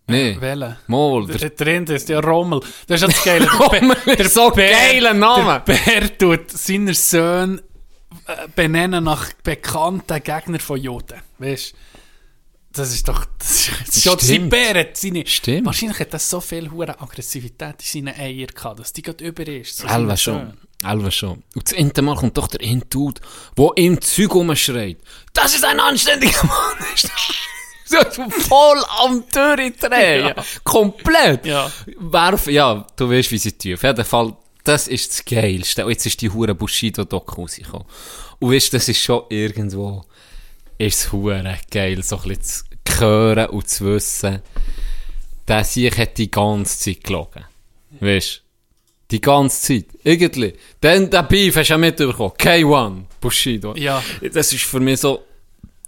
Nee. 0.07 0.35
Welche? 0.39 0.77
Mol. 0.87 1.27
Der 1.27 1.37
Der 1.37 1.49
drin 1.51 1.85
ist 1.85 2.09
ja 2.09 2.19
Rommel. 2.19 2.59
Das 2.87 2.95
ist 2.95 3.01
ja 3.01 3.07
das 3.07 3.23
Geile. 3.23 3.47
Rommel 3.59 3.97
ist 4.17 4.33
so 4.33 4.47
Bär- 4.49 4.71
geiler 4.71 5.13
Name. 5.13 5.63
Der 5.67 5.73
Bär 5.73 6.17
tut 6.17 6.51
seine 6.51 6.93
Söhne 6.93 7.61
äh, 8.27 8.47
benennen 8.55 9.03
nach 9.05 9.31
bekannten 9.43 10.21
Gegnern 10.23 10.59
von 10.59 10.79
Juden. 10.79 11.21
Weißt 11.39 11.73
das 12.73 12.93
ist 12.93 13.05
doch. 13.07 13.25
Das 13.37 13.67
ist, 13.67 14.01
schon 14.01 14.17
sein 14.19 14.27
Stimmt. 14.35 14.49
Bär 14.49 14.79
hat 14.79 14.95
seine. 14.97 15.25
Stimmt. 15.27 15.65
Wahrscheinlich 15.65 15.99
hat 15.99 16.13
das 16.13 16.29
so 16.29 16.39
viel 16.39 16.71
hure 16.71 16.99
Aggressivität 17.01 17.75
in 17.93 18.05
seinen 18.05 18.17
Eiern 18.19 18.47
gehabt, 18.47 18.79
dass 18.79 18.93
die 18.93 19.01
gerade 19.01 19.23
über 19.25 19.45
ist. 19.45 19.77
zu 19.79 19.87
Elva 19.87 20.15
schon. 20.15 20.53
Elva 20.83 21.11
schon. 21.11 21.43
Und 21.53 21.65
das 21.65 21.73
Ende 21.73 22.01
Mal 22.01 22.15
kommt 22.15 22.37
doch 22.37 22.47
der 22.47 22.61
Intud, 22.61 23.19
wo 23.57 23.73
ihm 23.75 23.99
Zeug 24.01 24.33
rumschreit. 24.33 24.97
Das 25.33 25.53
ist 25.53 25.65
ein 25.65 25.79
anständiger 25.81 26.45
Mann. 26.45 26.77
so 28.11 28.29
voll 28.29 28.83
am 28.99 29.23
Türe 29.29 29.71
drehen. 29.71 30.27
Ja. 30.27 30.35
Komplett. 30.63 31.45
Ja. 31.45 31.71
Werf, 31.99 32.47
ja, 32.47 32.85
du 32.95 33.09
weißt, 33.09 33.31
wie 33.31 33.37
sie 33.37 33.51
tun. 33.51 33.73
Auf 33.73 33.83
jeden 33.83 34.05
Fall, 34.05 34.35
das 34.63 34.87
ist 34.87 35.11
das 35.11 35.25
Geilste. 35.25 35.85
Und 35.85 35.91
jetzt 35.91 36.05
ist 36.05 36.21
die 36.21 36.29
hure 36.29 36.55
Bushido-Doku 36.55 37.41
rausgekommen. 37.41 37.85
Und 38.39 38.51
weißt, 38.51 38.73
das 38.73 38.87
ist 38.87 38.99
schon 38.99 39.23
irgendwo, 39.29 40.03
ist 40.77 40.99
es 40.99 41.11
hure 41.11 41.57
geil, 41.69 42.01
so 42.03 42.17
ein 42.17 42.29
bisschen 42.29 42.43
zu 42.85 42.99
hören 42.99 43.49
und 43.49 43.69
zu 43.69 43.85
wissen, 43.85 44.41
der 45.47 45.63
sich 45.63 45.97
hat 45.97 46.17
die 46.17 46.31
ganze 46.31 46.77
Zeit 46.79 47.03
gelogen. 47.03 47.45
Weißt 47.99 48.43
die 49.11 49.21
ganze 49.21 49.61
Zeit. 49.61 49.85
Irgendwie. 50.03 50.53
Dann 50.79 51.09
der 51.09 51.23
Beef 51.23 51.55
hast 51.55 51.69
du 51.69 51.73
ja 51.73 51.77
mitbekommen. 51.77 52.33
K1, 52.37 53.03
Bushido. 53.19 53.75
Ja. 53.75 54.03
Das 54.33 54.51
ist 54.53 54.63
für 54.63 54.79
mich 54.79 55.01
so 55.01 55.23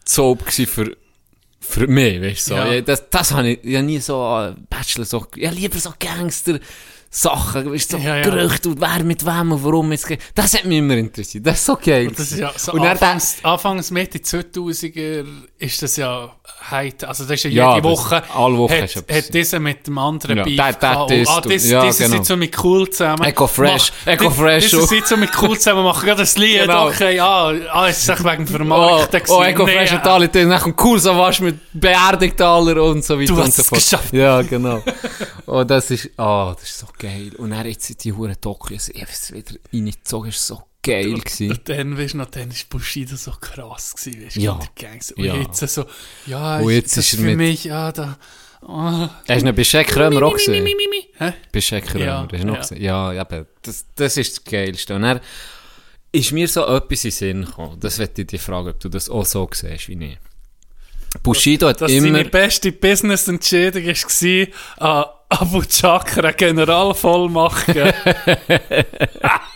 Zob 0.06 0.44
für, 0.52 0.96
für 1.64 1.88
mich, 1.88 2.22
weißt 2.22 2.50
du. 2.50 2.52
So. 2.52 2.56
Ja. 2.56 2.82
Das, 2.82 3.10
das 3.10 3.32
habe 3.32 3.50
ich, 3.50 3.64
ich 3.64 3.76
hab 3.76 3.84
nie 3.84 4.00
so, 4.00 4.22
äh, 4.40 4.54
Bachelor, 4.70 5.06
so, 5.06 5.26
ja, 5.36 5.50
lieber 5.50 5.80
so 5.80 5.94
Gangster, 5.98 6.60
Sachen, 7.10 7.72
weißt 7.72 7.94
du, 7.94 7.98
so 7.98 8.04
Ja, 8.04 8.18
ja. 8.18 8.24
Gerüchte 8.24 8.70
und 8.70 8.82
wer 8.82 9.04
mit 9.04 9.24
wem 9.26 9.52
und 9.52 9.64
warum 9.64 9.92
jetzt 9.92 10.08
geht. 10.08 10.20
Das 10.34 10.54
hat 10.56 10.66
mich 10.66 10.80
immer 10.80 10.96
interessiert. 10.96 11.46
Das 11.46 11.60
ist 11.60 11.66
so 11.66 11.76
geil. 11.76 12.08
Das 12.08 12.32
ist 12.32 12.40
ja 12.40 12.52
so 12.58 12.74
und 12.74 12.80
dann 12.80 12.92
anfangs, 12.92 13.38
anfangs 13.44 13.92
Mitte 13.92 14.18
2000er 14.18 15.24
ist 15.64 15.82
das 15.82 15.96
ja 15.96 16.30
heute, 16.72 17.08
also 17.08 17.24
das 17.24 17.32
ist 17.34 17.44
ja 17.46 17.50
Ja, 17.50 17.76
jede 17.76 17.88
das- 17.90 17.98
Woche, 17.98 18.24
alle 18.36 18.58
Woche 18.58 18.82
hat, 18.84 18.96
hat 18.96 19.34
dieser 19.34 19.60
mit 19.60 19.88
dem 19.88 19.98
anderen 19.98 20.38
Ja, 20.38 20.44
Beef 20.44 20.58
der 20.58 20.74
gehabt. 20.74 21.10
disst 21.10 21.32
ah, 21.32 21.42
das, 21.42 21.70
Ja, 21.70 21.86
diese 21.86 22.04
genau. 22.04 22.16
sind 22.16 22.26
so 22.26 22.38
mit 22.38 22.64
cool 22.64 22.90
zusammen. 22.90 23.24
Eco 23.24 23.48
Fresh, 23.48 23.92
Mach- 24.06 24.12
Eco 24.14 24.30
Fresh 24.30 24.64
Diese 24.70 24.86
sind 24.88 25.08
so 25.08 25.18
mit 25.18 25.30
cool 25.42 25.58
zusammen, 25.58 25.84
machen 25.84 26.06
gerade 26.06 26.22
das 26.22 26.38
Lied, 26.38 26.62
Genau. 26.62 26.88
okay, 26.88 27.16
ja, 27.16 27.52
ah, 27.72 27.88
ist 27.88 28.08
echt 28.10 28.24
wegen 28.24 28.44
Oh, 28.44 28.48
Vermarkten 28.48 29.22
oh, 29.30 29.42
Eco 29.44 29.66
Nee, 29.66 29.74
Fresh 29.78 29.92
äh, 29.92 29.96
hat 29.96 30.08
alle, 30.08 30.28
dann 30.30 30.48
nach 30.50 30.64
dem 30.64 30.76
Kurs 30.76 31.06
warst 31.06 31.40
mit 31.42 31.58
Beerdigtaler 31.74 32.84
und 32.84 33.04
so 33.06 33.20
weiter 33.20 33.34
und 33.36 33.54
so 33.54 33.64
fort. 33.64 33.82
geschafft. 33.82 34.14
Ja, 34.14 34.42
genau. 34.42 34.82
oh, 35.48 35.64
das 35.64 35.92
ist, 35.92 36.10
oh, 36.18 36.54
das 36.60 36.64
ist 36.70 36.80
so 36.80 36.88
geil. 37.00 37.32
Und 37.38 37.52
dann 37.52 37.66
jetzt 37.66 38.04
die 38.04 38.12
Huren 38.14 38.36
Doku, 38.42 38.74
ich 38.74 38.88
wieder 38.90 39.54
reingezogen, 39.74 40.30
ist 40.30 40.46
so 40.46 40.62
geil 40.84 41.14
gewesen. 41.14 41.52
Und 41.52 41.70
dann, 41.70 41.98
weißt 41.98 42.14
du 42.14 42.18
noch, 42.18 42.30
dann 42.30 42.52
ist 42.52 42.70
Bushido 42.70 43.16
so 43.16 43.32
krass 43.32 43.96
gewesen, 43.96 44.26
weißt 44.26 44.36
du, 44.36 44.40
Ja. 44.42 44.60
der 44.60 44.90
Gangs. 44.90 45.12
Und 45.14 45.24
Ja. 45.24 45.36
jetzt 45.36 45.60
so, 45.68 45.86
ja, 46.28 46.58
Und 46.60 46.70
jetzt 46.72 46.98
das 46.98 47.06
ist 47.08 47.14
er 47.14 47.20
für 47.20 47.26
mit- 47.26 47.38
mich, 47.38 47.64
ja, 47.64 47.92
da, 47.92 48.18
oh. 48.62 49.08
Hast 49.28 49.42
du 49.42 49.46
noch 49.46 49.56
bei 49.56 49.64
Shaq 49.64 49.96
Römer 49.96 50.24
auch 50.24 50.34
gesehen? 50.34 50.68
Hä? 51.18 51.34
Bei 51.52 51.62
Shaq 51.62 51.96
Ja, 51.96 52.22
Römer, 52.22 52.28
hast 52.32 52.44
du 52.44 52.48
noch 52.48 52.54
ja. 52.56 52.60
gesehen? 52.62 52.82
Ja, 52.82 53.14
eben, 53.22 53.46
das, 53.62 53.86
das 53.96 54.18
ist 54.18 54.38
das 54.38 54.44
Geilste. 54.44 54.96
Und 54.96 55.02
dann 55.04 55.20
ist 56.12 56.32
mir 56.32 56.48
so 56.48 56.66
etwas 56.66 57.04
in 57.06 57.10
den 57.10 57.12
Sinn 57.12 57.46
gekommen. 57.46 57.80
Das 57.80 57.98
möchte 57.98 58.22
ich 58.22 58.28
dich 58.28 58.42
fragen, 58.42 58.70
ob 58.70 58.80
du 58.80 58.88
das 58.90 59.10
auch 59.10 59.26
so 59.26 59.50
siehst 59.52 59.88
wie 59.90 60.04
ich. 60.06 60.18
Bushido 61.24 61.68
hat 61.70 61.82
dass 61.82 61.92
immer... 61.92 62.08
seine 62.18 62.26
beste 62.30 62.72
Business-Entscheidung 62.72 63.86
war, 63.86 64.48
an 64.78 65.06
Abu 65.30 65.62
Chakra 65.64 66.32
Generalvollmacht 66.32 67.68
geben. 67.68 67.94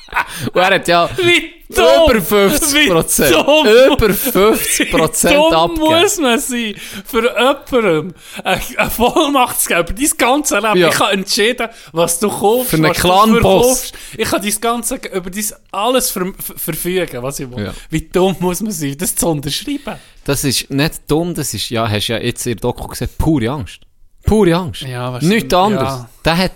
Und 0.53 0.61
er 0.61 0.75
hat 0.75 0.87
ja 0.87 1.09
Wie 1.17 1.53
dumm! 1.69 2.11
über 2.11 2.21
50 2.21 2.73
Wie 2.73 2.89
Prozent. 2.89 3.33
dumm! 3.35 3.67
Über 3.93 4.13
50 4.13 4.91
Prozent 4.91 5.35
dumm 5.35 5.53
abgegeben. 5.53 6.01
muss 6.01 6.17
man 6.19 6.39
sein, 6.39 6.75
für 7.05 7.23
jemandem 7.23 8.13
eine, 8.43 8.89
Vollmacht 8.89 9.61
zu 9.61 9.69
geben, 9.69 9.95
dein 9.95 10.17
ganzes 10.17 10.61
Leben. 10.61 10.77
Ja. 10.77 10.89
Ich 10.89 10.95
kann 10.95 11.11
entscheiden, 11.13 11.69
was 11.91 12.19
du 12.19 12.29
kaufst, 12.29 12.69
Für 12.69 12.77
einen 12.77 12.89
was 12.89 12.97
du 12.97 13.07
verkaufst. 13.33 13.93
Ich 14.17 14.29
kann 14.29 14.41
dein 14.41 14.61
ganze, 14.61 14.95
über 14.95 15.29
dein 15.29 15.45
alles 15.71 16.09
ver, 16.09 16.25
verfügen, 16.55 17.21
was 17.23 17.39
ich 17.39 17.49
will. 17.51 17.65
Ja. 17.65 17.73
Wie 17.89 18.01
dumm 18.01 18.35
muss 18.39 18.61
man 18.61 18.71
sein, 18.71 18.95
das 18.97 19.15
zu 19.15 19.27
unterschreiben? 19.27 19.95
Das 20.23 20.43
ist 20.43 20.69
nicht 20.69 21.01
dumm, 21.07 21.33
das 21.33 21.53
ist, 21.53 21.69
ja, 21.69 21.89
hast 21.89 22.07
ja 22.07 22.17
jetzt 22.17 22.45
in 22.45 22.53
der 22.53 22.61
Doku 22.61 22.87
gesehen, 22.87 23.09
pure 23.17 23.49
Angst. 23.49 23.79
Pure 24.27 24.55
Angst. 24.55 24.81
Ja, 24.83 25.11
wahrscheinlich, 25.13 25.41
Nichts 25.43 25.53
anderes. 25.55 25.89
ja. 25.89 26.09
Der 26.25 26.37
hat 26.37 26.51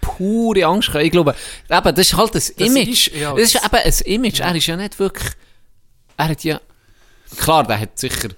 pure 0.00 0.64
Angst 0.66 0.88
gehabt. 0.88 1.04
Ich 1.04 1.10
glaube, 1.10 1.34
eben, 1.70 1.94
das 1.94 1.98
ist 2.06 2.16
halt 2.16 2.34
ein 2.36 2.42
Image. 2.66 2.88
ist- 3.08 3.16
ja, 3.16 3.32
das 3.32 3.42
ist 3.42 3.54
das- 3.56 3.64
eben 3.64 3.76
ein 3.76 4.12
Image. 4.14 4.40
Er 4.40 4.54
ist 4.54 4.66
ja 4.66 4.76
nicht 4.76 4.98
wirklich, 4.98 5.32
er 6.16 6.28
hat 6.28 6.44
ja, 6.44 6.60
klar, 7.38 7.66
der 7.66 7.80
hat 7.80 7.98
sicher, 7.98 8.28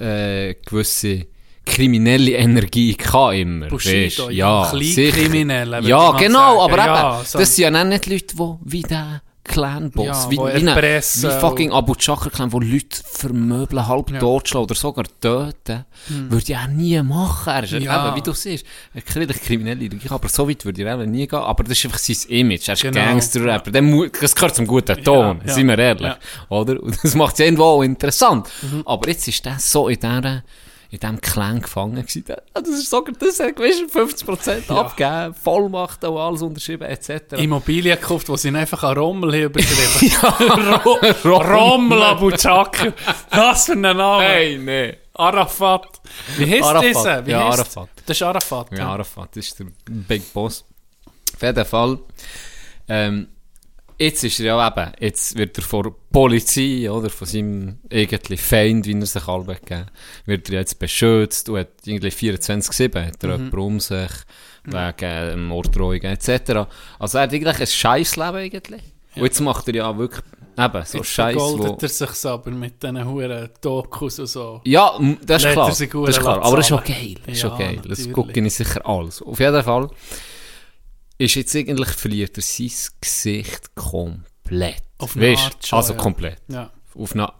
äh, 0.00 0.54
gewisse, 0.66 1.26
kriminelle 1.64 2.32
Energie 2.32 2.96
gehabt, 2.96 3.34
immer. 3.34 3.66
Bushido, 3.68 4.30
ja, 4.30 4.64
ja, 4.64 4.70
Kleinkriminelle, 4.70 5.76
würde 5.78 5.88
Ja, 5.88 6.10
genau, 6.12 6.58
sagen. 6.60 6.72
aber 6.72 6.76
Ja, 6.86 7.16
eben, 7.18 7.26
so- 7.26 7.38
das 7.38 7.56
sind 7.56 7.74
ja 7.74 7.84
nicht 7.84 8.06
Leute, 8.06 8.36
die 8.36 8.54
wie 8.64 8.82
der 8.82 9.22
Clan-Boss, 9.46 10.06
Ja, 10.06 10.30
wie, 10.30 10.36
wie, 10.36 10.68
eine- 10.68 10.76
wie 10.76 11.40
fucking 11.40 11.72
Abu 11.72 11.94
Chakra-Clan, 11.94 12.52
wo 12.52 12.60
Leute 12.60 12.98
vermöbeln, 13.04 13.86
halb 13.86 14.10
Ja. 14.10 14.18
totschlagen 14.18 14.64
oder 14.64 14.74
sogar 14.74 15.04
töten, 15.20 15.84
würde 16.08 16.44
ich 16.52 16.56
auch 16.56 16.66
nie 16.68 17.00
machen. 17.02 17.52
Er 17.52 17.64
ist 17.64 17.72
ja. 17.72 17.78
Ja. 17.78 18.08
eben, 18.08 18.16
wie 18.16 18.22
du 18.22 18.32
siehst, 18.32 18.64
ein 18.94 19.02
kriminelle 19.04 19.84
Energie, 19.84 20.08
aber 20.10 20.28
so 20.28 20.48
weit 20.48 20.64
würde 20.64 20.82
ich 20.82 20.88
eben 20.88 21.10
nie 21.10 21.26
gehen. 21.26 21.38
Aber 21.38 21.64
das 21.64 21.78
ist 21.78 21.84
einfach 21.86 21.98
sein 21.98 22.16
Image, 22.28 22.68
er 22.68 22.74
ist 22.74 22.82
Genau. 22.82 23.00
Gangster-Rapper, 23.00 23.70
das 24.20 24.34
gehört 24.34 24.54
zum 24.56 24.66
guten 24.66 25.02
Ton, 25.02 25.40
Ja, 25.46 25.52
sind 25.52 25.66
wir 25.68 25.78
ja, 25.78 25.84
ehrlich. 25.84 26.02
ja. 26.02 26.18
Oder? 26.48 26.82
Und 26.82 26.98
das 27.02 27.14
macht 27.14 27.34
es 27.34 27.40
irgendwo 27.40 27.64
auch 27.64 27.82
interessant. 27.82 28.48
Aber 28.84 29.08
jetzt 29.08 29.26
ist 29.28 29.44
das 29.46 29.70
so 29.70 29.88
in 29.88 29.96
dieser, 30.00 30.42
in 30.90 31.00
diesem 31.00 31.20
Clan 31.20 31.60
gefangen 31.60 31.96
gewesen. 31.96 32.24
Da- 32.26 32.40
Das 32.54 32.68
ist 32.68 32.90
sogar, 32.90 33.14
das 33.18 33.40
hat 33.40 33.56
gewiss 33.56 33.82
50% 33.92 34.70
abgegeben, 34.70 35.34
Vollmacht 35.34 36.04
und 36.04 36.16
alles 36.16 36.42
unterschrieben, 36.42 36.84
etc. 36.88 37.32
Immobilien 37.38 37.98
gekauft, 38.00 38.28
die 38.28 38.48
ihn 38.48 38.56
einfach 38.56 38.82
an 38.84 38.96
Rommel 38.96 39.32
haben 39.34 39.44
überschrieben. 39.44 40.74
Ro 41.24 41.36
Rommel 41.38 42.02
Abu 42.02 42.30
Chaka. 42.32 42.92
Was 43.30 43.66
für 43.66 43.72
ein 43.72 43.80
Name. 43.80 44.22
Hey, 44.24 44.58
nee. 44.58 44.96
Arafat. 45.14 46.00
Wie 46.36 46.50
heißt 46.50 46.62
Arafat. 46.62 46.84
dieser? 46.90 47.26
Wie 47.26 47.30
Ja, 47.30 47.46
heisst- 47.48 47.58
Arafat. 47.60 47.88
Das 48.06 48.16
ist 48.16 48.22
Arafat. 48.22 48.78
Ja, 48.78 48.88
Arafat, 48.88 49.28
das 49.36 49.46
ist 49.46 49.58
der 49.58 49.66
Big 49.90 50.32
Boss. 50.32 50.64
Auf 51.34 51.42
jeden 51.42 51.64
Fall. 51.64 51.98
Ähm, 52.88 53.28
jetzt 53.98 54.24
ist 54.24 54.40
er 54.40 54.46
ja 54.46 54.66
eben, 54.66 54.92
jetzt 55.00 55.36
wird 55.36 55.56
er 55.58 55.64
von 55.64 55.84
der 55.84 55.94
Polizei, 56.12 56.90
oder, 56.90 57.10
von 57.10 57.26
seinem 57.26 57.78
eigentlichen 57.92 58.44
Feind, 58.44 58.86
wie 58.86 58.98
er 58.98 59.06
sich 59.06 59.26
alle 59.26 59.44
gegeben 59.44 59.86
wird 60.26 60.48
er 60.50 60.60
jetzt 60.60 60.78
beschützt 60.78 61.48
und 61.48 61.58
hat 61.58 61.68
irgendwie 61.84 62.08
24-7, 62.08 63.06
hat 63.06 63.22
er 63.22 63.30
jemanden 63.30 63.58
um 63.58 63.80
sich, 63.80 64.10
wegen 64.64 64.94
ähm, 65.00 65.46
Morddrohungen 65.46 66.04
etc. 66.04 66.66
Also 66.98 67.18
er 67.18 67.24
hat 67.24 67.32
eigentlich 67.32 67.60
ein 67.60 67.66
Scheißleben 67.66 68.36
eigentlich. 68.36 68.82
Und 69.14 69.24
jetzt 69.24 69.40
macht 69.40 69.68
er 69.68 69.74
ja 69.74 69.96
wirklich 69.96 70.22
eben 70.58 70.84
so 70.84 70.98
Jetzt 70.98 71.08
Scheiß, 71.08 71.36
wo... 71.36 71.56
vergoldet 71.56 71.82
er 71.82 71.88
sich 71.88 72.26
aber 72.26 72.50
mit 72.50 72.82
diesen 72.82 73.04
huren 73.04 73.48
Dokus 73.60 74.18
und 74.18 74.26
so. 74.26 74.60
Ja, 74.64 74.98
das 75.24 75.44
ist 75.44 75.52
klar. 75.52 75.68
Das 75.68 75.80
ist 75.80 75.90
klar. 75.90 76.42
Aber 76.42 76.56
das 76.56 76.66
ist 76.66 76.72
auch 76.72 76.84
geil. 76.84 77.14
Das 77.24 77.36
ist 77.36 77.44
auch 77.44 77.58
Ja, 77.58 77.66
geil. 77.66 77.80
Das 77.86 78.12
gucke 78.12 78.40
ich 78.40 78.54
sicher 78.54 78.86
alles. 78.86 79.22
Auf 79.22 79.38
jeden 79.38 79.62
Fall 79.62 79.88
ist 81.18 81.34
jetzt 81.34 81.54
eigentlich 81.56 81.88
verliert 81.88 82.36
er 82.36 82.42
sein 82.42 82.70
Gesicht 83.00 83.74
komplett. 83.74 84.82
Auf 84.98 85.16
eine? 85.16 85.36
Art 85.36 85.66
schon, 85.66 85.76
Also 85.78 85.92
ja. 85.94 85.98
komplett. 85.98 86.38
Ja, 86.48 86.70
Auf 86.94 87.12
eine, 87.14 87.32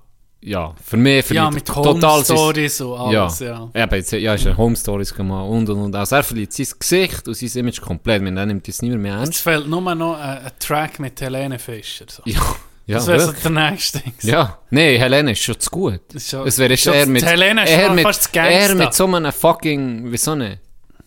ja, 0.42 0.74
für 0.84 0.96
mich 0.96 1.24
verliert 1.24 1.42
ja 1.44 1.48
er 1.48 1.54
mit 1.54 1.64
total 1.66 2.24
sein- 2.24 2.36
Home 2.36 2.52
Stories 2.52 2.80
und 2.80 2.98
alles, 2.98 3.38
ja. 3.40 3.70
Ja, 3.74 3.82
aber 3.84 3.96
jetzt, 3.96 4.12
ja, 4.12 4.34
ist 4.34 4.46
ein 4.46 4.56
Home 4.56 4.76
Stories 4.76 5.14
gemacht 5.14 5.48
und 5.48 5.68
und 5.68 5.78
und. 5.80 5.94
Also 5.96 6.16
er 6.16 6.22
verliert 6.22 6.52
sein 6.52 6.66
Gesicht 6.78 7.26
und 7.26 7.34
sein 7.36 7.60
Image 7.60 7.80
komplett. 7.80 8.22
Man 8.22 8.34
nimmt 8.34 8.66
das 8.68 8.82
nicht 8.82 8.94
mehr, 8.96 9.14
ernst. 9.16 9.40
fehlt 9.42 9.66
nur 9.66 9.80
noch 9.94 10.16
ein, 10.18 10.38
ein 10.44 10.52
Track 10.58 10.98
mit 10.98 11.20
Helene 11.20 11.58
Fischer. 11.58 12.04
So. 12.08 12.22
Ja, 12.26 12.40
ja, 12.86 12.96
das 12.98 13.06
wäre 13.08 13.20
so 13.20 13.32
der 13.32 13.50
nächste 13.50 13.98
Ding. 14.00 14.12
Ja, 14.22 14.58
nee, 14.70 14.96
Helene 14.98 15.32
ist 15.32 15.40
schon 15.42 15.58
zu 15.58 15.70
gut. 15.70 16.00
Schon- 16.18 16.46
Es 16.46 16.56
wäre 16.58 16.76
schon- 16.76 16.92
eher 16.94 17.06
mit, 17.06 17.24
Helene 17.24 17.64
ist 17.64 17.70
eher 17.70 17.86
schon 17.86 17.94
mit, 17.96 18.04
fast 18.04 18.36
eher 18.36 18.42
Gangster. 18.50 18.74
mit 18.76 18.94
so 18.94 19.06
einem 19.06 19.32
fucking, 19.32 20.12
wie 20.12 20.16
so 20.18 20.30
eine 20.32 20.60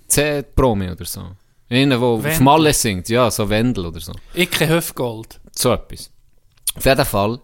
C-Promi 0.08 0.90
oder 0.92 1.06
so. 1.06 1.22
Einer, 1.70 1.98
der 2.00 2.08
auf. 2.08 2.40
Malle 2.40 2.74
singt, 2.74 3.10
ja, 3.10 3.30
so 3.30 3.48
Wendel 3.50 3.86
oder 3.86 4.00
so. 4.00 4.14
Icke 4.34 4.68
Höfgold. 4.68 5.40
So 5.52 5.72
etwas. 5.74 6.10
Auf 6.76 6.86
jeden 6.86 7.06
Fall, 7.06 7.40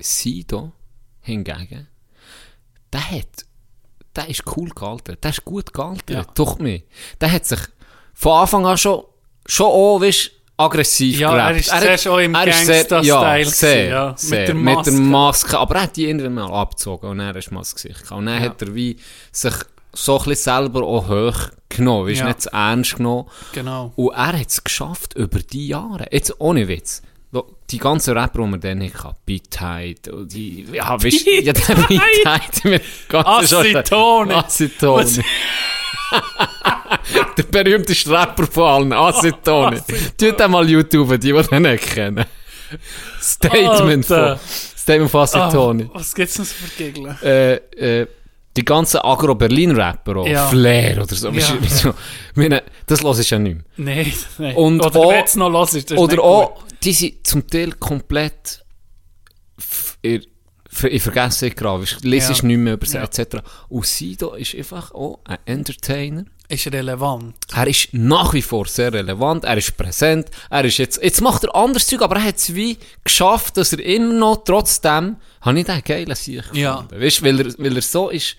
Sido 0.00 0.72
hingegen, 1.20 1.88
der 2.92 3.10
hat, 3.10 3.44
der 4.16 4.28
ist 4.28 4.44
cool 4.56 4.70
gealtert, 4.70 5.22
der 5.24 5.30
ist 5.32 5.44
gut 5.44 5.72
gealtert, 5.74 6.10
Ja. 6.10 6.24
durch 6.34 6.58
mich. 6.58 6.84
Der 7.20 7.30
hat 7.32 7.44
sich 7.46 7.58
von 8.14 8.32
Anfang 8.32 8.64
an 8.66 8.78
schon, 8.78 9.02
schon 9.46 9.66
auch, 9.66 10.00
weißt, 10.00 10.30
aggressiv 10.56 11.18
Ja, 11.20 11.30
gerappt. 11.32 11.50
er 11.50 11.56
ist 11.58 11.68
zuerst 11.68 12.08
auch 12.08 12.18
im 12.18 12.34
er 12.34 12.46
ist 12.48 12.66
sehr- 12.66 12.86
ja, 13.04 13.44
sehr, 13.44 13.88
ja, 13.88 14.16
mit 14.22 14.32
der 14.48 14.54
Mit 14.54 14.86
der 14.86 14.92
Maske. 14.92 14.92
Maske. 14.92 15.58
Aber 15.58 15.74
er 15.76 15.82
hat 15.82 15.96
die 15.96 16.06
irgendwann 16.06 16.34
mal 16.34 16.50
abgezogen 16.52 17.10
und 17.10 17.20
er 17.20 17.36
ist 17.36 17.50
mal 17.52 17.60
das 17.60 17.74
Gesicht 17.74 18.02
gehabt. 18.02 18.12
Und 18.18 18.26
dann 18.26 18.42
Ja. 18.42 18.48
hat 18.50 18.62
er 18.62 18.74
wie 18.74 18.96
sich 19.30 19.54
so 20.00 20.18
ein 20.18 20.24
bisschen 20.24 20.54
selber 20.62 20.82
auch 20.86 21.08
hoch 21.08 21.50
genommen, 21.68 22.08
ist 22.08 22.18
Ja. 22.20 22.26
nicht 22.26 22.42
zu 22.42 22.52
ernst 22.52 22.96
genommen. 22.96 23.28
Genau. 23.52 23.92
Und 23.96 24.12
er 24.14 24.38
hat 24.38 24.46
es 24.48 24.62
geschafft 24.62 25.14
über 25.14 25.40
die 25.40 25.68
Jahre. 25.68 26.06
Jetzt 26.10 26.34
ohne 26.40 26.68
Witz. 26.68 27.02
Die 27.70 27.78
ganzen 27.78 28.16
Rapper, 28.16 28.42
die 28.42 28.48
man 28.48 28.60
dann 28.60 28.82
hatte, 28.82 29.14
Beatheit, 29.26 30.10
die, 30.24 30.66
ja, 30.72 31.02
weißt 31.02 31.26
du, 31.26 31.30
ja, 31.42 31.52
der 31.52 31.74
Beatheit, 31.74 32.82
Acetone. 33.12 34.34
Acetone. 34.36 35.06
Der 37.36 37.42
berühmteste 37.42 38.10
Rapper 38.10 38.46
von 38.46 38.64
allen, 38.64 38.92
Acetone. 38.94 39.82
Tut 40.16 40.40
einmal 40.40 40.68
YouTube, 40.68 41.10
die, 41.20 41.32
die 41.32 41.42
den 41.42 41.62
nicht 41.62 41.84
kennen. 41.86 42.24
Statement 43.20 44.10
Alter. 44.10 44.38
von, 44.38 44.48
Statement 44.78 45.10
von 45.10 45.20
Acetone. 45.22 45.84
Ah, 45.92 45.98
was 45.98 46.14
gibt's 46.14 46.38
noch 46.38 46.46
so 46.46 46.54
für 46.54 46.82
Gegner? 46.82 47.22
Äh, 47.22 47.54
äh, 48.00 48.06
die 48.56 48.64
ganzen 48.64 48.98
Agro-Berlin-Rapper, 48.98 50.16
auch, 50.16 50.26
Ja. 50.26 50.48
Flair 50.48 51.02
oder 51.02 51.14
so. 51.14 51.30
Ja. 51.30 51.42
so. 51.68 51.94
Meine, 52.34 52.62
das 52.86 53.02
lasse 53.02 53.22
ich 53.22 53.30
ja 53.30 53.38
nicht 53.38 53.56
mehr. 53.76 53.96
Nein, 53.96 54.12
nein. 54.38 54.56
Und 54.56 54.80
Oder 54.80 55.00
auch- 55.00 55.12
es 55.24 55.36
noch 55.36 55.72
ist, 55.74 55.90
das 55.90 55.98
Oder 55.98 56.22
auch, 56.22 56.64
die 56.82 56.92
sind 56.92 57.26
zum 57.26 57.46
Teil 57.46 57.72
komplett 57.72 58.64
in, 60.02 60.24
in 60.82 61.00
Vergessenheit 61.00 61.56
geraten. 61.56 61.86
Lesest 62.02 62.42
Ja. 62.42 62.46
nicht 62.46 62.58
mehr 62.58 62.74
über 62.74 62.86
sie, 62.86 62.96
Ja. 62.96 63.04
etc. 63.04 63.42
Und 63.68 63.86
Sido 63.86 64.34
ist 64.34 64.54
einfach 64.54 64.92
auch 64.92 65.20
ein 65.24 65.38
Entertainer. 65.44 66.24
Ist 66.50 66.66
relevant. 66.72 67.34
Er 67.54 67.66
ist 67.66 67.88
nach 67.92 68.32
wie 68.32 68.40
vor 68.40 68.66
sehr 68.66 68.90
relevant, 68.92 69.44
er 69.44 69.58
ist 69.58 69.76
präsent, 69.76 70.30
er 70.48 70.64
ist 70.64 70.78
jetzt, 70.78 71.02
jetzt 71.02 71.20
macht 71.20 71.44
er 71.44 71.54
anderes 71.54 71.86
Zeug, 71.86 72.00
aber 72.00 72.16
er 72.16 72.24
hat 72.24 72.36
es 72.36 72.54
wie 72.54 72.78
geschafft, 73.04 73.58
dass 73.58 73.74
er 73.74 73.80
immer 73.84 74.14
noch, 74.14 74.44
trotzdem, 74.44 75.16
habe 75.42 75.58
ich 75.60 75.66
den 75.66 75.82
geilen 75.84 76.14
Sieg 76.14 76.44
Ja. 76.54 76.76
gefunden. 76.80 77.02
Weißt, 77.04 77.22
weil 77.22 77.40
er, 77.40 77.54
weil 77.58 77.76
er 77.76 77.82
so 77.82 78.08
ist, 78.08 78.36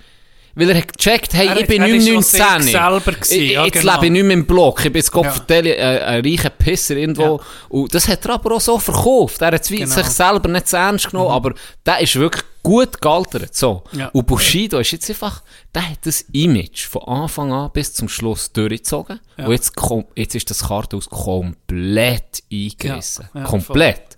weil 0.55 0.69
er 0.71 0.77
hat 0.77 0.97
gecheckt, 0.97 1.33
hey, 1.33 1.47
Er 1.47 1.57
ich 1.61 1.67
bin 1.67 1.81
er 1.81 1.87
nicht 1.87 1.97
ist 1.97 2.09
mehr 2.09 2.17
auch 2.19 2.23
sich 2.23 2.39
19. 2.39 2.61
selber 2.71 3.11
gewesen, 3.13 3.33
Ich- 3.41 3.51
ja, 3.51 3.65
jetzt 3.65 3.79
genau. 3.79 3.93
lebe 3.93 4.05
ich 4.07 4.11
nicht 4.11 4.23
mehr 4.23 4.33
im 4.33 4.45
Block, 4.45 4.79
ich 4.79 4.91
bin 4.91 4.99
jetzt 4.99 5.11
Gott 5.11 5.25
Ja. 5.25 5.31
vertelle, 5.31 5.77
ein, 6.05 6.25
reicher 6.25 6.49
Pisser 6.49 6.95
irgendwo. 6.97 7.37
Ja. 7.37 7.39
Und 7.69 7.93
das 7.93 8.07
hat 8.07 8.25
er 8.25 8.33
aber 8.33 8.55
auch 8.55 8.61
so 8.61 8.77
verkauft. 8.79 9.41
Er 9.41 9.51
hat 9.53 9.67
Genau. 9.67 9.85
sich 9.85 10.05
selber 10.07 10.49
nicht 10.49 10.67
zu 10.67 10.77
ernst 10.77 11.11
genommen, 11.11 11.31
aber 11.31 11.53
der 11.85 11.99
ist 11.99 12.15
wirklich 12.15 12.43
gut 12.61 12.99
gealtert. 13.01 13.55
So. 13.55 13.83
Ja. 13.93 14.07
Und 14.09 14.27
Bushido 14.27 14.79
ist 14.79 14.91
jetzt 14.91 15.09
einfach, 15.09 15.41
der 15.73 15.89
hat 15.91 15.99
das 16.03 16.21
Image 16.33 16.87
von 16.87 17.03
Anfang 17.03 17.51
an 17.53 17.71
bis 17.71 17.93
zum 17.93 18.09
Schluss 18.09 18.51
durchgezogen. 18.51 19.19
Ja. 19.37 19.45
Und 19.45 19.51
jetzt, 19.53 19.75
kom- 19.77 20.05
jetzt 20.15 20.35
ist 20.35 20.49
das 20.49 20.67
Kartenhaus 20.67 21.09
komplett 21.09 22.43
eingerissen. 22.51 23.29
Komplett. 23.45 24.17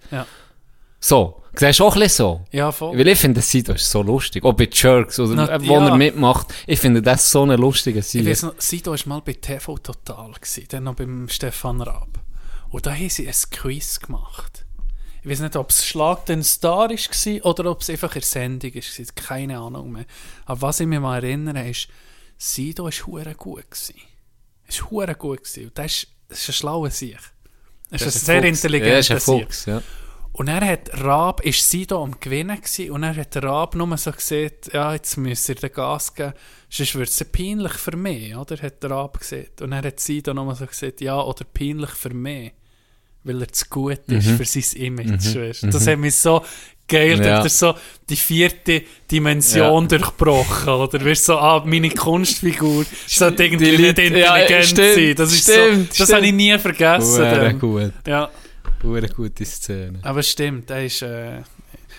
So. 1.00 1.41
Siehst 1.54 1.80
du 1.80 1.86
auch 1.86 1.96
ein 1.96 2.02
bisschen 2.02 2.26
so? 2.26 2.46
ja 2.52 2.72
voll. 2.72 2.98
Weil 2.98 3.08
ich 3.10 3.20
finde, 3.20 3.42
Sido 3.42 3.74
ist 3.74 3.90
so 3.92 4.02
lustig. 4.02 4.44
Auch 4.44 4.54
bei 4.54 4.70
Jerks, 4.72 5.20
oder 5.20 5.34
Na, 5.36 5.50
äh, 5.50 5.68
wo 5.68 5.74
ja. 5.74 5.88
er 5.90 5.98
mitmacht. 5.98 6.48
Ich 6.66 6.80
finde 6.80 7.02
das 7.02 7.30
so 7.30 7.44
eine 7.44 7.58
lustige 7.58 8.00
Ich 8.00 8.08
Sido. 8.08 8.30
weiss 8.30 8.42
noch, 8.44 8.54
Sido 8.58 8.92
war 8.92 9.00
mal 9.06 9.22
bei 9.22 9.34
TV 9.34 9.78
Total, 9.80 10.32
gewesen, 10.32 10.66
dann 10.70 10.84
noch 10.86 10.96
beim 10.96 11.28
Stefan 11.30 11.82
Raab. 11.82 12.20
Und 12.70 12.86
da 12.86 12.94
haben 12.94 13.10
sie 13.10 13.28
ein 13.28 13.36
Quiz 13.52 14.00
gemacht. 14.00 14.66
Ich 15.24 15.30
weiß 15.30 15.42
nicht, 15.42 15.56
ob 15.56 15.70
es 15.70 15.86
Schlag 15.86 16.26
den 16.26 16.42
Star 16.44 16.90
war 16.90 17.46
oder 17.46 17.70
ob 17.70 17.82
es 17.82 17.90
einfach 17.90 18.16
in 18.16 18.22
der 18.22 18.28
Sendung 18.28 18.74
war. 18.74 19.06
Keine 19.16 19.60
Ahnung 19.60 19.92
mehr. 19.92 20.06
Aber 20.46 20.62
was 20.64 20.80
ich 20.80 20.88
mich 20.88 21.00
mal 21.00 21.24
erinnere, 21.24 21.70
ist, 21.70 21.90
Sido 22.38 22.86
war 22.86 22.92
hure 22.92 23.36
gut. 23.36 23.66
Es 23.72 23.94
war 24.82 24.90
hure 24.90 25.16
gut. 25.16 25.42
Und 25.58 25.78
das 25.78 25.86
ist, 25.86 26.08
das 26.28 26.40
ist 26.40 26.50
ein 26.50 26.54
schlauer 26.54 26.90
Sieg. 26.90 27.20
Das 27.92 28.02
ist 28.02 28.16
ein 28.16 28.20
sehr 28.26 28.42
Ja, 28.42 28.48
intelligenter 28.48 29.00
ist 29.00 29.12
ein 29.12 29.20
Sieg. 29.20 29.44
Fuchs, 29.44 29.66
ja. 29.66 29.82
Und 30.34 30.48
er 30.48 30.66
hat 30.66 30.90
Raab, 31.04 31.42
ist 31.46 31.70
Sido 31.70 32.02
am 32.02 32.16
Gewinnen 32.20 32.56
gewesen, 32.58 32.92
und 32.92 33.04
er 33.04 33.16
hat 33.16 33.36
Raab 33.44 33.76
nur 33.76 33.98
so 33.98 34.12
gesagt, 34.12 34.72
ja, 34.74 34.94
jetzt 34.94 35.18
müsst 35.18 35.50
ihr 35.50 35.56
den 35.56 35.72
Gas 35.74 36.16
geben, 36.16 36.34
sonst 36.70 36.96
wird 36.96 37.10
es 37.10 37.24
peinlich 37.26 37.74
für 37.74 37.98
mich, 37.98 38.36
oder? 38.36 38.58
Hat 38.62 38.82
der 38.82 38.92
Raab 38.92 39.20
gesagt. 39.20 39.62
Und 39.62 39.74
er 39.74 39.84
hat 39.84 40.00
Sido 40.00 40.34
nur 40.34 40.56
so 40.56 40.66
gesagt, 40.66 41.02
ja, 41.02 41.20
oder 41.22 41.44
peinlich 41.44 41.90
für 41.90 42.14
mich, 42.14 42.54
weil 43.24 43.42
er 43.42 43.50
zu 43.50 43.66
gut 43.70 44.00
ist 44.08 44.26
Mhm. 44.28 44.38
für 44.38 44.46
sein 44.46 44.82
Image. 44.82 45.36
du. 45.36 45.68
Das 45.70 45.86
hat 45.86 46.00
mich 46.00 46.16
so 46.16 46.42
geil, 46.88 47.20
Ja. 47.24 47.44
dass 47.44 47.62
er 47.62 47.74
so 47.74 47.80
die 48.10 48.16
vierte 48.16 48.84
Dimension 49.12 49.88
durchbrochen, 49.90 50.70
oder? 50.70 50.98
Du, 50.98 51.14
so, 51.16 51.38
ah, 51.38 51.62
meine 51.66 51.90
Kunstfigur 51.90 52.86
sollte 53.06 53.44
irgendwie 53.44 53.76
Die 53.76 53.78
nicht 53.78 53.98
ja, 54.00 54.38
intelligent 54.38 54.66
stimmt, 54.66 54.96
sein. 54.96 55.16
Das 55.16 55.32
ist 55.34 55.42
stimmt, 55.44 55.58
so, 55.68 55.86
das 55.88 55.96
stimmt. 55.96 56.14
habe 56.14 56.26
ich 56.26 56.34
nie 56.34 56.58
vergessen. 56.58 57.22
Dann. 57.22 57.60
gut. 57.60 57.92
Ja. 58.08 58.30
Hure 58.84 59.08
gute 59.10 59.46
Szene. 59.46 60.00
Aber 60.04 60.20
es 60.20 60.30
stimmt, 60.30 60.70
er 60.70 60.86
ist, 60.86 61.02
äh, 61.02 61.42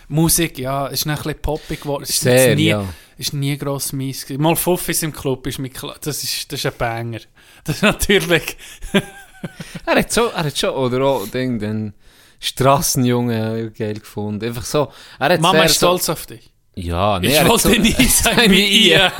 Musik, 0.08 0.58
ja, 0.58 0.86
ist 0.88 1.06
ein 1.06 1.14
bisschen 1.16 1.40
poppig 1.40 1.80
geworden. 1.80 2.02
Es 2.04 2.10
Ist 2.10 2.20
Sehr, 2.20 2.54
nie, 2.54 2.66
ja. 2.68 2.84
ist 3.18 3.32
nie 3.32 3.56
gross 3.56 3.92
mies 3.92 4.22
gewesen. 4.26 4.42
Mal 4.42 4.56
Fuffis 4.56 5.02
im 5.02 5.12
Club 5.12 5.46
ist 5.46 5.58
mir 5.58 5.70
klar, 5.70 5.96
das 6.02 6.22
ist, 6.22 6.50
das 6.52 6.58
ist 6.60 6.66
ein 6.66 6.72
Banger. 6.78 7.20
Das 7.64 7.76
ist 7.76 7.82
natürlich, 7.82 8.56
Er 9.86 9.96
hat 9.96 10.12
schon, 10.12 10.30
er 10.34 10.44
hat 10.44 10.58
schon, 10.58 10.70
oder 10.70 11.02
auch, 11.04 11.26
Ding, 11.28 11.58
den 11.58 11.94
Strassenjunge 12.40 13.70
geil 13.70 13.94
gefunden. 13.94 14.44
Einfach 14.44 14.64
so. 14.64 14.92
Er 15.18 15.30
hat 15.34 15.40
Mama 15.40 15.62
ist 15.64 15.78
so, 15.80 15.86
stolz 15.86 16.08
auf 16.08 16.26
dich. 16.26 16.50
Ja, 16.74 17.18
nee, 17.20 17.28
Ich 17.28 17.34
er 17.34 17.40
hat 17.44 17.48
wollte 17.50 17.68
so- 17.68 17.74
nie 17.74 17.92
sein 18.08 18.50
wie 18.50 18.88
ihr. 18.90 19.12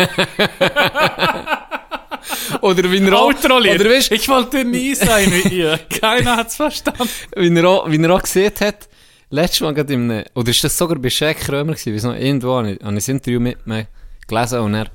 Oder 2.61 2.91
wie 2.91 2.99
er 2.99 3.19
auch, 3.19 3.33
oder 3.35 3.91
weißt, 3.91 4.13
Ich 4.13 4.29
wollte 4.29 4.65
nie 4.65 4.95
sein 4.95 5.31
wie 5.33 5.57
ihr. 5.59 5.79
Keiner 6.01 6.37
hat's 6.37 6.57
verstanden. 6.57 7.09
wie 7.37 7.55
er 7.57 7.69
auch, 7.69 7.91
wie 7.91 8.03
er 8.03 8.11
auch 8.15 8.23
gesehen 8.23 8.53
hat, 8.61 8.89
letztes 9.31 9.61
Mal 9.61 9.75
gerade 9.75 9.93
in 9.95 10.11
einem, 10.11 10.25
oder 10.35 10.51
ist 10.51 10.63
das 10.65 10.77
sogar 10.77 10.99
bei 10.99 11.11
Shaq 11.11 11.39
Krömer 11.41 11.75
gewesen, 11.75 11.95
wie 11.95 12.07
noch 12.07 12.15
irgendwo, 12.17 12.55
habe 12.57 12.73
ich, 12.73 12.83
habe 12.83 12.97
ich 12.99 13.09
ein 13.09 13.17
Interview 13.17 13.41
mit 13.41 13.59
ihm 13.67 13.87
gelesen 14.27 14.59
und 14.61 14.75
er 14.75 14.91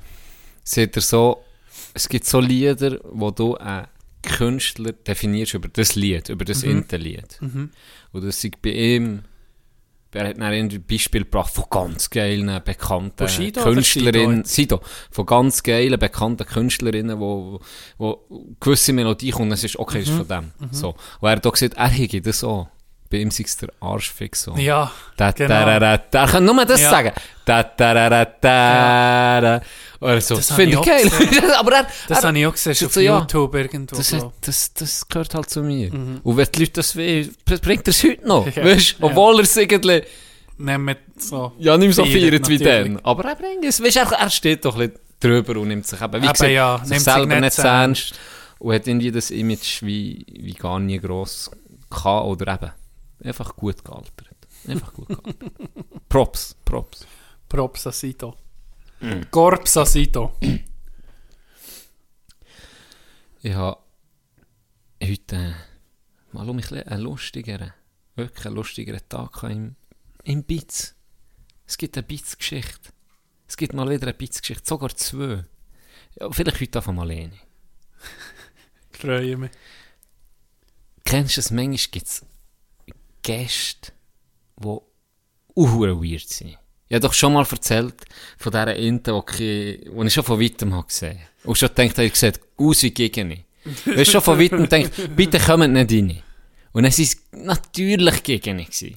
sagt 0.64 0.96
er 0.96 1.02
so, 1.02 1.42
es 1.94 2.08
gibt 2.08 2.26
so 2.26 2.40
Lieder, 2.40 2.98
wo 3.10 3.30
du 3.30 3.56
einen 3.56 3.86
Künstler 4.22 4.92
definierst 4.92 5.54
über 5.54 5.68
das 5.68 5.94
Lied, 5.94 6.28
über 6.28 6.44
das 6.44 6.62
Mhm. 6.64 6.70
Interlied. 6.70 7.38
Und 7.40 8.24
das 8.24 8.42
ist 8.44 8.62
bei 8.62 8.70
ihm, 8.70 9.22
er 10.12 10.28
hat 10.28 10.36
dann 10.38 10.44
ein 10.44 10.84
Beispiel 10.88 11.24
gebracht 11.24 11.52
von 11.52 11.64
ganz 11.68 12.08
geilen, 12.10 12.60
bekannten 12.64 13.12
Bushido 13.16 13.62
Künstlerinnen, 13.62 14.44
Sido, 14.44 14.80
von 15.10 15.26
ganz 15.26 15.62
geilen, 15.62 15.98
bekannten 15.98 16.46
Künstlerinnen, 16.46 17.18
wo, 17.20 17.60
wo 17.98 18.24
gewisse 18.60 18.92
Melodie 18.92 19.30
kommt, 19.30 19.46
und 19.48 19.52
es 19.52 19.64
ist 19.64 19.78
okay, 19.78 20.00
ist 20.00 20.10
von 20.10 20.26
dem. 20.26 20.52
So. 20.70 20.90
Und 21.20 21.28
er 21.28 21.32
hat 21.36 21.46
auch 21.46 21.52
gesagt, 21.52 21.74
er 21.74 21.88
hätte 21.88 22.20
das 22.20 22.42
auch. 22.44 22.68
Bei 23.10 23.16
ihm 23.16 23.30
sei 23.30 23.44
es 23.44 23.56
der 23.56 23.70
Arschfix 23.80 24.42
so. 24.42 24.54
Ja, 24.58 24.92
Da, 25.16 25.30
genau. 25.30 25.48
da, 25.48 25.64
da, 25.64 25.96
da, 25.96 26.04
da. 26.10 26.24
Er 26.24 26.28
kann 26.28 26.44
nur 26.44 26.62
das 26.66 26.82
Ja. 26.82 26.90
sagen. 26.90 27.12
Da, 27.46 27.62
da, 27.62 27.94
da, 27.94 28.10
da, 28.10 28.24
da, 28.26 29.40
da. 29.40 29.60
Oder 30.00 30.20
so. 30.20 30.36
Das 30.36 30.52
finde 30.52 30.78
ich 30.78 30.82
geil. 30.82 31.10
Aber 31.58 31.72
er, 31.72 31.86
das 32.06 32.24
habe 32.24 32.38
ich 32.38 32.46
auch 32.46 32.52
gesehen, 32.52 32.74
so, 32.74 32.86
auf 32.86 32.96
ja. 32.96 33.18
YouTube 33.18 33.54
irgendwo. 33.54 33.96
das, 33.96 34.12
hat, 34.12 34.32
das, 34.42 34.72
das 34.74 35.08
gehört 35.08 35.34
halt 35.34 35.50
zu 35.50 35.62
mir. 35.62 35.92
Und 35.92 36.36
wenn 36.36 36.46
die 36.54 36.60
Leute 36.60 36.72
das 36.72 36.94
will, 36.94 37.32
bringt 37.44 37.86
er 37.86 37.90
es 37.90 38.04
heute 38.04 38.26
noch. 38.26 38.46
Ja. 38.54 38.64
Weißt 38.64 38.96
du? 38.98 39.02
Ja. 39.02 39.10
Obwohl 39.10 39.36
er 39.36 39.42
es 39.42 39.56
irgendwie 39.56 40.02
so. 41.16 41.52
ja, 41.58 41.76
nicht 41.76 41.94
so 41.94 42.04
Feiert 42.04 42.48
wie 42.48 42.58
dann. 42.58 43.00
Aber 43.00 43.24
er 43.24 43.36
bringt 43.36 43.64
es. 43.64 43.82
Weißt 43.82 43.96
du, 43.96 44.00
er, 44.00 44.30
steht 44.30 44.64
doch 44.64 44.76
ein 44.78 44.90
bisschen 44.90 45.04
drüber 45.20 45.60
und 45.60 45.68
nimmt 45.68 45.86
sich 45.86 46.00
eben, 46.00 46.12
wie 46.12 46.16
Eben, 46.18 46.32
gesagt, 46.32 46.52
ja, 46.52 46.80
sich 46.84 47.00
selber 47.00 47.26
nicht 47.26 47.40
nicht 47.40 47.58
ernst. 47.58 48.14
Und 48.58 48.74
hat 48.74 48.86
irgendwie 48.86 49.12
das 49.12 49.30
Image 49.30 49.82
wie, 49.82 50.24
wie 50.28 50.54
gar 50.54 50.80
nie 50.80 50.98
gross 50.98 51.50
gehabt. 51.90 52.26
Oder 52.26 52.54
eben 52.54 52.72
einfach 53.24 53.54
gut 53.54 53.84
gealtert. 53.84 54.28
Einfach 54.66 54.92
gut 54.92 55.08
gealtert. 55.08 55.36
Props, 56.08 56.56
Props. 56.64 57.06
Props 57.48 57.86
a 57.86 57.92
Sito. 57.92 58.34
Mm. 59.00 59.30
Corps 59.30 59.76
a 59.76 59.86
Sito. 59.86 60.36
Ich 63.40 63.54
habe 63.54 63.80
heute 65.02 65.36
äh, 65.36 65.52
mal 66.32 66.48
um 66.48 66.58
einen 66.58 67.00
lustigeren, 67.00 67.72
wirklich 68.16 68.46
einen 68.46 68.56
lustigeren 68.56 69.00
Tag 69.08 69.44
im, 69.44 69.76
im 70.24 70.42
Bitz. 70.42 70.96
Es 71.66 71.78
gibt 71.78 71.96
eine 71.96 72.06
Bitz-Geschichte. 72.06 72.90
Es 73.46 73.56
gibt 73.56 73.72
mal 73.72 73.88
wieder 73.88 74.08
eine 74.08 74.14
Bitz-Geschichte, 74.14 74.66
sogar 74.66 74.94
zwei. 74.96 75.44
Ja, 76.18 76.30
vielleicht 76.32 76.60
heute 76.60 76.82
von 76.82 76.98
alleine. 76.98 77.38
Freue 78.90 79.36
mich. 79.36 79.50
Kennst 81.04 81.36
du 81.36 81.40
es? 81.40 81.50
Manchmal 81.52 81.90
gibt 81.92 82.06
es 82.06 82.26
Gäste, 83.22 83.92
die 84.56 84.78
unhure 85.54 86.02
weird 86.02 86.28
sind. 86.28 86.58
Ich 86.88 86.94
habe 86.94 87.00
doch 87.06 87.12
schon 87.12 87.34
mal 87.34 87.46
erzählt 87.50 87.94
von 88.38 88.50
dieser 88.52 88.76
Inte, 88.76 89.12
die 89.12 89.32
ich, 89.32 89.90
die 89.90 90.06
ich 90.06 90.12
schon 90.14 90.24
von 90.24 90.40
weitem 90.40 90.74
habe 90.74 90.86
gesehen 90.86 91.18
Und 91.44 91.58
schon 91.58 91.68
gedacht, 91.74 91.98
ich 91.98 92.16
sieht 92.16 92.40
aus 92.56 92.82
wie 92.82 92.90
gegen. 92.92 93.44
Weißt 93.84 93.98
du, 93.98 94.04
schon 94.12 94.22
von 94.22 94.38
weitem 94.40 94.68
denkt, 94.68 95.14
bitte 95.14 95.38
kommt 95.38 95.72
nicht 95.72 95.92
rein. 95.92 96.22
Und 96.72 96.82
dann 96.84 96.92
war 96.92 96.98
es 96.98 97.16
natürlich 97.32 98.22
gegen 98.22 98.58
gewesen. 98.58 98.96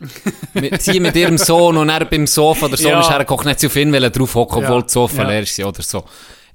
mit, 0.54 0.82
sie 0.82 1.00
mit 1.00 1.16
ihrem 1.16 1.38
Sohn 1.38 1.78
und 1.78 1.90
er 1.90 2.06
beim 2.06 2.28
Sofa, 2.28 2.68
der 2.70 2.78
Sohn 2.78 2.92
Ja. 2.92 3.00
ist 3.02 3.10
hergekocht, 3.10 3.46
nicht 3.46 3.60
zu 3.60 3.68
auf 3.68 3.76
ihn 3.76 3.92
wollen 3.92 4.12
drauf 4.12 4.36
hocken, 4.36 4.58
obwohl 4.64 4.78
Ja. 4.78 4.82
das 4.84 4.94
Sofa 4.94 5.24
Ja. 5.24 5.28
leer 5.30 5.44
war 5.46 5.68
oder 5.68 5.82
so. 5.82 6.06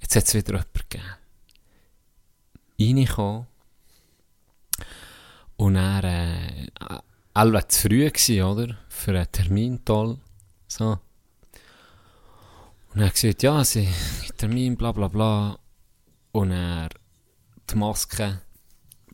Jetzt 0.01 0.15
hat 0.17 0.25
es 0.25 0.35
wieder 0.35 0.53
jemanden 0.53 0.71
gegeben. 0.89 1.05
Reingekommen. 2.81 3.47
Und 5.57 5.77
er, 5.77 6.05
äh, 6.05 6.99
er 7.35 7.53
war 7.53 7.69
zu 7.69 7.81
früh 7.89 8.09
gewesen, 8.11 8.43
oder? 8.43 8.77
Für 8.89 9.13
einen 9.13 9.33
Termin, 9.33 9.85
toll. 9.85 10.19
So. 10.69 10.99
Und 12.97 13.03
er 13.03 13.09
hat 13.09 13.15
gesagt, 13.15 13.43
ja, 13.43 13.63
sie, 13.63 13.87
Termin, 14.39 14.75
bla 14.75 14.91
bla 14.91 15.09
bla. 15.09 15.59
Und 16.33 16.51
er, 16.51 16.89
die 17.71 17.77
Maske 17.77 18.41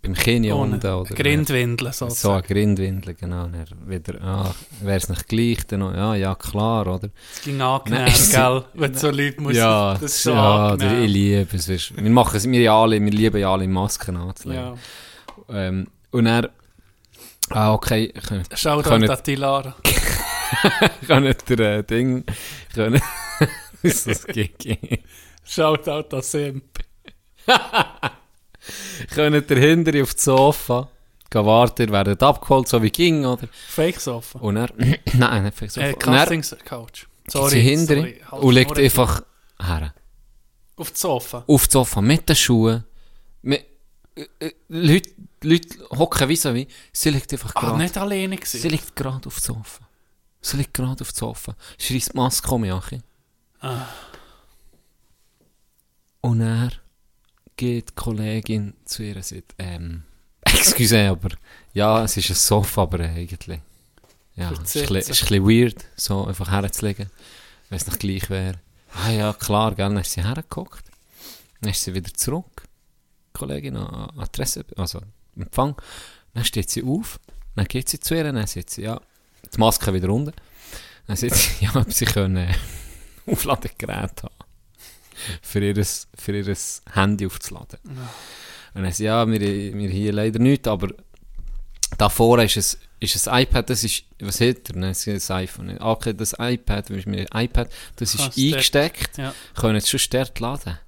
beim 0.00 0.14
Kinn 0.14 0.44
Ohne 0.52 0.74
unten, 0.74 0.86
oder? 0.86 1.12
Grindwindeln 1.12 1.92
So 1.92 2.08
sozusagen. 2.08 2.44
ein 2.44 2.48
Grindwindel, 2.48 3.14
genau. 3.14 3.42
Und 3.42 3.54
er 3.54 3.66
wieder, 3.84 4.22
ah, 4.22 4.54
wäre 4.82 4.98
es 4.98 5.08
nicht 5.08 5.26
gleich? 5.26 5.66
Dann, 5.66 5.80
noch, 5.80 5.92
ja, 5.96 6.14
ja, 6.14 6.32
klar, 6.36 6.86
oder? 6.86 7.10
Es 7.34 7.42
ging 7.42 7.60
angenehm, 7.60 8.06
gell? 8.30 8.64
Wenn 8.74 8.94
so 8.94 9.10
Leute 9.10 9.40
muss 9.40 9.56
ja, 9.56 9.94
das 9.94 10.14
ist 10.14 10.22
so 10.22 10.30
ja 10.30 10.76
der, 10.76 10.86
ich 10.86 10.92
angenehm. 10.92 11.10
liebe 11.10 11.56
es. 11.56 11.68
weisst. 11.68 11.96
Wir 11.96 12.10
machen 12.10 12.36
es, 12.36 12.48
wir, 12.48 12.60
ja 12.60 12.80
alle, 12.80 13.02
wir 13.02 13.10
lieben 13.10 13.40
ja 13.40 13.52
alle 13.52 13.66
Masken 13.66 14.16
anzulegen. 14.16 14.62
Ja. 14.62 15.68
Ähm, 15.68 15.88
und 16.12 16.26
er, 16.26 16.50
ah, 17.50 17.72
okay, 17.72 18.14
Schau 18.54 18.80
doch 18.80 18.92
an 18.92 19.18
die 19.26 19.34
Lara. 19.34 19.74
können 21.08 21.34
der 21.48 21.58
äh, 21.78 21.82
Ding, 21.82 22.24
können, 22.72 23.02
ist 24.06 24.06
das? 24.06 24.26
Schaut 25.44 25.88
auch 25.88 26.02
das 26.02 26.30
Simp. 26.30 26.64
können 29.14 29.46
der 29.46 29.58
hinter 29.58 30.02
auf 30.02 30.14
das 30.14 30.24
Sofa 30.24 30.88
gehen 31.30 31.46
warten, 31.46 31.82
ihr 31.82 31.90
werdet 31.90 32.22
abgeholt, 32.22 32.68
so 32.68 32.82
wie 32.82 32.90
ging, 32.90 33.24
oder? 33.24 33.48
Fake-Sofa. 33.68 34.38
Und 34.40 34.56
er, 34.56 34.68
nein, 35.14 35.44
nicht 35.44 35.56
fix. 35.56 35.76
Äh, 35.76 35.80
und 35.80 35.86
er 35.86 35.94
Casting-Couch. 35.94 37.06
geht 37.24 37.32
Sorry. 37.32 37.50
sie 37.50 37.60
hinter 37.60 37.94
sorry. 37.96 38.20
Halt 38.30 38.42
und 38.42 38.54
legt 38.54 38.78
einfach 38.78 39.22
her. 39.60 39.94
Auf 40.76 40.90
das 40.90 41.00
Sofa. 41.00 41.44
auf 41.46 41.64
das 41.64 41.72
Sofa 41.72 42.00
mit 42.00 42.28
den 42.28 42.36
Schuhen. 42.36 42.84
Mit, 43.42 43.64
äh, 44.14 44.26
äh, 44.40 44.52
Leute, 44.68 45.10
Leute 45.42 45.78
hocken 45.90 46.28
wie 46.28 46.36
so 46.36 46.54
wie. 46.54 46.68
Sie 46.92 47.10
liegt 47.10 47.32
einfach 47.32 47.54
Ah, 47.56 47.60
gerade. 47.60 47.78
nicht 47.78 47.96
alleine 47.96 48.36
sie 48.36 48.58
gewesen. 48.58 48.70
liegt 48.70 48.94
gerade 48.96 49.26
auf 49.26 49.40
dem 49.40 49.54
Sofa. 49.56 49.88
Sie 50.40 50.56
liegt 50.58 50.74
gerade 50.74 51.00
auf 51.00 51.12
dem 51.12 51.16
Sofa. 51.16 51.56
Schreist 51.78 52.12
die 52.12 52.16
Maske 52.16 52.50
um, 52.50 52.64
Jachi. 52.64 53.00
Ah. 53.62 53.86
Und 56.20 56.40
er 56.40 56.70
geht 57.56 57.90
die 57.90 57.94
Kollegin 57.94 58.74
zu 58.84 59.02
ihr 59.04 59.16
und 59.16 59.24
sagt, 59.24 59.54
ähm, 59.58 60.02
excuse, 60.42 61.08
aber, 61.08 61.30
ja, 61.72 62.02
es 62.04 62.16
ist 62.16 62.30
ein 62.30 62.34
Sofa, 62.36 62.82
aber 62.82 63.00
eigentlich, 63.00 63.60
ja, 64.34 64.50
es 64.50 64.74
ist, 64.74 64.90
ein 64.90 64.94
bisschen- 64.94 65.44
weird, 65.44 65.84
so 65.96 66.26
einfach 66.26 66.50
herzulegen, 66.50 67.08
wenn 67.68 67.76
es 67.76 67.86
nicht 67.86 68.00
gleich 68.00 68.30
wäre. 68.30 68.60
Ah 68.94 69.10
ja, 69.10 69.32
klar, 69.32 69.74
gell, 69.74 69.88
dann 69.88 69.98
ist 69.98 70.10
sie 70.12 70.24
hergeguckt, 70.24 70.84
dann 71.60 71.70
ist 71.70 71.82
sie 71.82 71.94
wieder 71.94 72.12
zurück, 72.12 72.64
die 73.28 73.38
Kollegin 73.38 73.76
an, 73.76 74.18
Adresse, 74.18 74.64
also 74.76 75.00
Empfang, 75.36 75.80
dann 76.34 76.44
steht 76.44 76.68
sie 76.68 76.82
auf, 76.82 77.20
dann 77.54 77.66
geht 77.66 77.88
sie 77.88 78.00
zu 78.00 78.14
ihr, 78.14 78.24
dann 78.24 78.44
sagt 78.46 78.70
sie, 78.70 78.82
ja, 78.82 79.00
die 79.54 79.58
Maske 79.58 79.94
wieder 79.94 80.08
runter, 80.08 80.32
dann 81.06 81.16
sagt 81.16 81.36
sie, 81.36 81.50
ja, 81.64 81.74
ob 81.76 81.92
sie 81.92 82.06
können 82.06 82.52
Aufladegerät 83.32 84.22
haben 84.22 84.34
für 85.42 85.60
ihr, 85.60 85.84
für 85.84 86.36
ihr 86.36 86.56
Handy 86.92 87.26
aufzuladen. 87.26 87.78
Und 88.74 88.82
dann 88.82 88.92
sie, 88.92 89.04
ja, 89.04 89.26
wir, 89.28 89.40
wir 89.40 89.88
hier 89.90 90.12
leider 90.12 90.38
nicht, 90.38 90.66
aber 90.66 90.88
da 91.98 92.08
vorne 92.08 92.44
ist 92.44 92.56
es 92.56 92.78
ist 93.00 93.26
ein 93.28 93.42
iPad, 93.42 93.68
das 93.68 93.82
ist, 93.84 94.04
was 94.20 94.40
hat 94.40 94.68
er? 94.70 94.76
Nein, 94.76 94.90
es 94.92 95.04
ist 95.06 95.30
ein 95.30 95.38
iPhone. 95.42 95.76
Okay, 95.80 96.14
das 96.14 96.34
iPad, 96.38 96.88
das 96.88 96.96
ist 96.98 97.06
mir 97.06 97.26
iPad, 97.34 97.68
das 97.96 98.14
ist 98.14 98.20
Ah, 98.20 98.30
steckt. 98.30 98.38
eingesteckt, 98.38 99.18
Ja. 99.18 99.34
können 99.56 99.74
jetzt 99.74 99.90
schon 99.90 100.00
dort 100.10 100.38
laden. 100.38 100.78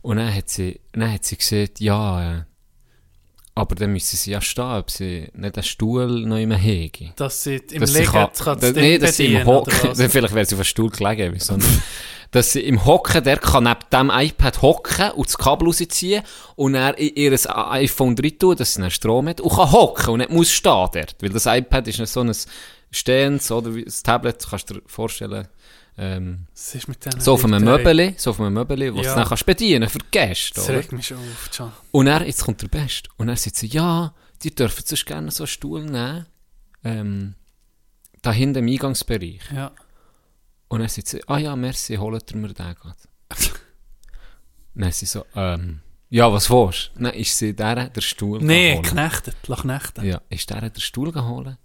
Und 0.00 0.16
dann 0.18 0.32
hat 0.32 0.48
sie, 0.48 0.80
dann 0.92 1.12
hat 1.12 1.24
sie 1.24 1.36
gesagt, 1.36 1.80
ja, 1.80 2.38
äh, 2.38 2.44
aber 3.54 3.74
dann 3.74 3.92
müssen 3.92 4.16
sie 4.16 4.30
ja 4.30 4.40
stehen, 4.40 4.64
ob 4.64 4.90
sie 4.90 5.28
nicht 5.34 5.56
einen 5.56 5.62
Stuhl 5.62 6.06
noch 6.26 6.38
immer 6.38 6.56
hegen. 6.56 7.12
Dass 7.16 7.42
sie 7.44 7.56
im 7.70 7.80
Dass 7.80 7.92
Liegen 7.92 8.06
kann- 8.06 8.30
kann, 8.32 8.58
da- 8.60 8.66
das 8.68 8.72
nee, 8.74 8.92
Ding 8.92 9.00
dass 9.00 9.16
sie 9.16 9.34
im 9.34 9.46
Hocken, 9.46 9.94
vielleicht 9.94 10.34
wäre 10.34 10.44
sie 10.46 10.54
auf 10.54 10.60
einen 10.60 10.64
Stuhl 10.64 10.90
gelegen, 10.90 11.38
sondern 11.38 11.82
dass 12.30 12.52
sie 12.52 12.60
im 12.60 12.84
Hocken, 12.86 13.22
der 13.22 13.36
kann 13.36 13.64
neben 13.64 13.80
dem 13.92 14.10
iPad 14.10 14.62
hocken 14.62 15.10
und 15.10 15.26
das 15.28 15.36
Kabel 15.36 15.66
rausziehen 15.68 16.22
und 16.56 16.74
er 16.74 16.96
in 16.96 17.14
ihr 17.14 17.38
iPhone 17.72 18.16
drin 18.16 18.38
tun, 18.38 18.56
dass 18.56 18.72
sie 18.74 18.80
einen 18.80 18.90
Strom 18.90 19.28
hat 19.28 19.40
und 19.42 19.54
kann 19.54 19.70
hocken 19.70 20.08
und 20.14 20.18
nicht 20.20 20.30
muss 20.30 20.50
stehen 20.50 20.88
dort, 20.94 21.16
weil 21.20 21.28
das 21.28 21.44
iPad 21.44 21.86
ist 21.88 21.98
nicht 22.00 22.10
so 22.10 22.20
ein 22.20 22.32
stehendes, 22.90 23.50
oder? 23.50 23.74
Wie 23.74 23.84
das 23.84 24.02
Tablet, 24.02 24.46
kannst 24.48 24.70
du 24.70 24.74
dir 24.74 24.82
vorstellen, 24.86 25.46
ähm, 25.98 26.46
Was 26.52 26.74
ist 26.74 26.88
mit 26.88 27.04
denen 27.04 27.20
so 27.20 27.34
auf 27.34 27.44
einem? 27.44 27.62
Möbeli, 27.64 28.14
so 28.16 28.30
auf 28.30 28.40
einem 28.40 28.54
Möbeli, 28.54 28.92
wo 28.94 29.02
Ja. 29.02 29.10
du 29.10 29.20
dann 29.20 29.28
kannst 29.28 29.44
bedienen 29.46 29.88
für 29.88 29.98
Gäste, 30.10 30.54
Das 30.54 30.68
oder? 30.68 30.78
regt 30.78 30.92
mich 30.92 31.06
schon 31.06 31.18
auf, 31.18 31.50
John. 31.52 31.72
Und 31.90 32.06
er, 32.06 32.24
jetzt 32.26 32.44
kommt 32.44 32.62
der 32.62 32.68
Best. 32.68 33.08
Und 33.18 33.28
er 33.28 33.36
sagt 33.36 33.56
so, 33.56 33.66
ja, 33.66 34.14
die 34.42 34.54
dürfen 34.54 34.82
sonst 34.86 35.06
gerne 35.06 35.30
so 35.30 35.44
einen 35.44 35.48
Stuhl 35.48 35.84
nehmen. 35.84 36.26
Ähm, 36.84 37.34
da 38.22 38.32
hinten 38.32 38.66
im 38.66 38.72
Eingangsbereich. 38.72 39.40
Ja. 39.54 39.70
Und 40.68 40.80
er 40.80 40.88
sagt 40.88 41.08
so, 41.08 41.18
ah 41.26 41.38
ja, 41.38 41.54
merci, 41.56 41.96
holt 41.96 42.30
ihr 42.30 42.36
mir 42.38 42.48
den 42.54 42.74
gerade. 42.74 42.96
Dann 44.74 44.92
sie 44.92 45.06
so, 45.06 45.26
ähm, 45.36 45.80
ja, 46.08 46.32
was 46.32 46.48
willst 46.50 46.92
du? 46.94 47.02
Dann 47.02 47.14
ist 47.14 47.36
sie 47.36 47.54
der, 47.54 47.88
der 47.90 48.00
Stuhl 48.00 48.38
Nee, 48.42 48.70
geholt. 48.72 48.86
knechtet, 48.88 49.36
lach 49.48 49.62
knechten. 49.62 50.04
Ja, 50.04 50.20
ist 50.30 50.48
der 50.50 50.68
der 50.70 50.80
Stuhl 50.80 51.12
geholt? 51.12 51.56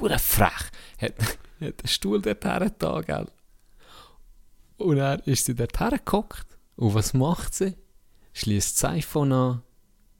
Hure 0.00 0.18
frech. 0.18 0.70
Hat, 1.00 1.12
hat 1.60 1.82
den 1.82 1.86
Stuhl 1.88 2.20
dort 2.20 2.44
her 2.44 2.70
da, 2.78 3.00
gell? 3.00 3.26
Und 4.78 4.96
dann 4.96 5.20
ist 5.20 5.44
sie 5.44 5.54
dort 5.54 5.78
hergehockt. 5.78 6.46
Und 6.76 6.94
was 6.94 7.12
macht 7.12 7.54
sie? 7.54 7.76
Schließt 8.32 8.82
das 8.82 8.90
iPhone 8.90 9.32
an. 9.32 9.62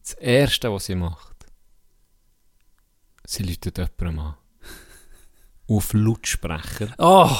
Das 0.02 0.14
Erste, 0.14 0.72
was 0.72 0.86
sie 0.86 0.94
macht, 0.94 1.46
sie 3.24 3.44
läutet 3.44 3.78
jemandem 3.78 4.18
an. 4.18 4.34
Auf 5.68 5.92
Lautsprecher. 5.92 6.94
Oh, 6.98 7.30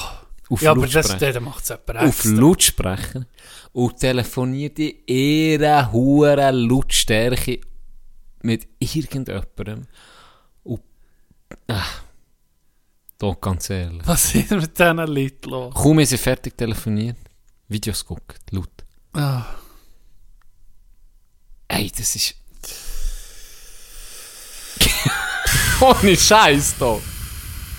Auf 0.49 0.61
ja, 0.61 0.71
aber 0.71 0.85
das, 0.85 0.93
Lautsprecher. 0.93 1.33
das 1.33 1.43
macht 1.43 1.63
es 1.63 1.69
jemand 1.69 1.97
auf. 2.07 2.23
Lautsprecher 2.25 3.25
und 3.73 3.97
telefoniert 3.97 4.79
in 4.79 4.93
ihrer 5.07 5.91
hohen 5.91 6.55
Lautstärke 6.69 7.59
mit 8.43 8.67
irgendjemandem. 8.79 9.87
Und, 10.63 10.81
ah, 11.67 11.83
doch 13.19 13.39
ganz 13.39 13.69
ehrlich. 13.69 14.01
Was 14.05 14.33
ist 14.33 14.49
mit 14.51 14.77
diesen 14.77 14.97
Leuten 14.97 15.49
los? 15.49 15.73
Kaum 15.75 15.99
ist 15.99 16.09
sie 16.09 16.17
fertig 16.17 16.57
telefoniert, 16.57 17.17
Videos 17.67 18.03
guckt, 18.05 18.39
laut. 18.51 18.69
Ah, 19.13 19.45
Ey, 21.67 21.91
das 21.95 22.15
ist... 22.15 22.35
Ohne 25.81 26.17
Scheiß 26.17 26.75
doch. 26.79 27.01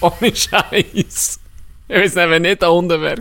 Ohne 0.01 0.35
Scheiß. 0.35 1.41
Ich 1.89 1.97
weiß 1.97 2.15
nicht, 2.15 2.31
wenn 2.31 2.43
nicht 2.43 2.62
da 2.62 2.69
unten 2.69 3.01
wäre 3.01 3.21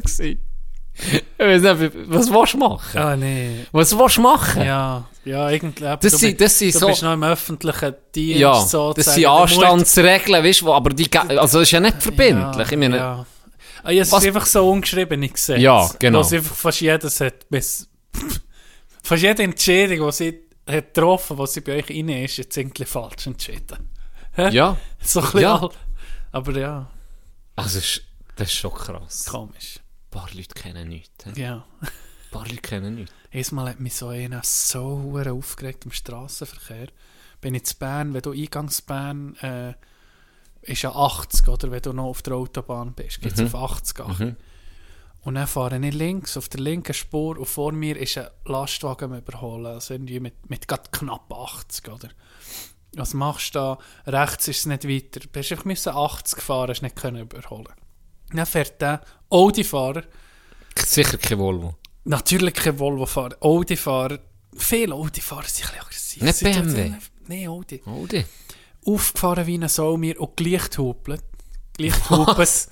was 1.38 2.30
willst 2.32 2.54
du 2.54 2.58
machen? 2.58 2.98
ah 3.00 3.16
nee. 3.16 3.66
Was 3.72 3.98
willst 3.98 4.18
du 4.18 4.22
machen? 4.22 4.64
Ja, 4.64 5.06
ja, 5.26 5.50
irgendwie. 5.50 5.86
aber 5.86 6.02
Das 6.02 6.12
du 6.12 6.18
sind- 6.18 6.40
das 6.42 6.58
sind 6.60 6.76
du 6.76 6.80
so- 6.80 6.88
bist 6.88 7.02
noch 7.04 7.14
im 7.14 7.24
öffentlichen 7.24 7.96
Dienst. 8.14 8.40
Ja, 8.40 8.54
sozusagen. 8.56 8.96
das 8.96 9.16
sind 9.16 9.26
Anstandsregeln, 9.26 10.44
weißt 10.44 10.62
du, 10.62 10.74
aber 10.74 10.90
die, 10.92 11.10
also 11.18 11.60
das 11.60 11.68
ist 11.68 11.72
ja 11.72 11.80
nicht 11.80 12.02
verbindlich. 12.02 12.72
ich 12.72 12.78
meine, 12.78 12.98
ja. 12.98 13.26
Ah, 13.84 13.92
ja, 13.92 14.02
es 14.02 14.12
Was- 14.12 14.24
ist 14.24 14.28
einfach 14.28 14.46
so 14.46 14.70
ungeschriebene 14.70 15.30
Gesetze. 15.30 15.62
Ja, 15.62 15.90
genau. 16.00 16.20
Was 16.20 16.34
einfach 16.34 16.56
fast 16.56 16.82
jedes 16.82 17.22
hat, 17.22 17.50
bis, 17.50 17.88
fast 19.04 19.24
jede 19.24 19.44
Entscheidung, 19.44 20.08
die 20.08 20.12
sie 20.14 20.40
hat 20.68 20.94
getroffen, 20.94 21.38
was 21.38 21.54
sie 21.54 21.62
bei 21.62 21.78
euch 21.78 21.90
rein 21.90 22.10
ist, 22.10 22.38
jetzt 22.38 22.58
irgendwie 22.58 22.86
falsch 22.86 23.26
entschieden. 23.26 23.90
Hä? 24.34 24.50
ja, 24.50 24.76
So 25.02 25.20
ein 25.22 25.26
bisschen 25.26 25.42
Ja. 25.42 25.70
Aber 26.32 26.58
ja, 26.60 26.88
also 27.56 27.80
das 28.36 28.50
ist, 28.50 28.54
schon 28.54 28.74
krass. 28.74 29.26
Ein 30.12 30.20
paar 30.20 30.30
Leute 30.34 30.54
kennen 30.56 30.88
nichts. 30.90 31.26
hä? 31.26 31.40
Ja. 31.42 31.66
Ein 31.82 31.88
paar 32.32 32.44
Leute 32.48 32.58
kennen 32.62 32.96
nichts. 32.96 33.14
Einmal 33.52 33.70
hat 33.70 33.80
mich 33.80 33.96
so 33.96 34.08
einer 34.08 34.42
so 34.44 35.02
hure 35.04 35.32
aufgeregt 35.32 35.86
im 35.86 35.92
Straßenverkehr. 35.92 36.88
Bin 37.42 37.54
ich 37.54 37.66
zu 37.66 37.76
Bern, 37.78 38.14
wenn 38.14 38.22
du 38.22 38.32
eingangs 38.32 38.82
Bern 38.82 39.36
äh, 39.38 39.74
ist 40.62 40.82
ja 40.82 40.92
80, 40.94 41.48
oder? 41.48 41.72
Wenn 41.72 41.82
du 41.82 41.94
noch 41.94 42.06
auf 42.06 42.22
der 42.22 42.34
Autobahn 42.36 42.94
bist, 42.94 43.22
geht 43.22 43.34
es 43.34 43.40
Mhm. 43.40 43.46
auf 43.48 43.56
80 43.56 44.00
an. 44.02 44.16
Mhm. 44.20 44.36
Und 45.22 45.36
dann 45.36 45.48
fahre 45.48 45.78
ich 45.86 45.94
links 45.94 46.38
auf 46.38 46.50
der 46.50 46.62
linken 46.62 46.94
Spur 46.94 47.38
und 47.38 47.46
vor 47.46 47.72
mir 47.72 47.98
ist 47.98 48.18
ein 48.18 48.28
Lastwagen 48.46 49.14
überholen, 49.18 49.66
also 49.68 49.94
irgendwie 49.94 50.20
mit, 50.20 50.50
mit 50.50 50.68
grad 50.68 50.92
knapp 50.92 51.32
80, 51.32 51.88
oder? 51.90 52.10
Was 52.96 53.14
machst 53.14 53.54
du 53.54 53.60
da? 53.60 53.78
Rechts 54.08 54.48
ist 54.48 54.60
es 54.60 54.66
nicht 54.66 54.88
weiter. 54.88 55.20
Du 55.20 55.68
müssen 55.68 55.90
80 55.94 56.42
fahren, 56.42 56.70
hast 56.70 56.82
nicht 56.82 56.96
können 56.96 57.22
überholen. 57.22 57.68
Dann 58.34 58.46
fährt 58.46 58.82
der 58.82 59.02
Audi-Fahrer, 59.30 60.04
Sicher 60.78 61.18
kein 61.18 61.38
Volvo. 61.40 61.76
natürlich 62.06 62.54
kein 62.54 62.78
Volvo-Fahrer, 62.80 63.36
Audi-Fahrer, 63.42 64.20
viele 64.56 64.94
Audi-Fahrer 64.94 65.44
sind 65.48 65.66
ein 65.70 65.72
bisschen 65.90 66.22
aggressiv. 66.22 66.22
Nicht 66.24 66.40
BMW? 66.74 66.92
Nein, 67.28 67.48
Audi. 67.48 67.82
Die. 68.12 68.26
Aufgefahren 68.86 69.46
wie 69.46 69.58
ein 69.58 69.68
Sau 69.68 69.98
mir 69.98 70.20
und 70.20 70.36
gleich 70.38 70.70
hupelt. 70.78 71.22
Gleich 71.78 72.10
hupelt. 72.10 72.68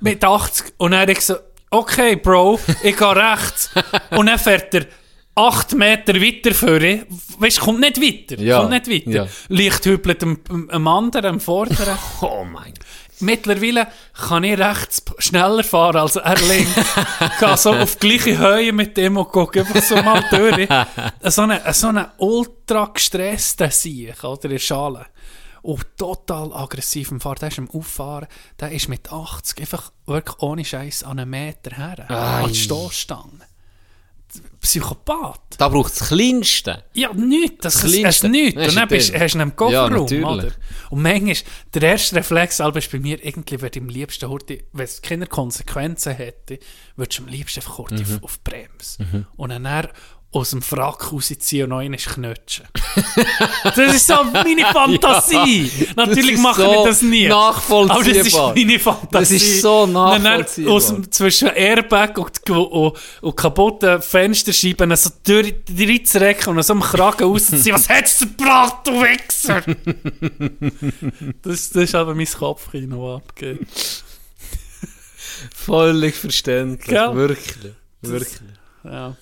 mit 0.00 0.22
80. 0.24 0.74
Und 0.78 0.90
dann 0.92 1.00
habe 1.00 1.12
ich 1.12 1.20
so, 1.20 1.36
okay, 1.70 2.16
Bro, 2.16 2.58
ich 2.82 2.96
gehe 2.96 3.16
rechts. 3.16 3.70
und 4.10 4.26
dann 4.26 4.38
fährt 4.38 4.74
er 4.74 4.86
8 5.34 5.74
Meter 5.74 6.14
weiter 6.20 6.52
vorne. 6.54 7.06
Weißt 7.38 7.58
du, 7.58 7.62
kommt 7.62 7.80
nicht 7.80 8.00
weiter. 8.00 8.42
Ja, 8.42 8.58
Kommt 8.60 8.70
nicht 8.70 8.88
weiter. 9.06 9.24
ja. 9.24 9.28
Leicht 9.48 9.86
hüpelt 9.86 10.22
am 10.24 10.86
anderen, 10.88 11.26
am 11.26 11.40
vorderen. 11.40 11.96
Oh 12.20 12.44
mein 12.44 12.74
Gott. 12.74 12.84
Mittlerweile 13.20 13.88
kann 14.12 14.44
ich 14.44 14.58
rechts 14.58 15.02
schneller 15.18 15.64
fahren 15.64 15.96
als 15.96 16.16
er 16.16 16.36
links. 16.36 16.76
Ich 17.20 17.38
gehe 17.38 17.56
so 17.56 17.72
auf 17.72 17.98
gleiche 17.98 18.38
Höhe 18.38 18.72
mit 18.72 18.96
dem 18.96 19.16
und 19.16 19.28
gucke 19.30 19.60
einfach 19.60 19.82
so 19.82 19.96
mal 19.96 20.24
durch. 20.30 20.68
So 21.22 21.42
einen 21.42 21.60
so 21.72 21.88
eine 21.88 22.12
ultra 22.18 22.86
gestressten 22.86 23.70
Sieg, 23.70 24.22
oder, 24.22 24.50
in 24.50 24.58
Schale. 24.58 25.06
Und 25.62 25.84
total 25.96 26.52
aggressiv 26.52 27.10
im 27.10 27.20
Fahren. 27.20 27.38
Der 27.40 27.48
ist 27.48 27.58
am 27.58 27.70
Auffahren, 27.70 28.28
der 28.60 28.70
ist 28.70 28.88
mit 28.88 29.12
80 29.12 29.60
einfach 29.60 29.92
wirklich 30.06 30.38
ohne 30.40 30.64
Scheiß 30.64 31.02
an 31.02 31.18
einen 31.18 31.30
Meter 31.30 31.76
her. 31.76 32.10
An 32.10 32.52
die 32.52 32.58
Stoßstange. 32.58 33.47
Psychopath. 34.60 35.56
Da 35.58 35.68
braucht 35.68 35.92
es 35.92 35.98
das 35.98 36.08
Kleinste. 36.08 36.84
Ja, 36.94 37.12
nichts. 37.12 37.56
Das, 37.62 37.74
Das 37.74 37.84
ist 37.84 37.98
Kleinste. 38.00 38.28
nichts. 38.28 38.66
Und 38.68 38.76
dann 38.76 38.88
bist, 38.88 39.12
hast 39.18 39.34
du 39.34 39.38
Ja, 39.38 39.50
Kofferraum, 39.50 39.92
natürlich. 39.92 40.24
oder? 40.26 40.52
Und 40.90 41.02
manchmal, 41.02 41.36
der 41.74 41.82
erste 41.82 42.16
Reflex 42.16 42.60
Alba, 42.60 42.78
ist 42.78 42.90
bei 42.92 42.98
mir, 42.98 43.24
irgendwie 43.24 43.60
würde 43.60 43.78
ich 43.78 43.82
am 43.82 43.88
liebsten, 43.88 44.28
heute, 44.28 44.64
wenn 44.72 44.84
es 44.84 45.02
keine 45.02 45.26
Konsequenzen 45.26 46.12
hätte, 46.14 46.58
würde 46.96 47.10
ich 47.12 47.18
am 47.18 47.26
liebsten 47.28 47.60
einfach 47.60 47.74
kurz 47.76 47.92
Mhm. 47.92 48.00
auf, 48.16 48.22
auf 48.24 48.40
Bremse. 48.44 49.26
Und 49.36 49.50
dann, 49.50 49.64
dann 49.64 49.88
aus 50.30 50.50
dem 50.50 50.60
Frack 50.60 51.10
rausziehen 51.10 51.64
und 51.64 51.70
noch 51.70 51.78
einen 51.78 51.96
knutschen. 51.96 52.66
das 53.64 53.78
ist 53.94 54.06
so 54.06 54.24
meine 54.24 54.66
Fantasie. 54.72 55.70
Natürlich 55.96 56.32
ist 56.32 56.42
mache 56.42 56.62
so 56.62 56.72
ich 56.72 56.88
das 56.88 57.02
nie. 57.02 57.28
nachvollziehbar. 57.28 57.96
Aber 57.96 58.04
das 58.04 58.26
ist 58.26 58.36
meine 58.36 58.78
Fantasie. 58.78 59.08
Das 59.10 59.30
ist 59.30 59.62
so 59.62 59.86
nachvollziehbar. 59.86 60.74
Aus 60.74 60.86
dem, 60.88 61.10
zwischen 61.10 61.48
Airbag 61.48 62.18
und, 62.18 62.50
und, 62.50 62.96
und 63.22 63.36
kaputten 63.36 64.02
Fensterscheiben 64.02 64.94
so 64.96 65.10
durch 65.24 65.54
reinzurecken 65.76 66.54
und 66.54 66.62
so 66.62 66.74
am 66.74 66.80
Kragen 66.80 67.24
rauszuziehen. 67.24 67.74
Was 67.74 67.88
hättest 67.88 68.20
du 68.20 68.26
gebracht, 68.26 68.86
du 68.86 68.92
Wichser? 69.00 69.62
das, 71.42 71.70
das 71.70 71.84
ist 71.84 71.94
aber 71.94 72.14
mein 72.14 72.26
Kopfkino, 72.26 73.14
das 73.14 73.22
abgeht. 73.22 73.66
Völlig 75.54 76.14
verständlich. 76.14 76.88
Gell? 76.88 77.14
Wirklich. 77.14 77.72
Wirklich. 78.02 78.40
Ja. 78.84 79.16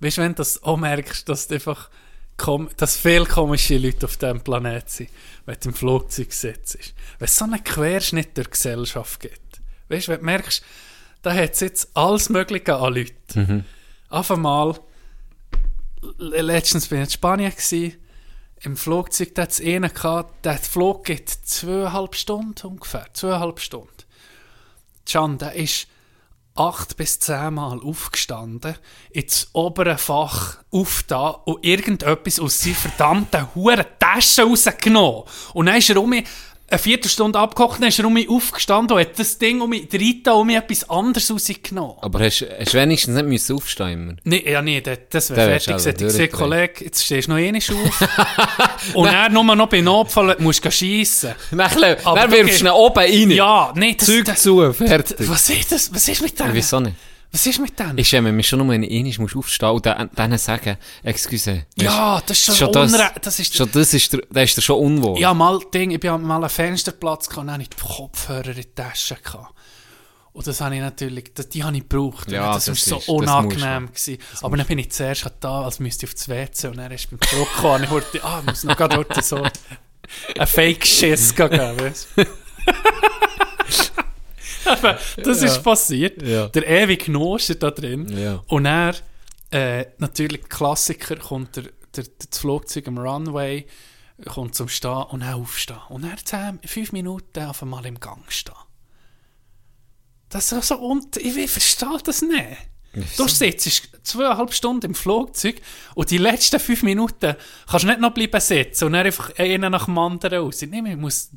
Weißt 0.00 0.18
du, 0.18 0.22
wenn 0.22 0.32
du 0.32 0.36
das 0.36 0.62
auch 0.62 0.76
merkst, 0.76 1.28
dass, 1.28 1.50
einfach 1.50 1.90
dass 2.76 2.96
viele 2.96 3.24
komische 3.24 3.78
Leute 3.78 4.06
auf 4.06 4.16
diesem 4.16 4.42
Planeten 4.42 4.88
sind, 4.88 5.10
wenn 5.46 5.56
du 5.58 5.68
im 5.70 5.74
Flugzeug 5.74 6.32
sitzt. 6.32 6.76
Wenn 7.18 7.24
es 7.24 7.36
so 7.36 7.44
einen 7.44 7.64
Querschnitt 7.64 8.36
die 8.36 8.42
Gesellschaft 8.42 9.20
gibt. 9.20 9.60
Weißt 9.88 10.08
du, 10.08 10.12
wenn 10.12 10.20
du 10.20 10.26
merkst, 10.26 10.62
da 11.22 11.34
hat 11.34 11.54
es 11.54 11.60
jetzt 11.60 11.90
alles 11.94 12.28
Mögliche 12.28 12.76
an 12.76 12.94
Leuten. 12.94 13.14
Mhm. 13.34 13.64
Auf 14.08 14.30
einmal, 14.30 14.78
letztens 16.18 16.88
bin 16.88 16.98
ich 16.98 17.04
in 17.06 17.10
Spanien 17.10 17.50
gewesen, 17.50 17.94
im 18.60 18.76
Flugzeug, 18.76 19.34
da 19.34 19.42
hat 19.42 19.52
es 19.52 19.60
einen 19.60 19.92
gehabt, 19.92 20.44
der 20.44 20.58
Flug 20.58 21.04
geht 21.04 21.28
zweieinhalb 21.28 22.14
Stunden 22.14 22.66
ungefähr, 22.66 23.06
zweieinhalb 23.12 23.60
Stunden. 23.60 23.90
Can, 25.06 25.38
der 25.38 25.54
ist 25.54 25.88
acht 26.56 26.96
bis 26.96 27.18
zehnmal 27.18 27.80
aufgestanden, 27.80 28.76
ins 29.10 29.48
obere 29.52 29.98
Fach 29.98 30.58
aufgetan 30.70 31.36
und 31.44 31.64
irgendetwas 31.64 32.40
aus 32.40 32.60
seiner 32.60 32.76
verdammten 32.76 33.54
huren 33.54 33.84
Tasche 33.98 34.42
rausgenommen. 34.42 35.24
Und 35.54 35.66
dann 35.66 35.76
ist 35.76 35.90
er 35.90 36.02
um 36.02 36.10
mich 36.10 36.24
eine 36.68 36.78
Viertelstunde 36.78 37.38
abgekocht, 37.38 37.80
dann 37.80 37.88
ist 37.88 37.98
er 37.98 38.06
um 38.06 38.12
mich 38.12 38.28
aufgestanden 38.28 38.96
und 38.96 39.00
hat 39.00 39.18
das 39.18 39.38
Ding 39.38 39.60
um 39.60 39.70
mich 39.70 39.88
dritten 39.88 40.30
um 40.30 40.46
mich 40.46 40.56
etwas 40.56 40.88
anderes 40.90 41.30
rausgenommen. 41.30 41.96
Aber 42.00 42.20
hast 42.20 42.40
du 42.40 42.72
wenigstens 42.74 43.14
nicht 43.14 43.26
müssen 43.26 43.56
aufstehen 43.56 43.92
immer? 43.92 44.14
Nee, 44.24 44.50
ja, 44.50 44.62
nee, 44.62 44.80
das, 44.80 44.98
das 45.08 45.28
Der 45.28 45.36
wäre 45.36 45.60
fertig 45.60 45.84
gewesen. 45.84 46.06
Ich 46.06 46.12
sehe. 46.12 46.28
Kollege, 46.28 46.84
jetzt 46.84 47.04
stehst 47.04 47.28
du 47.28 47.32
noch 47.32 47.38
einmal 47.38 47.60
auf. 47.60 48.94
und 48.94 49.06
dann 49.06 49.32
nur 49.32 49.44
noch 49.44 49.68
bei 49.68 49.80
Notfall 49.80 50.36
musst 50.40 50.64
du 50.64 50.70
schiessen. 50.70 51.34
Dann, 51.50 52.30
wirfst 52.30 52.60
du 52.60 52.64
ihn 52.64 52.70
oben 52.70 52.98
rein. 52.98 53.30
Ja, 53.30 53.72
nee, 53.76 53.94
das, 53.94 54.06
Zeug 54.06 54.24
das, 54.24 54.42
zu, 54.42 54.72
fertig. 54.72 55.28
Was 55.28 55.48
ist 55.48 55.70
das? 55.70 55.94
Was 55.94 56.08
ist 56.08 56.22
mit 56.22 56.38
denen? 56.38 56.52
Wieso 56.52 56.80
nicht? 56.80 56.96
Was 57.36 57.44
ist 57.44 57.60
mit 57.60 57.78
denen? 57.78 57.98
Ich 57.98 58.08
schäme 58.08 58.32
mich 58.32 58.48
schon 58.48 58.60
nur, 58.60 58.68
wenn 58.70 58.82
ich 58.82 59.18
einmal 59.18 59.30
aufstehen 59.36 59.68
und 59.68 59.84
dann, 59.84 60.08
dann 60.14 60.38
sagen, 60.38 60.78
excuse. 61.02 61.66
ja, 61.76 62.18
das 62.26 62.38
ist 62.38 62.46
schon, 62.46 62.54
schon 62.54 62.72
das. 62.72 62.92
Das 63.20 63.38
ist 63.38 63.54
schon 63.54 63.70
das 63.72 63.92
ist 63.92 64.10
der, 64.10 64.22
der 64.30 64.44
ist 64.44 64.56
der 64.56 64.62
schon 64.62 64.80
unwohl. 64.82 65.18
Ja, 65.20 65.34
mal 65.34 65.60
Ding, 65.74 65.90
ich 65.90 66.00
bin 66.00 66.18
mal 66.22 66.36
einen 66.36 66.48
Fensterplatz 66.48 67.28
gehabt 67.28 67.42
und 67.42 67.46
dann 67.48 67.54
hatte 67.60 67.64
ich 67.64 67.68
die 67.68 67.94
Kopfhörer 67.94 68.48
in 68.48 68.54
die 68.54 68.64
Tasche. 68.74 69.16
Gehabt. 69.22 69.52
Und 70.32 70.46
das 70.46 70.62
habe 70.62 70.76
ich 70.76 70.80
natürlich, 70.80 71.34
das, 71.34 71.50
die 71.50 71.62
habe 71.62 71.76
ich 71.76 71.86
gebraucht. 71.86 72.32
Ja, 72.32 72.54
das, 72.54 72.64
das 72.64 72.90
war 72.90 72.96
ist- 72.98 73.04
so 73.06 73.20
das 73.20 73.30
unangenehm. 73.30 73.86
gewesen. 73.88 74.16
Aber 74.40 74.56
dann 74.56 74.66
bin 74.66 74.78
ich 74.78 74.90
zuerst 74.92 75.24
halt 75.26 75.34
da, 75.40 75.60
als 75.60 75.78
müsste 75.78 76.06
ich 76.06 76.12
aufs 76.14 76.30
WC 76.30 76.68
und 76.68 76.78
dann 76.78 76.90
ist 76.90 77.10
beim 77.10 77.20
Zurückkommen, 77.20 77.84
ich 77.84 77.90
wollte, 77.90 78.24
ah, 78.24 78.38
ich 78.40 78.46
muss 78.46 78.64
noch 78.64 78.78
gerade 78.78 78.96
heute 78.96 79.22
so 79.22 79.36
einen 80.38 80.46
Fake-Schiss 80.46 81.34
geben, 81.34 81.58
weißt 81.78 82.08
du? 82.16 82.24
Das 85.22 85.42
ist 85.42 85.62
passiert. 85.62 86.22
Ja. 86.22 86.48
Der 86.48 86.66
ewige 86.66 87.10
Noscher 87.10 87.54
da 87.54 87.70
drin. 87.70 88.08
Ja. 88.16 88.42
Und 88.48 88.66
er, 88.66 88.94
äh, 89.50 89.86
natürlich 89.98 90.48
Klassiker, 90.48 91.16
kommt 91.16 91.56
der, 91.56 91.64
der, 91.94 92.04
das 92.18 92.38
Flugzeug 92.38 92.88
am 92.88 92.98
Runway, 92.98 93.66
kommt 94.24 94.54
zum 94.54 94.68
Stehen 94.68 95.04
und 95.10 95.20
dann 95.20 95.34
aufstehen. 95.34 95.80
Und 95.88 96.04
er 96.04 96.16
zehn, 96.16 96.58
fünf 96.64 96.92
Minuten 96.92 97.44
auf 97.44 97.62
einmal 97.62 97.86
im 97.86 98.00
Gang 98.00 98.24
stehen. 98.30 98.54
Das 100.28 100.50
ist 100.50 100.68
so 100.68 100.76
und 100.76 101.16
ich 101.16 101.50
verstehe 101.50 101.98
das 102.04 102.22
nicht. 102.22 102.58
Du 103.16 103.28
sitzt 103.28 103.82
zweieinhalb 104.02 104.52
Stunden 104.54 104.86
im 104.86 104.94
Flugzeug 104.94 105.56
und 105.94 106.10
die 106.10 106.18
letzten 106.18 106.58
fünf 106.60 106.82
Minuten 106.82 107.34
kannst 107.68 107.84
du 107.84 107.88
nicht 107.88 108.00
noch 108.00 108.12
bleiben 108.14 108.40
sitzen 108.40 108.84
und 108.86 108.92
dann 108.92 109.04
einfach 109.06 109.30
einen 109.38 109.70
nach 109.72 109.84
dem 109.86 109.98
anderen 109.98 110.38
raus. 110.42 110.62
Nein, 110.62 110.84
man 110.84 111.00
muss 111.00 111.30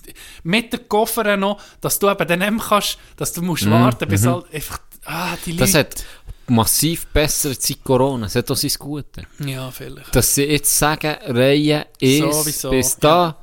mit 0.44 0.72
den 0.72 0.88
Koffer 0.88 1.36
noch, 1.38 1.62
dass 1.82 2.00
du 2.00 2.10
eben 2.10 2.28
dann 2.28 2.40
nicht 2.40 2.68
kannst, 2.70 2.98
dass 3.18 3.34
du 3.34 3.42
musst 3.42 3.70
warten, 3.70 4.08
bis 4.08 4.26
halt 4.26 4.46
einfach, 4.54 4.80
ah, 5.06 5.36
die 5.46 5.58
Das 5.58 5.74
Leute. 5.74 5.90
hat 5.90 6.06
massiv 6.48 7.08
bessere 7.08 7.54
seit 7.58 7.84
Corona. 7.84 8.26
Das 8.26 8.36
hat 8.36 8.50
auch 8.52 8.56
sein 8.56 8.72
Gute. 8.80 9.28
ja, 9.40 9.70
vielleicht. 9.72 10.16
Dass 10.16 10.34
sie 10.36 10.44
jetzt 10.46 10.78
sagen, 10.78 11.16
Reihe 11.26 11.88
ist 12.00 12.20
Sowieso, 12.20 12.70
bis 12.72 12.98
da 12.98 13.36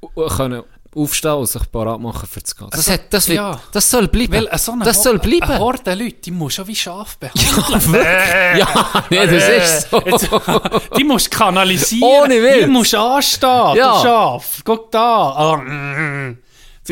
und 0.00 0.28
können 0.28 0.62
aufstehen 0.96 1.32
und 1.34 1.46
sich 1.46 1.70
parat 1.70 2.00
machen 2.00 2.26
für 2.28 2.40
das 2.40 2.56
Gehen. 2.56 2.68
Das, 2.70 2.78
Also, 2.80 2.92
hat, 2.92 3.00
das, 3.12 3.28
wird, 3.28 3.36
ja. 3.36 3.60
das 3.72 3.90
soll 3.90 4.08
bleiben. 4.08 4.32
Weil 4.32 4.46
äh, 4.48 4.58
so 4.58 4.72
eine 4.72 4.84
das 4.84 5.02
soll 5.02 5.18
Ho- 5.18 5.22
Eine 5.22 5.38
bleiben. 5.38 5.58
Horde 5.58 5.94
Leute, 5.94 6.14
die 6.24 6.30
musst 6.30 6.56
du 6.58 6.62
schon 6.62 6.68
wie 6.68 6.76
Schaf 6.76 7.18
behandeln. 7.18 8.06
Ja, 8.58 9.04
nee, 9.10 9.26
das 9.26 9.48
ist 9.48 9.90
so. 9.90 10.00
Jetzt, 10.02 10.28
die 10.96 11.04
musst 11.04 11.26
du 11.32 11.36
kanalisieren. 11.38 12.02
Ohne 12.22 12.34
Witz. 12.42 12.64
Die 12.64 12.66
musst 12.70 12.92
du 12.92 12.98
anstehen, 12.98 13.74
Ja. 13.76 13.96
du 13.96 14.02
Schaf. 14.02 14.62
Guck 14.64 14.90
da. 14.90 15.62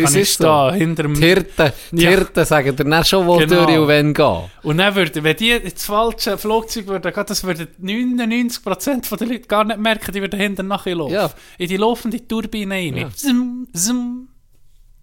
Das 0.02 0.14
ist 0.14 0.38
so. 0.38 0.44
da 0.44 0.72
hinter 0.74 1.04
dem... 1.04 1.14
Die 1.14 1.20
Hirten, 1.20 1.72
die 1.92 2.02
Ja. 2.02 2.10
Hirten 2.10 2.44
sagen 2.44 2.74
dir 2.76 2.84
dann 2.84 3.04
schon, 3.04 3.26
wo 3.26 3.36
Genau. 3.38 3.64
durch 3.66 3.78
und 3.78 3.88
wenn 3.88 4.14
gehen. 4.14 4.42
Und 4.62 4.78
dann 4.78 4.94
würde, 4.94 5.22
wenn 5.22 5.36
die 5.36 5.50
ins 5.52 5.84
falsche 5.84 6.36
Flugzeug 6.38 6.86
würden 6.86 7.12
gehen, 7.12 7.24
das 7.26 7.44
würden 7.44 7.68
99% 7.82 9.16
der 9.16 9.26
Leute 9.26 9.40
gar 9.48 9.64
nicht 9.64 9.78
merken, 9.78 10.12
die 10.12 10.20
würden 10.20 10.38
hinten 10.40 10.66
nachher 10.68 10.94
laufen. 10.96 11.12
Ja. 11.14 11.30
In 11.58 11.68
die 11.68 11.76
laufende 11.76 12.26
Turbine 12.26 12.74
rein. 12.74 12.96
Ja. 12.96 13.10
Zum, 13.14 13.68
zum. 13.72 14.28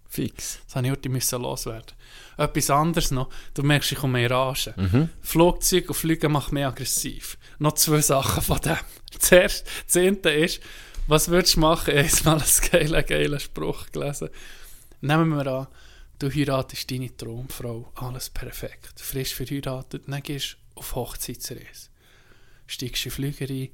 Fix. 0.08 0.58
Das 0.66 0.76
habe 0.76 0.86
ich 0.88 0.92
heute 0.92 1.08
müssen 1.08 1.40
loswerden. 1.40 1.92
Etwas 2.36 2.68
anderes 2.70 3.10
noch. 3.12 3.28
Du 3.54 3.62
merkst, 3.62 3.92
ich 3.92 3.98
komme 3.98 4.22
in 4.24 4.30
Rage. 4.30 4.74
Mhm. 4.76 5.08
Flugzeug 5.22 5.88
und 5.88 5.94
Fliegen 5.94 6.32
macht 6.32 6.52
mich 6.52 6.66
aggressiv. 6.66 7.38
Noch 7.58 7.72
zwei 7.74 8.00
Sachen 8.02 8.42
von 8.42 8.58
dem. 8.58 8.76
Zuerst, 9.18 9.64
das 9.66 9.86
zehnte 9.86 10.28
ist, 10.30 10.60
was 11.06 11.28
würdest 11.28 11.56
du 11.56 11.60
machen? 11.60 11.96
Ich 11.96 12.12
habe 12.26 12.36
mal 12.36 12.42
einen 12.42 12.70
geilen, 12.90 13.06
geilen 13.06 13.40
Spruch 13.40 13.86
gelesen. 13.90 14.28
Nehmen 15.02 15.30
wir 15.30 15.46
an, 15.48 15.66
du 16.20 16.30
heiratest 16.30 16.88
deine 16.88 17.16
Traumfrau. 17.16 17.90
Alles 17.96 18.30
perfekt. 18.30 19.00
Frisch 19.00 19.34
verheiratet. 19.34 20.04
Dann 20.06 20.22
gehst 20.22 20.56
du 20.74 20.80
auf 20.80 20.94
Hochzeitsreise. 20.94 21.90
Steigst 22.68 23.06
in 23.06 23.10
Flüger 23.10 23.52
ein, 23.52 23.70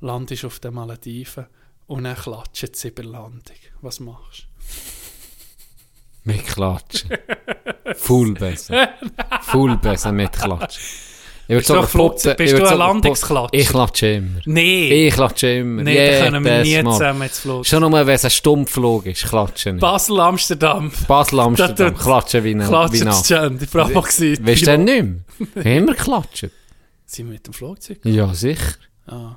landest 0.00 0.46
auf 0.46 0.58
den 0.58 0.72
Malediven 0.72 1.46
und 1.86 2.04
dann 2.04 2.16
klatscht 2.16 2.82
bei 2.82 3.02
der 3.02 3.04
Landung. 3.04 3.56
Was 3.82 4.00
machst 4.00 4.48
Mit 6.24 6.46
Klatschen. 6.46 7.10
Full 7.96 8.32
besser. 8.32 8.94
Full 9.42 9.76
besser 9.76 10.12
mit 10.12 10.32
Klatschen. 10.32 11.09
Ich 11.50 11.56
Bist 11.56 11.70
du 11.70 11.82
Flugzeug- 11.82 12.36
bist 12.36 12.52
ich 12.54 12.60
du 12.60 12.64
ein 12.64 12.78
Landungsklatscher? 12.78 13.48
Ich 13.52 13.68
klatsche 13.68 14.06
immer. 14.06 14.40
Nee! 14.44 15.08
Ich 15.08 15.14
klatsche 15.14 15.48
immer. 15.48 15.82
Nee, 15.82 16.18
da 16.20 16.24
können 16.24 16.44
wir 16.44 16.62
nie 16.62 16.80
Mal. 16.80 16.92
zusammen 16.92 17.22
ins 17.22 17.38
Flugzeug. 17.40 17.66
Schon 17.66 17.90
nur, 17.90 18.06
wenn 18.06 18.14
es 18.14 18.24
ein 18.24 18.30
Stummflug 18.30 19.06
ist, 19.06 19.24
klatschen 19.28 19.74
nicht. 19.74 19.80
Basel, 19.80 20.20
Amsterdam. 20.20 20.92
Basel, 21.08 21.40
Amsterdam, 21.40 21.92
tut- 21.94 22.02
klatschen 22.02 22.44
wie 22.44 22.50
ein 22.54 22.60
wie 22.60 22.66
Klatschen 22.66 23.12
schön. 23.24 23.58
Die 23.58 23.66
Frau 23.66 23.92
war 23.92 24.02
gewesen. 24.02 24.46
Weißt 24.46 24.62
du 24.62 24.66
denn 24.66 24.84
nicht 24.84 25.54
mehr? 25.64 25.66
Immer 25.76 25.94
geklatscht. 25.94 26.46
Sind 27.06 27.26
wir 27.26 27.32
mit 27.32 27.46
dem 27.48 27.52
Flugzeug? 27.52 27.98
Ja, 28.04 28.32
sicher. 28.32 28.74
Ah. 29.08 29.36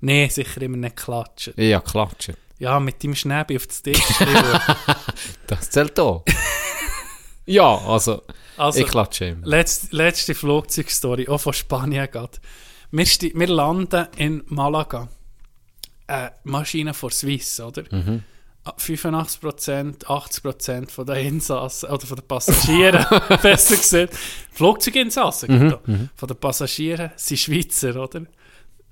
Nee, 0.00 0.28
sicher 0.28 0.60
immer 0.60 0.76
nicht 0.76 0.96
klatschen. 0.96 1.54
Ja, 1.56 1.80
klatschen. 1.80 2.34
Ja, 2.58 2.78
mit 2.78 3.02
deinem 3.02 3.14
Schnäbi 3.14 3.56
auf 3.56 3.66
das 3.66 3.80
Tisch. 3.82 3.98
Das 5.46 5.70
zählt 5.70 5.98
auch. 5.98 6.22
Ja, 7.46 7.76
also, 7.78 8.22
also, 8.56 8.80
ich 8.80 8.86
klatsche 8.86 9.26
immer. 9.26 9.46
letzte, 9.46 9.94
letzte 9.96 10.34
Flugzeugstory, 10.34 11.28
auch 11.28 11.38
von 11.40 11.52
Spanien 11.52 12.08
geht. 12.10 12.40
Wir, 12.90 13.06
wir 13.06 13.48
landen 13.48 14.06
in 14.16 14.42
Malaga. 14.46 15.08
Äh, 16.06 16.30
Maschine 16.44 16.94
von 16.94 17.10
Swiss, 17.10 17.60
oder? 17.60 17.82
Mhm. 17.90 18.22
85%, 18.64 20.04
80% 20.06 20.90
von 20.90 21.04
den 21.06 21.16
Insassen, 21.16 21.90
oder 21.90 22.06
von 22.06 22.16
den 22.16 22.26
Passagieren, 22.26 23.04
besser 23.42 23.76
gesagt, 23.76 24.14
Flugzeuginsassen, 24.52 25.52
Mhm, 25.52 25.58
genau. 25.84 26.08
von 26.14 26.28
den 26.28 26.36
Passagieren 26.38 27.10
sind 27.16 27.38
Schweizer, 27.38 27.96
oder? 28.02 28.22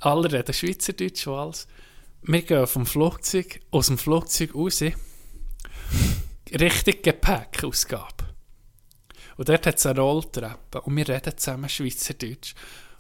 Alle 0.01 0.31
reden 0.31 0.53
Schweizerdeutsch 0.53 1.27
und 1.27 1.39
alles. 1.39 1.67
Wir 2.23 2.43
gehen 2.43 2.67
vom 2.67 2.85
Flugzeug, 2.85 3.61
aus 3.71 3.87
dem 3.87 3.97
Flugzeug 3.99 4.55
raus, 4.55 4.83
richtig 6.53 7.03
Gepäckausgabe. 7.03 8.22
Und 9.43 9.49
dort 9.49 9.67
hat 9.67 9.77
es 9.77 9.87
eine 9.87 9.99
Rolltreppe 9.99 10.83
und 10.83 10.97
wir 10.97 11.09
reden 11.09 11.37
zusammen 11.37 11.69
Schweizerdeutsch. 11.69 12.55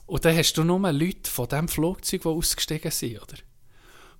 Und 0.07 0.25
dann 0.25 0.37
hast 0.37 0.55
du 0.55 0.65
nur 0.65 0.91
Leute 0.91 1.31
von 1.31 1.47
dem 1.47 1.69
Flugzeug, 1.69 2.23
die 2.23 2.29
ausgestiegen 2.29 2.91
sind, 2.91 3.23
oder? 3.23 3.37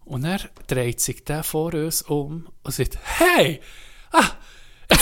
Und 0.05 0.23
er 0.23 0.39
dreht 0.69 1.01
sich 1.01 1.25
der 1.25 1.43
vor 1.43 1.75
uns 1.75 2.03
um 2.03 2.49
und 2.63 2.73
sagt, 2.73 2.97
hey, 3.03 3.61
ah, 4.13 4.37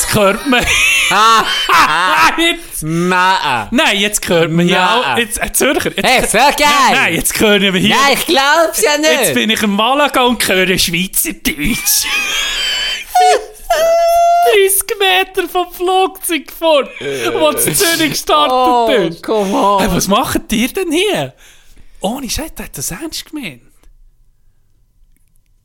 jetzt 0.01 0.15
hört 0.15 0.47
man... 0.47 0.65
jetzt, 2.39 2.83
Nein! 2.83 3.69
nein, 3.71 3.99
jetzt 3.99 4.29
hört 4.29 4.51
man 4.51 4.69
ja. 4.69 5.17
Jetzt, 5.19 5.43
äh, 5.43 5.53
Zürcher, 5.53 5.91
jetzt, 5.91 6.05
Hey, 6.05 6.27
sehr 6.27 6.53
geil! 6.53 6.93
Nein, 6.93 7.15
jetzt 7.15 7.39
hören 7.39 7.63
wir 7.63 7.81
hier... 7.81 7.95
Nein, 7.95 8.15
ich 8.15 8.27
glaub's 8.27 8.83
ja 8.83 8.97
nicht! 8.99 9.11
Jetzt 9.11 9.35
bin 9.35 9.51
ich 9.51 9.63
in 9.63 9.71
Malaga 9.71 10.25
und 10.25 10.47
höre 10.47 10.79
Schweizerdeutsch. 10.79 12.07
30 14.53 14.99
Meter 14.99 15.49
vom 15.49 15.73
Flugzeug 15.73 16.51
vor, 16.51 16.85
wo 16.85 17.53
das 17.53 17.65
Zürich 17.65 18.11
gestartet 18.11 18.53
oh, 18.53 18.91
ist. 18.91 19.23
come 19.23 19.55
on! 19.55 19.81
Hey, 19.81 19.91
was 19.93 20.09
macht 20.09 20.53
ihr 20.53 20.69
denn 20.69 20.91
hier? 20.91 21.35
Ohne 22.01 22.29
Scheiß, 22.29 22.55
der 22.55 22.67
hat 22.67 22.79
das 22.79 22.91
ernst 22.91 23.27
gemeint. 23.27 23.63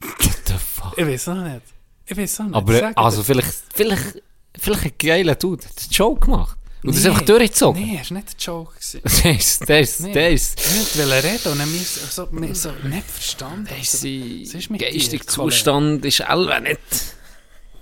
What 0.02 0.38
the 0.46 0.54
fuck? 0.54 0.98
Ich 0.98 1.08
weiß 1.08 1.30
auch 1.30 1.36
nicht. 1.36 1.62
Ich 2.08 2.18
weiß 2.18 2.42
auch 2.42 2.44
nicht. 2.46 2.56
Aber, 2.56 2.92
also, 2.96 3.24
vielleicht, 3.24 3.54
vielleicht, 3.74 4.22
vielleicht 4.60 4.84
ein 4.86 4.92
geiler 4.98 5.36
Dude. 5.36 5.64
Hat 5.66 5.72
einen 5.78 5.92
Joke 5.92 6.26
gemacht. 6.26 6.58
Und 6.84 6.96
das 6.96 7.04
Nee. 7.04 7.10
einfach 7.10 7.26
durchgezogen. 7.26 7.82
Nee, 7.82 7.98
das 7.98 8.12
war 8.12 8.18
nicht 8.18 8.30
ein 8.30 8.36
Joke. 8.38 8.74
Der 9.24 9.32
ist, 9.38 9.68
der 9.68 9.80
ist, 9.80 10.04
der 10.06 10.30
ist, 10.32 10.60
Ich 10.60 11.00
wollte 11.00 11.24
reden 11.24 11.52
und 11.52 11.60
dann 11.60 11.72
mir 11.72 11.80
so, 11.80 12.00
so, 12.26 12.28
mir 12.32 12.54
so 12.54 12.72
nicht 12.84 13.10
verstanden. 13.10 13.66
der 13.66 13.78
ist, 13.80 14.04
geistiger? 14.78 15.28
Zustand 15.28 16.06
ist 16.06 16.22
alle 16.22 16.62
nicht 16.62 16.80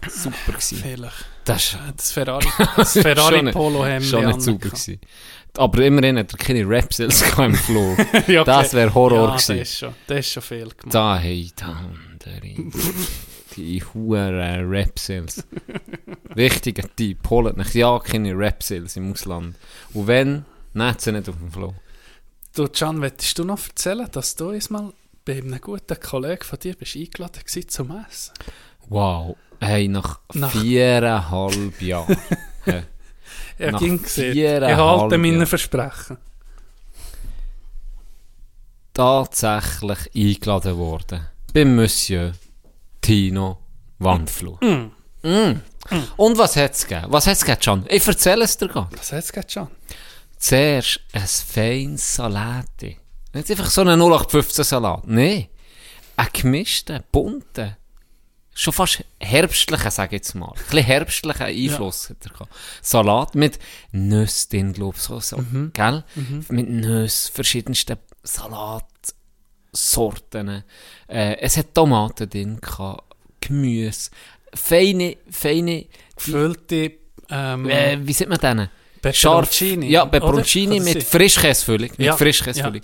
super 0.09 0.53
gewesen. 0.53 0.79
Vielleicht. 0.81 1.25
Das 1.43 1.75
Das 1.97 2.11
Ferrari, 2.13 2.47
das 2.77 2.93
Ferrari 3.01 3.51
Polo 3.51 3.85
Hemd. 3.85 4.05
schon 4.05 4.25
nicht 4.25 4.41
super 4.41 4.69
gewesen. 4.69 4.99
Aber 5.57 5.83
immerhin 5.83 6.17
hat 6.17 6.31
er 6.31 6.37
keine 6.37 6.67
Rap-Sales 6.67 7.23
im 7.37 7.55
Flug. 7.55 7.97
ja, 8.27 8.41
okay. 8.41 8.43
Das 8.45 8.73
wäre 8.73 8.93
Horror 8.93 9.27
ja, 9.27 9.35
gewesen. 9.35 9.57
Das 9.59 9.69
ist 9.69 9.77
schon, 9.79 9.93
das 10.07 10.19
ist 10.19 10.31
schon 10.31 10.43
viel 10.43 10.69
gemacht. 10.69 10.95
Da, 10.95 11.17
hey, 11.19 11.51
da, 11.55 11.65
andere. 12.11 12.71
Die 13.55 13.83
huren 13.83 14.67
Rap-Sales. 14.69 15.45
Wichtiger 16.35 16.87
Tipp, 16.95 17.19
holt 17.29 17.57
euch 17.57 17.75
ja 17.75 17.99
keine 17.99 18.37
Rap-Sales 18.37 18.97
im 18.97 19.11
Ausland. 19.11 19.55
Und 19.93 20.07
wenn, 20.07 20.45
nehmt 20.73 21.01
sie 21.01 21.11
nicht 21.11 21.29
auf 21.29 21.37
dem 21.37 21.51
Flug. 21.51 21.75
Du, 22.55 22.67
Can, 22.67 22.97
möchtest 22.97 23.37
du 23.39 23.43
noch 23.43 23.59
erzählen, 23.67 24.07
dass 24.11 24.35
du 24.35 24.49
einmal 24.49 24.93
bei 25.25 25.37
einem 25.37 25.59
guten 25.61 25.99
Kollegen 25.99 26.43
von 26.43 26.59
dir 26.59 26.75
bist 26.75 26.95
eingeladen 26.95 27.41
warst 27.43 27.71
zum 27.71 27.91
Essen? 28.09 28.33
Wow. 28.89 29.35
Hey, 29.59 29.87
nach, 29.87 30.19
Nach- 30.33 30.51
viereinhalb 30.51 31.81
Jahren. 31.81 32.17
Hä? 32.65 32.83
Er 33.57 33.71
Nach 33.71 33.79
ging 33.79 34.01
gesehen. 34.01 34.35
Ich 34.63 34.75
halte 34.75 35.17
meine. 35.17 35.45
Versprechen. 35.45 36.17
tatsächlich 38.93 40.09
eingeladen 40.15 40.77
worden. 40.77 41.27
Beim 41.53 41.75
Monsieur 41.75 42.33
Tino 43.03 43.59
Wandflug. 43.99 44.59
Mm. 44.61 45.61
Und 46.17 46.37
was 46.37 46.55
hat 46.55 46.73
es 46.73 46.87
gegeben? 46.87 47.07
Was 47.09 47.27
hat 47.27 47.37
es 47.37 47.45
gegeben? 47.45 47.85
Ich 47.89 48.07
erzähle 48.07 48.43
es 48.43 48.57
dir 48.57 48.67
gerade. 48.67 48.97
Was 48.97 49.11
hat 49.11 49.23
es 49.23 49.53
schon? 49.53 49.67
Zuerst 50.37 50.99
ein 51.13 51.27
feines 51.27 52.15
Salati. 52.15 52.97
Nicht 53.33 53.51
einfach 53.51 53.69
so 53.69 53.81
einen 53.81 54.01
0815-Salat. 54.01 55.07
Nein. 55.07 55.47
Ein 56.15 56.27
gemischter, 56.33 57.03
bunter, 57.11 57.77
schon 58.53 58.73
fast 58.73 59.03
herbstlicher, 59.19 59.91
sage 59.91 60.15
ich 60.15 60.21
jetzt 60.21 60.35
mal. 60.35 60.49
Ein 60.49 60.53
bisschen 60.53 60.83
herbstlicher 60.83 61.45
Einfluss 61.45 62.09
hat 62.09 62.17
er 62.23 62.31
gehabt. 62.31 62.53
Salat 62.81 63.35
mit 63.35 63.59
Nüssen 63.91 64.49
drin, 64.49 64.73
glaube 64.73 64.97
ich, 64.97 65.03
so, 65.03 65.19
so 65.19 65.37
gell? 65.73 66.03
Mit 66.49 66.69
Nüssen, 66.69 67.33
verschiedensten 67.33 67.97
Salatsorten. 69.73 70.63
Äh, 71.07 71.37
es 71.39 71.57
hat 71.57 71.73
Tomaten 71.73 72.29
drin 72.29 72.59
gehabt, 72.61 73.03
Gemüse, 73.41 74.11
feine, 74.53 75.17
feine, 75.29 75.85
Gefüllte 76.15 76.93
ähm, 77.29 77.69
äh, 77.69 77.97
wie 78.01 78.13
sagt 78.13 78.29
man 78.29 78.39
denen? 78.39 78.69
Peperoncini, 79.01 79.89
Ja? 79.89 80.05
Peperoncini 80.05 80.77
das 80.77 80.85
mit? 80.85 81.03
Frischkäsefüllung. 81.03 81.89
Mit 81.97 81.99
Ja, 81.99 82.15
Frischkäsefüllung. 82.15 82.81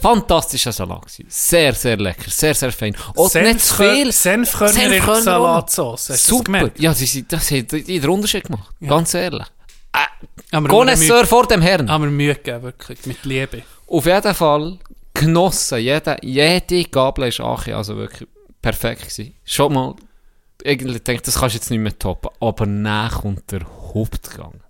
Fantastischer 0.00 0.72
Salat 0.72 1.02
gewesen. 1.02 1.26
Sehr, 1.28 1.74
sehr 1.74 1.96
lecker. 1.96 2.30
Sehr, 2.30 2.54
sehr 2.54 2.70
fein. 2.70 2.94
Und 3.14 3.34
nicht 3.34 3.60
zu 3.60 3.74
viel. 3.74 4.12
Senfkörner 4.12 4.92
in 4.92 5.22
Salatsauce. 5.22 6.06
Das 6.08 6.26
Super. 6.26 6.70
Ja, 6.78 6.94
sie, 6.94 7.26
das 7.26 7.50
hat 7.50 7.72
den 7.72 8.08
Unterschied 8.08 8.44
gemacht. 8.44 8.68
Ganz 8.80 9.14
ehrlich. 9.14 9.46
Aber 10.52 10.68
Connoisseur 10.68 11.26
vor 11.26 11.46
dem 11.46 11.60
Herrn. 11.62 11.90
Haben 11.90 12.04
wir 12.04 12.10
Mühe 12.10 12.34
gegeben, 12.34 12.62
wirklich, 12.62 13.04
mit 13.06 13.24
Liebe. 13.24 13.62
Auf 13.88 14.06
jeden 14.06 14.34
Fall 14.34 14.78
genossen. 15.18 15.78
Jede, 15.78 16.16
jede 16.22 16.84
Gabel 16.84 17.28
ist 17.28 17.40
Achi, 17.40 17.72
also 17.72 17.96
wirklich 17.96 18.28
perfekt 18.62 19.02
gewesen. 19.02 19.34
Schon 19.44 19.72
mal, 19.72 19.94
irgendwie 20.62 20.98
denke 21.00 21.22
das 21.22 21.38
kannst 21.38 21.54
du 21.54 21.58
jetzt 21.58 21.70
nicht 21.70 21.80
mehr 21.80 21.98
toppen. 21.98 22.30
Aber 22.40 22.66
nach 22.66 23.22
kommt 23.22 23.50
der 23.52 23.60
Hauptgang. 23.94 24.60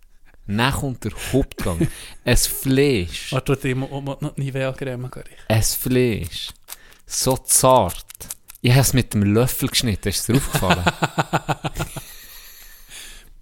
Nach 0.46 0.80
kommt 0.80 1.04
der 1.04 1.12
Hauptgang. 1.32 1.88
ein 2.24 2.36
Fleisch. 2.36 3.32
Warte, 3.32 3.56
du 3.56 3.68
immer 3.68 3.88
noch 4.20 4.36
Nivea-Creme. 4.36 5.10
Ein 5.48 5.62
Fleisch. 5.62 6.48
So 7.06 7.36
zart. 7.36 8.04
Ich 8.60 8.72
habe 8.72 8.80
es 8.80 8.92
mit 8.92 9.14
dem 9.14 9.22
Löffel 9.22 9.68
geschnitten. 9.68 10.08
Ist 10.08 10.20
es 10.20 10.26
dir 10.26 10.36
aufgefallen? 10.36 10.84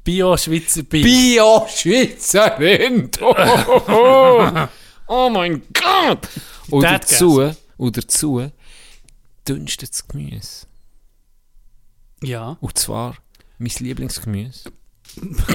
Bio-Schweizer 0.04 0.84
Bier. 0.84 1.02
Bio-Schweizer 1.02 2.58
Rind. 2.60 3.20
Oh, 3.20 3.34
oh 5.08 5.30
mein 5.30 5.62
Gott. 5.72 6.28
Und 6.70 6.82
dazu, 6.82 7.52
und 7.76 7.97
dazu 7.97 8.51
dünstetes 9.48 10.06
Gemüse. 10.09 10.66
ja, 12.22 12.56
Und 12.60 12.78
zwar 12.78 13.16
mein 13.59 13.70
Lieblingsgemüse. 13.78 14.70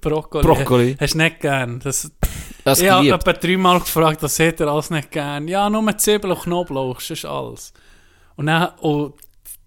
Brokkoli. 0.00 0.44
Brokkoli. 0.44 0.96
Hast 1.00 1.14
du 1.14 1.18
nicht 1.18 1.40
gern? 1.40 1.80
Das, 1.80 2.10
Das 2.64 2.80
ich 2.80 2.90
habe 2.90 3.08
etwa 3.08 3.32
dreimal 3.32 3.80
gefragt, 3.80 4.22
was 4.22 4.38
hat 4.38 4.60
er 4.60 4.68
alles 4.68 4.90
nicht 4.90 5.10
gern? 5.10 5.48
Ja, 5.48 5.68
nur 5.70 5.96
Zwiebel 5.98 6.32
und 6.32 6.40
Knoblauch, 6.42 6.96
das 6.96 7.10
ist 7.10 7.24
alles. 7.24 7.72
Und 8.36 8.46
dann, 8.46 8.70
und 8.80 9.14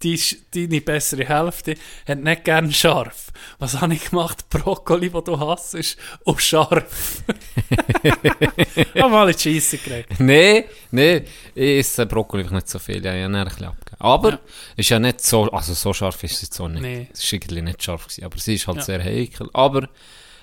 die, 0.02 0.20
deine 0.54 0.80
bessere 0.80 1.24
Hälfte 1.26 1.74
hat 2.06 2.18
nicht 2.20 2.44
gern 2.44 2.72
scharf. 2.72 3.32
Was 3.58 3.80
habe 3.80 3.94
ich 3.94 4.10
gemacht? 4.10 4.48
Brokkoli, 4.50 5.10
den 5.10 5.24
du 5.24 5.38
hasst, 5.40 5.76
und 6.24 6.40
scharf. 6.42 7.22
habe 8.96 9.08
mal 9.10 9.28
in 9.30 9.36
die 9.36 9.42
Scheisse 9.42 9.78
gekriegt. 9.78 10.20
Nee, 10.20 10.64
nee, 10.90 11.24
ich 11.54 11.78
esse 11.80 12.06
Brokkoli 12.06 12.44
nicht 12.44 12.68
so 12.68 12.78
viel. 12.78 13.04
Ja, 13.04 13.12
ich 13.14 13.22
habe 13.24 13.32
ihn 13.32 13.34
ein 13.36 13.44
bisschen 13.48 13.66
abgegeben. 13.66 13.96
Aber 14.00 14.30
Ja. 14.32 14.38
ist 14.76 14.88
ja 14.88 14.98
nicht 14.98 15.20
so, 15.24 15.50
also 15.50 15.74
so 15.74 15.92
scharf 15.92 16.22
ist 16.24 16.42
jetzt 16.42 16.60
auch 16.60 16.68
nicht. 16.68 16.82
Nee. 16.82 17.08
Es 17.12 17.24
ist 17.24 17.32
irgendwie 17.32 17.62
nicht 17.62 17.82
scharf 17.82 18.04
gewesen, 18.06 18.24
aber 18.24 18.38
sie 18.38 18.54
ist 18.54 18.66
halt 18.66 18.78
Ja. 18.78 18.82
sehr 18.84 19.02
heikel. 19.02 19.48
Aber 19.52 19.88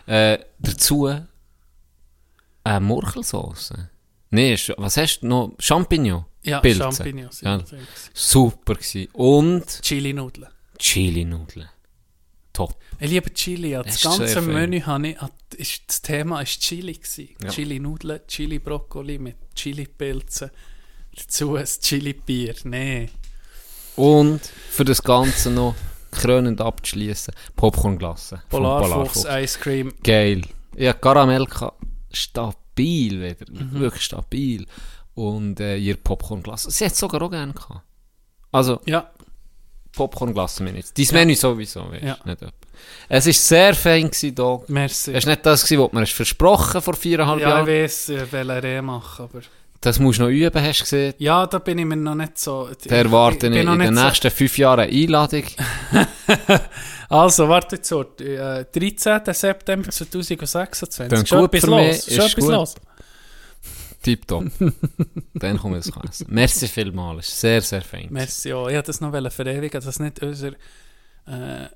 äh, 0.07 0.37
dazu 0.59 1.09
eine 2.63 2.79
Murchelsauce. 2.79 3.73
Nee, 4.31 4.53
ist- 4.53 4.73
was 4.77 4.97
hast 4.97 5.19
du 5.21 5.27
noch? 5.27 5.51
Champignon. 5.59 6.25
Ja, 6.45 6.59
Pilze. 6.59 6.79
Champignons. 6.79 7.41
Ja. 7.41 7.61
Super 8.13 8.75
gewesen. 8.75 9.07
Und 9.13 9.81
Chili-Nudeln. 9.81 10.47
Chili-Nudeln. 10.77 11.69
Top. 12.53 12.75
Ich 12.99 13.09
liebe 13.09 13.33
Chili. 13.33 13.71
Ja. 13.71 13.83
Das 13.83 14.01
ganze. 14.01 14.41
Menü 14.41 14.81
habe 14.81 15.09
ich, 15.09 15.17
ist, 15.57 15.81
das 15.87 16.01
Thema 16.01 16.41
ist 16.41 16.61
Chili 16.61 16.93
gewesen. 16.93 17.29
Ja. 17.43 17.49
Chili-Nudeln, 17.49 18.21
Chili-Brokkoli 18.27 19.19
mit 19.19 19.35
Chili-Pilzen. 19.55 20.51
Dazu 21.15 21.55
ein 21.55 21.65
Chili-Bier. 21.65 22.55
Nee. 22.63 23.09
Und 23.95 24.41
für 24.69 24.85
das 24.85 25.01
Ganze 25.01 25.49
noch 25.49 25.75
krönend 26.11 26.61
abzuschließen, 26.61 27.33
Popcornglasse. 27.55 28.41
vom 28.49 28.63
Polarfuchs, 28.63 29.25
Ice 29.25 29.59
Cream. 29.59 29.93
Geil. 30.03 30.41
Ja, 30.75 30.93
Karamell 30.93 31.47
stabil 32.11 33.21
wieder. 33.21 33.51
Mhm. 33.51 33.79
Wirklich 33.79 34.03
stabil. 34.03 34.65
Und 35.15 35.59
äh, 35.59 35.77
ihr 35.77 35.95
Popcornglas. 35.97 36.63
Sie 36.63 36.85
hat 36.85 36.91
es 36.91 36.99
sogar 36.99 37.21
auch 37.21 37.31
gerne 37.31 37.53
gehabt. 37.53 37.81
Also, 38.51 38.79
Ja, 38.85 39.09
Popcornglas 39.93 40.59
ich. 40.79 40.93
Dein 40.93 41.07
Menü 41.13 41.35
sowieso, 41.35 41.89
weißt 41.89 42.03
Ja. 42.03 42.17
nicht 42.25 42.41
etwa. 42.41 42.51
Es 43.07 43.25
war 43.25 43.33
sehr 43.33 43.73
fein 43.75 44.11
da. 44.35 44.59
merci. 44.67 45.13
Es 45.13 45.25
war 45.25 45.31
nicht 45.31 45.45
das, 45.45 45.63
was 45.63 45.71
hast 46.01 46.11
versprochen 46.13 46.81
vor 46.81 46.93
viereinhalb 46.95 47.39
ja, 47.39 47.47
ich 47.47 47.53
Jahren. 47.53 47.67
weiß, 47.67 48.09
ich 48.09 48.31
will 48.31 48.51
eine 48.51 48.61
Reh 48.63 48.81
machen, 48.81 49.23
aber... 49.23 49.41
Das 49.79 49.99
musst 49.99 50.19
du 50.19 50.23
noch 50.23 50.29
üben, 50.29 50.61
hast 50.61 50.79
du 50.79 50.83
gesehen. 50.83 51.13
Ja, 51.19 51.45
da 51.47 51.59
bin 51.59 51.77
ich 51.77 51.85
mir 51.85 51.95
noch 51.95 52.15
nicht 52.15 52.37
so... 52.39 52.69
Da 52.87 52.95
erwarte 52.95 53.47
ich, 53.47 53.63
noch 53.63 53.73
in 53.73 53.79
den 53.79 53.93
nicht 53.93 53.99
so- 54.01 54.05
nächsten 54.05 54.31
fünf 54.31 54.57
Jahren 54.57 54.79
eine 54.81 54.91
Einladung. 54.91 55.43
Also, 57.07 57.47
warte 57.47 57.75
jetzt 57.75 57.87
so. 57.87 58.01
Äh, 58.19 58.65
13. 58.65 59.21
September 59.31 59.91
2026. 59.91 61.07
Dann 61.07 61.25
Schon 61.25 61.39
gut 61.41 61.53
etwas 61.53 61.69
für 61.69 61.75
mich, 61.75 61.87
los. 61.87 62.07
ist 62.07 62.15
Schon 62.15 62.25
etwas 62.25 62.43
gut. 62.43 62.51
los. 62.53 62.75
Tipptopp. 64.05 64.51
Dann 65.33 65.57
kommen 65.57 65.73
wir 65.73 65.81
das 65.81 65.91
essen. 66.09 66.27
Merci 66.29 66.67
vielmals. 66.67 67.41
Sehr, 67.41 67.59
sehr 67.61 67.81
fein. 67.81 68.07
Merci, 68.11 68.49
ja. 68.49 68.67
Ich 68.67 68.75
wollte 68.75 68.83
das 68.83 69.01
noch 69.01 69.31
verewigen, 69.31 69.81
dass 69.81 69.99
nicht 69.99 70.21
unsere 70.21 70.55
äh, 71.25 71.69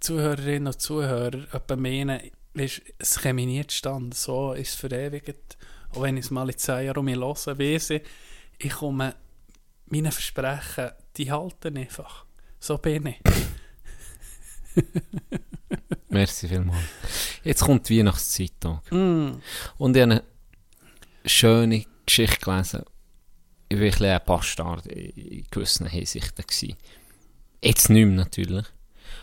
Zuhörerinnen 0.00 0.66
und 0.66 0.80
Zuhörer 0.80 1.46
etwa 1.54 1.76
meinen, 1.76 2.20
weißt, 2.54 2.82
es 2.98 3.20
käme 3.20 3.46
nie 3.46 3.64
zustande. 3.64 4.16
So 4.16 4.54
ist 4.54 4.70
es 4.70 4.74
verewigt. 4.74 5.56
Auch 5.92 6.02
wenn 6.02 6.16
ich 6.16 6.24
es 6.24 6.30
mal 6.32 6.50
in 6.50 6.58
10 6.58 6.86
Jahren 6.86 6.98
um 6.98 7.04
mich 7.04 7.14
höre, 7.14 7.58
weiss 7.60 7.90
ich, 7.90 8.02
ich 8.58 8.72
komme, 8.72 9.14
meine 9.86 10.10
Versprechen, 10.10 10.90
die 11.16 11.30
halten 11.30 11.78
einfach. 11.78 12.24
So 12.58 12.76
bin 12.78 13.06
ich. 13.06 13.20
Merci 16.08 16.48
vielmals. 16.48 16.82
Jetzt 17.44 17.62
kommt 17.62 17.88
die 17.88 18.00
Weihnachtszeit. 18.00 18.64
Mm. 18.90 19.34
Und 19.78 19.96
ich 19.96 20.02
habe 20.02 20.22
schöne 21.26 21.84
Geschichte 22.06 22.38
gelesen. 22.44 22.82
Ich 23.68 23.76
war 23.78 23.84
ein 23.84 23.90
bisschen 23.90 24.06
ein 24.06 24.20
Bastard 24.24 24.86
in 24.86 25.44
gewissen 25.50 25.86
Hinsichten. 25.86 26.44
Gewesen. 26.46 26.76
Jetzt 27.62 27.90
nicht 27.90 28.06
mehr 28.06 28.16
natürlich. 28.16 28.64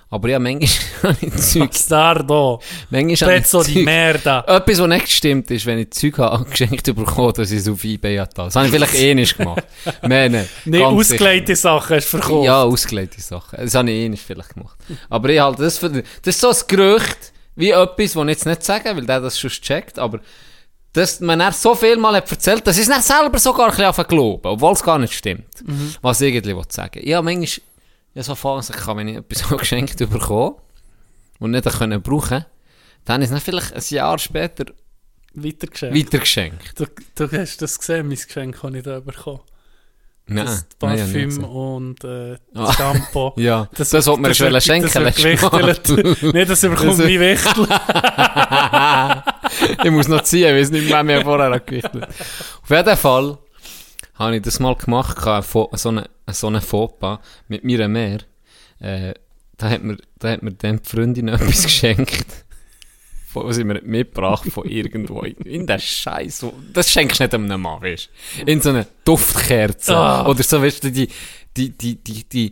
Aber 0.09 0.29
ja, 0.29 0.37
manchmal 0.37 0.69
habe 1.15 1.25
ich 1.25 1.35
Zeug... 1.37 1.71
Bastardo. 1.71 2.61
Manchmal 2.91 3.29
habe 3.29 3.37
ich 3.37 3.41
Pezzo 3.43 3.63
Zeug- 3.63 3.83
merda. 3.83 4.43
Etwas, 4.47 4.79
was 4.79 4.87
nicht 4.87 5.05
gestimmt 5.05 5.49
ist, 5.49 5.65
wenn 5.65 5.79
ich 5.79 5.89
Zeug 5.91 6.17
habe 6.19 6.45
geschenkt 6.45 6.83
bekommen, 6.95 7.33
dass 7.33 7.49
ich 7.51 7.59
es 7.59 7.67
auf 7.67 7.83
Ebay 7.83 8.17
habe. 8.17 8.29
Das 8.35 8.55
habe 8.55 8.67
ich 8.67 8.71
vielleicht 8.73 8.93
eh 8.95 9.15
nicht 9.15 9.35
gemacht. 9.37 9.63
Meine, 10.03 10.47
Nee, 10.65 10.83
ausgelegte 10.83 11.55
Sachen 11.55 11.95
hast 11.95 12.05
du 12.05 12.17
verkauft. 12.19 12.45
Ja, 12.45 12.61
ausgelegte 12.63 13.21
Sachen. 13.21 13.57
Das 13.59 13.73
habe 13.73 13.89
ich 13.89 13.97
eh 14.01 14.09
nicht 14.09 14.23
vielleicht 14.23 14.53
gemacht. 14.53 14.77
Aber 15.09 15.29
ich 15.29 15.39
halte 15.39 15.63
das 15.63 15.79
für, 15.79 15.89
das 15.89 16.03
ist 16.35 16.41
so 16.41 16.49
ein 16.49 16.57
Gerücht, 16.67 17.33
wie 17.55 17.71
etwas, 17.71 18.13
das 18.13 18.15
ich 18.23 18.27
jetzt 18.29 18.45
nicht 18.45 18.63
sagen 18.63 18.95
weil 18.97 19.05
der 19.05 19.19
das 19.19 19.39
schon 19.39 19.49
checkt, 19.49 19.97
aber 19.97 20.19
dass 20.93 21.19
man 21.19 21.39
dann 21.39 21.51
so 21.53 21.73
viel 21.75 21.97
mal 21.97 22.15
hat 22.15 22.29
erzählt, 22.31 22.65
dass 22.67 22.77
ich 22.77 22.83
es 22.83 22.89
dann 22.89 23.01
selber 23.01 23.39
sogar 23.39 23.71
ein 23.71 23.75
bisschen 23.75 24.05
glauben, 24.07 24.45
obwohl 24.47 24.73
es 24.73 24.83
gar 24.83 24.99
nicht 24.99 25.13
stimmt. 25.13 25.45
Was 26.01 26.21
ich 26.21 26.33
irgendwie 26.35 26.55
will 26.55 26.63
sagen. 26.69 27.01
Ja, 27.07 27.21
manchmal, 27.21 27.65
ja, 28.13 28.23
so 28.23 28.35
Phasen 28.35 28.75
kann, 28.75 28.97
wenn 28.97 29.07
ich 29.07 29.17
etwas 29.17 29.47
geschenkt 29.57 29.97
bekomme 29.97 30.55
und 31.39 31.51
nicht 31.51 31.65
können 31.69 32.01
brauchen, 32.01 32.45
dann 33.05 33.21
ist 33.21 33.29
es 33.29 33.31
dann 33.31 33.41
vielleicht 33.41 33.73
ein 33.73 33.83
Jahr 33.89 34.17
später 34.19 34.65
Weitergeschenkt. 35.35 35.97
weitergeschenkt. 35.97 36.79
Du, 36.79 36.85
du 37.15 37.37
hast 37.39 37.59
das 37.61 37.79
gesehen, 37.79 38.07
mein 38.07 38.17
Geschenk, 38.17 38.59
das 38.61 38.73
ich 38.73 38.83
da 38.83 38.99
bekommen 38.99 39.39
Nein, 40.25 40.45
Das 40.45 40.65
nein, 40.79 40.91
habe 40.91 40.99
Parfüm 41.01 41.29
gesehen. 41.29 41.43
und 41.43 42.03
äh, 42.05 42.33
Ah. 42.53 42.65
das 42.67 42.75
Shampoo. 42.77 43.33
Ja, 43.37 43.67
das, 43.75 43.89
das 43.89 44.07
wollte 44.07 44.21
man 44.21 44.29
das 44.29 44.37
schon 44.37 44.47
schenken 44.61 44.87
das. 44.87 46.23
Nicht, 46.33 46.49
dass 46.49 46.61
bekommt 46.69 46.91
Das- 46.91 46.97
mein 46.99 47.19
Wichtel. 47.19 47.67
ich 49.83 49.91
muss 49.91 50.07
noch 50.07 50.23
ziehen, 50.23 50.53
weil 50.53 50.61
es 50.61 50.71
nicht 50.71 50.87
mehr, 50.89 51.03
mehr 51.03 51.21
vorher 51.21 51.59
gewichtet 51.59 52.03
Auf 52.05 52.69
jeden 52.69 52.97
Fall 52.97 53.37
habe 54.15 54.35
ich 54.35 54.41
das 54.41 54.59
mal 54.59 54.75
gemacht, 54.75 55.17
so 55.73 55.89
eine, 55.89 56.09
so 56.31 56.47
eine 56.47 56.61
Fauxpas 56.61 57.19
mit 57.47 57.63
meiner 57.63 57.87
Mehr. 57.87 58.19
Äh, 58.79 59.13
da 59.57 59.69
hat 59.69 59.83
mir, 59.83 59.97
da 60.19 60.31
hat 60.31 60.43
mir 60.43 60.51
dann 60.51 60.81
die 60.83 60.89
Freundin 60.89 61.27
etwas 61.29 61.63
geschenkt. 61.63 62.25
Von- 63.31 63.47
Was 63.47 63.55
sie 63.55 63.63
mir 63.63 63.81
mitgebracht 63.81 64.43
von 64.51 64.65
irgendwo. 64.69 65.21
In 65.21 65.65
den 65.65 65.79
Scheiß. 65.79 66.45
Das 66.71 66.91
schenkst 66.91 67.19
du 67.19 67.23
nicht 67.23 67.33
einem 67.33 67.61
Mann, 67.61 67.81
weißt. 67.81 68.09
In 68.45 68.61
so 68.61 68.69
eine 68.69 68.85
Duftkerze. 69.03 69.95
Ah. 69.95 70.27
Oder 70.27 70.43
so, 70.43 70.61
weißt 70.61 70.83
du, 70.83 70.91
die, 70.91 71.07
die, 71.57 71.69
die, 71.71 71.95
die, 71.95 72.23
die 72.25 72.51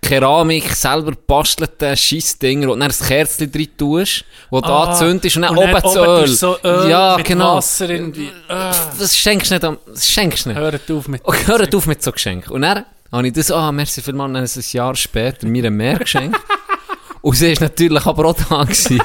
Keramik 0.00 0.74
selber 0.74 1.12
bastelten 1.26 1.96
Scheissdinger, 1.96 2.68
wo 2.68 2.74
du 2.74 2.80
dann 2.80 2.90
ein 2.90 3.06
Kerzchen 3.06 3.50
drin 3.50 3.68
tust, 3.76 4.24
wo 4.50 4.60
du 4.60 4.68
Ah, 4.68 4.90
anzündest 4.90 5.36
und 5.36 5.42
dann 5.42 5.56
und 5.56 5.64
dann 5.64 5.70
oben 5.74 5.82
das 5.82 5.96
oben 5.96 6.20
Öl. 6.22 6.26
so 6.28 6.56
Öl 6.64 6.90
ja, 6.90 7.16
genau. 7.16 7.56
Wasser 7.56 7.88
irgendwie. 7.90 8.30
Ah. 8.48 8.72
Das 8.98 9.16
schenkst 9.16 9.50
du 9.50 9.54
nicht 9.54 9.64
am, 9.64 9.78
das 9.86 10.08
schenkst 10.08 10.46
nicht. 10.46 10.56
Hört 10.58 10.90
auf 10.90 11.08
mit 11.08 11.24
Und 11.24 11.46
hört 11.46 11.74
auf 11.74 11.86
mit 11.86 12.02
so 12.02 12.12
Geschenken. 12.12 12.52
Und 12.52 12.62
dann 12.62 12.84
habe 13.10 13.26
ich 13.26 13.32
das, 13.32 13.50
ah, 13.50 13.70
merci 13.72 14.02
vielmals, 14.02 14.32
dann 14.32 14.44
ist 14.44 14.56
ein 14.56 14.76
Jahr 14.76 14.94
später 14.94 15.46
mir 15.46 15.70
mehr 15.70 15.98
geschenkt. 15.98 16.38
Und 17.22 17.36
sie 17.36 17.52
ist 17.52 17.60
natürlich 17.60 18.04
aber 18.04 18.24
auch 18.26 18.36
da 18.48 18.64
gewesen. 18.64 19.00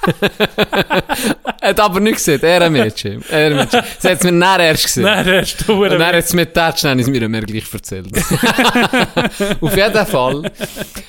hat 1.62 1.80
aber 1.80 2.00
nicht 2.00 2.16
gesehen, 2.16 2.42
er 2.42 2.62
ein 2.62 2.72
Mädchen. 2.72 3.22
Er 3.28 3.46
ein 3.50 3.56
Mädchen. 3.56 3.82
Sie 3.98 4.08
hat 4.08 4.18
es 4.18 4.24
mir 4.24 4.38
dann 4.40 4.60
erst 4.60 4.82
gesehen. 4.84 5.02
Nein, 5.04 5.26
hast 5.40 5.56
du 5.68 5.82
Und 5.82 5.90
dann 5.90 6.02
hat 6.02 6.14
es 6.14 6.32
mir 6.32 6.52
tätscht, 6.52 6.84
dann 6.84 6.98
ist 6.98 7.08
mir 7.08 7.28
mehr 7.28 7.42
gleich 7.42 7.72
erzählt. 7.72 8.10
Auf 9.60 9.76
jeden 9.76 10.06
Fall 10.06 10.50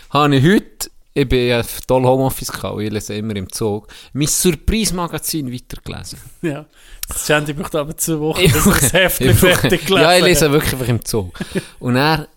habe 0.09 0.35
ich 0.35 0.43
heute, 0.43 0.89
ich 1.13 1.27
bin 1.27 1.47
ja 1.47 1.61
toll 1.87 2.03
Homeoffice 2.03 2.51
gehabt, 2.51 2.79
ich 2.81 2.91
lese 2.91 3.15
immer 3.15 3.35
im 3.35 3.51
Zug, 3.51 3.87
mein 4.13 4.27
Surprise-Magazin 4.27 5.51
weitergelesen. 5.51 6.19
Ja. 6.41 6.65
Das 7.07 7.25
Shandy 7.27 7.53
braucht 7.53 7.75
aber 7.75 7.95
zwei 7.97 8.19
Wochen, 8.19 8.41
Ich 8.41 8.53
bis 8.53 8.65
er 8.65 8.71
das 8.73 8.93
Heftchen 8.93 9.29
Ich- 9.31 9.37
fertig 9.37 9.85
gelesen 9.85 10.03
Ja, 10.03 10.15
ich 10.17 10.23
lese 10.23 10.51
wirklich 10.51 10.73
einfach 10.73 10.87
im 10.87 11.03
Zug. 11.03 11.37
Und 11.79 11.95
er 11.97 12.19
hat 12.19 12.27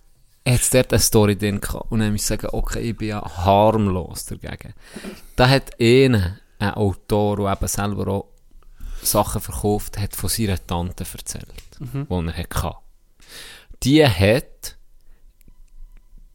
es 0.61 0.71
dort 0.71 0.93
eine 0.93 1.01
Story 1.01 1.37
drin 1.37 1.61
gehabt. 1.61 1.91
Und 1.93 2.01
dann 2.01 2.11
muss 2.13 2.23
ich 2.23 2.27
sagen, 2.27 2.49
okay, 2.53 2.81
ich 2.81 2.97
bin 2.97 3.09
ja 3.09 3.23
harmlos 3.45 4.27
dagegen. 4.27 4.75
Da 5.37 5.49
hat 5.49 5.71
einer 5.81 6.39
ein 6.65 6.74
Autor, 6.74 7.36
der 7.36 7.53
eben 7.53 7.69
selber 7.69 8.09
auch 8.09 8.28
Sachen 9.03 9.41
verkauft, 9.41 9.99
hat 9.99 10.16
von 10.16 10.31
seiner 10.31 10.65
Tante 10.66 11.05
erzählt, 11.11 11.47
die 11.81 12.07
er 12.09 12.36
hatte. 12.36 12.77
Die 13.82 14.07
hat 14.07 14.77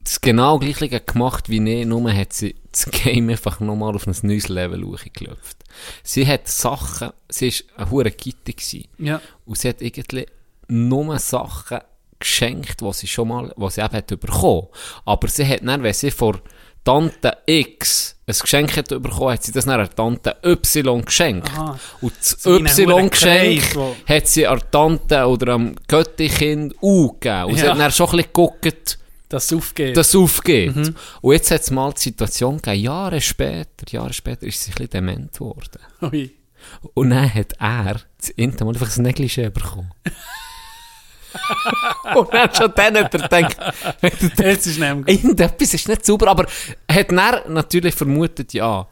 das 0.04 0.22
genau 0.22 0.58
gleiche 0.58 1.00
gemacht 1.02 1.50
wie 1.50 1.82
ich, 1.82 1.86
nur 1.86 2.12
hat 2.12 2.34
sie 2.34 2.56
das 2.72 2.86
Game 2.90 3.30
einfach 3.30 3.60
nochmal 3.60 3.96
auf 3.96 4.08
ein 4.08 4.16
neues 4.24 4.48
Level 4.48 4.84
hochgeklopft. 4.84 5.58
Sie 6.04 6.26
hat 6.26 6.48
Sachen, 6.48 7.12
sie 7.30 7.52
war 7.52 7.80
eine 7.80 7.92
hure 7.92 8.12
Gitte. 8.12 8.86
Ja. 8.98 9.22
Und 9.46 9.58
sie 9.58 9.70
hat 9.70 9.82
irgendwie 9.82 10.26
nur 10.68 11.20
Sachen 11.20 11.80
geschenkt, 12.20 12.82
die 12.82 12.94
sie 12.94 13.08
schon 13.08 13.28
mal, 13.28 13.54
die 13.56 13.70
sie 13.70 13.82
eben 13.82 13.94
hat 13.94 14.08
bekommen. 14.08 14.68
Aber 15.06 15.28
sie 15.28 15.48
hat 15.48 15.66
dann, 15.66 15.84
wenn 15.84 15.94
sie 15.94 16.12
vor 16.12 16.42
Tante 16.84 17.38
X 17.46 18.16
ein 18.28 18.36
Geschenk 18.40 18.78
hat 18.78 18.90
bekommen, 18.90 19.32
hat 19.34 19.44
sie 19.44 19.52
das 19.52 19.66
dann 19.66 19.80
an 19.80 19.90
Tante 19.96 20.36
Y 20.46 21.02
geschenkt. 21.04 21.50
Aha. 21.52 21.80
Und 22.02 22.14
das 22.18 22.38
So 22.44 22.58
Y-Geschenk 22.58 23.76
hat 24.08 24.28
sie 24.28 24.46
an 24.48 24.62
Tante 24.72 25.26
oder 25.28 25.54
am 25.54 25.76
Göttikind 25.88 26.76
U 26.82 27.14
gegeben. 27.14 27.46
Und 27.46 27.58
sie 27.58 27.66
Ja. 27.66 27.72
hat 27.72 27.80
dann 27.80 27.92
schon 27.92 28.08
ein 28.08 28.12
bisschen 28.18 28.28
geguckt, 28.28 29.00
Dass 29.30 29.46
es 29.46 29.54
aufgeht. 29.58 29.98
das 29.98 30.16
aufgeht. 30.16 30.76
Und 31.22 31.34
jetzt 31.34 31.50
hat 31.52 31.62
es 31.62 31.72
mal 31.72 31.92
die 31.94 32.02
Situation 32.02 32.58
gegeben, 32.58 32.84
Jahre 32.84 33.20
später, 33.22 33.86
Jahre 33.90 34.14
später 34.14 34.46
ist 34.46 34.62
sie 34.62 34.72
ein 34.72 34.76
bisschen 34.76 34.90
dement 34.92 35.34
geworden. 35.34 35.80
Ui. 36.04 36.32
Und 36.94 37.10
dann 37.10 37.34
hat 37.34 37.54
er 37.60 38.02
das 38.20 38.30
Inter 38.36 38.66
mal 38.66 38.74
einfach 38.76 38.96
ein 38.96 39.06
Negligé 39.08 39.50
bekommen. 39.50 39.92
Und 42.16 42.34
dann 42.34 42.54
schon 42.54 42.74
dann 42.76 42.98
hat 42.98 43.14
er 43.14 43.20
gedacht, 43.20 43.58
wenn 44.02 44.12
du 44.20 44.30
denkst, 44.30 44.38
Jetzt 44.40 44.68
ist 44.68 44.80
nämlich 44.80 45.24
irgendetwas 45.24 45.74
ist 45.74 45.88
nicht 45.88 46.06
sauber, 46.06 46.28
aber 46.28 46.46
er 46.88 46.96
hat 46.96 47.12
dann 47.12 47.54
natürlich 47.54 47.96
vermutet, 47.96 48.54
ja, 48.54 48.88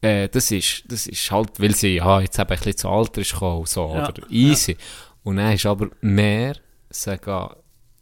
äh, 0.00 0.28
das 0.28 0.50
ist, 0.50 0.84
das 0.88 1.06
ist 1.06 1.30
halt, 1.30 1.58
weil 1.60 1.74
sie 1.74 1.96
ja 1.96 2.20
jetzt 2.20 2.38
eben 2.38 2.50
ein 2.50 2.56
bisschen 2.56 2.76
zu 2.76 2.88
alt 2.88 3.16
ist 3.16 3.32
gekommen 3.32 3.66
so, 3.66 3.94
Ja, 3.94 4.08
oder 4.08 4.22
easy. 4.30 4.76
Und 5.22 5.36
dann 5.36 5.52
ist 5.52 5.66
aber 5.66 5.88
mehr, 6.00 6.56
sie 6.90 7.16
gehen 7.18 7.48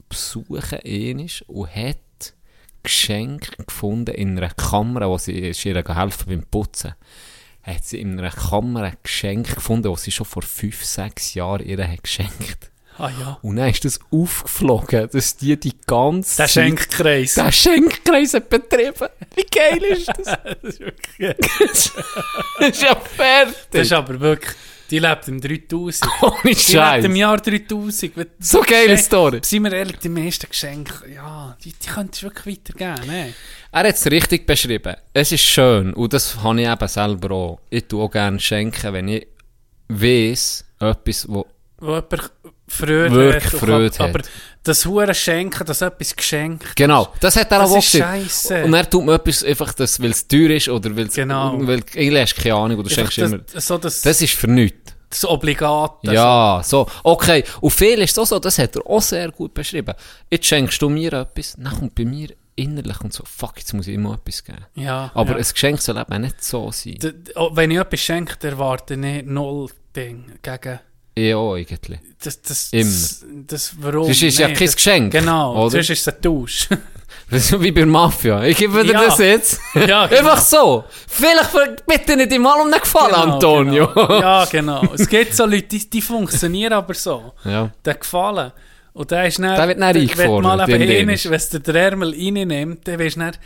besuchen 0.09 0.79
ähnlich 0.83 1.49
und 1.49 1.75
hat 1.75 1.97
Geschenk 2.83 3.67
gefunden 3.67 4.15
in 4.15 4.37
einer 4.37 4.51
Kamera, 4.51 5.09
wo 5.09 5.17
sie 5.17 5.39
ist 5.39 5.65
ihr 5.65 5.77
helfen 5.77 6.27
beim 6.29 6.43
Putzen. 6.43 6.95
Hat 7.63 7.85
sie 7.85 8.01
in 8.01 8.19
einer 8.19 8.31
Kamera 8.31 8.87
ein 8.87 8.97
Geschenk 9.03 9.55
gefunden, 9.55 9.91
das 9.91 10.03
sie 10.03 10.11
schon 10.11 10.27
vor 10.27 10.43
fünf, 10.43 10.85
sechs 10.85 11.35
Jahren 11.35 11.65
ihr 11.65 11.87
hat 11.87 12.03
geschenkt. 12.03 12.72
Ah 12.99 13.11
ja. 13.19 13.39
Und 13.43 13.57
dann 13.57 13.71
ist 13.71 13.85
das 13.85 13.99
aufgeflogen, 14.11 15.09
dass 15.13 15.37
die 15.37 15.59
die 15.59 15.73
ganze 15.87 16.43
Der 16.43 16.49
Schenkkreis. 16.49 17.35
den 17.35 17.53
Schenkkreis 17.53 18.35
hat 18.35 18.49
betrieben. 18.51 19.09
Wie 19.35 19.45
geil 19.51 19.83
ist 19.85 20.09
das? 20.09 20.27
Das 20.63 20.75
ist 20.75 20.81
wirklich... 20.81 21.37
das 21.59 21.93
ist 22.69 22.83
ja 22.83 22.95
fertig. 22.97 23.55
Das 23.71 23.83
ist 23.83 23.93
aber 23.93 24.21
wirklich... 24.21 24.55
Die 24.91 24.99
lebt 24.99 25.27
im 25.27 25.41
3000. 25.41 26.11
Ohne 26.23 26.33
Die 26.43 26.49
lebt 26.49 26.59
im 26.69 27.15
Scheiß. 27.15 27.17
Jahr 27.17 27.37
3000. 27.39 28.17
Wenn- 28.17 28.27
So 28.39 28.61
geile 28.61 28.99
Story. 28.99 29.41
Seien 29.43 29.63
wir 29.65 29.73
ehrlich, 29.73 29.97
die 29.99 30.11
meisten 30.11 30.49
Geschenke, 30.51 31.11
ja, 31.15 31.57
die, 31.65 31.73
die 31.73 31.89
könntest 31.89 32.23
du 32.23 32.27
wirklich 32.27 32.59
weitergeben, 32.59 33.07
ne? 33.11 33.33
Er 33.73 33.89
hat 33.89 33.95
es 33.95 34.05
richtig 34.11 34.47
beschrieben. 34.47 34.95
Es 35.15 35.33
ist 35.33 35.41
schön. 35.41 35.95
Und 35.95 36.13
das 36.13 36.37
habe 36.43 36.61
ich 36.61 36.69
eben 36.69 36.89
selber 36.89 37.31
auch. 37.35 37.61
Ich 37.71 37.85
tue 37.89 38.03
auch 38.05 38.11
gerne 38.11 38.39
schenken, 38.39 38.93
wenn 38.93 39.09
ich 39.09 39.27
weiss, 39.89 40.65
etwas, 40.79 41.27
wo 41.27 41.47
Wo 41.79 41.95
jemand 41.95 42.31
Freude 42.73 43.11
Wirklich 43.15 43.61
Freude. 43.61 44.01
Aber 44.01 44.21
das 44.63 44.87
Hure 44.87 45.15
Schenken, 45.15 45.65
das 45.67 45.81
etwas 45.83 46.15
geschenkt. 46.17 46.75
Genau, 46.77 47.09
das 47.21 47.37
hat 47.37 47.51
er 47.53 47.59
Das 47.61 47.71
auch 47.71 47.79
ist 47.79 47.91
scheisse. 47.91 48.65
Und 48.65 48.75
er 48.75 48.89
tut 48.89 49.05
mir 49.05 49.15
etwas 49.15 49.43
einfach, 49.45 49.73
das, 49.75 50.01
weil 50.01 50.11
es 50.11 50.27
teuer 50.27 50.51
ist 50.51 50.69
oder 50.69 50.95
weil 50.97 51.07
es, 51.07 51.15
Genau. 51.15 51.59
weil 51.67 51.83
irgendwie 51.95 52.21
hast 52.21 52.35
du 52.37 52.43
keine 52.43 52.55
Ahnung 52.55 52.79
oder 52.79 52.89
schenkst 52.91 53.19
das, 53.19 53.33
immer. 53.33 53.43
so 53.55 53.79
das, 53.79 54.03
Das 54.03 54.21
ist 54.23 54.35
für 54.35 54.47
nichts. 54.49 54.93
das 55.11 55.25
Obligate. 55.25 56.13
Ja, 56.15 56.63
so. 56.65 56.87
Okay. 57.03 57.45
Und 57.61 57.71
viel 57.71 58.01
ist 58.01 58.19
auch 58.19 58.27
so, 58.27 58.39
das 58.39 58.59
hat 58.59 58.77
er 58.77 58.87
auch 58.87 59.03
sehr 59.03 59.31
gut 59.33 59.53
beschrieben. 59.53 59.95
Jetzt 60.31 60.47
schenkst 60.47 60.81
du 60.81 60.89
mir 60.89 61.13
etwas, 61.13 61.55
dann 61.59 61.75
kommt 61.77 61.95
bei 61.97 62.05
mir 62.05 62.29
innerlich 62.55 63.01
und 63.01 63.13
so, 63.13 63.25
fuck, 63.27 63.55
jetzt 63.59 63.73
muss 63.75 63.89
ich 63.89 63.95
immer 63.95 64.15
etwas 64.15 64.45
geben. 64.45 64.65
Ja, 64.75 65.11
Aber 65.15 65.33
ja. 65.33 65.37
ein 65.39 65.43
Geschenk 65.53 65.81
soll 65.81 65.97
eben 65.99 66.21
nicht 66.21 66.45
so 66.45 66.71
sein. 66.71 66.95
D- 67.03 67.13
oh, 67.35 67.51
Wenn 67.55 67.71
ich 67.71 67.79
etwas 67.79 68.01
schenke, 68.01 68.37
dann 68.39 68.53
erwarte 68.53 68.95
ich 68.95 69.01
nicht 69.01 69.27
null 69.27 69.69
Ding 69.97 70.33
gegen... 70.43 70.79
Ich 71.15 71.35
auch 71.35 71.55
eigentlich. 71.55 71.99
Das, 72.23 72.41
das, 72.41 72.73
Immer. 72.73 72.85
das, 72.85 73.25
das 73.47 73.75
warum? 73.79 74.05
Sonst 74.05 74.23
ist 74.23 74.39
ja 74.39 74.49
kein 74.49 74.67
das- 74.67 74.77
Geschenk, 74.77 75.13
Genau, 75.13 75.57
oder? 75.63 75.71
sonst 75.71 75.91
ist 75.91 76.09
ein 76.09 76.21
Tausch. 76.23 76.69
Das 77.31 77.45
ist 77.51 77.61
wie 77.63 77.71
bei 77.73 77.81
der 77.81 77.87
Mafia. 77.87 78.43
Ich 78.45 78.59
gebe 78.59 78.83
dir 78.85 78.93
Ja. 78.93 79.05
das 79.07 79.19
jetzt. 79.19 79.59
Ja, 79.75 80.07
genau. 80.07 80.19
Einfach 80.19 80.39
so. 80.41 80.85
Vielleicht 81.09 81.51
bitte 81.87 82.17
nicht 82.17 82.39
mal 82.39 82.61
um 82.61 82.71
den 82.71 82.81
Gefallen, 82.81 83.11
Genau, 83.15 83.33
Antonio. 83.35 83.87
Genau. 83.89 84.21
Ja, 84.21 84.45
genau. 84.47 84.83
Es 84.95 85.09
gibt 85.09 85.35
so 85.35 85.47
Leute, 85.47 85.63
die, 85.63 85.89
die 85.89 86.03
funktionieren 86.03 86.73
aber 86.75 86.93
so. 86.95 87.33
Ja. 87.45 87.71
Der 87.85 87.95
gefallen. 87.95 88.53
Und 88.93 89.11
der 89.11 89.27
ist 89.27 89.39
dann, 89.39 89.57
Der 89.57 89.69
wird 89.69 89.81
dann 89.81 89.95
wenn 89.95 90.03
eingefordert, 90.03 90.43
mal 90.59 90.69
eben 90.71 90.83
hin 90.91 91.09
ist. 91.09 91.25
wenn 91.27 91.33
es 91.37 91.49
der 91.49 91.61
der 91.61 91.75
Ärmel 91.75 92.11
reinnimmt, 92.11 92.87
dann 92.89 92.99
weisst 92.99 93.17
du 93.17 93.21
dann, 93.21 93.37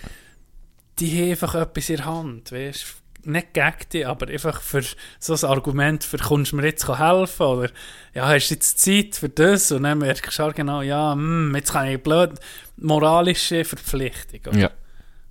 die 0.99 1.23
haben 1.23 1.31
einfach 1.31 1.55
etwas 1.55 1.89
in 1.91 1.97
der 1.97 2.05
Hand, 2.07 2.53
weißt 2.53 2.85
nicht 3.27 3.55
gegen 3.55 3.89
dich, 3.93 4.07
aber 4.07 4.29
einfach 4.29 4.61
für 4.61 4.83
so 5.19 5.35
ein 5.35 5.51
Argument, 5.51 6.05
für 6.05 6.19
kommst 6.19 6.53
du 6.53 6.57
mir 6.57 6.67
jetzt 6.67 6.87
helfen 6.89 7.47
oder 7.47 7.71
ja, 8.15 8.27
hast 8.27 8.49
du 8.49 8.55
jetzt 8.55 8.79
Zeit 8.79 9.17
für 9.17 9.29
das 9.29 9.73
und 9.73 9.83
dann 9.85 9.99
merkst 9.99 10.39
du 10.39 10.53
genau, 10.53 10.83
ja, 10.83 11.13
hm, 11.13 11.55
jetzt 11.55 11.73
kann 11.73 11.89
ich 11.89 12.03
blöd, 12.03 12.39
moralische 12.77 13.65
Verpflichtung. 13.65 14.41
oder? 14.47 14.59
Ja. 14.59 14.71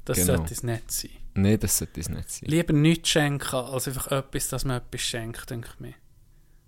das 0.05 0.17
genau. 0.17 0.38
sollte 0.38 0.53
es 0.53 0.63
nicht 0.63 0.91
sein. 0.91 1.11
Nein, 1.35 1.59
das 1.59 1.77
sollte 1.77 1.99
es 1.99 2.09
nicht 2.09 2.31
sein. 2.31 2.49
Lieber 2.49 2.73
nichts 2.73 3.09
schenken, 3.09 3.55
als 3.55 3.88
einfach 3.88 4.07
etwas, 4.11 4.47
dass 4.47 4.63
man 4.63 4.77
etwas 4.77 5.01
schenkt, 5.01 5.49
denke 5.49 5.69
ich 5.73 5.80
mir. 5.80 5.93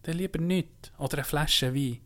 Dann 0.04 0.18
lieber 0.18 0.40
nichts. 0.40 0.92
Oder 0.98 1.18
eine 1.18 1.24
Flasche 1.24 1.74
Wein. 1.74 2.00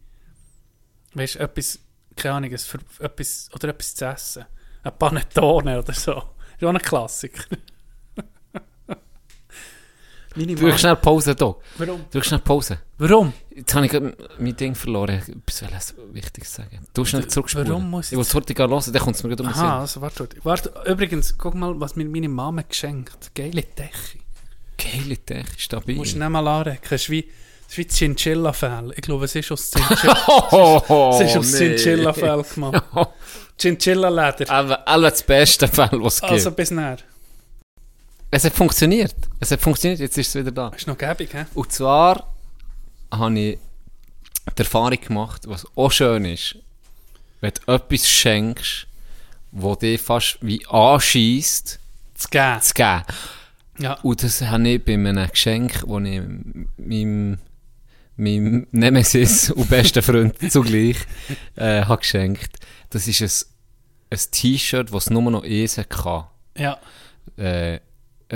Weißt 1.13 1.35
du, 1.35 1.39
etwas, 1.39 1.79
keine 2.15 2.35
Ahnung, 2.35 2.51
etwas, 2.51 3.49
oder 3.53 3.69
etwas 3.69 3.95
zu 3.95 4.05
essen. 4.05 4.45
Ein 4.83 4.97
Panettone 4.97 5.79
oder 5.79 5.93
so. 5.93 6.23
Ist 6.57 6.63
auch 6.63 6.69
ein 6.69 6.77
Klassiker. 6.79 7.43
Meine 10.35 10.55
Drück 10.55 10.79
schnell 10.79 10.95
Pause 10.95 11.35
hier. 11.37 11.55
Warum? 11.77 12.05
Drück 12.11 12.25
schnell 12.25 12.39
Pause. 12.39 12.79
Warum? 12.97 13.33
Jetzt 13.53 13.75
habe 13.75 13.85
ich 13.85 13.91
mein 14.39 14.55
Ding 14.55 14.75
verloren. 14.75 15.21
Ich 15.27 15.27
wollte 15.27 15.65
etwas 15.65 15.93
Wichtiges 16.13 16.53
sagen. 16.53 16.79
Du 16.93 17.03
schnell 17.03 17.27
zurückspulen. 17.27 17.69
warum 17.69 17.89
muss 17.89 18.07
ich 18.07 18.11
ich... 18.13 18.17
will 18.17 18.23
es 18.23 18.33
heute 18.33 18.53
hören, 18.57 18.69
dann 18.93 19.01
kommt 19.01 19.15
es 19.15 19.23
mir 19.23 19.29
gerade 19.29 19.43
um 19.43 19.49
den 19.49 19.55
Sinn. 19.55 19.65
also 19.65 20.01
warte, 20.01 20.29
warte. 20.43 20.73
Übrigens, 20.85 21.37
guck 21.37 21.55
mal, 21.55 21.77
was 21.79 21.95
mir 21.95 22.05
meine 22.05 22.29
Mama 22.29 22.61
geschenkt 22.61 23.13
hat. 23.13 23.35
Geile 23.35 23.63
Decke. 23.63 24.19
Geile 24.77 25.17
Tech, 25.17 25.45
stabil. 25.57 25.95
Du 25.95 25.99
musst 26.01 26.15
nicht 26.15 26.29
mal 26.29 26.47
anrecken. 26.47 26.87
Es 26.89 27.03
ist 27.03 27.09
wie, 27.09 27.29
es 27.67 27.77
ist 27.77 27.77
wie 27.77 27.87
Chinchilla-Fell. 27.87 28.93
Ich 28.95 29.01
glaube, 29.01 29.25
es 29.25 29.35
ist 29.35 29.51
aus 29.51 29.71
Chinchilla. 29.71 30.17
Oh, 30.51 31.11
Es 31.13 31.29
ist 31.29 31.37
aus 31.37 31.57
Chinchilla-Fell 31.57 32.43
gemacht. 32.43 32.83
Chinchilla-Leder. 33.59 34.87
Alle 34.87 35.09
das 35.09 35.21
beste 35.23 35.67
Fall, 35.67 35.89
was 35.93 36.15
es 36.15 36.21
gibt. 36.21 36.31
Also 36.33 36.51
bis 36.51 36.71
näher. 36.71 36.97
Es 38.33 38.45
hat 38.45 38.53
funktioniert. 38.53 39.13
Es 39.41 39.51
hat 39.51 39.59
funktioniert, 39.61 39.99
jetzt 39.99 40.17
ist 40.17 40.29
es 40.29 40.35
wieder 40.35 40.51
da. 40.51 40.69
Ist 40.69 40.87
noch 40.87 40.97
gäbig, 40.97 41.33
hä? 41.33 41.45
Und 41.53 41.71
zwar 41.71 42.33
habe 43.11 43.37
ich 43.39 43.57
die 44.57 44.59
Erfahrung 44.59 44.99
gemacht, 45.01 45.41
was 45.47 45.65
auch 45.75 45.91
schön 45.91 46.23
ist, 46.25 46.55
wenn 47.41 47.51
du 47.65 47.73
etwas 47.73 48.07
schenkst, 48.09 48.87
wo 49.51 49.75
dich 49.75 50.01
fast 50.01 50.37
wie 50.41 50.65
anschießt, 50.67 51.79
Zu 52.15 52.27
geben. 52.29 52.61
zu 52.61 52.73
geben. 52.73 53.03
Ja. 53.79 53.93
Und 54.01 54.23
das 54.23 54.41
habe 54.41 54.67
ich 54.69 54.83
bei 54.85 54.93
einem 54.93 55.27
Geschenk, 55.29 55.73
das 55.73 55.81
ich 55.83 56.21
meinem, 56.77 57.37
meinem 58.15 58.67
Nemesis 58.71 59.51
und 59.51 59.69
besten 59.69 60.01
Freund 60.01 60.35
zugleich 60.51 60.97
äh, 61.55 61.83
habe 61.83 61.97
geschenkt. 61.97 62.59
Das 62.91 63.07
ist 63.07 63.21
ein, 63.21 64.17
ein 64.17 64.31
T-Shirt, 64.31 64.93
das 64.93 65.05
es 65.05 65.09
nur 65.09 65.29
noch 65.29 65.43
eins 65.43 65.79
kann. 65.89 66.25
Ja. 66.55 66.79
Äh, 67.37 67.79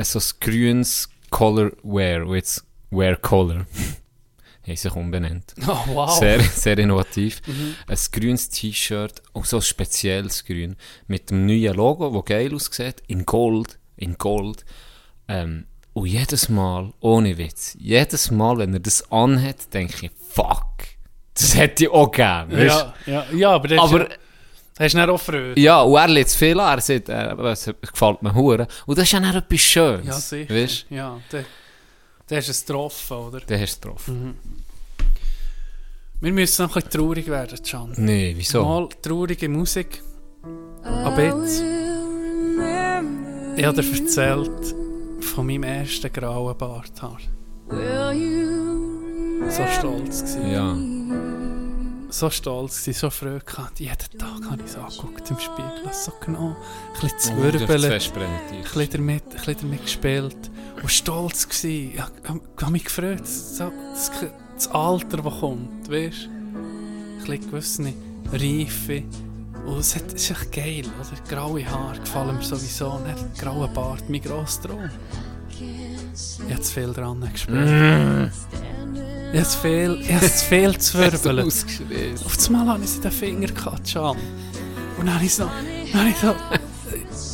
so 0.04 0.20
ein 0.20 0.26
grünes 0.40 1.10
Color 1.30 1.72
Wear, 1.84 2.26
und 2.26 2.36
jetzt 2.36 2.66
Wear 2.92 3.16
Color. 3.18 3.66
Haben 4.68 4.76
sich 4.76 4.96
umbenannt. 4.96 5.54
Oh, 5.68 5.78
wow. 5.94 6.10
Sehr, 6.20 6.40
sehr 6.40 6.78
innovativ. 6.80 7.40
Ein 7.88 7.98
grünes 8.12 8.50
T-Shirt, 8.50 9.22
auch 9.34 9.46
so 9.46 9.58
ein 9.58 9.62
spezielles 9.62 10.44
Grün, 10.44 10.76
mit 11.08 11.30
dem 11.30 11.46
neuen 11.46 11.76
Logo, 11.76 12.10
das 12.10 12.26
geil 12.26 12.54
aussieht, 12.54 13.04
in 13.08 13.26
Gold, 13.26 13.78
in 13.96 14.18
Gold. 14.18 14.66
Ähm, 15.28 15.66
und 15.94 16.08
jedes 16.08 16.50
Mal, 16.50 16.92
ohne 17.00 17.38
Witz, 17.38 17.78
jedes 17.80 18.32
Mal, 18.32 18.58
wenn 18.58 18.74
er 18.74 18.80
das 18.80 19.10
anhat, 19.12 19.72
denke 19.74 20.08
ich, 20.08 20.12
fuck, 20.30 20.66
das 21.36 21.56
hätte 21.56 21.84
ich 21.86 21.90
auch 21.92 22.12
gern. 22.12 22.50
Ja, 22.52 22.94
ja, 23.06 23.26
ja, 23.34 23.52
aber 23.52 23.68
das 23.68 23.80
Aber- 23.80 24.10
ist, 24.10 24.20
hast 24.80 24.94
du 24.94 24.98
nicht 24.98 25.10
auch 25.10 25.18
Freude. 25.22 25.60
Ja, 25.60 25.82
und 25.82 25.96
er 25.98 26.08
lädt 26.08 26.28
es 26.28 26.36
viel 26.36 26.60
an, 26.60 26.78
er 26.78 26.82
sagt, 26.82 27.10
äh, 27.10 27.34
es 27.52 27.72
gefällt 27.82 28.22
mir 28.22 28.34
hure. 28.34 28.68
Und 28.86 28.98
das 28.98 29.06
ist 29.06 29.12
ja 29.14 29.20
dann 29.20 29.36
etwas 29.36 29.60
Schönes. 29.62 30.06
Ja, 30.08 30.14
sicher. 30.14 30.54
Weißt 30.54 30.86
Ja, 30.90 31.20
da, 31.30 31.40
da 32.28 32.36
hast 32.36 32.48
du 32.48 32.52
es 32.52 32.66
getroffen, 32.66 33.18
oder? 33.18 33.40
Den 33.40 33.62
hast 33.62 33.84
du 33.84 33.90
drauf. 33.90 34.10
Wir 36.22 36.32
müssen 36.34 36.64
noch 36.64 36.76
ein 36.76 36.82
bisschen 36.82 37.02
traurig 37.02 37.28
werden, 37.28 37.60
Can. 37.64 37.94
Nee, 37.98 38.34
wieso? 38.38 38.64
Mal 38.64 38.90
traurige 39.02 39.50
Musik. 39.50 40.02
Aber 40.84 41.24
jetzt. 41.24 41.62
Ich 43.58 43.64
habe 43.66 43.82
dir 43.82 43.94
erzählt, 44.00 44.76
von 45.22 45.46
meinem 45.48 45.64
ersten 45.64 46.12
grauen 46.12 46.58
Barthaar. 46.58 47.20
So 49.50 49.64
stolz 49.78 50.22
gewesen. 50.22 50.52
Ja. 50.52 50.95
So 52.18 52.30
stolz 52.30 52.80
gewesen, 52.80 52.98
so 52.98 53.10
früh 53.10 53.40
gehabt. 53.40 53.78
Jeden 53.78 54.18
Tag 54.18 54.50
habe 54.50 54.62
ich 54.64 54.72
es 54.72 54.78
angeguckt 54.78 55.30
im 55.30 55.38
Spiegel. 55.38 55.92
So 55.92 56.14
genau. 56.26 56.56
Ein 56.56 57.02
bisschen 57.02 57.20
zu 57.20 57.30
du 57.32 57.44
hast 57.44 57.52
zu 57.52 57.60
wirbeln. 57.68 57.92
fest 57.92 58.14
präsentiert. 58.14 58.52
ein 58.52 58.62
bisschen 58.64 58.90
damit, 58.92 59.24
ein 59.26 59.30
bisschen 59.32 59.58
damit 59.60 59.82
gespielt 59.82 60.52
und 60.82 60.90
stolz 60.90 61.50
gsi. 61.50 61.96
Ich 61.96 62.02
habe 62.02 62.72
mich 62.72 62.86
gefreut, 62.86 63.28
so, 63.28 63.70
das, 63.92 64.12
das 64.54 64.68
Alter, 64.70 65.18
das 65.18 65.40
kommt, 65.42 65.92
weißt 65.92 66.28
du? 66.28 66.30
Ein 66.30 67.18
bisschen 67.26 67.52
gewisse 67.52 67.94
Reife. 68.32 69.04
Und 69.66 69.80
es, 69.80 69.96
hat, 69.98 70.14
ist 70.14 70.32
echt 70.32 70.52
geil, 70.54 70.86
oder? 70.86 71.22
Graue 71.28 71.70
Haare 71.70 72.00
gefallen 72.00 72.38
mir 72.38 72.44
sowieso 72.44 72.98
nicht. 73.00 73.40
Grauer 73.42 73.68
Bart, 73.68 74.10
mein 74.10 74.22
grosser 74.22 74.70
Traum. 74.70 74.90
Ich 75.50 76.40
habe 76.50 76.62
zu 76.62 76.74
viel 76.74 76.94
dran 76.94 77.30
gespielt. 77.30 77.70
Mm. 77.70 79.15
Zu 79.44 79.58
viel, 79.62 80.02
zu 80.02 80.46
viel 80.46 80.78
zu 80.78 80.98
wirbeln. 80.98 81.48
Auf 82.26 82.48
einmal 82.48 82.68
habe 82.68 82.84
ich 82.84 82.90
sie 82.90 83.02
den 83.02 83.12
Finger 83.12 83.48
gehabt. 83.48 83.96
Und 84.98 85.06
dann 85.06 85.16
habe 85.16 85.26
ich 85.26 85.34
so, 85.34 85.50
dann 85.92 86.08
ich 86.08 86.16
so, 86.18 86.36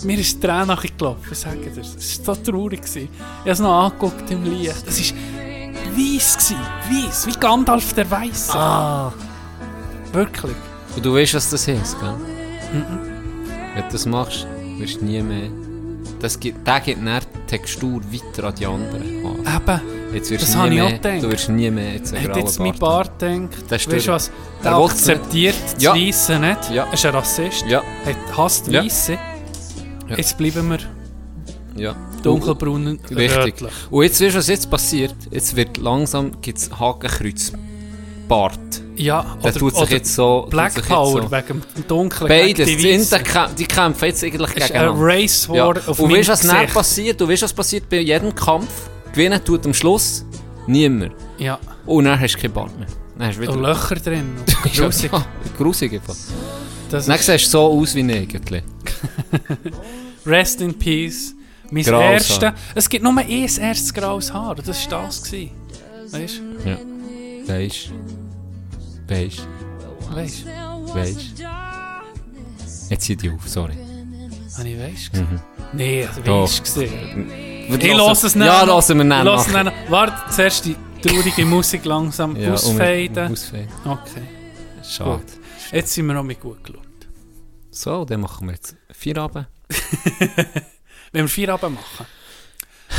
mir 0.07 0.17
ist 0.17 0.35
die 0.35 0.39
Träne 0.39 0.65
nachgelaufen, 0.65 1.31
ich 1.31 1.37
sage 1.37 1.57
dir. 1.57 1.81
Es 1.81 2.25
war 2.25 2.35
so 2.35 2.41
traurig. 2.41 2.81
Gewesen. 2.81 3.09
Ich 3.13 3.39
habe 3.41 3.51
es 3.51 3.59
noch 3.59 3.85
angeguckt 3.85 4.31
im 4.31 4.43
Licht. 4.43 4.83
Es 4.87 5.11
war 5.11 5.17
weiss, 5.95 6.53
weiss, 6.89 7.27
wie 7.27 7.39
Gandalf 7.39 7.93
der 7.93 8.09
Weiße. 8.09 8.57
Ah. 8.57 9.13
Wirklich. 10.11 10.55
Und 10.95 11.05
du 11.05 11.13
weißt, 11.13 11.35
was 11.35 11.49
das 11.49 11.67
heisst, 11.67 11.99
gell? 11.99 12.15
Wenn 12.71 13.83
du 13.83 13.91
das 13.91 14.05
machst, 14.05 14.47
wirst 14.77 15.01
du 15.01 15.05
nie 15.05 15.21
mehr. 15.21 15.49
Das 16.19 16.39
gibt, 16.39 16.65
der 16.67 16.79
gibt 16.79 17.05
dann 17.05 17.21
die 17.21 17.47
Textur 17.47 18.01
weiter 18.11 18.47
an 18.47 18.55
die 18.55 18.65
anderen. 18.65 19.03
Eben, 19.03 20.00
Jetzt 20.13 20.29
wirst 20.29 20.43
das 20.43 20.55
habe 20.55 20.73
ich 20.73 20.81
auch 20.81 20.89
gedacht. 20.89 21.23
du 21.23 21.31
wirst 21.31 21.49
nie 21.49 21.71
mehr 21.71 21.93
jetzt 21.93 22.13
einen 22.13 22.27
hat 22.29 22.38
jetzt 22.38 22.59
mein 22.59 22.77
Bart 22.77 23.19
gedacht, 23.19 23.49
Das 23.69 23.88
weißt 23.88 24.07
du 24.07 24.11
was, 24.11 24.27
Er 24.27 24.63
der 24.63 24.77
nicht. 24.79 24.91
akzeptiert 24.91 25.55
das 25.75 25.83
Ja. 25.83 25.95
Weisse 25.95 26.39
nicht, 26.39 26.69
Ja. 26.73 26.83
ist 26.91 27.05
ein 27.05 27.15
Rassist, 27.15 27.65
Ja, 27.67 27.81
hat, 28.05 28.38
hasst 28.38 28.67
Ja. 28.67 28.83
Weisse. 28.83 29.13
Ja. 30.09 30.17
Jetzt 30.17 30.38
bleiben 30.38 30.69
wir 30.69 30.79
ja. 31.81 31.95
dunkelbraun 32.23 32.88
und 32.88 33.15
Richtig. 33.15 33.55
Und 33.89 34.03
jetzt 34.03 34.19
weißt 34.21 34.33
du, 34.35 34.38
was 34.39 34.47
jetzt 34.47 34.69
passiert? 34.69 35.15
Jetzt 35.31 35.55
wird 35.55 35.77
langsam 35.77 36.31
gibt's 36.41 36.69
Hakenkreuz. 36.77 37.53
Bart. 38.27 38.59
Ja, 38.95 39.25
Der 39.43 39.53
tut 39.53 39.75
sich 39.75 39.89
jetzt 39.89 40.15
so. 40.15 40.47
Black 40.49 40.71
sich 40.71 40.85
Power 40.85 41.23
so. 41.23 41.31
wegen 41.31 41.61
dem 41.75 41.88
Dunklen. 41.88 42.29
Beides. 42.29 42.65
gegen 42.65 42.77
Die, 42.77 43.55
die 43.57 43.65
kämpfen 43.65 44.05
jetzt 44.05 44.23
eigentlich 44.23 44.49
Es 44.51 44.55
ist 44.55 44.61
ein 44.63 44.67
gegeneinander. 44.67 45.03
Race 45.05 45.49
Ja. 45.51 45.65
War 45.67 45.75
auf 45.88 45.99
Und 45.99 46.13
weißt 46.13 46.29
du, 46.29 46.31
was 46.33 46.43
passiert? 46.73 47.19
Du 47.19 47.27
weißt, 47.27 47.41
was 47.43 47.51
passiert 47.53 47.89
bei 47.89 47.99
jedem 47.99 48.33
Kampf? 48.33 48.69
Gewinnen 49.13 49.43
tut 49.43 49.65
am 49.65 49.73
Schluss 49.73 50.25
niemand. 50.67 51.13
Ja, 51.38 51.59
Und 51.85 52.05
dann 52.05 52.19
hast 52.19 52.35
du 52.35 52.39
keinen 52.39 52.53
Bart 52.53 52.77
mehr. 52.77 52.88
Dann 53.17 53.27
hast 53.27 53.38
du 53.38 53.41
wieder. 53.41 53.53
und 53.53 53.61
Löcher 53.61 53.95
drin. 53.95 54.35
Grusig. 54.75 55.11
Ja, 55.11 55.25
grusig 55.57 55.93
einfach. 55.93 56.15
Das 56.89 57.05
Dann 57.05 57.17
siehst 57.17 57.47
du 57.47 57.49
so 57.49 57.59
aus 57.61 57.95
wie 57.95 58.03
Nägel. 58.03 58.41
Rest 60.25 60.61
in 60.61 60.77
Peace. 60.77 61.33
Mein 61.71 61.85
erstes. 61.85 62.39
Es 62.75 62.89
gibt 62.89 63.03
nur 63.03 63.17
ein 63.17 63.29
erstes 63.29 63.93
graues 63.93 64.31
Haar. 64.33 64.55
Das 64.55 64.91
war 64.91 65.03
das. 65.03 65.23
gewesen. 65.23 65.51
Weißt 66.11 66.41
du? 66.63 66.69
Ja. 66.69 66.77
Weisst 67.47 67.91
Weisst 69.07 69.47
Weißt 70.13 70.45
du? 70.45 70.93
Weisst 70.93 71.43
Jetzt 72.89 73.05
zieh 73.05 73.15
dich 73.15 73.31
auf, 73.31 73.47
sorry. 73.47 73.73
Habe 74.57 74.67
ich 74.69 74.79
weißt 74.79 75.15
du? 75.15 75.25
Nee, 75.73 76.05
also 76.05 76.21
Doch. 76.21 76.43
weißt 76.43 76.59
du 76.59 76.63
gesehen. 76.63 77.31
Hören- 77.80 77.98
lasse 77.98 78.27
es 78.27 78.35
nicht. 78.35 78.45
Ja, 78.48 78.64
lassen 78.64 78.98
wir 78.98 79.03
nicht. 79.03 79.18
Ich 79.19 79.23
lasse 79.26 79.49
es 79.57 79.64
nicht. 79.64 79.76
Warte, 79.91 80.31
zuerst 80.35 80.65
die 80.65 80.76
traurige 81.02 81.45
Musik 81.45 81.85
langsam 81.85 82.35
Ja, 82.39 82.53
ausfaden. 82.53 83.26
um- 83.27 83.31
Ausfaden. 83.34 83.68
Okay, 83.85 84.27
Schade. 84.84 85.11
gut. 85.18 85.26
Jetzt 85.72 85.93
sind 85.93 86.06
wir 86.07 86.14
noch 86.14 86.23
mit 86.23 86.39
gut 86.39 86.64
gelaunt. 86.64 86.88
So, 87.69 88.03
dann 88.06 88.22
machen 88.22 88.48
wir 88.48 88.53
jetzt 88.56 88.76
vier 88.91 89.18
Abend. 89.18 89.48
Wenn 91.14 91.23
wir 91.26 91.27
vier 91.30 91.53
Abend 91.53 91.76
machen, 91.76 92.06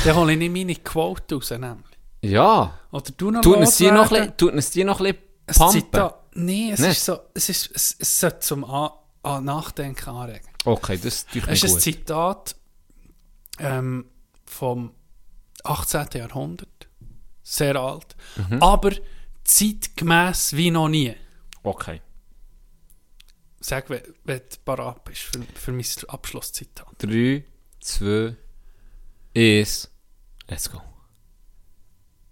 dann 0.04 0.16
hole 0.16 0.32
ich 0.32 0.38
nicht 0.38 0.52
meine 0.52 0.74
Quote 0.76 1.34
raus. 1.36 1.50
Nämlich. 1.50 1.84
Ja. 2.22 2.78
Oder 2.90 3.10
du 3.16 3.30
noch 3.30 3.40
Tut 3.42 3.58
es 3.60 3.76
dir 3.76 3.92
noch, 3.92 4.10
ein- 4.12 4.36
tut 4.36 4.54
es 4.54 4.70
dir 4.70 4.84
noch 4.84 5.00
ein 5.00 5.06
Ein 5.06 5.16
bisschen 5.46 5.58
pumpen? 5.66 5.80
Zitat. 5.82 6.18
Nee, 6.34 6.70
es 6.72 6.80
ist 6.80 7.04
so, 7.04 7.18
es, 7.34 7.48
ist, 7.50 7.70
es, 7.74 7.96
es 7.98 8.20
sollte 8.20 8.38
zum 8.40 8.64
an 8.64 9.44
Nachdenken 9.44 10.08
anregen. 10.08 10.48
Okay, 10.64 10.98
das 11.02 11.26
mir 11.34 11.46
Es 11.48 11.62
ist 11.62 11.74
ein. 11.74 11.80
Zitat 11.80 12.56
ähm, 13.58 14.06
vom 14.52 14.94
18. 15.64 16.06
Jahrhundert. 16.14 16.88
Sehr 17.42 17.76
alt. 17.76 18.14
Mhm. 18.36 18.62
Aber 18.62 18.92
zeitgemäß 19.44 20.56
wie 20.56 20.70
noch 20.70 20.88
nie. 20.88 21.14
Okay. 21.62 22.00
Sag, 23.60 23.90
wenn, 23.90 24.02
wenn 24.24 24.38
du 24.38 24.56
parat 24.64 25.04
bist 25.04 25.22
für, 25.22 25.40
für 25.54 25.72
mein 25.72 25.84
Abschlusszitat. 26.08 26.94
3, 26.98 27.44
2, 27.80 28.36
1. 29.36 29.90
Let's 30.48 30.70
go. 30.70 30.80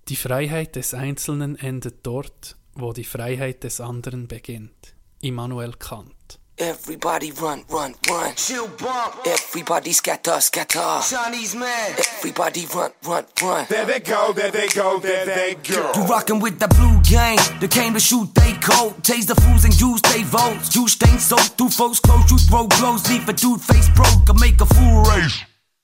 Die 0.09 0.17
Freiheit 0.17 0.75
des 0.75 0.93
Einzelnen 0.93 1.57
endet 1.57 2.05
dort, 2.05 2.57
wo 2.75 2.93
die 2.93 3.05
Freiheit 3.05 3.63
des 3.63 3.81
anderen 3.81 4.27
beginnt. 4.27 4.95
Immanuel 5.21 5.73
Kant. 5.73 6.15
Everybody 6.61 7.33
run, 7.33 7.65
run, 7.71 7.95
run. 8.07 8.35
Chill 8.35 8.69
bump. 8.69 9.17
Everybody 9.27 9.93
scatter, 9.93 10.39
scatter. 10.41 11.01
Chinese 11.09 11.55
man. 11.57 11.93
Everybody 11.93 12.67
run, 12.75 12.91
run, 13.07 13.25
run. 13.43 13.67
There 13.71 13.87
they 13.87 14.01
go, 14.01 14.35
there 14.35 14.51
they 14.51 14.69
go, 14.69 14.99
there 14.99 15.25
they 15.25 15.55
go. 15.55 15.91
You 15.97 16.03
rockin' 16.05 16.39
with 16.39 16.59
the 16.59 16.69
blue 16.69 17.01
gang. 17.03 17.39
They 17.61 17.69
came 17.69 17.95
to 17.95 18.01
shoot 18.01 18.29
they 18.35 18.53
coat. 18.61 19.03
Tase 19.03 19.27
the 19.27 19.37
fools 19.37 19.65
and 19.65 19.81
use 19.81 20.03
they 20.03 20.23
votes. 20.23 20.77
You 20.77 20.87
stain 20.87 21.19
soaked 21.19 21.57
through 21.57 21.71
folks' 21.71 21.99
clothes. 21.99 22.31
You 22.31 22.37
throw 22.37 22.67
blows. 22.67 23.09
Leave 23.09 23.27
a 23.27 23.33
dude 23.33 23.63
face 23.63 23.89
broke. 23.97 24.29
Or 24.29 24.35
make 24.35 24.61
a 24.61 24.67
fool 24.67 25.03
race. 25.05 25.43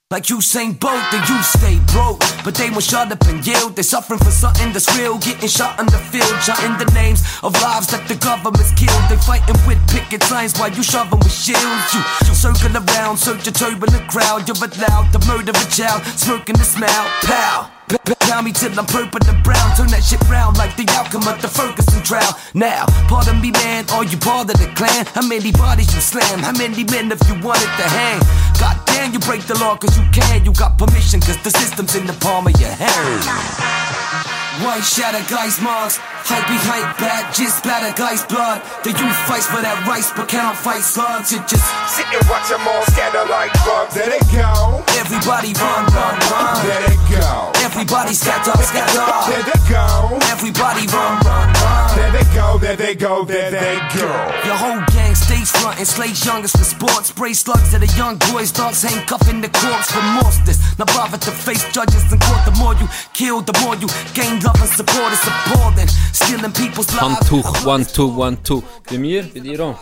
Like 0.09 0.23
Usain 0.31 0.79
Bolt, 0.79 1.03
then 1.11 1.21
you 1.27 1.43
stay 1.43 1.79
broke. 1.91 2.23
But 2.45 2.55
they 2.55 2.69
won't 2.69 2.83
shut 2.83 3.11
up 3.11 3.19
and 3.27 3.45
yield. 3.45 3.75
They 3.75 3.81
suffering 3.81 4.19
for 4.19 4.31
something 4.31 4.71
that's 4.71 4.87
real. 4.97 5.17
Getting 5.17 5.49
shot 5.49 5.77
on 5.81 5.85
the 5.87 5.99
field. 5.99 6.31
Shouting 6.41 6.77
the 6.79 6.89
names 6.93 7.19
of 7.43 7.51
lives 7.61 7.87
that 7.87 8.07
the 8.07 8.15
government's 8.15 8.71
killed. 8.71 9.03
They 9.09 9.17
fighting 9.17 9.59
with 9.67 9.77
picket 9.89 10.23
signs 10.23 10.57
while 10.57 10.71
you 10.71 10.81
shoving 10.81 11.19
with 11.19 11.33
shields. 11.33 11.93
You, 11.93 11.99
you 12.23 12.33
circle 12.33 12.71
around, 12.71 13.17
search 13.17 13.45
a 13.47 13.51
turbulent 13.51 14.07
crowd. 14.07 14.47
You're 14.47 14.55
allowed 14.55 15.11
to 15.11 15.19
murder 15.27 15.51
of 15.51 15.59
a 15.59 15.69
child. 15.69 16.01
Smirking 16.15 16.55
the 16.55 16.63
smile. 16.63 17.11
Pow! 17.27 17.76
Pound 17.87 18.45
me 18.45 18.51
till 18.51 18.77
I'm 18.77 18.85
purple 18.85 19.23
and 19.27 19.41
brown. 19.43 19.75
Turn 19.77 19.87
that 19.95 20.03
shit 20.03 20.19
round 20.27 20.57
like 20.57 20.75
the 20.75 20.83
outcome 20.91 21.25
of 21.27 21.41
the 21.41 21.47
Ferguson 21.47 22.03
trial. 22.03 22.37
Now, 22.53 22.85
pardon 23.07 23.39
me, 23.39 23.51
man, 23.51 23.85
are 23.91 24.03
you 24.03 24.17
part 24.17 24.51
of 24.51 24.59
the 24.59 24.67
clan? 24.75 25.05
How 25.15 25.25
many 25.25 25.53
bodies 25.53 25.95
you 25.95 26.01
slam? 26.01 26.39
How 26.39 26.51
many 26.51 26.83
men 26.83 27.09
if 27.11 27.23
you 27.29 27.39
wanted 27.39 27.71
to 27.79 27.87
hang? 27.87 28.19
God 28.59 28.75
damn, 28.85 29.13
you 29.13 29.19
break 29.19 29.43
the 29.47 29.57
law 29.59 29.77
cause 29.77 29.97
you 29.97 30.03
can. 30.11 30.43
You 30.43 30.51
got 30.51 30.77
permission 30.77 31.21
cause 31.21 31.41
the 31.43 31.51
system's 31.51 31.95
in 31.95 32.05
the 32.05 32.13
palm 32.19 32.47
of 32.47 32.59
your 32.59 32.71
hand. 32.71 34.46
White 34.63 34.81
shatter 34.83 35.21
guys 35.29 35.61
marks, 35.61 35.97
hype 36.01 36.41
be 36.49 36.57
hype 36.65 36.97
back, 36.97 37.29
just 37.33 37.59
splatter 37.61 37.93
guys 37.93 38.25
blood. 38.25 38.57
The 38.83 38.89
youth 38.89 39.19
fights 39.29 39.45
for 39.45 39.61
that 39.61 39.85
rice, 39.85 40.09
but 40.17 40.27
cannot 40.27 40.57
fight 40.57 40.81
slugs. 40.81 41.29
It 41.31 41.45
just 41.45 41.61
Sit 41.93 42.09
and 42.09 42.25
watch 42.25 42.49
them 42.49 42.65
all 42.65 42.81
scatter 42.89 43.21
like 43.29 43.53
bugs. 43.61 43.93
There 43.93 44.09
they 44.09 44.23
go, 44.33 44.81
everybody 44.97 45.53
run, 45.61 45.85
run, 45.93 46.15
run. 46.33 46.57
there 46.65 46.81
they 46.89 46.97
go. 47.05 47.53
Everybody 47.61 48.17
scatter, 48.17 48.57
There 48.57 49.45
they 49.45 49.61
go, 49.69 50.17
Everybody 50.33 50.89
run, 50.89 51.21
run, 51.21 51.45
run. 51.53 51.87
there 51.93 52.11
they 52.17 52.25
go, 52.33 52.57
there 52.57 52.75
they 52.75 52.95
go, 52.95 53.25
there 53.25 53.51
they 53.53 53.77
go. 53.93 54.09
Your 54.41 54.57
whole 54.57 54.81
gang 54.89 55.13
stays 55.13 55.51
front 55.53 55.77
and 55.77 55.85
slays 55.87 56.17
youngest 56.25 56.57
for 56.57 56.65
sports. 56.65 57.09
Spray 57.13 57.33
slugs 57.33 57.73
at 57.77 57.81
the 57.85 57.91
young 57.93 58.17
boys, 58.33 58.51
dogs 58.51 58.81
handcuffing 58.81 59.41
the 59.41 59.49
corpse 59.53 59.91
for 59.93 60.01
monsters. 60.17 60.57
Not 60.79 60.87
bother 60.97 61.17
to 61.21 61.31
face 61.31 61.61
judges 61.69 62.09
in 62.11 62.17
court. 62.19 62.41
The 62.49 62.55
more 62.57 62.73
you 62.81 62.87
kill, 63.13 63.41
the 63.41 63.53
more 63.61 63.75
you 63.75 63.87
gain 64.17 64.39
love 64.47 64.61
and 64.61 64.69
support. 64.69 65.13
It's 65.13 65.27
appalling. 65.27 65.87
Stealing 66.13 66.53
people's 66.53 66.89
lives. 66.95 67.29
Handtuch, 67.29 67.65
one, 67.65 67.85
two, 67.85 68.07
one, 68.07 68.37
two. 68.43 68.63
Bei 68.89 68.97
mir, 68.97 69.23
bei 69.33 69.39
dir 69.39 69.61
auch. 69.61 69.79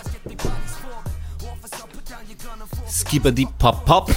Skibadi 2.88 3.46
pap 3.60 3.86
pap. 3.86 4.10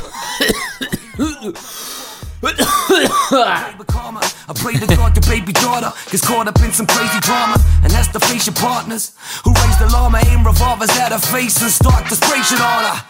I 4.50 4.54
pray 4.54 4.74
to 4.74 4.86
God 4.86 5.16
your 5.16 5.26
baby 5.26 5.52
daughter 5.52 5.92
gets 6.10 6.24
caught 6.26 6.46
up 6.46 6.60
in 6.60 6.72
some 6.72 6.86
crazy 6.86 7.20
drama 7.20 7.56
and 7.82 7.92
has 7.92 8.08
to 8.08 8.20
face 8.20 8.46
your 8.46 8.54
partners 8.54 9.12
who 9.44 9.52
raise 9.52 9.78
the 9.78 9.88
llama, 9.92 10.20
aim 10.28 10.46
revolvers 10.46 10.90
at 10.90 11.10
her 11.10 11.18
face 11.18 11.60
and 11.60 11.70
start 11.70 12.08
to 12.08 12.14
spray 12.14 12.40
shit 12.42 12.60
on 12.60 12.84
her. 12.84 13.04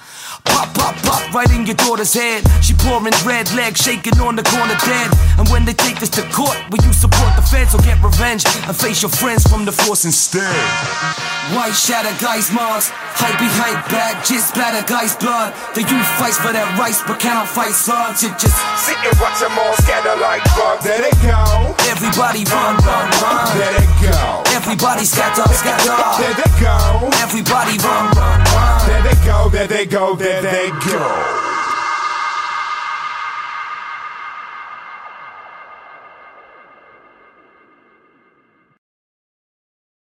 Pop, 0.53 0.69
pop, 0.75 0.95
pop, 1.03 1.23
right 1.35 1.51
in 1.51 1.66
your 1.66 1.77
daughter's 1.77 2.15
head. 2.15 2.45
She 2.62 2.75
pouring 2.75 3.15
red 3.25 3.51
legs, 3.55 3.81
shaking 3.81 4.19
on 4.20 4.37
the 4.37 4.43
corner 4.43 4.77
dead. 4.85 5.09
And 5.39 5.49
when 5.49 5.65
they 5.65 5.75
take 5.75 5.99
this 6.01 6.11
to 6.19 6.23
court, 6.33 6.57
will 6.70 6.83
you 6.85 6.93
support 6.93 7.35
the 7.37 7.43
feds 7.43 7.75
or 7.75 7.81
get 7.83 8.03
revenge 8.03 8.45
and 8.66 8.75
face 8.77 9.03
your 9.03 9.11
friends 9.11 9.47
from 9.47 9.65
the 9.65 9.73
force 9.73 10.05
instead. 10.05 10.51
White 11.57 11.73
shatter 11.73 12.12
guys 12.20 12.53
marks, 12.53 12.91
hype 12.93 13.39
behind 13.41 13.81
back, 13.89 14.20
just 14.25 14.53
splatter 14.53 14.85
guys 14.85 15.16
blood. 15.16 15.55
The 15.75 15.81
youth 15.81 16.09
fights 16.20 16.37
for 16.37 16.53
their 16.53 16.66
rights 16.77 17.01
but 17.07 17.19
cannot 17.20 17.49
fight 17.49 17.73
slugs. 17.73 18.23
It 18.23 18.37
just 18.37 18.57
Sit 18.85 18.97
and 19.01 19.16
watch 19.20 19.41
them 19.41 19.57
all 19.57 19.73
scatter 19.81 20.16
like 20.20 20.45
bugs. 20.53 20.85
There 20.85 21.01
they 21.01 21.15
go. 21.25 21.41
everybody 21.89 22.45
run, 22.53 22.77
run, 22.85 23.09
run. 23.25 23.49
There 23.57 23.75
they 23.81 23.89
go. 24.05 24.45
Everybody 24.53 25.05
scatter, 25.05 25.49
scatter. 25.57 25.97
There 26.20 26.37
they 26.37 26.53
go. 26.61 27.09
Everybody 27.25 27.79
run, 27.81 28.12
run, 28.12 28.39
run. 28.53 28.79
There 28.89 29.03
they 29.09 29.16
go. 29.25 29.49
There 29.49 29.66
they 29.69 29.87
go. 29.87 30.16
There 30.40 30.52
they 30.52 30.70
go. 30.70 31.48